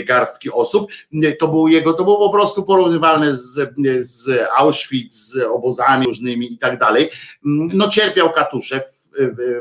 garstki 0.06 0.50
osób. 0.50 0.90
To 1.38 1.48
był 1.48 1.68
jego, 1.68 1.92
to 1.92 2.04
było 2.04 2.16
po 2.16 2.30
prostu 2.30 2.62
porównywalne 2.62 3.36
z, 3.36 3.74
z 3.98 4.48
Auschwitz, 4.56 5.14
z 5.14 5.36
obozami 5.36 6.06
różnymi 6.06 6.52
i 6.52 6.58
tak 6.58 6.78
dalej. 6.78 7.10
No 7.44 7.88
cierpiał 7.88 8.32
katusze 8.32 8.80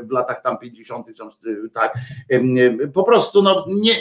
w 0.02 0.10
latach 0.10 0.42
tam 0.42 0.58
50., 0.58 1.06
tak, 1.74 1.94
po 2.94 3.02
prostu 3.02 3.42
no, 3.42 3.64
nie, 3.68 3.94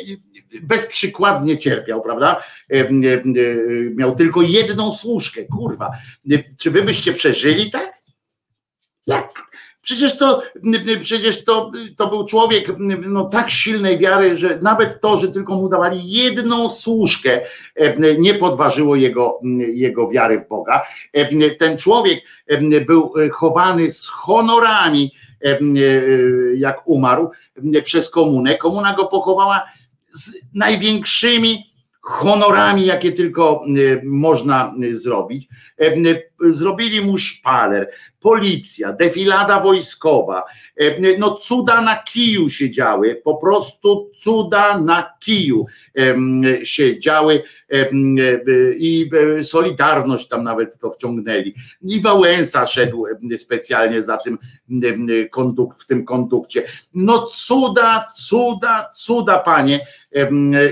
bezprzykładnie 0.62 1.58
cierpiał, 1.58 2.02
prawda? 2.02 2.44
Miał 3.96 4.16
tylko 4.16 4.42
jedną 4.42 4.92
służkę, 4.92 5.46
kurwa. 5.46 5.92
Czy 6.58 6.72
wy 6.72 6.82
byście 6.82 7.14
przeżyli 7.14 7.72
tak? 7.72 7.98
Jak? 9.08 9.30
Przecież 9.82 10.18
to, 10.18 10.42
przecież 11.02 11.44
to, 11.44 11.72
to 11.98 12.08
był 12.08 12.26
człowiek 12.26 12.68
no, 13.08 13.26
tak 13.26 13.52
silnej 13.52 13.98
wiary, 13.98 14.38
że 14.38 14.60
nawet 14.62 15.02
to, 15.02 15.18
że 15.18 15.28
tylko 15.28 15.56
mu 15.56 15.70
dawali 15.70 16.12
jedną 16.12 16.70
służkę, 16.70 17.42
nie 18.18 18.34
podważyło 18.34 18.96
jego, 18.96 19.40
jego 19.74 20.10
wiary 20.10 20.40
w 20.40 20.48
Boga. 20.48 20.82
Ten 21.60 21.78
człowiek 21.78 22.20
był 22.88 23.14
chowany 23.32 23.92
z 23.92 24.08
honorami, 24.08 25.12
jak 26.56 26.88
umarł 26.88 27.32
przez 27.84 28.10
komunę. 28.10 28.58
Komuna 28.58 28.96
go 28.96 29.06
pochowała 29.06 29.64
z 30.10 30.32
największymi 30.54 31.64
honorami, 32.02 32.86
jakie 32.86 33.12
tylko 33.12 33.64
można 34.04 34.74
zrobić. 34.92 35.48
Zrobili 36.46 37.02
mu 37.02 37.18
szpaler, 37.18 37.90
policja, 38.20 38.94
defilada 38.94 39.60
wojskowa, 39.60 40.44
no 41.18 41.36
cuda 41.36 41.82
na 41.82 41.96
kiju 41.96 42.50
się 42.50 42.70
działy, 42.70 43.22
po 43.24 43.36
prostu 43.36 44.12
cuda 44.16 44.80
na 44.80 45.14
kiju 45.20 45.66
się 46.64 47.00
działy 47.00 47.44
i 48.78 49.10
Solidarność 49.44 50.28
tam 50.28 50.44
nawet 50.44 50.80
to 50.80 50.92
wciągnęli. 50.92 51.54
I 51.82 52.02
Wałęsa 52.02 52.66
szedł 52.66 53.06
specjalnie 53.38 54.02
za 54.02 54.18
tym 54.18 54.38
kondukt, 55.32 55.84
w 55.84 55.86
tym 55.86 56.06
kondukcie. 56.06 56.64
No 56.94 57.28
cuda, 57.28 58.08
cuda, 58.16 58.92
cuda 58.96 59.40
panie 59.40 59.88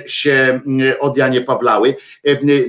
się 0.06 0.62
od 1.00 1.18
Janie 1.18 1.42
Pawlały 1.42 1.96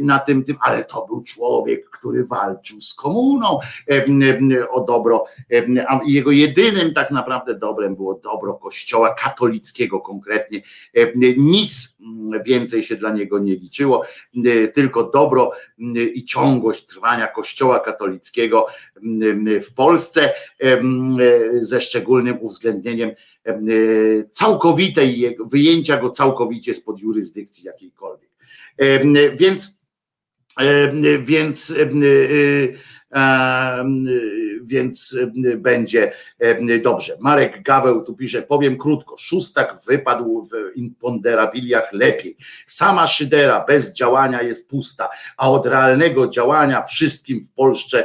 na 0.00 0.18
tym, 0.18 0.44
tym, 0.44 0.56
ale 0.60 0.84
to 0.84 1.06
był 1.06 1.22
człowiek, 1.22 1.90
który 1.90 2.24
walczył 2.24 2.80
z 2.88 2.94
komuną 2.94 3.58
o 4.70 4.80
dobro, 4.80 5.24
a 5.88 6.00
jego 6.06 6.30
jedynym 6.30 6.94
tak 6.94 7.10
naprawdę 7.10 7.58
dobrem 7.58 7.96
było 7.96 8.14
dobro 8.14 8.54
kościoła 8.54 9.14
katolickiego 9.14 10.00
konkretnie. 10.00 10.62
Nic 11.36 11.98
więcej 12.44 12.82
się 12.82 12.96
dla 12.96 13.10
niego 13.10 13.38
nie 13.38 13.54
liczyło, 13.54 14.04
tylko 14.74 15.04
dobro 15.04 15.52
i 16.14 16.24
ciągłość 16.24 16.86
trwania 16.86 17.26
kościoła 17.26 17.80
katolickiego 17.80 18.66
w 19.62 19.74
Polsce 19.74 20.32
ze 21.60 21.80
szczególnym 21.80 22.38
uwzględnieniem 22.40 23.10
całkowitej, 24.32 25.36
wyjęcia 25.50 25.96
go 25.96 26.10
całkowicie 26.10 26.74
spod 26.74 27.00
jurysdykcji 27.00 27.66
jakiejkolwiek. 27.66 28.30
Więc 29.38 29.75
więc 31.20 31.74
więc 34.62 35.16
będzie 35.56 36.12
dobrze. 36.82 37.16
Marek 37.20 37.62
Gaweł 37.62 38.02
tu 38.02 38.14
pisze, 38.14 38.42
powiem 38.42 38.78
krótko, 38.78 39.16
Szóstak 39.18 39.78
wypadł 39.86 40.48
w 40.52 40.76
imponderabiliach 40.76 41.92
lepiej. 41.92 42.36
Sama 42.66 43.06
Szydera 43.06 43.64
bez 43.68 43.92
działania 43.92 44.42
jest 44.42 44.70
pusta, 44.70 45.08
a 45.36 45.50
od 45.50 45.66
realnego 45.66 46.28
działania 46.28 46.82
wszystkim 46.82 47.40
w 47.44 47.52
Polsce 47.52 48.04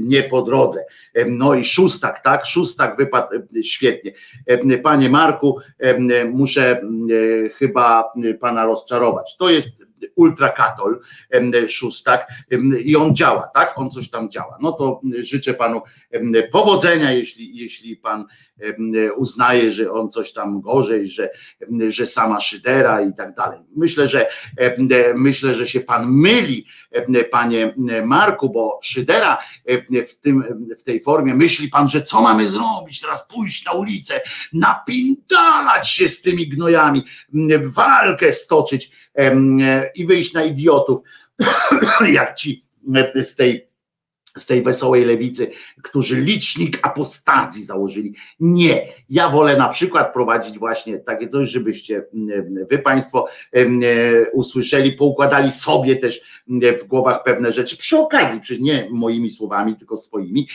nie 0.00 0.22
po 0.30 0.42
drodze. 0.42 0.84
No 1.26 1.54
i 1.54 1.64
Szóstak, 1.64 2.20
tak? 2.20 2.46
Szóstak 2.46 2.96
wypadł 2.96 3.28
świetnie. 3.62 4.12
Panie 4.82 5.08
Marku, 5.08 5.58
muszę 6.32 6.80
chyba 7.58 8.12
pana 8.40 8.64
rozczarować. 8.64 9.36
To 9.36 9.50
jest 9.50 9.82
ultrakatol 10.14 11.00
szóstak 11.68 12.26
i 12.84 12.96
on 12.96 13.16
działa, 13.16 13.50
tak? 13.54 13.72
On 13.76 13.90
coś 13.90 14.10
tam 14.10 14.30
działa. 14.30 14.58
No 14.60 14.72
to 14.72 15.00
życzę 15.18 15.54
panu 15.54 15.82
powodzenia, 16.52 17.12
jeśli, 17.12 17.56
jeśli 17.56 17.96
pan 17.96 18.24
uznaje, 19.16 19.72
że 19.72 19.90
on 19.90 20.10
coś 20.10 20.32
tam 20.32 20.60
gorzej, 20.60 21.08
że, 21.08 21.30
że 21.88 22.06
sama 22.06 22.40
szydera 22.40 23.00
i 23.00 23.14
tak 23.14 23.34
dalej. 23.34 23.60
Myślę, 23.76 24.08
że 24.08 24.26
myślę, 25.14 25.54
że 25.54 25.66
się 25.66 25.80
pan 25.80 26.12
myli, 26.12 26.66
panie 27.30 27.74
Marku, 28.04 28.50
bo 28.50 28.80
szydera 28.82 29.38
w, 30.08 30.20
tym, 30.20 30.44
w 30.78 30.82
tej 30.82 31.00
formie 31.00 31.34
myśli 31.34 31.68
pan, 31.68 31.88
że 31.88 32.02
co 32.02 32.22
mamy 32.22 32.48
zrobić, 32.48 33.00
teraz 33.00 33.28
pójść 33.28 33.64
na 33.64 33.72
ulicę, 33.72 34.20
napindalać 34.52 35.90
się 35.90 36.08
z 36.08 36.22
tymi 36.22 36.48
gnojami, 36.48 37.04
walkę 37.62 38.32
stoczyć 38.32 38.90
i 39.94 40.06
wyjść 40.06 40.32
na 40.32 40.44
idiotów, 40.44 41.00
jak 42.12 42.34
ci 42.34 42.64
z 43.24 43.36
tej 43.36 43.71
z 44.36 44.46
tej 44.46 44.62
wesołej 44.62 45.04
lewicy, 45.04 45.50
którzy 45.82 46.16
licznik 46.16 46.78
apostazji 46.82 47.64
założyli. 47.64 48.14
Nie, 48.40 48.88
ja 49.10 49.28
wolę 49.28 49.56
na 49.56 49.68
przykład 49.68 50.12
prowadzić 50.12 50.58
właśnie 50.58 50.98
takie 50.98 51.28
coś, 51.28 51.48
żebyście 51.48 52.06
wy 52.70 52.78
Państwo 52.78 53.28
usłyszeli, 54.32 54.92
poukładali 54.92 55.52
sobie 55.52 55.96
też 55.96 56.42
w 56.82 56.84
głowach 56.86 57.22
pewne 57.24 57.52
rzeczy, 57.52 57.76
przy 57.76 57.98
okazji, 57.98 58.40
przy 58.40 58.60
nie 58.60 58.88
moimi 58.90 59.30
słowami, 59.30 59.76
tylko 59.76 59.96
swoimi, 59.96 60.48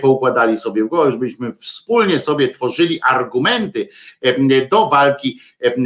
poukładali 0.00 0.56
sobie 0.56 0.84
w 0.84 0.88
głowach, 0.88 1.10
żebyśmy 1.10 1.52
wspólnie 1.52 2.18
sobie 2.18 2.48
tworzyli 2.48 3.00
argumenty 3.02 3.88
do 4.70 4.88
walki 4.88 5.40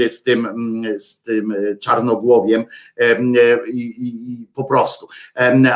z 0.09 0.23
tym, 0.23 0.49
z 0.99 1.23
tym 1.23 1.55
czarnogłowiem 1.81 2.65
i, 3.73 3.81
i, 3.81 4.33
i 4.33 4.47
po 4.55 4.65
prostu. 4.65 5.09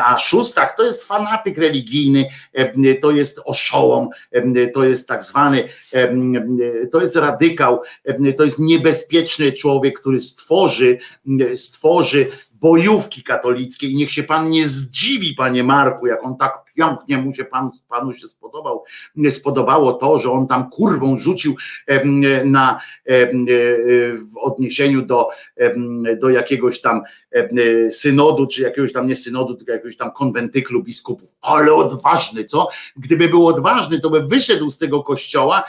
A 0.04 0.18
szóstak 0.18 0.76
to 0.76 0.84
jest 0.84 1.04
fanatyk, 1.04 1.37
fanatyk 1.38 1.58
religijny, 1.58 2.28
to 3.00 3.10
jest 3.10 3.40
oszołom, 3.44 4.08
to 4.74 4.84
jest 4.84 5.08
tak 5.08 5.24
zwany, 5.24 5.68
to 6.92 7.00
jest 7.00 7.16
radykał, 7.16 7.80
to 8.36 8.44
jest 8.44 8.58
niebezpieczny 8.58 9.52
człowiek, 9.52 10.00
który 10.00 10.20
stworzy, 10.20 10.98
stworzy 11.54 12.26
bojówki 12.52 13.22
katolickie 13.22 13.86
i 13.86 13.94
niech 13.94 14.10
się 14.10 14.22
pan 14.22 14.50
nie 14.50 14.68
zdziwi, 14.68 15.34
panie 15.34 15.64
Marku, 15.64 16.06
jak 16.06 16.24
on 16.24 16.36
tak 16.36 16.67
pięknie 16.78 17.18
mu 17.18 17.32
się 17.32 17.44
pan, 17.44 17.70
panu 17.88 18.12
się 18.12 18.26
spodobał, 18.26 18.84
spodobało 19.30 19.92
to, 19.92 20.18
że 20.18 20.32
on 20.32 20.46
tam 20.46 20.70
kurwą 20.70 21.16
rzucił 21.16 21.54
na, 22.44 22.80
w 24.14 24.38
odniesieniu 24.40 25.02
do, 25.02 25.28
do 26.20 26.30
jakiegoś 26.30 26.80
tam 26.80 27.02
synodu, 27.90 28.46
czy 28.46 28.62
jakiegoś 28.62 28.92
tam 28.92 29.06
nie 29.06 29.16
synodu, 29.16 29.54
tylko 29.54 29.72
jakiegoś 29.72 29.96
tam 29.96 30.12
konwentyklu 30.12 30.82
biskupów. 30.82 31.34
Ale 31.40 31.74
odważny, 31.74 32.44
co? 32.44 32.68
Gdyby 32.96 33.28
był 33.28 33.46
odważny, 33.46 34.00
to 34.00 34.10
by 34.10 34.22
wyszedł 34.22 34.70
z 34.70 34.78
tego 34.78 35.02
kościoła 35.02 35.64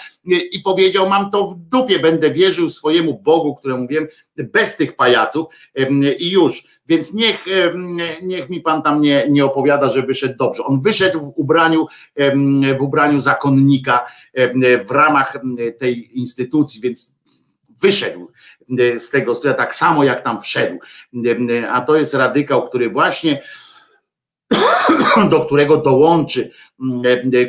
i 0.52 0.60
powiedział: 0.60 1.10
Mam 1.10 1.32
to 1.32 1.48
w 1.48 1.56
dupie, 1.56 2.00
będę 2.00 2.32
wierzył 2.32 2.70
swojemu 2.70 3.20
Bogu, 3.20 3.56
któremu 3.56 3.88
wiem, 3.88 4.08
bez 4.38 4.76
tych 4.76 4.96
pajaców 4.96 5.48
i 6.20 6.32
już. 6.32 6.64
Więc 6.88 7.14
niech, 7.14 7.46
niech 8.22 8.50
mi 8.50 8.62
pan 8.62 8.82
tam 8.82 9.02
nie, 9.02 9.26
nie 9.30 9.46
opowiada, 9.46 9.92
że 9.92 10.02
wyszedł 10.02 10.38
dobrze. 10.38 10.64
On 10.64 10.82
wyszedł 10.82 10.99
wyszedł 11.00 11.20
w 11.20 11.34
ubraniu, 11.36 11.88
w 12.78 12.82
ubraniu 12.82 13.20
zakonnika 13.20 14.06
w 14.86 14.92
ramach 14.92 15.38
tej 15.80 16.20
instytucji, 16.20 16.82
więc 16.82 17.16
wyszedł 17.82 18.32
z 18.98 19.10
tego 19.10 19.36
stroju, 19.36 19.58
tak 19.58 19.76
samo 19.76 20.04
jak 20.04 20.22
tam 20.22 20.42
wszedł. 20.42 20.80
A 21.70 21.82
to 21.82 21.96
jest 21.96 22.14
radykał, 22.14 22.68
który 22.68 22.90
właśnie 22.90 23.42
do 25.32 25.46
którego 25.46 25.78
dołączy, 25.78 26.52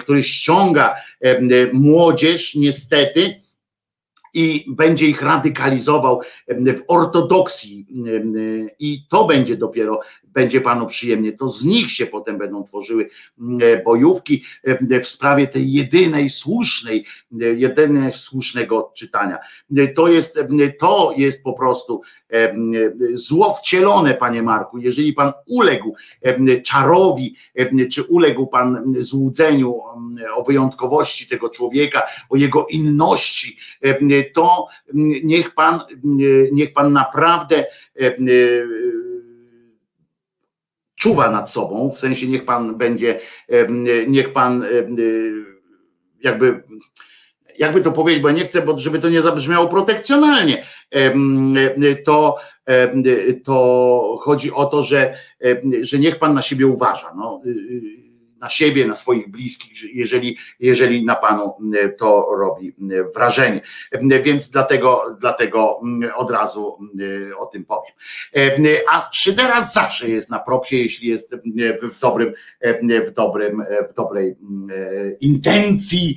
który 0.01 0.23
ściąga 0.23 0.95
młodzież, 1.73 2.55
niestety, 2.55 3.41
i 4.35 4.65
będzie 4.69 5.07
ich 5.07 5.23
radykalizował 5.23 6.20
w 6.49 6.83
ortodoksji 6.89 7.87
i 8.79 9.07
to 9.09 9.25
będzie 9.25 9.57
dopiero 9.57 10.01
będzie 10.33 10.60
panu 10.60 10.86
przyjemnie. 10.86 11.33
To 11.33 11.49
z 11.49 11.65
nich 11.65 11.91
się 11.91 12.07
potem 12.07 12.39
będą 12.39 12.65
tworzyły 12.65 13.09
bojówki 13.84 14.44
w 15.02 15.07
sprawie 15.07 15.47
tej 15.47 15.73
jedynej 15.73 16.28
słusznej, 16.28 17.07
jedynej 17.57 18.12
słusznego 18.12 18.86
odczytania. 18.86 19.39
To 19.94 20.09
jest, 20.09 20.39
to 20.78 21.15
jest 21.17 21.42
po 21.42 21.52
prostu 21.52 22.00
zło 23.12 23.55
wcielone, 23.55 24.15
panie 24.15 24.42
Marku. 24.42 24.78
Jeżeli 24.78 25.12
pan 25.12 25.33
uległ 25.49 25.94
czarowi, 26.65 27.36
czy 27.92 28.02
uległ 28.02 28.47
pan 28.47 28.94
złudzeniu 28.99 29.81
o 30.36 30.42
wyjątkowości 30.42 31.28
tego 31.28 31.49
człowieka, 31.49 32.02
o 32.31 32.36
jego 32.36 32.67
inności, 32.67 33.57
to 34.34 34.67
niech 35.23 35.55
pan, 35.55 35.81
niech 36.52 36.73
pan 36.73 36.92
naprawdę 36.92 37.65
czuwa 41.01 41.31
nad 41.31 41.51
sobą, 41.51 41.91
w 41.91 41.99
sensie 41.99 42.29
niech 42.29 42.45
pan 42.45 42.79
będzie, 42.79 43.20
niech 44.09 44.33
pan 44.33 44.65
jakby 46.23 46.62
jakby 47.59 47.81
to 47.81 47.93
powiedzieć, 47.93 48.23
bo 48.23 48.29
ja 48.29 48.35
nie 48.35 48.45
chcę, 48.45 48.62
bo 48.62 48.79
żeby 48.79 48.99
to 48.99 49.09
nie 49.09 49.23
zabrzmiało 49.23 49.69
protekcjonalnie, 49.69 50.65
to, 52.05 52.37
to 53.45 54.17
chodzi 54.20 54.53
o 54.53 54.67
to, 54.67 54.83
że, 54.83 55.15
że 55.81 55.99
niech 55.99 56.19
pan 56.19 56.35
na 56.35 56.43
siebie 56.43 56.67
uważa. 56.67 57.15
No 57.17 57.43
na 58.41 58.49
siebie, 58.49 58.86
na 58.86 58.94
swoich 58.94 59.31
bliskich, 59.31 59.94
jeżeli, 59.94 60.39
jeżeli 60.60 61.05
na 61.05 61.17
panu 61.17 61.55
e, 61.83 61.89
to 61.89 62.27
robi 62.39 62.69
e, 62.69 62.73
wrażenie. 63.15 63.60
E, 63.91 64.20
więc 64.23 64.51
dlatego, 64.51 65.17
dlatego 65.20 65.81
od 66.17 66.31
razu 66.31 66.78
o 67.39 67.47
tym 67.47 67.65
powiem. 67.65 67.93
A 68.93 69.09
Szydera 69.12 69.62
zawsze 69.62 70.09
jest 70.09 70.31
na 70.31 70.39
propsie, 70.39 70.77
jeśli 70.77 71.09
jest 71.09 71.36
w 71.83 72.01
dobrym, 72.01 72.33
w 73.07 73.10
dobrym, 73.10 73.65
w 73.91 73.94
dobrej 73.94 74.36
intencji, 75.20 76.17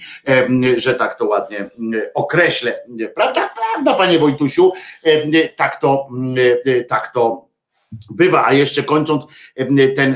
że 0.78 0.96
tak 0.96 1.16
to 1.16 1.26
ładnie 1.26 1.70
określę. 2.14 2.84
Prawda, 3.16 3.50
prawda, 3.56 3.94
panie 3.94 4.20
Wojtusiu, 4.20 4.72
tak 5.56 5.82
to, 5.82 6.10
tak 6.90 7.14
to 7.14 7.43
bywa, 8.12 8.46
a 8.46 8.54
jeszcze 8.54 8.84
kończąc 8.84 9.28
ten 9.96 10.16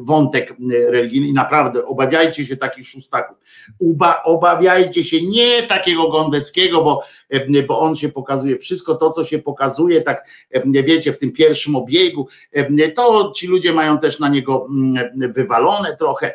wątek 0.00 0.54
religijny, 0.70 1.32
naprawdę 1.32 1.86
obawiajcie 1.86 2.46
się 2.46 2.56
takich 2.56 2.86
szóstaków. 2.86 3.36
Uba, 3.78 4.22
obawiajcie 4.22 5.04
się 5.04 5.22
nie 5.22 5.62
takiego 5.62 6.08
Gondeckiego, 6.08 6.84
bo, 6.84 7.02
bo 7.68 7.80
on 7.80 7.94
się 7.94 8.08
pokazuje, 8.08 8.56
wszystko 8.56 8.94
to, 8.94 9.10
co 9.10 9.24
się 9.24 9.38
pokazuje, 9.38 10.00
tak 10.00 10.28
wiecie, 10.64 11.12
w 11.12 11.18
tym 11.18 11.32
pierwszym 11.32 11.76
obiegu, 11.76 12.28
to 12.94 13.32
ci 13.36 13.46
ludzie 13.46 13.72
mają 13.72 13.98
też 13.98 14.18
na 14.18 14.28
niego 14.28 14.66
wywalone 15.34 15.96
trochę, 15.96 16.34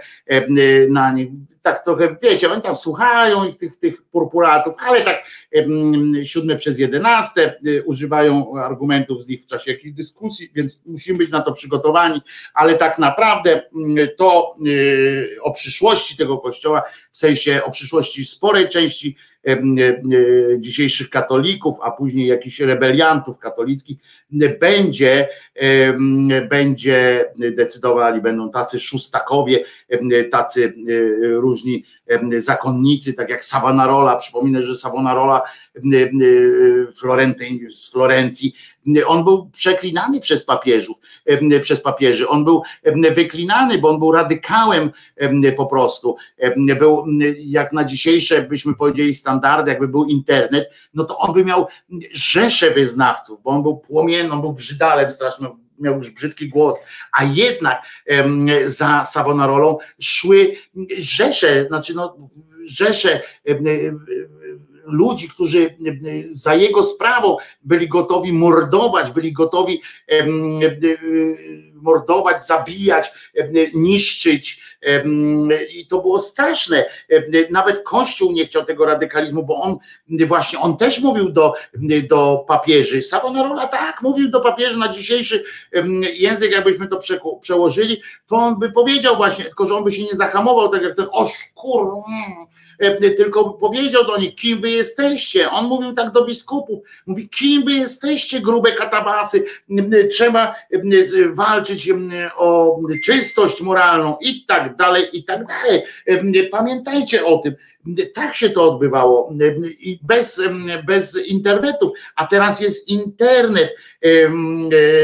na 0.89 1.11
nie, 1.11 1.27
tak 1.61 1.83
trochę, 1.83 2.15
wiecie, 2.21 2.51
oni 2.51 2.61
tam 2.61 2.75
słuchają 2.75 3.47
ich 3.47 3.57
tych, 3.57 3.77
tych 3.77 4.03
purpuratów, 4.03 4.75
ale 4.79 5.01
tak 5.01 5.23
siódme 6.23 6.55
przez 6.55 6.79
jedenaste 6.79 7.55
y, 7.67 7.83
używają 7.85 8.57
argumentów 8.57 9.23
z 9.23 9.27
nich 9.27 9.43
w 9.43 9.45
czasie 9.45 9.71
jakichś 9.71 9.91
dyskusji, 9.91 10.51
więc 10.53 10.85
musimy 10.85 11.17
być 11.17 11.31
na 11.31 11.41
to 11.41 11.51
przygotowani, 11.51 12.21
ale 12.53 12.75
tak 12.75 12.99
naprawdę 12.99 13.61
to 14.17 14.55
y, 14.67 15.37
o 15.41 15.51
przyszłości 15.51 16.17
tego 16.17 16.37
kościoła, 16.37 16.83
w 17.19 17.21
sensie 17.21 17.61
o 17.63 17.71
przyszłości 17.71 18.25
sporej 18.25 18.69
części 18.69 19.15
dzisiejszych 20.59 21.09
katolików, 21.09 21.75
a 21.83 21.91
później 21.91 22.27
jakichś 22.27 22.59
rebeliantów 22.59 23.39
katolickich, 23.39 23.97
będzie, 24.59 25.27
będzie 26.49 27.25
decydowali, 27.37 28.21
będą 28.21 28.51
tacy 28.51 28.79
szóstakowie, 28.79 29.63
tacy 30.31 30.65
e, 30.65 30.93
różni 31.27 31.83
zakonnicy, 32.37 33.13
tak 33.13 33.29
jak 33.29 33.45
Savonarola, 33.45 34.15
przypominę, 34.15 34.61
że 34.61 34.75
Savonarola 34.75 35.41
Florenty, 36.99 37.45
z 37.69 37.91
Florencji, 37.91 38.53
on 39.07 39.23
był 39.23 39.49
przeklinany 39.49 40.19
przez 40.19 40.45
papieżów, 40.45 40.97
przez 41.61 41.81
papieży, 41.81 42.27
on 42.27 42.45
był 42.45 42.61
wyklinany, 43.11 43.77
bo 43.77 43.89
on 43.89 43.99
był 43.99 44.11
radykałem 44.11 44.91
po 45.57 45.65
prostu, 45.65 46.15
był 46.79 47.05
jak 47.39 47.73
na 47.73 47.83
dzisiejsze 47.83 48.41
byśmy 48.41 48.75
powiedzieli 48.75 49.13
standardy, 49.13 49.71
jakby 49.71 49.87
był 49.87 50.05
internet, 50.05 50.69
no 50.93 51.03
to 51.03 51.17
on 51.17 51.33
by 51.33 51.45
miał 51.45 51.67
rzesze 52.11 52.71
wyznawców, 52.71 53.39
bo 53.43 53.49
on 53.49 53.63
był 53.63 53.77
płomienny, 53.77 54.33
on 54.33 54.41
był 54.41 54.53
brzydalem 54.53 55.09
strasznym, 55.09 55.49
miał 55.79 55.97
już 55.97 56.11
brzydki 56.11 56.49
głos, 56.49 56.83
a 57.11 57.23
jednak 57.23 57.81
za 58.65 59.05
Savonarolą 59.05 59.77
szły 60.01 60.55
rzesze, 60.97 61.65
znaczy 61.67 61.95
no, 61.95 62.17
rzesze 62.63 63.21
ludzi, 64.91 65.29
którzy 65.29 65.77
za 66.29 66.55
jego 66.55 66.83
sprawą 66.83 67.37
byli 67.61 67.87
gotowi 67.87 68.33
mordować, 68.33 69.11
byli 69.11 69.33
gotowi 69.33 69.81
mordować, 71.81 72.45
zabijać, 72.45 73.11
niszczyć. 73.73 74.61
I 75.75 75.87
to 75.87 76.01
było 76.01 76.19
straszne. 76.19 76.85
Nawet 77.49 77.83
Kościół 77.83 78.31
nie 78.31 78.45
chciał 78.45 78.65
tego 78.65 78.85
radykalizmu, 78.85 79.45
bo 79.45 79.61
on 79.61 79.77
właśnie, 80.27 80.59
on 80.59 80.77
też 80.77 80.99
mówił 80.99 81.29
do, 81.29 81.53
do 82.09 82.45
papieży. 82.47 83.01
Savonarola 83.01 83.67
tak, 83.67 84.01
mówił 84.01 84.29
do 84.29 84.41
papieży 84.41 84.77
na 84.77 84.87
dzisiejszy 84.87 85.43
język, 86.13 86.51
jakbyśmy 86.51 86.87
to 86.87 86.99
przełożyli, 87.41 88.01
to 88.27 88.35
on 88.35 88.59
by 88.59 88.71
powiedział 88.71 89.15
właśnie, 89.15 89.45
tylko 89.45 89.65
że 89.65 89.75
on 89.75 89.83
by 89.83 89.91
się 89.91 90.03
nie 90.03 90.15
zahamował, 90.15 90.69
tak 90.69 90.81
jak 90.81 90.95
ten 90.95 91.07
oszkur, 91.11 91.81
mm, 91.81 92.47
E, 92.68 92.68
tylko 93.17 93.49
powiedział 93.49 94.05
do 94.05 94.17
nich, 94.17 94.35
kim 94.35 94.61
wy 94.61 94.69
jesteście. 94.69 95.49
On 95.49 95.65
mówił 95.65 95.93
tak 95.93 96.11
do 96.11 96.25
biskupów, 96.25 96.79
mówi, 97.05 97.29
kim 97.29 97.63
wy 97.63 97.73
jesteście, 97.73 98.41
grube 98.41 98.71
katabasy, 98.71 99.43
trzeba 100.11 100.55
walczyć 101.33 101.89
o 102.37 102.79
czystość 103.05 103.61
moralną 103.61 104.17
i 104.21 104.45
tak 104.45 104.75
dalej, 104.75 105.05
i 105.13 105.23
tak 105.23 105.45
dalej. 105.45 105.83
Pamiętajcie 106.51 107.25
o 107.25 107.37
tym. 107.37 107.55
Tak 108.13 108.35
się 108.35 108.49
to 108.49 108.71
odbywało 108.71 109.33
bez, 110.01 110.41
bez 110.85 111.27
internetów, 111.27 111.91
a 112.15 112.27
teraz 112.27 112.61
jest 112.61 112.89
internet. 112.89 113.75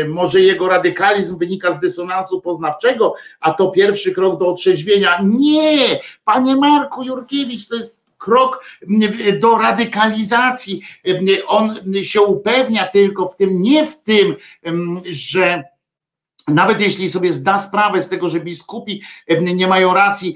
Może 0.07 0.41
jego 0.41 0.67
radykalizm 0.67 1.37
wynika 1.37 1.71
z 1.71 1.79
dysonansu 1.79 2.41
poznawczego, 2.41 3.13
a 3.39 3.53
to 3.53 3.71
pierwszy 3.71 4.11
krok 4.11 4.39
do 4.39 4.47
otrzeźwienia. 4.47 5.19
Nie, 5.23 5.99
panie 6.25 6.55
Marku 6.55 7.03
Jurkiewicz, 7.03 7.67
to 7.67 7.75
jest 7.75 7.99
krok 8.17 8.65
do 9.39 9.57
radykalizacji. 9.57 10.81
On 11.47 11.75
się 12.03 12.21
upewnia 12.21 12.87
tylko 12.87 13.27
w 13.27 13.35
tym, 13.35 13.61
nie 13.61 13.85
w 13.85 14.01
tym, 14.01 14.35
że 15.05 15.63
nawet 16.47 16.81
jeśli 16.81 17.09
sobie 17.09 17.33
zda 17.33 17.57
sprawę 17.57 18.01
z 18.01 18.09
tego, 18.09 18.29
że 18.29 18.39
biskupi 18.39 19.01
nie 19.41 19.67
mają 19.67 19.93
racji, 19.93 20.35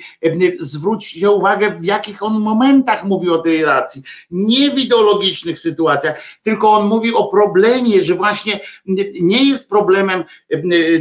zwróćcie 0.59 1.29
uwagę, 1.29 1.71
w 1.71 1.83
jakich 1.83 2.23
on 2.23 2.39
momentach 2.39 3.03
mówi 3.03 3.29
o 3.29 3.37
tej 3.37 3.65
racji. 3.65 4.01
Nie 4.31 4.71
w 4.71 4.79
ideologicznych 4.79 5.59
sytuacjach, 5.59 6.23
tylko 6.43 6.71
on 6.71 6.87
mówi 6.87 7.13
o 7.13 7.27
problemie, 7.27 8.03
że 8.03 8.15
właśnie 8.15 8.59
nie 9.21 9.49
jest 9.49 9.69
problemem 9.69 10.23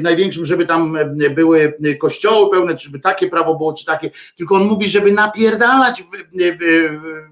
największym, 0.03 0.45
żeby 0.45 0.67
tam 0.67 0.99
były 1.35 1.79
kościoły 2.01 2.51
pełne, 2.51 2.77
czy 2.77 2.85
żeby 2.85 2.99
takie 2.99 3.29
prawo 3.29 3.55
było, 3.55 3.73
czy 3.73 3.85
takie, 3.85 4.11
tylko 4.37 4.55
on 4.55 4.65
mówi, 4.65 4.89
żeby 4.89 5.13
napierdalać 5.13 6.03
w, 6.03 6.07
w, 6.07 6.59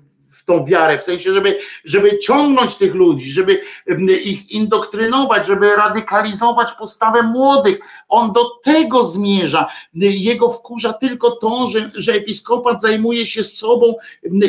w 0.03 0.06
tą 0.47 0.65
wiarę, 0.65 0.99
w 0.99 1.03
sensie, 1.03 1.33
żeby, 1.33 1.59
żeby 1.85 2.19
ciągnąć 2.19 2.77
tych 2.77 2.95
ludzi, 2.95 3.31
żeby 3.31 3.61
ich 4.25 4.51
indoktrynować, 4.51 5.47
żeby 5.47 5.77
radykalizować 5.77 6.73
postawę 6.79 7.23
młodych. 7.23 7.79
On 8.09 8.33
do 8.33 8.51
tego 8.65 9.05
zmierza. 9.05 9.67
Jego 9.95 10.51
wkurza 10.51 10.93
tylko 10.93 11.31
to, 11.31 11.69
że, 11.69 11.91
że 11.95 12.13
episkopat 12.13 12.83
zajmuje 12.83 13.27
się 13.27 13.45
sobą 13.45 13.95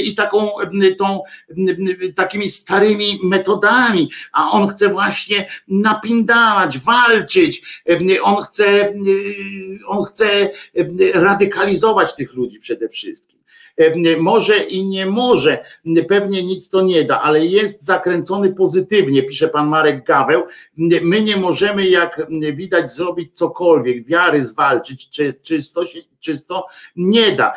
i 0.03 0.16
taką, 0.16 0.50
tą, 0.98 1.22
takimi 2.16 2.50
starymi 2.50 3.19
metodami, 3.24 4.09
a 4.32 4.51
on 4.51 4.67
chce 4.67 4.90
właśnie 4.90 5.50
napindalać, 5.67 6.80
walczyć, 6.80 7.82
on 8.24 8.43
chce, 8.43 8.93
on 9.88 10.03
chce 10.03 10.50
radykalizować 11.14 12.16
tych 12.16 12.34
ludzi 12.34 12.59
przede 12.59 12.90
wszystkim. 12.90 13.36
Może 14.19 14.57
i 14.57 14.85
nie 14.85 15.06
może, 15.06 15.65
pewnie 16.09 16.43
nic 16.43 16.69
to 16.69 16.81
nie 16.81 17.03
da, 17.03 17.22
ale 17.22 17.45
jest 17.45 17.83
zakręcony 17.83 18.53
pozytywnie, 18.53 19.23
pisze 19.23 19.47
pan 19.47 19.67
Marek 19.67 20.06
Gaweł. 20.06 20.43
My 21.01 21.22
nie 21.22 21.38
możemy, 21.38 21.88
jak 21.88 22.27
widać, 22.53 22.91
zrobić 22.91 23.31
cokolwiek, 23.33 24.06
wiary 24.06 24.45
zwalczyć, 24.45 25.09
czy 25.09 25.33
czysto 25.33 25.85
się 25.85 25.99
czysto 26.19 26.67
nie 26.95 27.31
da. 27.31 27.53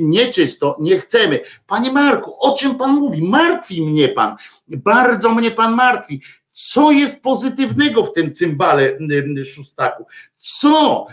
Nieczysto 0.00 0.76
nie 0.80 0.98
chcemy. 1.00 1.40
Panie 1.66 1.92
Marku, 1.92 2.34
o 2.40 2.56
czym 2.56 2.74
pan 2.74 2.90
mówi? 2.90 3.22
Martwi 3.22 3.82
mnie 3.82 4.08
pan. 4.08 4.36
Bardzo 4.68 5.34
mnie 5.34 5.50
pan 5.50 5.74
martwi. 5.74 6.20
Co 6.52 6.90
jest 6.90 7.22
pozytywnego 7.22 8.04
w 8.04 8.12
tym 8.12 8.34
cymbale 8.34 8.98
szóstaku? 9.44 10.04
Co? 10.44 11.06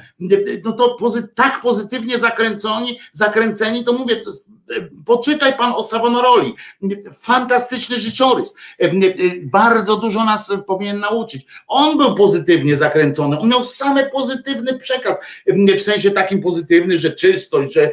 No 0.64 0.72
to 0.72 0.95
pozy 0.95 1.27
tak 1.35 1.61
pozytywnie 1.61 2.19
zakręceni, 2.19 3.00
zakręceni, 3.11 3.84
to 3.84 3.93
mówię, 3.93 4.16
to 4.16 4.32
poczytaj 5.06 5.58
pan 5.58 5.74
o 5.76 5.84
Savonaroli. 5.84 6.53
Fantastyczny 7.22 8.00
życiorys. 8.00 8.53
Bardzo 9.43 9.95
dużo 9.95 10.26
nas 10.26 10.53
powinien 10.68 11.00
nauczyć. 11.00 11.45
On 11.68 11.98
był 11.98 12.16
pozytywnie 12.16 12.77
zakręcony, 12.77 13.40
on 13.40 13.50
miał 13.50 13.64
same 13.64 14.10
pozytywny 14.10 14.80
przekaz, 14.80 15.18
w 15.77 15.82
sensie 15.82 16.11
takim 16.11 16.42
pozytywny, 16.42 16.98
że 16.98 17.11
czystość, 17.11 17.74
że, 17.74 17.92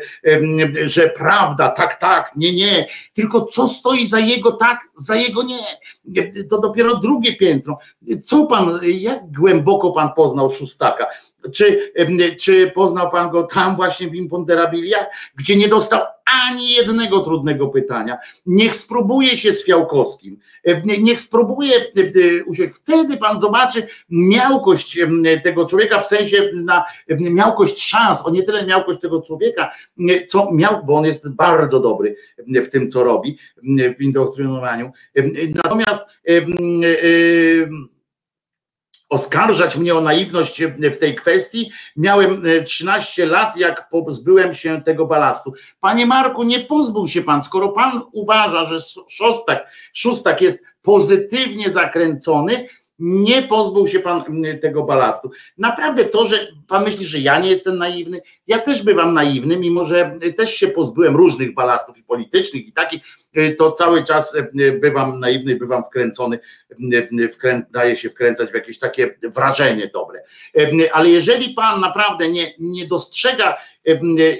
że 0.85 1.09
prawda, 1.09 1.69
tak, 1.69 1.95
tak, 1.95 2.33
nie, 2.37 2.53
nie. 2.53 2.87
Tylko 3.15 3.45
co 3.45 3.69
stoi 3.69 4.07
za 4.07 4.19
jego 4.19 4.53
tak, 4.53 4.79
za 4.97 5.17
jego 5.17 5.43
nie. 5.43 5.59
To 6.51 6.59
dopiero 6.59 6.97
drugie 6.97 7.37
piętro. 7.37 7.79
Co 8.25 8.47
pan, 8.47 8.81
jak 8.83 9.33
głęboko 9.33 9.93
pan 9.93 10.13
poznał 10.17 10.51
szóstaka? 10.51 11.07
Czy, 11.53 11.93
czy 12.41 12.71
poznał 12.75 13.11
pan 13.11 13.31
go 13.31 13.43
tam 13.43 13.77
właśnie 13.77 14.09
w 14.09 14.15
Imponderabilia, 14.15 15.07
gdzie 15.37 15.57
nie 15.57 15.69
dostał 15.69 16.01
ani 16.47 16.71
jednego 16.71 17.21
trudnego 17.21 17.69
pytania. 17.69 18.19
Niech 18.47 18.77
spróbuje 18.77 19.29
się 19.29 19.53
z 19.53 19.65
Fiałkowskim. 19.65 20.39
Niech 21.01 21.21
spróbuje 21.21 21.73
usiąść. 22.47 22.75
Wtedy 22.75 23.17
pan 23.17 23.41
zobaczy 23.41 23.87
miałkość 24.11 24.99
tego 25.45 25.67
człowieka, 25.67 26.01
w 26.01 26.07
sensie 26.07 26.51
na 26.55 26.85
miałkość 27.09 27.83
szans, 27.83 28.27
o 28.27 28.31
nie 28.31 28.43
tyle 28.43 28.67
miałkość 28.67 29.01
tego 29.01 29.23
człowieka, 29.23 29.71
co 30.29 30.53
miał, 30.53 30.85
bo 30.85 30.95
on 30.95 31.05
jest 31.05 31.35
bardzo 31.35 31.81
dobry 31.81 32.17
w 32.47 32.69
tym, 32.69 32.91
co 32.91 33.05
robi, 33.05 33.39
w 33.99 34.03
indoktrynowaniu. 34.03 34.93
Natomiast 35.65 36.07
oskarżać 39.09 39.77
mnie 39.77 39.95
o 39.95 40.01
naiwność 40.01 40.63
w 40.65 40.97
tej 40.97 41.15
kwestii. 41.15 41.71
Miałem 41.97 42.43
13 42.67 43.27
lat, 43.27 43.57
jak 43.57 43.89
pozbyłem 43.89 44.55
się 44.55 44.83
tego 44.83 45.07
balastu. 45.07 45.53
Panie 45.81 46.07
Marku, 46.07 46.43
nie 46.43 46.61
pozbył 46.61 47.09
się 47.09 47.23
pan, 47.23 47.43
skoro 47.43 47.69
pan 47.69 48.03
uważa, 48.13 48.65
że 48.65 48.79
szóstak, 49.09 49.71
szóstak 49.93 50.41
jest 50.41 50.63
pozytywnie 50.83 51.71
zakręcony, 51.71 52.69
nie 52.99 53.43
pozbył 53.43 53.87
się 53.87 54.01
pan 54.01 54.25
mm, 54.29 54.59
tego 54.59 54.83
balastu. 54.83 55.31
Naprawdę 55.59 56.05
to, 56.05 56.27
że 56.27 56.49
pan 56.69 56.85
myśli, 56.85 57.07
że 57.07 57.19
ja 57.19 57.39
nie 57.39 57.51
jestem 57.51 57.79
naiwny, 57.79 58.21
ja 58.47 58.59
też 58.59 58.83
bywam 58.83 59.15
naiwny, 59.15 59.57
mimo 59.57 59.85
że 59.85 60.19
też 60.37 60.55
się 60.55 60.69
pozbyłem 60.69 61.17
różnych 61.17 61.55
balastów 61.55 61.99
i 61.99 62.03
politycznych 62.03 62.67
i 62.67 62.73
takich, 62.73 63.03
y, 63.39 63.57
to 63.59 63.73
cały 63.73 64.05
czas 64.05 64.35
y, 64.35 64.73
bywam 64.81 65.21
naiwny, 65.21 65.57
bywam 65.57 65.85
wkręcony, 65.85 66.39
y, 67.21 67.29
wkrę, 67.29 67.63
daje 67.71 67.97
się 67.97 68.11
wkręcać 68.11 68.51
w 68.51 68.55
jakieś 68.55 68.79
takie 68.79 69.19
wrażenie 69.23 69.91
dobre. 69.95 70.23
Ale 70.93 71.11
jeżeli 71.11 71.55
pan 71.55 71.81
naprawdę 71.81 72.29
nie, 72.29 72.53
nie 72.59 72.87
dostrzega 72.87 73.57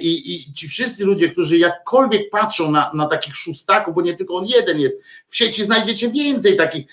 i, 0.01 0.33
i 0.33 0.53
ci 0.53 0.67
wszyscy 0.67 1.05
ludzie, 1.05 1.29
którzy 1.29 1.57
jakkolwiek 1.57 2.29
patrzą 2.29 2.71
na, 2.71 2.91
na 2.93 3.05
takich 3.05 3.35
szóstaków, 3.35 3.95
bo 3.95 4.01
nie 4.01 4.13
tylko 4.13 4.35
on 4.35 4.45
jeden 4.45 4.79
jest, 4.79 5.01
w 5.27 5.35
sieci 5.35 5.63
znajdziecie 5.63 6.09
więcej 6.09 6.57
takich, 6.57 6.85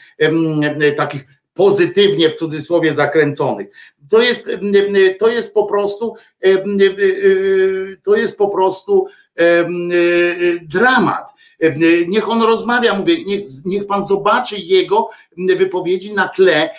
takich 0.97 1.25
pozytywnie 1.57 2.31
w 2.31 2.35
cudzysłowie 2.35 2.95
zakręconych. 2.95 3.69
To 4.11 4.23
jest, 4.23 4.51
to 5.19 5.29
jest 5.29 5.55
po 5.55 5.65
prostu 5.65 6.15
to 8.03 8.17
jest 8.17 8.39
po 8.39 8.49
prostu 8.49 9.07
dramat. 10.63 11.31
Niech 12.09 12.29
on 12.29 12.43
rozmawia, 12.43 12.95
mówię, 12.95 13.25
niech, 13.25 13.45
niech 13.65 13.87
pan 13.87 14.05
zobaczy 14.05 14.57
jego 14.59 15.09
wypowiedzi 15.37 16.13
na 16.15 16.29
tle, 16.29 16.71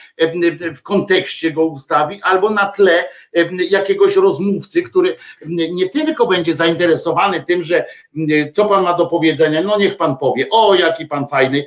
w 0.76 0.84
kontekście 0.84 1.52
go 1.52 1.66
ustawi, 1.66 2.22
albo 2.24 2.50
na 2.50 2.66
tle 2.66 3.10
jakiegoś 3.70 4.16
rozmówcy, 4.16 4.84
który 4.84 5.16
nie 5.46 5.90
tylko 5.90 6.28
będzie 6.28 6.54
zainteresowany 6.54 7.44
tym, 7.48 7.64
że 7.64 7.86
co 8.54 8.66
pan 8.66 8.84
ma 8.84 8.94
do 8.94 9.06
powiedzenia, 9.06 9.62
no 9.62 9.78
niech 9.78 9.98
pan 9.98 10.18
powie, 10.18 10.48
o 10.52 10.76
jaki 10.76 11.06
pan 11.06 11.28
fajny 11.28 11.66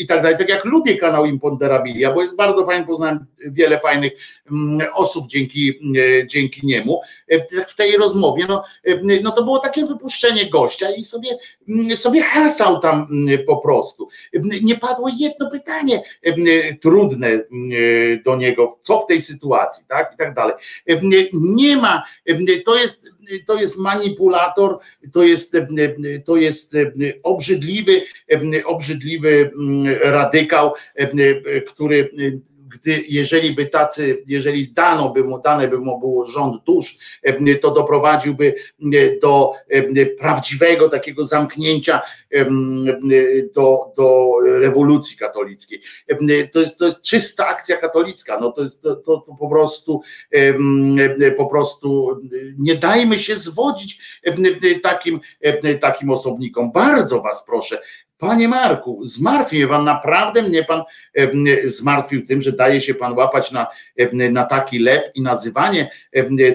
i 0.00 0.06
tak 0.06 0.22
dalej. 0.22 0.38
Tak 0.38 0.48
jak 0.48 0.64
lubię 0.64 0.96
kanał 0.96 1.26
Imponderabilia, 1.26 2.12
bo 2.12 2.22
jest 2.22 2.36
bardzo 2.36 2.66
fajny, 2.66 2.86
poznałem 2.86 3.26
wiele 3.38 3.78
fajnych 3.78 4.12
osób 4.94 5.28
dzięki, 5.28 5.80
dzięki 6.26 6.66
niemu. 6.66 7.00
W 7.68 7.76
tej 7.76 7.96
rozmowie, 7.96 8.44
no, 8.48 8.64
no 9.22 9.30
to 9.30 9.44
było 9.44 9.58
takie 9.58 9.86
wypuszczenie 9.86 10.50
gościa 10.50 10.86
i 10.90 11.04
sobie, 11.04 11.28
sobie 11.96 12.22
hasał 12.22 12.80
tam 12.80 13.08
po 13.46 13.56
prostu. 13.56 14.08
Nie 14.62 14.74
padło 14.74 15.08
jedno 15.18 15.50
pytanie, 15.50 16.02
E, 16.27 16.27
trudne 16.80 17.28
e, 17.28 17.42
do 18.24 18.36
niego, 18.36 18.78
co 18.82 18.98
w 18.98 19.06
tej 19.06 19.20
sytuacji, 19.20 19.84
tak 19.88 20.10
i 20.14 20.16
tak 20.16 20.34
dalej. 20.34 20.54
E, 20.86 21.00
nie 21.32 21.76
ma, 21.76 22.04
to 22.64 22.76
jest 22.76 23.08
to 23.46 23.60
jest 23.60 23.78
manipulator, 23.78 24.78
to 25.12 25.22
jest, 25.22 25.56
to 26.24 26.36
jest 26.36 26.76
obrzydliwy, 27.22 28.02
obrzydliwy 28.64 29.50
radykał, 30.02 30.72
który 31.66 32.10
gdy, 32.68 33.04
jeżeli 33.08 33.54
by 33.54 33.66
tacy, 33.66 34.22
jeżeli 34.26 34.72
dano 34.72 35.10
by 35.10 35.24
mu, 35.24 35.38
dane 35.38 35.68
by 35.68 35.78
mu 35.78 35.98
było 35.98 36.24
rząd 36.24 36.64
dusz, 36.64 36.98
to 37.60 37.70
doprowadziłby 37.70 38.54
do 39.22 39.52
prawdziwego 40.18 40.88
takiego 40.88 41.24
zamknięcia 41.24 42.02
do, 43.54 43.92
do 43.96 44.32
rewolucji 44.42 45.16
katolickiej. 45.16 45.80
To 46.52 46.60
jest, 46.60 46.78
to 46.78 46.84
jest 46.84 47.02
czysta 47.02 47.46
akcja 47.46 47.76
katolicka, 47.76 48.40
no 48.40 48.52
to 48.52 48.62
jest 48.62 48.82
to, 48.82 48.96
to, 48.96 49.16
to 49.16 49.34
po 49.38 49.48
prostu 49.48 50.00
po 51.36 51.46
prostu 51.46 52.20
nie 52.58 52.74
dajmy 52.74 53.18
się 53.18 53.36
zwodzić 53.36 54.20
takim, 54.82 55.20
takim 55.80 56.10
osobnikom. 56.10 56.72
Bardzo 56.72 57.22
was 57.22 57.44
proszę, 57.46 57.80
Panie 58.18 58.48
Marku, 58.48 59.04
zmartwił 59.04 59.58
mnie 59.58 59.68
pan, 59.68 59.84
naprawdę 59.84 60.42
mnie 60.42 60.64
pan 60.64 60.82
zmartwił 61.64 62.26
tym, 62.26 62.42
że 62.42 62.52
daje 62.52 62.80
się 62.80 62.94
pan 62.94 63.12
łapać 63.12 63.52
na, 63.52 63.66
na 64.30 64.44
taki 64.44 64.78
lep 64.78 65.10
i 65.14 65.22
nazywanie 65.22 65.90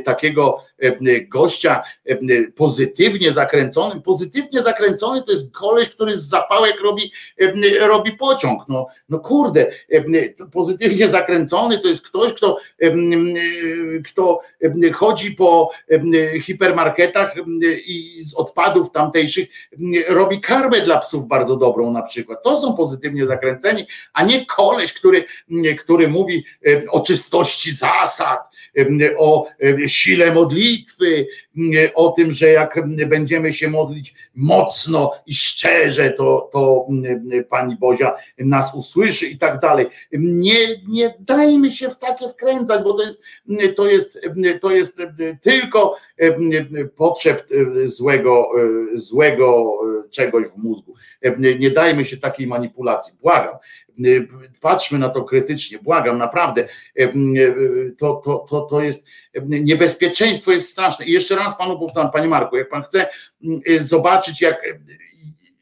takiego 0.05 0.65
gościa 1.27 1.81
pozytywnie 2.55 3.31
zakręconym. 3.31 4.01
Pozytywnie 4.01 4.61
zakręcony 4.61 5.23
to 5.23 5.31
jest 5.31 5.53
koleś, 5.53 5.89
który 5.89 6.17
z 6.17 6.29
zapałek 6.29 6.81
robi, 6.81 7.11
robi 7.79 8.11
pociąg. 8.11 8.61
No, 8.69 8.87
no 9.09 9.19
kurde, 9.19 9.71
pozytywnie 10.51 11.09
zakręcony 11.09 11.79
to 11.79 11.87
jest 11.87 12.07
ktoś, 12.07 12.33
kto, 12.33 12.57
kto 14.05 14.39
chodzi 14.93 15.31
po 15.31 15.71
hipermarketach 16.41 17.35
i 17.85 18.23
z 18.23 18.33
odpadów 18.33 18.91
tamtejszych 18.91 19.49
robi 20.07 20.41
karmę 20.41 20.81
dla 20.81 20.99
psów 20.99 21.27
bardzo 21.27 21.57
dobrą 21.57 21.91
na 21.91 22.01
przykład. 22.01 22.43
To 22.43 22.61
są 22.61 22.73
pozytywnie 22.73 23.25
zakręceni, 23.25 23.87
a 24.13 24.23
nie 24.23 24.45
koleś, 24.45 24.93
który, 24.93 25.25
który 25.79 26.07
mówi 26.07 26.45
o 26.89 26.99
czystości 26.99 27.73
zasad, 27.73 28.52
o 29.17 29.47
sile 29.87 30.33
modlitwy, 30.33 31.27
o 31.95 32.11
tym, 32.11 32.31
że 32.31 32.49
jak 32.49 32.79
będziemy 33.07 33.53
się 33.53 33.69
modlić 33.69 34.15
mocno 34.35 35.11
i 35.25 35.33
szczerze, 35.33 36.11
to, 36.11 36.49
to 36.53 36.87
Pani 37.49 37.75
Bozia 37.75 38.15
nas 38.37 38.75
usłyszy 38.75 39.27
i 39.27 39.37
tak 39.37 39.59
dalej. 39.59 39.85
Nie, 40.11 40.67
nie 40.87 41.13
dajmy 41.19 41.71
się 41.71 41.89
w 41.89 41.97
takie 41.97 42.29
wkręcać, 42.29 42.83
bo 42.83 42.93
to 42.93 43.03
jest, 43.03 43.23
to 43.75 43.87
jest, 43.87 44.19
to 44.61 44.71
jest 44.71 45.01
tylko 45.41 45.95
potrzeb 46.95 47.47
złego, 47.83 48.49
złego 48.93 49.73
czegoś 50.09 50.45
w 50.45 50.57
mózgu. 50.57 50.93
Nie 51.59 51.71
dajmy 51.71 52.05
się 52.05 52.17
takiej 52.17 52.47
manipulacji, 52.47 53.17
błagam. 53.21 53.55
Patrzmy 54.61 54.99
na 54.99 55.09
to 55.09 55.23
krytycznie, 55.23 55.79
błagam, 55.79 56.17
naprawdę. 56.17 56.67
To, 57.97 58.21
to, 58.25 58.45
to, 58.49 58.61
to 58.61 58.81
jest 58.81 59.07
niebezpieczeństwo 59.37 60.51
jest 60.51 60.69
straszne. 60.69 61.05
I 61.05 61.11
jeszcze 61.11 61.35
raz 61.35 61.57
panu 61.57 61.79
powtarzam, 61.79 62.11
panie 62.11 62.27
Marku, 62.27 62.57
jak 62.57 62.69
pan 62.69 62.83
chce 62.83 63.07
zobaczyć, 63.79 64.41
jak 64.41 64.61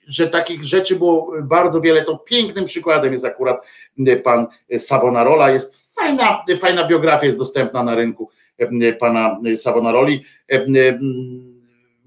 że 0.08 0.28
takich 0.28 0.64
rzeczy 0.64 0.96
było 0.96 1.34
bardzo 1.44 1.82
wiele, 1.82 2.06
to 2.06 2.18
pięknym 2.18 2.66
przykładem 2.66 3.14
jest 3.14 3.26
akurat 3.26 3.66
pan 4.24 4.48
Savonarola, 4.78 5.50
jest 5.50 5.96
fajna, 5.96 6.46
fajna 6.60 6.88
biografia, 6.88 7.26
jest 7.26 7.38
dostępna 7.38 7.84
na 7.84 7.96
rynku 7.96 8.30
pana 9.00 9.40
Savonaroli, 9.56 10.22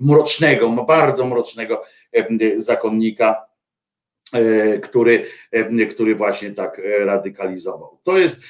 mrocznego, 0.01 0.69
bardzo 0.85 1.27
mrocznego 1.27 1.83
zakonnika, 2.57 3.31
e, 3.33 3.54
który, 4.83 5.27
który 5.91 6.15
właśnie 6.15 6.51
tak 6.51 6.81
radykalizował. 7.05 7.99
To 8.03 8.19
jest, 8.19 8.43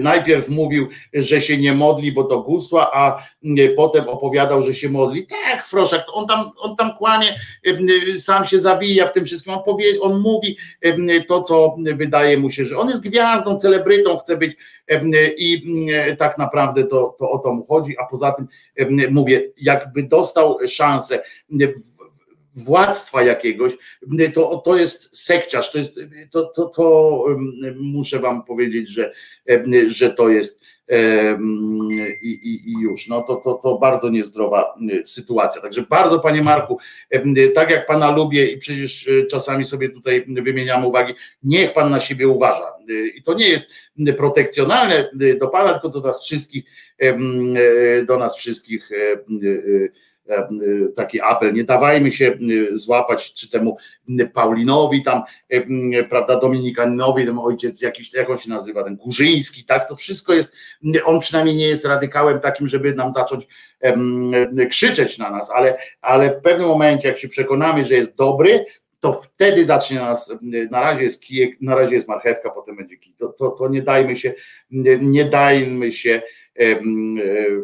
najpierw 0.00 0.48
mówił, 0.48 0.88
że 1.12 1.40
się 1.40 1.58
nie 1.58 1.72
modli, 1.72 2.12
bo 2.12 2.24
to 2.24 2.40
gusła, 2.40 2.90
a 2.94 3.22
potem 3.76 4.08
opowiadał, 4.08 4.62
że 4.62 4.74
się 4.74 4.88
modli. 4.88 5.26
Tak, 5.26 5.66
Froszak, 5.66 6.04
on 6.12 6.26
tam, 6.26 6.50
on 6.58 6.76
tam 6.76 6.90
kłanie, 6.98 7.26
sam 8.18 8.44
się 8.44 8.60
zawija 8.60 9.06
w 9.06 9.12
tym 9.12 9.24
wszystkim, 9.24 9.52
on, 9.52 9.64
powie, 9.64 10.00
on 10.00 10.20
mówi 10.20 10.56
to, 11.28 11.42
co 11.42 11.76
wydaje 11.94 12.38
mu 12.38 12.50
się, 12.50 12.64
że 12.64 12.78
on 12.78 12.88
jest 12.88 13.02
gwiazdą, 13.02 13.56
celebrytą, 13.56 14.18
chce 14.18 14.36
być 14.36 14.56
i 15.36 15.62
tak 16.18 16.38
naprawdę 16.38 16.84
to, 16.84 17.16
to 17.18 17.30
o 17.30 17.38
to 17.38 17.52
mu 17.52 17.66
chodzi, 17.66 17.96
a 17.98 18.06
poza 18.06 18.32
tym 18.32 18.48
mówię, 19.10 19.42
jakby 19.56 20.02
dostał 20.02 20.58
szansę 20.68 21.22
władztwa 22.54 23.22
jakiegoś, 23.22 23.72
to, 24.34 24.62
to 24.64 24.76
jest 24.76 25.24
sekciarz, 25.24 25.72
to, 25.72 25.78
jest, 25.78 26.00
to, 26.30 26.44
to, 26.44 26.66
to 26.66 27.26
muszę 27.76 28.18
wam 28.18 28.44
powiedzieć, 28.44 28.88
że, 28.88 29.12
że 29.86 30.10
to 30.10 30.28
jest 30.28 30.60
i, 32.22 32.28
i, 32.28 32.70
i 32.70 32.72
już, 32.82 33.08
no 33.08 33.22
to, 33.22 33.36
to, 33.36 33.54
to 33.54 33.78
bardzo 33.78 34.08
niezdrowa 34.08 34.74
sytuacja. 35.04 35.62
Także 35.62 35.82
bardzo 35.82 36.20
panie 36.20 36.42
Marku, 36.42 36.78
tak 37.54 37.70
jak 37.70 37.86
pana 37.86 38.10
lubię 38.10 38.46
i 38.46 38.58
przecież 38.58 39.10
czasami 39.30 39.64
sobie 39.64 39.88
tutaj 39.88 40.24
wymieniamy 40.28 40.86
uwagi, 40.86 41.14
niech 41.42 41.72
pan 41.72 41.90
na 41.90 42.00
siebie 42.00 42.28
uważa. 42.28 42.72
I 43.14 43.22
to 43.22 43.34
nie 43.34 43.48
jest 43.48 43.72
protekcjonalne 44.16 45.10
do 45.40 45.48
pana, 45.48 45.72
tylko 45.72 45.88
do 45.88 46.00
nas 46.00 46.24
wszystkich, 46.24 46.64
do 48.06 48.18
nas 48.18 48.36
wszystkich 48.36 48.90
E, 48.90 49.12
e, 49.48 49.88
taki 50.96 51.20
apel, 51.20 51.52
nie 51.52 51.64
dawajmy 51.64 52.12
się 52.12 52.26
e, 52.26 52.76
złapać, 52.76 53.32
czy 53.32 53.50
temu 53.50 53.76
Paulinowi 54.32 55.02
tam, 55.02 55.22
prawda, 56.08 56.38
Dominikaninowi, 56.38 57.26
ten 57.26 57.38
ojciec 57.38 57.82
jakiś, 57.82 58.14
jak 58.14 58.30
on 58.30 58.38
się 58.38 58.50
nazywa, 58.50 58.84
ten 58.84 58.96
Górzyński, 58.96 59.64
tak, 59.64 59.88
to 59.88 59.96
wszystko 59.96 60.34
jest, 60.34 60.56
on 61.04 61.20
przynajmniej 61.20 61.56
nie 61.56 61.66
jest 61.66 61.84
radykałem 61.84 62.40
takim, 62.40 62.68
żeby 62.68 62.94
nam 62.94 63.12
zacząć 63.12 63.48
krzyczeć 64.70 65.18
na 65.18 65.30
nas, 65.30 65.50
ale, 65.50 65.78
ale 66.00 66.30
w 66.30 66.42
pewnym 66.42 66.68
momencie, 66.68 67.08
jak 67.08 67.18
się 67.18 67.28
przekonamy, 67.28 67.84
że 67.84 67.94
jest 67.94 68.16
dobry, 68.16 68.64
to 69.00 69.12
wtedy 69.12 69.64
zacznie 69.64 69.98
nas, 69.98 70.38
na 70.70 70.80
razie 70.80 71.02
jest 71.02 71.22
kijek, 71.22 71.60
na 71.60 71.74
razie 71.74 71.94
jest 71.94 72.08
marchewka, 72.08 72.50
potem 72.50 72.76
będzie 72.76 72.96
kij. 72.96 73.14
To, 73.14 73.28
to, 73.28 73.50
to 73.50 73.68
nie 73.68 73.82
dajmy 73.82 74.16
się, 74.16 74.34
nie 75.00 75.24
dajmy 75.24 75.92
się 75.92 76.22
E, 76.22 76.43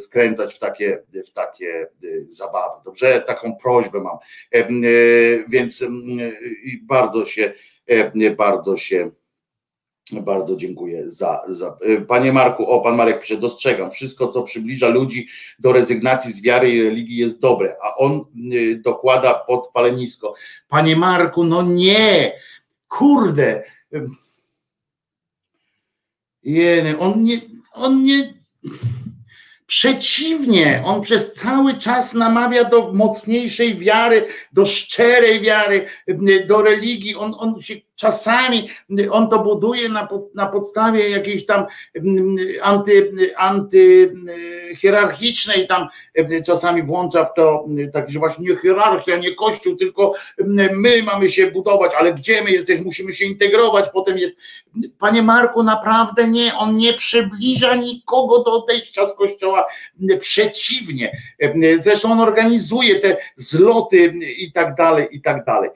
wkręcać 0.04 0.54
w 0.54 0.58
takie, 0.58 1.02
w 1.28 1.32
takie 1.32 1.82
e, 1.82 2.06
zabawy. 2.26 2.74
Dobrze, 2.84 3.24
taką 3.26 3.56
prośbę 3.56 4.00
mam. 4.00 4.18
E, 4.52 4.68
więc 5.48 5.84
bardzo 6.82 7.24
się, 7.24 7.52
bardzo 8.36 8.76
się 8.76 9.10
bardzo 10.12 10.56
dziękuję 10.56 11.10
za, 11.10 11.42
za. 11.48 11.78
Panie 12.08 12.32
Marku, 12.32 12.66
o 12.66 12.80
pan 12.80 12.96
Marek 12.96 13.20
pisze, 13.20 13.36
dostrzegam, 13.36 13.90
wszystko 13.90 14.28
co 14.28 14.42
przybliża 14.42 14.88
ludzi 14.88 15.28
do 15.58 15.72
rezygnacji 15.72 16.32
z 16.32 16.42
wiary 16.42 16.70
i 16.70 16.82
religii 16.82 17.16
jest 17.16 17.40
dobre, 17.40 17.76
a 17.82 17.94
on 17.94 18.24
dokłada 18.76 19.34
pod 19.34 19.68
palenisko. 19.72 20.34
Panie 20.68 20.96
Marku, 20.96 21.44
no 21.44 21.62
nie, 21.62 22.32
kurde. 22.88 23.62
Jeny, 26.42 26.98
on 26.98 27.24
nie, 27.24 27.40
on 27.72 28.04
nie, 28.04 28.39
Przeciwnie, 29.66 30.82
on 30.84 31.00
przez 31.00 31.32
cały 31.32 31.74
czas 31.74 32.14
namawia 32.14 32.64
do 32.64 32.92
mocniejszej 32.92 33.78
wiary, 33.78 34.26
do 34.52 34.66
szczerej 34.66 35.40
wiary, 35.40 35.86
do 36.46 36.62
religii. 36.62 37.16
On, 37.16 37.34
on 37.38 37.62
się 37.62 37.74
czasami 38.00 38.68
on 39.10 39.28
to 39.28 39.38
buduje 39.38 39.88
na, 39.88 40.08
na 40.34 40.46
podstawie 40.46 41.08
jakiejś 41.08 41.46
tam 41.46 41.66
mm, 41.94 42.36
anty, 42.62 43.12
anty 43.36 44.12
mm, 44.12 45.66
tam 45.68 45.88
mm, 46.14 46.42
czasami 46.42 46.82
włącza 46.82 47.24
w 47.24 47.34
to 47.34 47.66
tak, 47.92 48.10
że 48.10 48.18
właśnie 48.18 48.48
nie 48.48 48.56
hierarchia, 48.56 49.16
nie 49.16 49.34
kościół, 49.34 49.76
tylko 49.76 50.14
my 50.74 51.02
mamy 51.02 51.28
się 51.28 51.50
budować, 51.50 51.92
ale 51.98 52.14
gdzie 52.14 52.44
my 52.44 52.50
jesteśmy, 52.50 52.84
musimy 52.84 53.12
się 53.12 53.24
integrować, 53.24 53.84
potem 53.92 54.18
jest, 54.18 54.36
panie 54.98 55.22
Marku, 55.22 55.62
naprawdę 55.62 56.28
nie, 56.28 56.54
on 56.56 56.76
nie 56.76 56.92
przybliża 56.92 57.74
nikogo 57.74 58.42
do 58.42 58.52
odejścia 58.52 59.06
z 59.06 59.16
kościoła, 59.16 59.64
przeciwnie, 60.20 61.18
zresztą 61.80 62.12
on 62.12 62.20
organizuje 62.20 63.00
te 63.00 63.16
zloty 63.36 64.14
i 64.38 64.52
tak 64.52 64.74
dalej, 64.74 65.08
i 65.12 65.22
tak 65.22 65.44
dalej. 65.44 65.70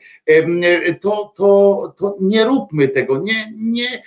To, 1.01 1.33
to, 1.37 1.95
to 1.99 2.14
nie 2.21 2.45
róbmy 2.45 2.89
tego, 2.89 3.19
nie, 3.19 3.53
nie, 3.57 4.03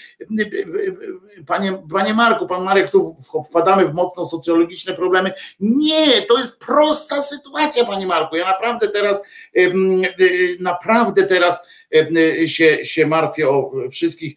panie, 1.48 1.84
panie 1.92 2.14
Marku, 2.14 2.48
pan 2.48 2.64
Marek, 2.64 2.92
tu 2.92 3.16
wpadamy 3.50 3.86
w 3.88 3.94
mocno 3.94 4.26
socjologiczne 4.26 4.94
problemy. 4.94 5.32
Nie, 5.60 6.22
to 6.22 6.38
jest 6.38 6.60
prosta 6.60 7.22
sytuacja, 7.22 7.86
panie 7.86 8.08
Marku. 8.08 8.36
Ja 8.36 8.46
naprawdę 8.46 8.90
teraz, 8.90 9.22
naprawdę 10.60 11.24
teraz 11.24 11.60
się, 12.46 12.86
się 12.86 13.08
martwię 13.08 13.50
o 13.50 13.72
wszystkich 13.92 14.36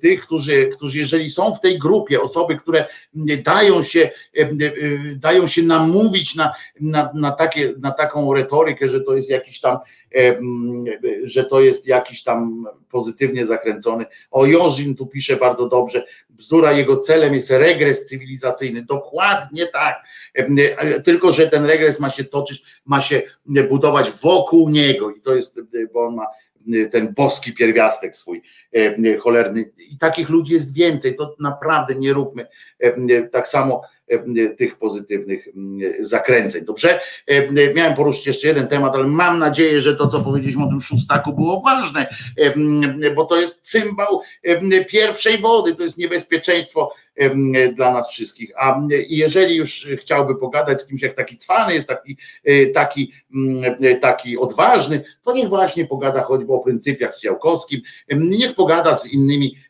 tych, 0.00 0.22
którzy, 0.22 0.66
którzy 0.66 0.98
jeżeli 0.98 1.30
są 1.30 1.54
w 1.54 1.60
tej 1.60 1.78
grupie, 1.78 2.20
osoby, 2.20 2.56
które 2.56 2.86
dają 3.44 3.82
się, 3.82 4.10
dają 5.16 5.46
się 5.46 5.62
namówić 5.62 6.34
na, 6.34 6.52
na, 6.80 7.10
na, 7.14 7.30
takie, 7.30 7.72
na 7.78 7.90
taką 7.90 8.34
retorykę, 8.34 8.88
że 8.88 9.00
to 9.00 9.14
jest 9.14 9.30
jakiś 9.30 9.60
tam 9.60 9.78
że 11.22 11.44
to 11.44 11.60
jest 11.60 11.86
jakiś 11.86 12.22
tam 12.22 12.66
pozytywnie 12.90 13.46
zakręcony. 13.46 14.04
O 14.30 14.46
Jorzin 14.46 14.94
tu 14.94 15.06
pisze 15.06 15.36
bardzo 15.36 15.68
dobrze, 15.68 16.04
bzdura, 16.30 16.72
jego 16.72 16.96
celem 16.96 17.34
jest 17.34 17.50
regres 17.50 18.04
cywilizacyjny. 18.04 18.84
Dokładnie 18.84 19.66
tak. 19.66 19.96
Tylko, 21.04 21.32
że 21.32 21.48
ten 21.48 21.64
regres 21.64 22.00
ma 22.00 22.10
się 22.10 22.24
toczyć, 22.24 22.62
ma 22.84 23.00
się 23.00 23.22
budować 23.68 24.10
wokół 24.10 24.68
niego 24.68 25.10
i 25.10 25.20
to 25.20 25.34
jest, 25.34 25.60
bo 25.92 26.06
on 26.06 26.14
ma 26.14 26.26
ten 26.90 27.14
boski 27.14 27.52
pierwiastek 27.52 28.16
swój 28.16 28.42
cholerny. 29.20 29.70
I 29.78 29.98
takich 29.98 30.28
ludzi 30.28 30.54
jest 30.54 30.74
więcej. 30.74 31.16
To 31.16 31.36
naprawdę 31.40 31.94
nie 31.94 32.12
róbmy 32.12 32.46
tak 33.32 33.48
samo 33.48 33.82
tych 34.56 34.76
pozytywnych 34.76 35.48
zakręceń. 36.00 36.64
Dobrze? 36.64 37.00
E, 37.26 37.72
miałem 37.74 37.94
poruszyć 37.94 38.26
jeszcze 38.26 38.48
jeden 38.48 38.68
temat, 38.68 38.94
ale 38.94 39.06
mam 39.06 39.38
nadzieję, 39.38 39.80
że 39.80 39.96
to, 39.96 40.08
co 40.08 40.20
powiedzieliśmy 40.20 40.64
o 40.64 40.68
tym 40.68 40.80
szóstaku, 40.80 41.32
było 41.32 41.60
ważne, 41.60 42.06
e, 42.36 43.10
bo 43.10 43.24
to 43.24 43.40
jest 43.40 43.60
cymbał 43.60 44.20
pierwszej 44.88 45.38
wody, 45.38 45.74
to 45.74 45.82
jest 45.82 45.98
niebezpieczeństwo 45.98 46.92
dla 47.74 47.92
nas 47.92 48.10
wszystkich. 48.10 48.50
A 48.58 48.80
jeżeli 49.08 49.56
już 49.56 49.88
chciałby 49.96 50.36
pogadać 50.36 50.80
z 50.80 50.86
kimś, 50.86 51.02
jak 51.02 51.12
taki 51.12 51.36
cwany 51.36 51.74
jest, 51.74 51.88
taki, 51.88 52.16
taki, 52.74 53.12
taki 54.00 54.38
odważny, 54.38 55.04
to 55.22 55.32
niech 55.32 55.48
właśnie 55.48 55.86
pogada 55.86 56.22
choćby 56.22 56.52
o 56.52 56.58
pryncypiach 56.58 57.14
z 57.14 57.20
Ciałkowskim, 57.20 57.80
niech 58.10 58.54
pogada 58.54 58.94
z 58.94 59.12
innymi 59.12 59.56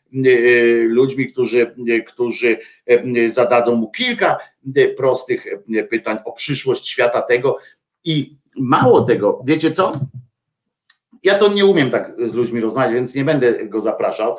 ludźmi, 0.87 1.27
którzy, 1.27 1.75
którzy 2.07 2.57
e, 2.85 3.29
zadadzą 3.29 3.75
mu 3.75 3.91
kilka 3.91 4.37
e, 4.75 4.87
prostych 4.87 5.45
pytań 5.89 6.17
o 6.25 6.31
przyszłość 6.31 6.87
świata 6.87 7.21
tego 7.21 7.57
i 8.03 8.37
mało 8.55 9.01
tego, 9.01 9.41
wiecie 9.45 9.71
co? 9.71 9.91
Ja 11.23 11.37
to 11.37 11.53
nie 11.53 11.65
umiem 11.65 11.91
tak 11.91 12.13
z 12.25 12.33
ludźmi 12.33 12.61
rozmawiać, 12.61 12.93
więc 12.93 13.15
nie 13.15 13.25
będę 13.25 13.65
go 13.65 13.81
zapraszał, 13.81 14.37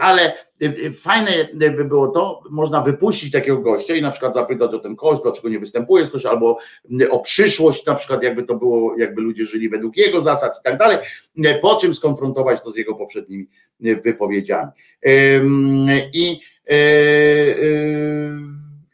ale 0.00 0.45
fajne 0.94 1.30
by 1.54 1.84
było 1.84 2.08
to, 2.08 2.42
można 2.50 2.80
wypuścić 2.80 3.32
takiego 3.32 3.58
gościa 3.58 3.94
i 3.94 4.02
na 4.02 4.10
przykład 4.10 4.34
zapytać 4.34 4.74
o 4.74 4.78
ten 4.78 4.96
kość, 4.96 5.22
dlaczego 5.22 5.48
nie 5.48 5.58
występuje 5.58 6.06
z 6.06 6.10
kościoła, 6.10 6.34
albo 6.34 6.58
o 7.10 7.20
przyszłość, 7.20 7.86
na 7.86 7.94
przykład 7.94 8.22
jakby 8.22 8.42
to 8.42 8.54
było, 8.54 8.96
jakby 8.98 9.22
ludzie 9.22 9.44
żyli 9.44 9.68
według 9.68 9.96
jego 9.96 10.20
zasad 10.20 10.58
i 10.60 10.62
tak 10.64 10.78
dalej, 10.78 10.98
po 11.62 11.76
czym 11.76 11.94
skonfrontować 11.94 12.60
to 12.60 12.72
z 12.72 12.76
jego 12.76 12.94
poprzednimi 12.94 13.48
wypowiedziami. 13.80 14.70
I, 16.12 16.40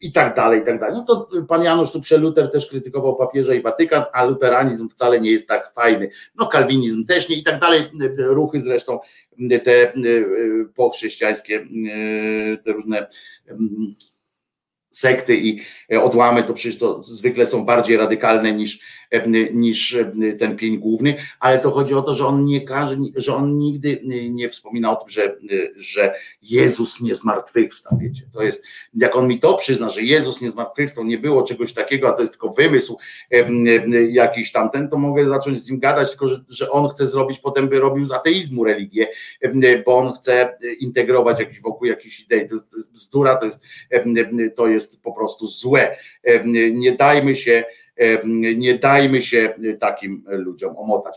i 0.01 0.13
tak 0.13 0.37
dalej, 0.37 0.61
i 0.61 0.65
tak 0.65 0.81
dalej. 0.81 0.97
No 0.97 1.05
to 1.05 1.29
pan 1.49 1.65
Janusz 1.65 1.93
tu 1.93 2.01
Luter 2.19 2.51
też 2.51 2.67
krytykował 2.67 3.17
papieża 3.17 3.55
i 3.55 3.63
Watykan, 3.63 4.05
a 4.13 4.25
luteranizm 4.25 4.89
wcale 4.89 5.21
nie 5.21 5.31
jest 5.31 5.49
tak 5.49 5.73
fajny. 5.75 6.11
No 6.35 6.47
kalwinizm 6.47 7.07
też 7.07 7.29
nie 7.29 7.37
i 7.37 7.43
tak 7.43 7.61
dalej. 7.61 7.83
Ruchy 8.19 8.61
zresztą 8.61 8.99
te 9.65 9.93
pochrześcijańskie, 10.75 11.67
te 12.65 12.73
różne 12.73 13.07
sekty 14.91 15.37
i 15.37 15.61
odłamy 16.01 16.43
to 16.43 16.55
przecież 16.55 16.79
to 16.79 17.05
zwykle 17.05 17.47
są 17.47 17.65
bardziej 17.65 17.97
radykalne 17.97 18.53
niż, 18.53 18.81
niż 19.53 19.97
ten 20.39 20.57
pień 20.57 20.79
główny, 20.79 21.15
ale 21.41 21.59
to 21.59 21.71
chodzi 21.71 21.95
o 21.95 22.03
to, 22.03 22.15
że 22.15 22.27
on 22.27 22.45
nie 22.45 22.61
każe, 22.61 22.97
że 23.17 23.35
on 23.35 23.59
nigdy 23.59 24.01
nie 24.31 24.49
wspomina 24.49 24.91
o 24.91 24.97
tym, 24.97 25.09
że, 25.11 25.37
że 25.77 26.15
Jezus 26.43 27.01
nie 27.01 27.15
zmartwychwstał, 27.15 27.99
wiecie, 27.99 28.23
to 28.33 28.43
jest, 28.43 28.65
jak 28.95 29.17
on 29.17 29.29
mi 29.29 29.39
to 29.39 29.55
przyzna, 29.55 29.89
że 29.89 30.03
Jezus 30.03 30.43
nie 30.43 30.51
zmartwychwstał, 30.51 31.05
nie 31.05 31.19
było 31.19 31.43
czegoś 31.43 31.73
takiego, 31.73 32.09
a 32.09 32.13
to 32.13 32.21
jest 32.21 32.33
tylko 32.33 32.51
wymysł 32.51 32.99
jakiś 34.11 34.53
tamten, 34.53 34.89
to 34.89 34.99
mogę 34.99 35.29
zacząć 35.29 35.63
z 35.63 35.71
nim 35.71 35.81
gadać, 35.81 36.11
tylko 36.11 36.29
że, 36.29 36.45
że 36.49 36.71
on 36.71 36.89
chce 36.89 37.09
zrobić, 37.09 37.39
potem 37.39 37.69
by 37.69 37.81
robił 37.81 38.05
z 38.05 38.13
ateizmu 38.13 38.65
religię, 38.65 39.09
bo 39.87 39.97
on 39.97 40.13
chce 40.13 40.59
integrować 40.81 41.41
jakiś 41.41 41.61
wokół 41.61 41.87
jakichś 41.87 42.21
idei, 42.21 42.49
to, 42.49 42.57
to 42.71 42.77
jest 42.77 42.93
bzdura, 42.93 43.37
to 43.37 43.47
jest, 43.47 43.63
to 44.57 44.69
jest 44.69 45.03
po 45.03 45.13
prostu 45.13 45.47
złe, 45.47 45.97
nie 46.73 46.93
dajmy 46.93 47.35
się 47.35 47.65
nie 48.47 48.79
dajmy 48.79 49.23
się 49.23 49.55
takim 49.81 50.25
ludziom 50.29 50.77
omotać. 50.77 51.15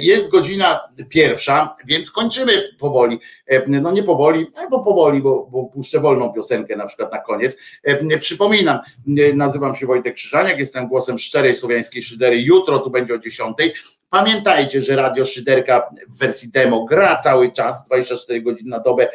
Jest 0.00 0.30
godzina 0.30 0.80
pierwsza, 1.08 1.76
więc 1.86 2.10
kończymy 2.10 2.52
powoli. 2.78 3.20
No 3.66 3.92
nie 3.92 4.02
powoli, 4.02 4.46
albo 4.54 4.84
powoli, 4.84 5.22
bo, 5.22 5.48
bo 5.50 5.64
puszczę 5.64 6.00
wolną 6.00 6.32
piosenkę 6.32 6.76
na 6.76 6.86
przykład 6.86 7.12
na 7.12 7.18
koniec. 7.18 7.56
Przypominam, 8.20 8.78
nazywam 9.34 9.74
się 9.74 9.86
Wojtek 9.86 10.14
Krzyżaniak, 10.14 10.58
jestem 10.58 10.88
głosem 10.88 11.18
szczerej 11.18 11.54
słowiańskiej 11.54 12.02
szydery. 12.02 12.40
Jutro 12.40 12.78
tu 12.78 12.90
będzie 12.90 13.14
o 13.14 13.18
10. 13.18 13.56
Pamiętajcie, 14.10 14.80
że 14.80 14.96
Radio 14.96 15.24
Szyderka 15.24 15.90
w 16.08 16.18
wersji 16.18 16.50
demo 16.52 16.84
gra 16.84 17.16
cały 17.16 17.52
czas, 17.52 17.86
24 17.86 18.42
godziny 18.42 18.70
na 18.70 18.80
dobę. 18.80 19.08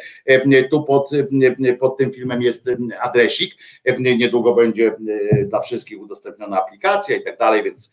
Tu 0.70 0.84
pod, 0.84 1.10
pod 1.80 1.96
tym 1.96 2.12
filmem 2.12 2.42
jest 2.42 2.70
adresik. 3.00 3.54
Niedługo 3.98 4.54
będzie 4.54 4.96
dla 5.46 5.60
wszystkich 5.60 6.00
udostępniona 6.00 6.62
aplikacja 6.62 7.16
i 7.16 7.22
tak 7.22 7.38
dalej, 7.38 7.62
więc 7.62 7.92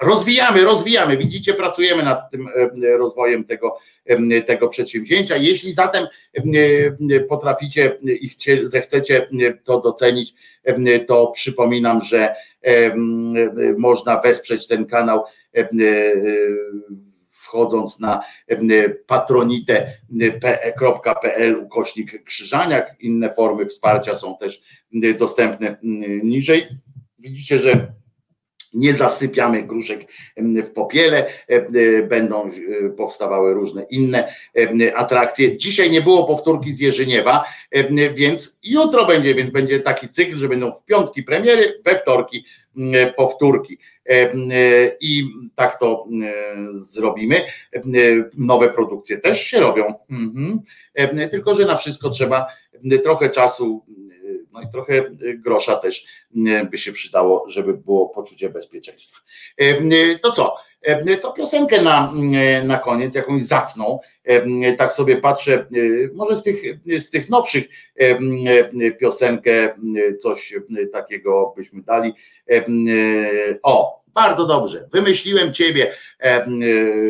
rozwijamy, 0.00 0.64
rozwijamy. 0.64 1.16
Widzicie, 1.16 1.54
pracujemy 1.54 2.02
nad 2.02 2.30
tym 2.30 2.48
rozwojem 2.98 3.44
tego, 3.44 3.78
tego 4.46 4.68
przedsięwzięcia. 4.68 5.36
Jeśli 5.36 5.72
zatem 5.72 6.06
potraficie 7.28 7.98
i 8.02 8.30
zechcecie 8.62 9.28
to 9.64 9.80
docenić, 9.80 10.34
to 11.06 11.26
przypominam, 11.26 12.02
że 12.02 12.34
można 13.76 14.20
wesprzeć 14.20 14.66
ten 14.66 14.86
kanał 14.86 15.24
E, 15.24 15.30
e, 15.30 15.37
wchodząc 17.30 18.00
na 18.00 18.20
e, 18.48 18.88
patronite.pl 18.88 19.96
ukośnik 21.56 22.24
krzyżaniak. 22.24 22.96
Inne 23.00 23.32
formy 23.32 23.66
wsparcia 23.66 24.14
są 24.14 24.36
też 24.36 24.62
dostępne 25.18 25.76
niżej. 26.22 26.66
Widzicie, 27.18 27.58
że 27.58 27.98
nie 28.74 28.92
zasypiamy 28.92 29.62
gruszek 29.62 30.12
w 30.36 30.70
popiele, 30.70 31.26
będą 32.08 32.48
powstawały 32.96 33.54
różne 33.54 33.86
inne 33.90 34.32
atrakcje. 34.94 35.56
Dzisiaj 35.56 35.90
nie 35.90 36.00
było 36.00 36.24
powtórki 36.24 36.72
z 36.72 36.80
Jerzyniewa, 36.80 37.44
więc 38.14 38.58
jutro 38.62 39.06
będzie, 39.06 39.34
więc 39.34 39.50
będzie 39.50 39.80
taki 39.80 40.08
cykl, 40.08 40.36
że 40.36 40.48
będą 40.48 40.72
w 40.72 40.84
piątki 40.84 41.22
premiery, 41.22 41.80
we 41.84 41.98
wtorki 41.98 42.44
powtórki. 43.16 43.78
E, 44.06 44.30
I 45.00 45.24
tak 45.54 45.78
to 45.78 46.06
zrobimy. 46.74 47.44
Nowe 48.34 48.68
produkcje 48.68 49.18
też 49.18 49.40
się 49.40 49.60
robią, 49.60 49.94
mhm. 50.10 50.60
tylko 51.30 51.54
że 51.54 51.66
na 51.66 51.76
wszystko 51.76 52.10
trzeba 52.10 52.46
trochę 53.04 53.30
czasu, 53.30 53.84
no 54.52 54.60
i 54.60 54.72
trochę 54.72 55.10
grosza 55.34 55.76
też 55.76 56.06
by 56.70 56.78
się 56.78 56.92
przydało, 56.92 57.48
żeby 57.48 57.74
było 57.74 58.08
poczucie 58.08 58.50
bezpieczeństwa. 58.50 59.20
To 60.22 60.32
co? 60.32 60.56
To 61.20 61.32
piosenkę 61.32 61.82
na, 61.82 62.12
na 62.64 62.78
koniec, 62.78 63.14
jakąś 63.14 63.42
zacną, 63.42 63.98
tak 64.78 64.92
sobie 64.92 65.16
patrzę, 65.16 65.66
może 66.14 66.36
z 66.36 66.42
tych, 66.42 66.62
z 66.86 67.10
tych 67.10 67.30
nowszych 67.30 67.64
piosenkę, 69.00 69.74
coś 70.20 70.54
takiego 70.92 71.52
byśmy 71.56 71.82
dali. 71.82 72.14
O, 73.62 74.02
bardzo 74.18 74.46
dobrze. 74.46 74.88
Wymyśliłem 74.92 75.54
ciebie, 75.54 75.94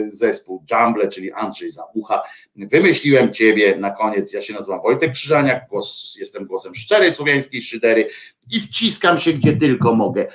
zespół 0.08 0.64
Jumble, 0.70 1.08
czyli 1.08 1.32
Andrzej 1.32 1.70
Zabucha. 1.70 2.22
Wymyśliłem 2.56 3.32
ciebie 3.32 3.76
na 3.76 3.90
koniec. 3.90 4.32
Ja 4.32 4.40
się 4.40 4.54
nazywam 4.54 4.82
Wojtek 4.82 5.12
Krzyżaniak, 5.12 5.68
głos, 5.68 6.16
jestem 6.20 6.46
głosem 6.46 6.74
szczerej 6.74 7.12
słowiańskiej 7.12 7.62
szydery 7.62 8.08
i 8.50 8.60
wciskam 8.60 9.18
się 9.18 9.32
gdzie 9.32 9.52
tylko 9.52 9.94
mogę, 9.94 10.26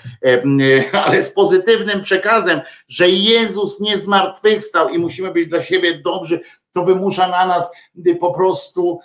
ale 1.06 1.24
z 1.24 1.34
pozytywnym 1.34 2.02
przekazem, 2.02 2.62
że 2.88 3.10
Jezus 3.10 3.80
nie 3.80 3.98
zmartwychwstał 3.98 4.90
i 4.90 4.98
musimy 4.98 5.32
być 5.32 5.50
dla 5.50 5.62
siebie 5.62 6.00
dobrzy. 6.00 6.42
To 6.72 6.86
wymusza 6.86 7.28
na 7.28 7.46
nas 7.46 7.72
po 8.20 8.34
prostu 8.34 9.00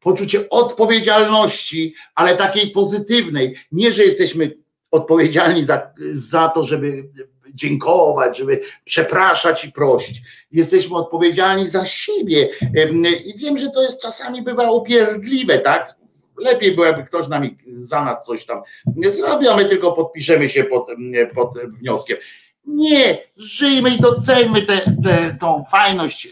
poczucie 0.00 0.48
odpowiedzialności, 0.48 1.94
ale 2.14 2.36
takiej 2.36 2.70
pozytywnej. 2.70 3.56
Nie, 3.72 3.92
że 3.92 4.04
jesteśmy 4.04 4.63
odpowiedzialni 4.94 5.62
za, 5.62 5.90
za 6.12 6.48
to, 6.48 6.62
żeby 6.62 7.08
dziękować, 7.54 8.38
żeby 8.38 8.60
przepraszać 8.84 9.64
i 9.64 9.72
prosić. 9.72 10.22
Jesteśmy 10.52 10.96
odpowiedzialni 10.96 11.66
za 11.66 11.84
siebie. 11.84 12.48
I 13.24 13.34
wiem, 13.38 13.58
że 13.58 13.70
to 13.70 13.82
jest 13.82 14.02
czasami 14.02 14.42
bywa 14.42 14.70
upierdliwe, 14.70 15.58
tak? 15.58 15.94
Lepiej 16.38 16.74
było, 16.74 16.86
jakby 16.86 17.04
ktoś 17.04 17.28
nam 17.28 17.50
za 17.76 18.04
nas 18.04 18.22
coś 18.26 18.46
tam 18.46 18.62
zrobił, 19.06 19.50
a 19.50 19.56
my 19.56 19.64
tylko 19.64 19.92
podpiszemy 19.92 20.48
się 20.48 20.64
pod, 20.64 20.88
pod 21.34 21.58
wnioskiem. 21.58 22.16
Nie, 22.66 23.18
żyjmy 23.36 23.90
i 23.90 24.00
doceńmy 24.00 24.62
tę 24.62 24.80
tą 25.40 25.64
fajność 25.70 26.28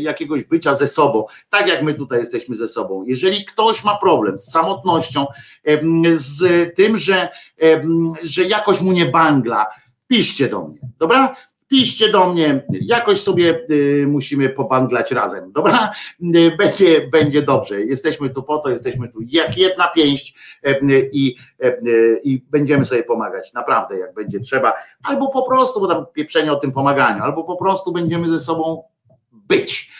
jakiegoś 0.00 0.44
bycia 0.44 0.74
ze 0.74 0.86
sobą, 0.86 1.24
tak 1.50 1.68
jak 1.68 1.82
my 1.82 1.94
tutaj 1.94 2.18
jesteśmy 2.18 2.56
ze 2.56 2.68
sobą. 2.68 3.04
Jeżeli 3.06 3.44
ktoś 3.44 3.84
ma 3.84 3.96
problem 3.96 4.38
z 4.38 4.50
samotnością, 4.50 5.26
z 6.12 6.74
tym, 6.76 6.96
że, 6.96 7.28
że 8.22 8.44
jakoś 8.44 8.80
mu 8.80 8.92
nie 8.92 9.06
bangla, 9.06 9.66
piszcie 10.06 10.48
do 10.48 10.68
mnie, 10.68 10.78
dobra? 10.98 11.36
Piszcie 11.68 12.08
do 12.08 12.32
mnie, 12.32 12.66
jakoś 12.80 13.20
sobie 13.20 13.66
y, 13.70 14.04
musimy 14.08 14.48
pobanglać 14.48 15.10
razem, 15.10 15.52
dobra? 15.52 15.90
Y, 16.36 16.56
będzie, 16.58 17.08
będzie 17.08 17.42
dobrze. 17.42 17.80
Jesteśmy 17.80 18.30
tu 18.30 18.42
po 18.42 18.58
to, 18.58 18.70
jesteśmy 18.70 19.08
tu 19.08 19.18
jak 19.26 19.58
jedna 19.58 19.88
pięść 19.88 20.34
y, 20.66 21.10
i, 21.12 21.36
i 22.22 22.42
będziemy 22.50 22.84
sobie 22.84 23.02
pomagać, 23.02 23.52
naprawdę, 23.52 23.98
jak 23.98 24.14
będzie 24.14 24.40
trzeba, 24.40 24.72
albo 25.02 25.30
po 25.30 25.42
prostu, 25.42 25.80
bo 25.80 25.86
tam 25.86 26.06
pieprzenie 26.12 26.52
o 26.52 26.56
tym 26.56 26.72
pomaganiu, 26.72 27.22
albo 27.22 27.44
po 27.44 27.56
prostu 27.56 27.92
będziemy 27.92 28.28
ze 28.28 28.40
sobą 28.40 28.82
być, 29.32 29.90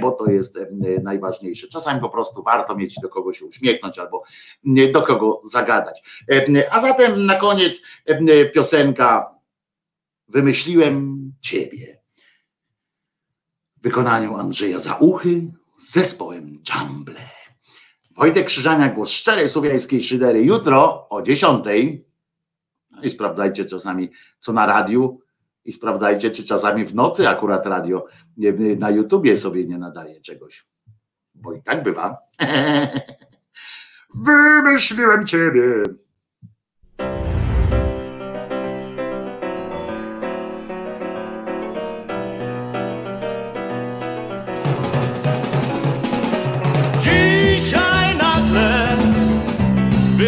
bo 0.00 0.10
to 0.10 0.26
jest 0.26 0.58
najważniejsze. 1.02 1.68
Czasami 1.68 2.00
po 2.00 2.08
prostu 2.08 2.42
warto 2.42 2.76
mieć 2.76 2.94
do 3.02 3.08
kogo 3.08 3.32
się 3.32 3.44
uśmiechnąć 3.44 3.98
albo 3.98 4.22
do 4.92 5.02
kogo 5.02 5.40
zagadać. 5.44 6.02
A 6.70 6.80
zatem 6.80 7.26
na 7.26 7.34
koniec 7.34 7.82
piosenka 8.54 9.32
Wymyśliłem 10.32 11.32
Ciebie. 11.40 12.02
W 13.76 13.82
wykonaniu 13.82 14.36
Andrzeja 14.36 14.78
Zauchy 14.78 15.52
z 15.76 15.92
zespołem 15.92 16.62
Jumble. 16.68 17.20
Wojtek 18.10 18.46
Krzyżania, 18.46 18.88
głos 18.88 19.10
szczerej 19.10 19.48
słowiańskiej 19.48 20.00
szydery. 20.00 20.42
Jutro 20.42 21.08
o 21.08 21.22
10. 21.22 21.64
No 22.90 23.02
i 23.02 23.10
sprawdzajcie 23.10 23.64
czasami, 23.64 24.10
co 24.38 24.52
na 24.52 24.66
radiu, 24.66 25.20
i 25.64 25.72
sprawdzajcie, 25.72 26.30
czy 26.30 26.44
czasami 26.44 26.84
w 26.84 26.94
nocy 26.94 27.28
akurat 27.28 27.66
radio 27.66 28.06
na 28.78 28.90
YouTubie 28.90 29.36
sobie 29.36 29.64
nie 29.64 29.78
nadaje 29.78 30.20
czegoś. 30.20 30.66
Bo 31.34 31.52
i 31.52 31.62
tak 31.62 31.82
bywa. 31.82 32.18
Wymyśliłem 34.26 35.26
ciebie. 35.26 35.82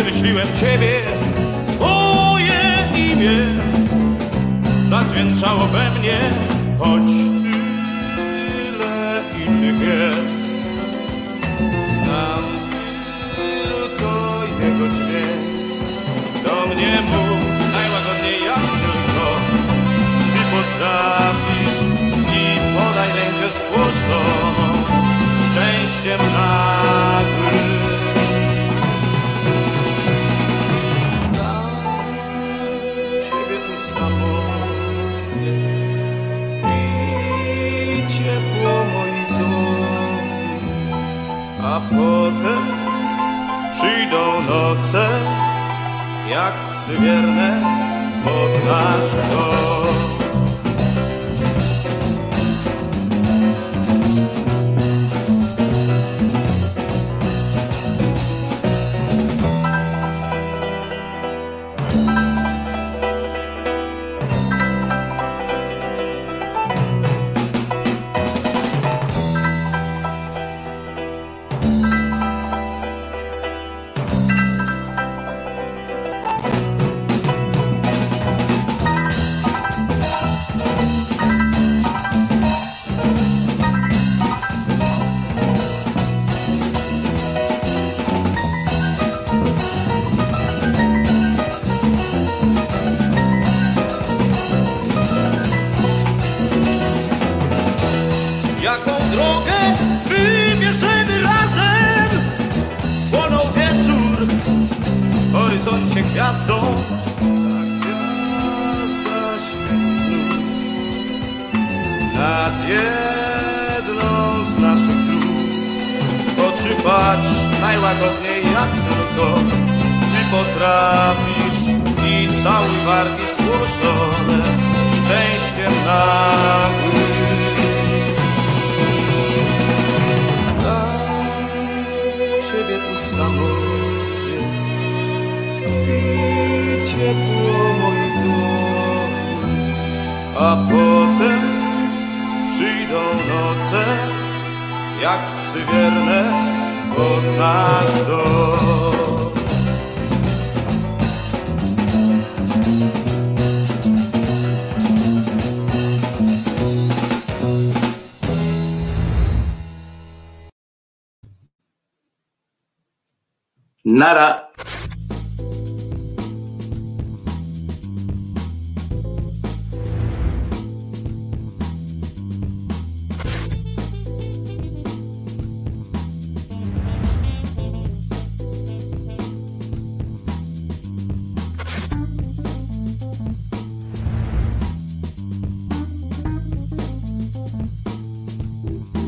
wymyśliłem 0.05 0.49
ciebie, 0.57 1.01
twoje 1.67 2.89
imię 2.97 3.47
tak 4.91 5.07
zadźwięczało 5.07 5.65
we 5.65 5.91
mnie, 5.91 6.19
choć 6.79 7.07
tyle 8.17 9.23
innych 9.47 9.81
jest. 9.81 10.61
Znam 12.05 12.45
tylko 13.65 14.43
jego 14.65 14.89
dźwięk, 14.89 15.43
do 16.45 16.67
mnie 16.67 17.01
mów 17.01 17.41
najłagodniej 17.73 18.45
jak 18.45 18.61
tylko. 18.61 19.27
Ty 20.33 20.41
potrafisz 20.51 21.81
i 22.33 22.75
podaj 22.75 23.09
rękę 23.09 23.53
spłoszoną, 23.53 24.85
szczęściem 25.41 26.19
nam. 26.33 26.84
A 41.75 41.81
potem 41.81 42.65
przyjdą 43.73 44.43
noce 44.49 45.09
jak 46.31 46.55
psy 46.73 46.93
wierne 47.01 47.61
pod 48.25 48.67
nasz 48.67 49.11
dom. 49.31 50.34